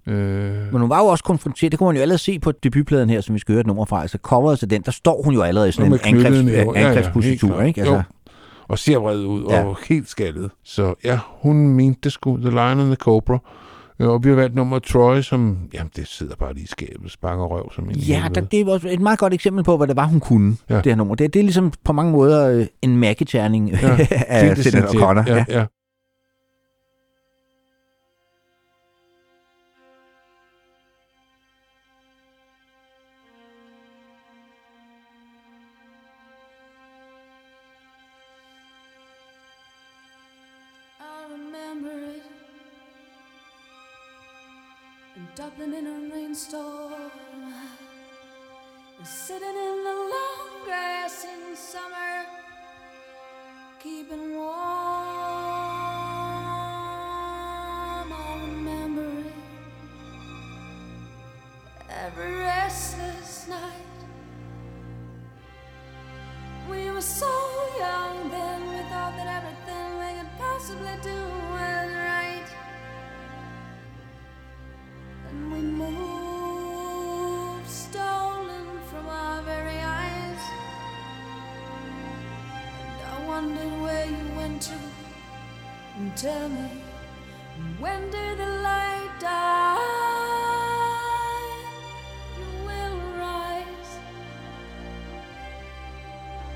Øh, 0.08 0.72
Men 0.72 0.82
hun 0.82 0.90
var 0.90 1.00
jo 1.00 1.06
også 1.06 1.24
konfronteret, 1.24 1.72
det 1.72 1.80
kunne 1.80 1.88
man 1.88 1.96
jo 1.96 2.02
allerede 2.02 2.18
se 2.22 2.40
på 2.40 2.52
debutpladen 2.52 3.10
her, 3.10 3.22
som 3.22 3.36
vi 3.36 3.40
skal 3.40 3.54
høre 3.54 3.60
et 3.62 3.68
nummer 3.68 3.86
fra, 3.86 4.02
altså 4.02 4.18
coveret 4.22 4.60
til 4.60 4.70
den, 4.70 4.82
der 4.82 4.92
står 4.92 5.22
hun 5.24 5.34
jo 5.34 5.42
allerede 5.42 5.70
i 5.70 5.72
sådan 5.72 5.94
en 5.94 6.00
angrebs, 6.04 6.44
næver. 6.44 6.74
Ja, 6.80 6.82
ja, 6.82 7.62
ikke? 7.64 7.82
Jo. 7.82 7.94
Altså, 7.96 8.04
Og 8.68 8.80
ser 8.80 8.98
vred 8.98 9.20
ud, 9.20 9.46
Ja. 9.50 9.64
og 9.66 9.78
helt 9.90 10.10
skaldet. 10.10 10.52
Så 10.64 10.94
ja, 11.04 11.20
hun 11.42 11.68
mente 11.68 12.00
det 12.04 12.12
sgu, 12.12 12.38
The 12.38 12.50
Lion 12.50 12.80
and 12.80 12.86
the 12.86 12.96
Cobra. 12.96 13.38
Øh, 14.00 14.08
Og 14.10 14.24
vi 14.24 14.30
har 14.30 14.36
valgt 14.36 14.56
nummer 14.56 14.80
Troy, 14.80 15.22
som, 15.22 15.58
jamen 15.74 15.92
det 15.96 16.08
sidder 16.08 16.36
bare 16.36 16.54
lige 16.54 16.64
i 16.64 16.68
skabet, 16.68 17.12
sparker 17.12 17.44
røv 17.46 17.72
som 17.76 17.84
en 17.90 17.96
ja, 17.96 18.24
der, 18.36 18.42
det 18.42 18.66
var 18.66 18.82
et 18.90 19.00
meget 19.02 19.20
godt 19.20 19.34
eksempel 19.34 19.64
på, 19.64 19.78
hvad 19.78 19.88
det 19.88 19.96
var, 19.96 20.06
hun 20.06 20.20
kunne, 20.20 20.56
Ja. 20.70 20.76
ja. 20.76 20.82
det 20.82 20.92
her 20.92 20.96
nummer. 20.96 21.16
Det, 21.16 21.34
det 21.34 21.40
er 21.40 21.44
ligesom 21.44 21.72
på 21.84 21.94
mange 21.94 22.12
måder 22.12 22.50
øh, 22.50 22.66
en 22.82 22.98
mærketerning 22.98 23.70
Ja, 23.72 23.78
af 24.28 24.52
essentielt. 24.52 24.86
O'Connor. 24.86 25.30
Ja, 25.32 25.46
ja. 25.50 25.64
I 25.64 25.66
In 45.78 45.86
a 45.86 46.16
rainstorm. 46.16 47.12
Sitting 49.04 49.48
in 49.48 49.84
the 49.84 49.96
long 50.14 50.66
grass 50.66 51.26
in 51.26 51.56
summer. 51.56 52.26
Keeping 53.80 54.36
warm. 54.36 54.48
I 58.12 58.40
remember 58.48 59.08
it. 59.20 59.34
Every 61.92 62.34
restless 62.38 63.48
night. 63.48 64.00
We 66.72 66.90
were 66.90 67.02
so 67.02 67.28
young 67.78 68.32
then, 68.32 68.62
we 68.68 68.80
thought 68.90 69.14
that 69.16 69.28
everything 69.38 70.00
we 70.00 70.22
could 70.22 70.32
possibly 70.40 70.98
do 71.04 71.18
was 71.52 71.94
right. 71.94 72.07
And 75.32 75.52
we 75.52 75.62
moved, 75.62 75.98
stolen 77.68 78.80
from 78.90 79.08
our 79.08 79.42
very 79.44 79.80
eyes. 79.80 80.42
And 82.92 83.02
I 83.14 83.16
wondered 83.28 83.82
where 83.82 84.06
you 84.06 84.26
went 84.36 84.62
to. 84.64 84.78
And 85.98 86.16
tell 86.16 86.50
me, 86.50 86.84
when 87.80 88.10
did 88.12 88.38
the 88.38 88.46
light 88.70 89.12
die? 89.20 89.78
You 92.38 92.46
will 92.68 92.98
rise 93.18 93.94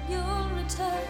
you'll 0.10 0.50
return 0.62 1.08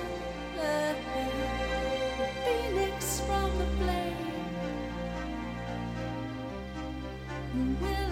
will 7.53 8.10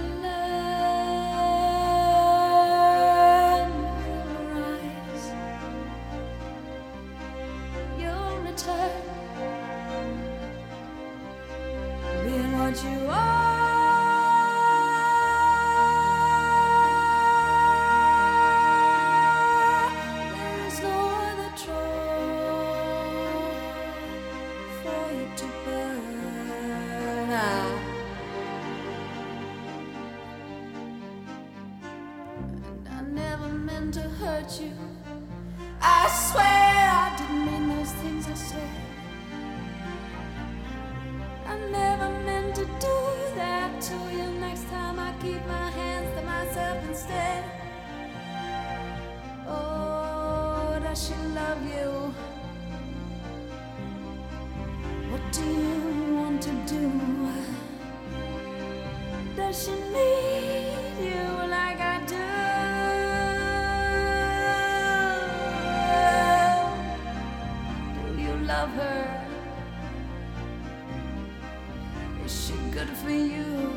Her? 72.30 72.72
good 72.72 72.90
for 72.90 73.10
you. 73.10 73.74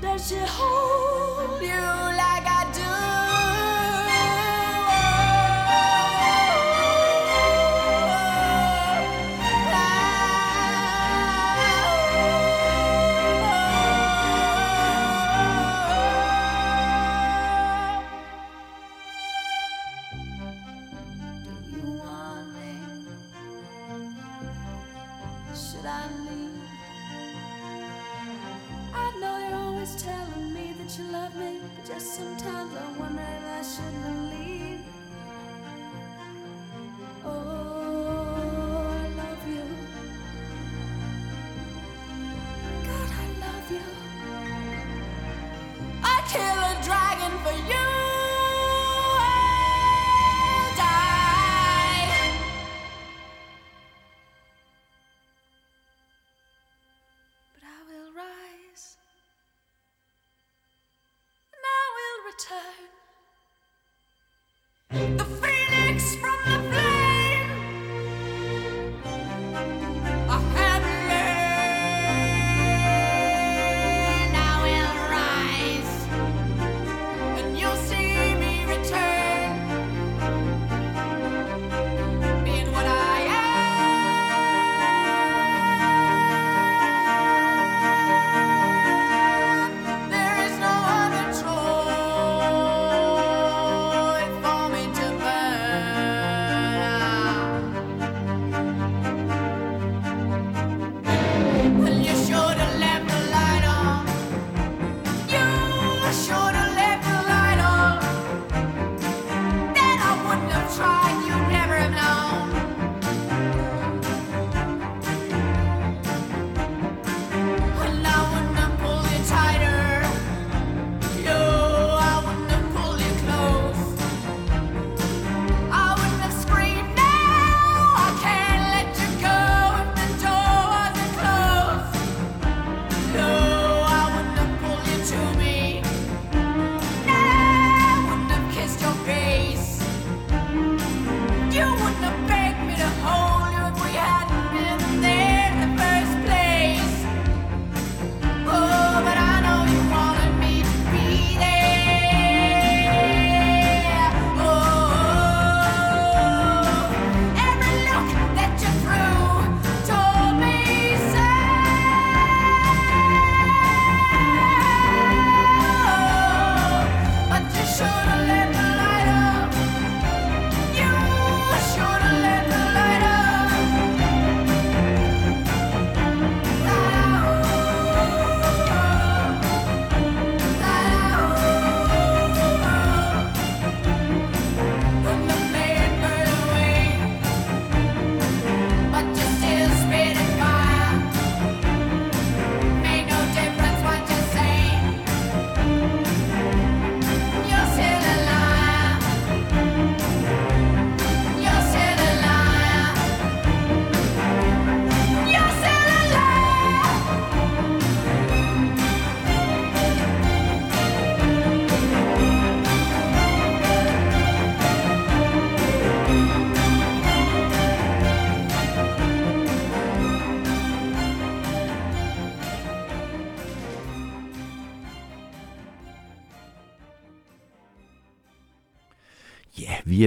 Does 0.00 0.28
she 0.28 0.36
hold 0.38 1.60
you 1.60 2.01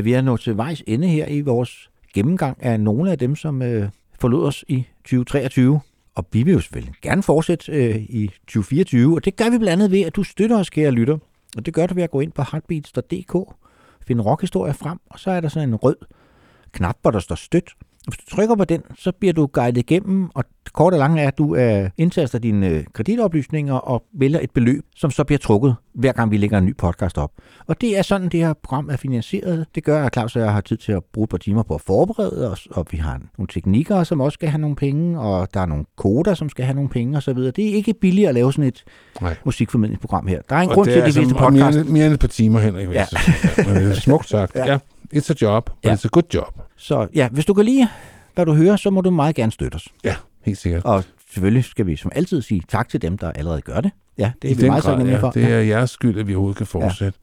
vi 0.06 0.14
er 0.14 0.22
nået 0.22 0.26
nå 0.26 0.38
til 0.38 0.58
vejs 0.58 0.84
ende 0.88 1.08
her 1.08 1.28
i 1.28 1.42
vores 1.42 1.90
gennemgang 2.14 2.64
af 2.64 2.80
nogle 2.80 3.12
af 3.12 3.18
dem, 3.18 3.36
som 3.36 3.62
øh, 3.62 3.90
forlod 4.20 4.48
os 4.48 4.66
i 4.68 4.86
2023. 5.04 5.80
Og 6.16 6.26
vi 6.32 6.44
vil 6.44 6.54
jo 6.54 6.60
selvfølgelig 6.60 6.94
gerne 7.02 7.24
fortsætte 7.24 7.72
øh, 7.72 7.96
i 7.96 8.28
2024, 8.28 9.16
og 9.16 9.26
det 9.26 9.36
gør 9.36 9.50
vi 9.50 9.58
blandt 9.58 9.74
andet 9.74 9.92
ved, 9.92 10.02
at 10.02 10.16
du 10.16 10.24
støtter 10.24 10.60
os, 10.60 10.70
kære 10.70 10.92
lytter. 10.92 11.18
Og 11.58 11.66
det 11.66 11.74
gør 11.74 11.88
du 11.88 11.94
ved 11.94 12.04
at 12.04 12.12
gå 12.12 12.20
ind 12.20 12.32
på 12.32 12.44
heartbeats.dk, 12.52 13.56
finde 14.08 14.24
rockhistorier 14.24 14.74
frem, 14.74 15.00
og 15.10 15.20
så 15.20 15.32
er 15.32 15.40
der 15.40 15.48
sådan 15.48 15.70
en 15.70 15.76
rød 15.76 15.96
knap, 16.72 16.98
hvor 17.02 17.12
der 17.12 17.20
står 17.20 17.36
støt. 17.36 17.72
Hvis 18.08 18.18
du 18.18 18.36
trykker 18.36 18.56
på 18.56 18.66
den, 18.66 18.82
så 18.98 19.12
bliver 19.20 19.34
du 19.34 19.46
guidet 19.46 19.78
igennem, 19.78 20.30
og 20.34 20.44
kort 20.74 20.94
og 20.94 21.00
lange 21.00 21.22
er, 21.22 21.28
at 21.28 21.38
du 21.38 21.56
øh, 21.56 21.90
indtaster 21.98 22.40
dine 22.40 22.68
øh, 22.68 22.84
kreditoplysninger 22.94 23.74
og 23.74 24.04
vælger 24.14 24.40
et 24.42 24.52
beløb, 24.52 24.84
som 24.96 25.12
så 25.12 25.24
bliver 25.24 25.40
trukket, 25.40 25.76
hver 25.94 26.12
gang 26.12 26.32
vi 26.32 26.38
lægger 26.38 26.58
en 26.58 26.66
ny 26.66 26.78
podcast 26.78 27.18
op. 27.18 27.32
Og 27.68 27.82
det 27.82 27.98
er 27.98 28.02
sådan, 28.02 28.30
det 28.30 28.40
her 28.40 28.54
program 28.54 28.90
er 28.90 28.98
finansieret. 28.98 29.66
Det 29.76 29.84
gør, 29.84 30.06
at 30.06 30.14
Claus 30.14 30.36
og 30.36 30.42
jeg 30.42 30.54
har 30.54 30.62
tid 30.62 30.78
til 30.78 30.92
at 30.92 31.04
bruge 31.14 31.24
et 31.24 31.30
par 31.30 31.38
timer 31.38 31.64
på 31.64 31.76
at 31.76 31.82
forberede 31.82 32.52
os, 32.52 32.68
og 32.72 32.86
vi 32.92 32.98
har 32.98 33.22
nogle 33.38 33.48
teknikere, 33.48 34.06
som 34.06 34.22
også 34.22 34.34
skal 34.34 34.50
have 34.50 34.62
nogle 34.62 34.76
penge, 34.76 35.20
og 35.20 35.54
der 35.54 35.60
er 35.60 35.66
nogle 35.66 35.86
koder, 35.98 36.34
som 36.34 36.50
skal 36.50 36.66
have 36.66 36.76
nogle 36.76 36.90
penge 36.90 37.18
osv. 37.18 37.38
Det 37.38 37.60
er 37.60 37.74
ikke 37.74 37.94
billigt 37.94 38.28
at 38.28 38.34
lave 38.34 38.54
sådan 38.54 38.68
et 38.68 38.84
Nej. 39.22 39.36
musikformidlingsprogram 39.46 40.28
her. 40.28 40.42
Der 40.50 40.56
er 40.56 40.62
en 40.62 40.70
Og 40.70 40.76
grund 40.76 40.88
til, 40.88 41.00
at 41.00 41.14
de 41.14 41.20
altså 41.20 41.36
podcast... 41.36 41.78
Mere, 41.78 41.86
mere 41.86 42.06
end 42.06 42.14
et 42.14 42.20
par 42.20 42.28
timer, 42.28 42.60
Henrik. 42.60 42.90
Ja. 42.90 43.06
Er 43.58 43.94
smukt 43.94 44.30
sagt. 44.30 44.56
Ja. 44.56 44.72
ja. 44.72 44.78
It's 45.14 45.32
a 45.32 45.36
job, 45.42 45.66
but 45.66 45.76
Ja. 45.84 45.94
it's 45.96 46.06
a 46.06 46.10
good 46.12 46.24
job. 46.34 46.62
Så 46.78 47.08
ja, 47.16 47.30
hvis 47.30 47.46
du 47.46 47.54
kan 47.54 47.66
lide, 47.66 47.88
hvad 48.36 48.46
du 48.46 48.54
hører, 48.54 48.76
så 48.76 48.90
må 48.90 49.02
du 49.02 49.10
meget 49.10 49.36
gerne 49.36 49.52
støtte 49.52 49.76
os. 49.76 49.88
Ja, 50.04 50.16
helt 50.46 50.58
sikkert. 50.58 50.84
Og 50.86 51.04
selvfølgelig 51.30 51.64
skal 51.64 51.88
vi 51.88 51.96
som 51.96 52.12
altid 52.16 52.42
sige 52.42 52.62
tak 52.70 52.90
til 52.90 53.02
dem, 53.02 53.18
der 53.18 53.32
allerede 53.32 53.62
gør 53.62 53.82
det. 53.82 53.92
Ja, 54.18 54.32
det 54.42 54.52
er 54.52 54.56
I 54.56 54.58
vi 54.58 54.68
meget 54.68 54.84
grad, 54.84 55.06
ja. 55.06 55.18
for. 55.18 55.32
Det 55.32 55.44
er 55.44 55.60
jeres 55.60 55.90
skyld, 55.90 56.20
at 56.20 56.28
vi 56.28 56.34
overhovedet 56.36 56.58
kan 56.58 56.68
fortsætte. 56.68 57.20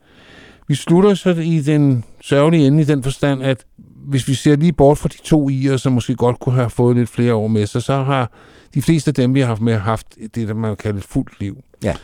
Vi 0.69 0.75
slutter 0.75 1.15
så 1.15 1.31
i 1.31 1.61
den 1.61 2.05
sørgelige 2.21 2.67
ende 2.67 2.83
i 2.83 2.85
den 2.85 3.03
forstand, 3.03 3.43
at 3.43 3.65
hvis 4.07 4.29
vi 4.29 4.35
ser 4.35 4.57
lige 4.57 4.73
bort 4.73 4.99
fra 4.99 5.09
de 5.09 5.17
to 5.25 5.51
i'er, 5.51 5.77
som 5.77 5.93
måske 5.93 6.15
godt 6.15 6.41
kunne 6.41 6.55
have 6.55 6.71
fået 6.71 6.97
lidt 6.97 7.09
flere 7.09 7.35
år 7.35 7.49
med 7.49 7.67
sig, 7.67 7.83
så 7.83 8.03
har 8.03 8.31
de 8.75 8.83
fleste 8.83 9.09
af 9.09 9.15
dem, 9.15 9.35
vi 9.35 9.41
har 9.41 9.47
haft 9.47 9.61
med, 9.61 9.79
haft 9.79 10.07
det, 10.35 10.49
der 10.49 10.55
man 10.55 10.77
kalder 10.77 10.99
et 10.99 11.05
fuldt 11.05 11.41
liv. 11.41 11.57
Ja. 11.85 11.95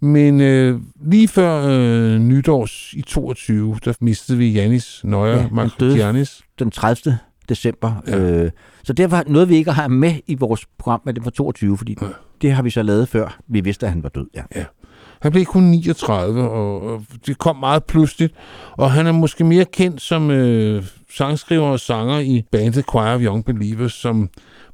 Men 0.00 0.40
øh, 0.40 0.80
lige 1.04 1.28
før 1.28 1.66
øh, 1.68 2.18
nytårs 2.18 2.92
i 2.92 3.02
22, 3.02 3.78
der 3.84 3.92
mistede 4.00 4.38
vi 4.38 4.52
Janis 4.52 5.00
Nøjer 5.04 5.36
Ja, 5.36 5.48
Markianis. 5.52 6.42
den 6.58 6.70
30. 6.70 7.18
december. 7.48 8.02
Ja. 8.06 8.18
Øh, 8.18 8.50
så 8.84 8.92
det 8.92 9.10
var 9.10 9.24
noget, 9.26 9.48
vi 9.48 9.56
ikke 9.56 9.72
har 9.72 9.88
med 9.88 10.14
i 10.26 10.34
vores 10.34 10.66
program, 10.78 11.00
men 11.04 11.14
det 11.14 11.24
var 11.24 11.30
22, 11.30 11.78
fordi 11.78 11.96
ja. 12.02 12.06
det 12.42 12.52
har 12.52 12.62
vi 12.62 12.70
så 12.70 12.82
lavet 12.82 13.08
før. 13.08 13.38
Vi 13.48 13.60
vidste, 13.60 13.86
at 13.86 13.92
han 13.92 14.02
var 14.02 14.08
død. 14.08 14.26
Ja. 14.34 14.42
ja. 14.56 14.64
Han 15.20 15.32
blev 15.32 15.44
kun 15.44 15.62
39, 15.62 16.50
og, 16.50 16.82
og 16.82 17.04
det 17.26 17.38
kom 17.38 17.56
meget 17.56 17.84
pludseligt. 17.84 18.34
Og 18.72 18.90
han 18.90 19.06
er 19.06 19.12
måske 19.12 19.44
mere 19.44 19.64
kendt 19.64 20.02
som 20.02 20.30
øh, 20.30 20.84
sangskriver 21.16 21.66
og 21.66 21.80
sanger 21.80 22.18
i 22.18 22.44
bandet 22.52 22.84
Choir 22.90 23.14
of 23.14 23.20
Young 23.20 23.44
Believers, 23.44 23.92
som 23.92 24.28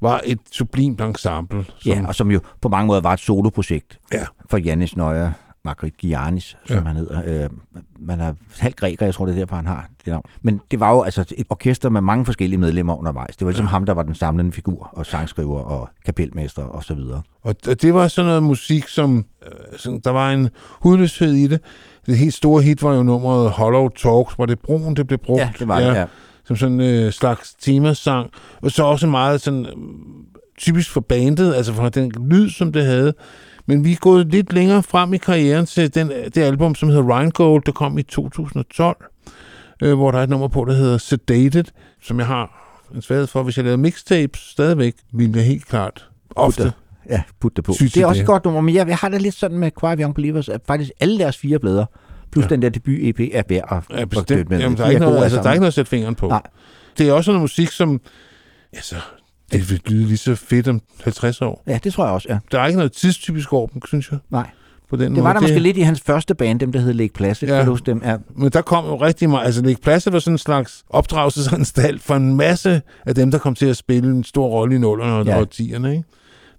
var 0.04 0.20
et 0.24 0.38
sublimt 0.52 1.00
ensemble. 1.00 1.64
Som, 1.78 1.92
Ja, 1.92 2.04
og 2.08 2.14
som 2.14 2.30
jo 2.30 2.40
på 2.60 2.68
mange 2.68 2.86
måder 2.86 3.00
var 3.00 3.12
et 3.12 3.20
soloprojekt 3.20 3.98
Ja. 4.12 4.24
for 4.50 4.58
Janis 4.58 4.96
Nøjer, 4.96 5.32
Margrit 5.64 5.96
Giannis, 5.96 6.56
som 6.66 6.76
Ja. 6.76 6.82
han 6.82 6.96
hedder. 6.96 7.44
Øh, 7.44 7.50
man 7.98 8.20
er 8.20 8.34
halvt 8.58 8.76
græker, 8.76 9.06
jeg 9.06 9.14
tror, 9.14 9.26
det 9.26 9.34
er 9.34 9.38
derfor, 9.38 9.56
han 9.56 9.66
har 9.66 9.86
det 9.98 10.06
navn. 10.06 10.24
Men 10.42 10.60
det 10.70 10.80
var 10.80 10.90
jo 10.90 11.02
altså 11.02 11.34
et 11.36 11.46
orkester 11.50 11.88
med 11.90 12.00
mange 12.00 12.24
forskellige 12.24 12.60
medlemmer 12.60 12.98
undervejs. 12.98 13.36
Det 13.36 13.44
var 13.44 13.50
ligesom 13.50 13.64
ja. 13.66 13.70
ham, 13.70 13.86
der 13.86 13.92
var 13.92 14.02
den 14.02 14.14
samlende 14.14 14.52
figur, 14.52 14.90
og 14.92 15.06
sangskriver, 15.06 15.58
og 15.60 15.88
kapelmester, 16.04 16.62
og 16.62 16.84
så 16.84 16.94
videre. 16.94 17.22
Og 17.42 17.54
det 17.64 17.94
var 17.94 18.08
sådan 18.08 18.26
noget 18.26 18.42
musik, 18.42 18.88
som 18.88 19.24
øh, 19.46 19.52
sådan, 19.78 20.00
der 20.04 20.10
var 20.10 20.30
en 20.30 20.48
hudløshed 20.80 21.32
i 21.32 21.46
det. 21.46 21.60
Det 22.06 22.18
helt 22.18 22.34
store 22.34 22.62
hit 22.62 22.82
var 22.82 22.94
jo 22.94 23.02
nummeret 23.02 23.50
Hollow 23.50 23.88
Talks, 23.88 24.34
hvor 24.34 24.46
det 24.46 24.58
broen, 24.58 24.96
det 24.96 25.06
blev 25.06 25.18
brugt. 25.18 25.40
Ja, 25.40 25.52
det 25.58 25.68
var 25.68 25.80
det, 25.80 25.86
ja. 25.86 26.04
Som 26.46 26.56
sådan 26.56 26.80
en 26.80 27.04
øh, 27.04 27.12
slags 27.12 27.54
temasang. 27.54 28.30
Og 28.62 28.70
så 28.70 28.84
også 28.84 29.06
meget 29.06 29.40
sådan, 29.40 29.66
øh, 29.66 29.72
typisk 30.58 30.90
for 30.90 31.00
bandet, 31.00 31.54
altså 31.54 31.72
for 31.72 31.88
den 31.88 32.12
lyd, 32.30 32.50
som 32.50 32.72
det 32.72 32.84
havde. 32.84 33.14
Men 33.66 33.84
vi 33.84 33.92
er 33.92 33.96
gået 33.96 34.26
lidt 34.26 34.52
længere 34.52 34.82
frem 34.82 35.14
i 35.14 35.18
karrieren 35.18 35.66
til 35.66 35.94
den, 35.94 36.08
det 36.08 36.36
album, 36.36 36.74
som 36.74 36.88
hedder 36.88 37.16
Rheingold, 37.16 37.62
der 37.66 37.72
kom 37.72 37.98
i 37.98 38.02
2012, 38.02 38.96
øh, 39.82 39.94
hvor 39.94 40.10
der 40.10 40.18
er 40.18 40.22
et 40.22 40.30
nummer 40.30 40.48
på, 40.48 40.64
der 40.64 40.74
hedder 40.74 40.98
Sedated, 40.98 41.64
som 42.02 42.18
jeg 42.18 42.26
har 42.26 42.60
en 42.94 43.02
svaghed 43.02 43.26
for. 43.26 43.42
Hvis 43.42 43.56
jeg 43.56 43.64
lavede 43.64 43.78
mixtapes 43.78 44.40
stadigvæk, 44.40 44.94
ville 45.12 45.38
jeg 45.38 45.46
helt 45.46 45.66
klart 45.66 46.08
ofte 46.36 46.72
Ja, 47.10 47.22
put 47.40 47.56
det 47.56 47.64
på. 47.64 47.72
Synes 47.72 47.92
det 47.92 48.02
er 48.02 48.06
også 48.06 48.20
et 48.20 48.26
godt 48.26 48.44
nummer, 48.44 48.60
men 48.60 48.74
jeg, 48.74 48.88
jeg 48.88 48.96
har 48.96 49.08
det 49.08 49.22
lidt 49.22 49.34
sådan 49.34 49.58
med 49.58 49.70
of 49.82 49.98
Young 49.98 50.14
Believers, 50.14 50.48
at 50.48 50.60
faktisk 50.66 50.90
alle 51.00 51.18
deres 51.18 51.36
fire 51.36 51.58
blader, 51.58 51.86
plus 52.34 52.44
ja. 52.44 52.48
den 52.48 52.62
der 52.62 52.68
debut-EP, 52.68 53.20
er 53.32 53.42
værd 53.48 53.64
at 53.70 53.96
Ja, 53.96 54.02
at 54.02 54.08
bestemt. 54.08 54.26
støtte 54.28 54.44
med. 54.50 54.58
Jamen, 54.60 54.78
der, 54.78 54.82
De 54.84 54.86
er 54.86 54.90
ikke 54.90 55.00
noget, 55.00 55.22
altså, 55.22 55.36
alle 55.38 55.42
der 55.44 55.48
er 55.50 55.52
ikke 55.52 55.56
sammen. 55.56 55.60
noget 55.60 55.68
at 55.68 55.74
sætte 55.74 55.88
fingeren 55.88 56.14
på. 56.14 56.28
Nej. 56.28 56.42
Det 56.98 57.08
er 57.08 57.12
også 57.12 57.30
noget 57.30 57.40
musik, 57.40 57.70
som... 57.70 58.00
Altså, 58.72 58.96
det 59.52 59.70
vil 59.70 59.80
lyde 59.86 60.06
lige 60.06 60.16
så 60.16 60.34
fedt 60.34 60.68
om 60.68 60.80
50 61.04 61.42
år. 61.42 61.62
Ja, 61.66 61.78
det 61.84 61.92
tror 61.92 62.04
jeg 62.04 62.14
også, 62.14 62.26
ja. 62.30 62.38
Der 62.52 62.60
er 62.60 62.66
ikke 62.66 62.76
noget 62.78 62.92
tidstypisk 62.92 63.52
over 63.52 63.66
dem, 63.66 63.82
synes 63.86 64.10
jeg. 64.10 64.18
Nej. 64.30 64.50
På 64.90 64.96
den 64.96 65.04
Det 65.04 65.12
måde. 65.12 65.24
var 65.24 65.32
der 65.32 65.40
måske 65.40 65.58
lidt 65.58 65.76
i 65.76 65.80
hans 65.80 66.00
første 66.00 66.34
band, 66.34 66.60
dem 66.60 66.72
der 66.72 66.80
hed 66.80 66.92
Lake 66.92 67.12
Placid, 67.14 67.48
ja. 67.48 67.64
du 67.64 67.74
dem 67.86 68.00
er 68.04 68.18
Men 68.36 68.50
der 68.50 68.62
kom 68.62 68.84
jo 68.84 68.96
rigtig 69.00 69.30
meget... 69.30 69.46
Altså, 69.46 69.62
Lake 69.62 69.80
Placid 69.82 70.12
var 70.12 70.18
sådan 70.18 70.34
en 70.34 70.38
slags 70.38 70.84
opdragelsesanstalt 70.90 72.02
for 72.02 72.14
en 72.14 72.36
masse 72.36 72.82
af 73.06 73.14
dem, 73.14 73.30
der 73.30 73.38
kom 73.38 73.54
til 73.54 73.66
at 73.66 73.76
spille 73.76 74.10
en 74.10 74.24
stor 74.24 74.48
rolle 74.48 74.74
i 74.74 74.78
nullerne 74.78 75.12
og 75.12 75.24
Ja. 75.26 75.38
ja. 75.38 75.44
10'erne, 75.54 75.86
ikke? 75.86 76.04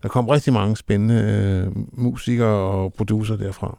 Der 0.03 0.09
kom 0.09 0.27
rigtig 0.29 0.53
mange 0.53 0.77
spændende 0.77 1.15
øh, 1.15 1.83
musikere 1.93 2.47
og 2.71 2.93
producer 2.93 3.35
derfra. 3.35 3.77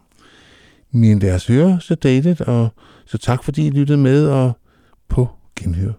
Men 0.92 1.18
lad 1.18 1.34
os 1.34 1.46
høre 1.46 1.80
så 1.80 1.94
datet, 1.94 2.40
og 2.40 2.68
så 3.06 3.18
tak 3.18 3.44
fordi 3.44 3.66
I 3.66 3.70
lyttede 3.70 3.98
med, 3.98 4.26
og 4.28 4.52
på 5.08 5.28
genhør. 5.58 5.92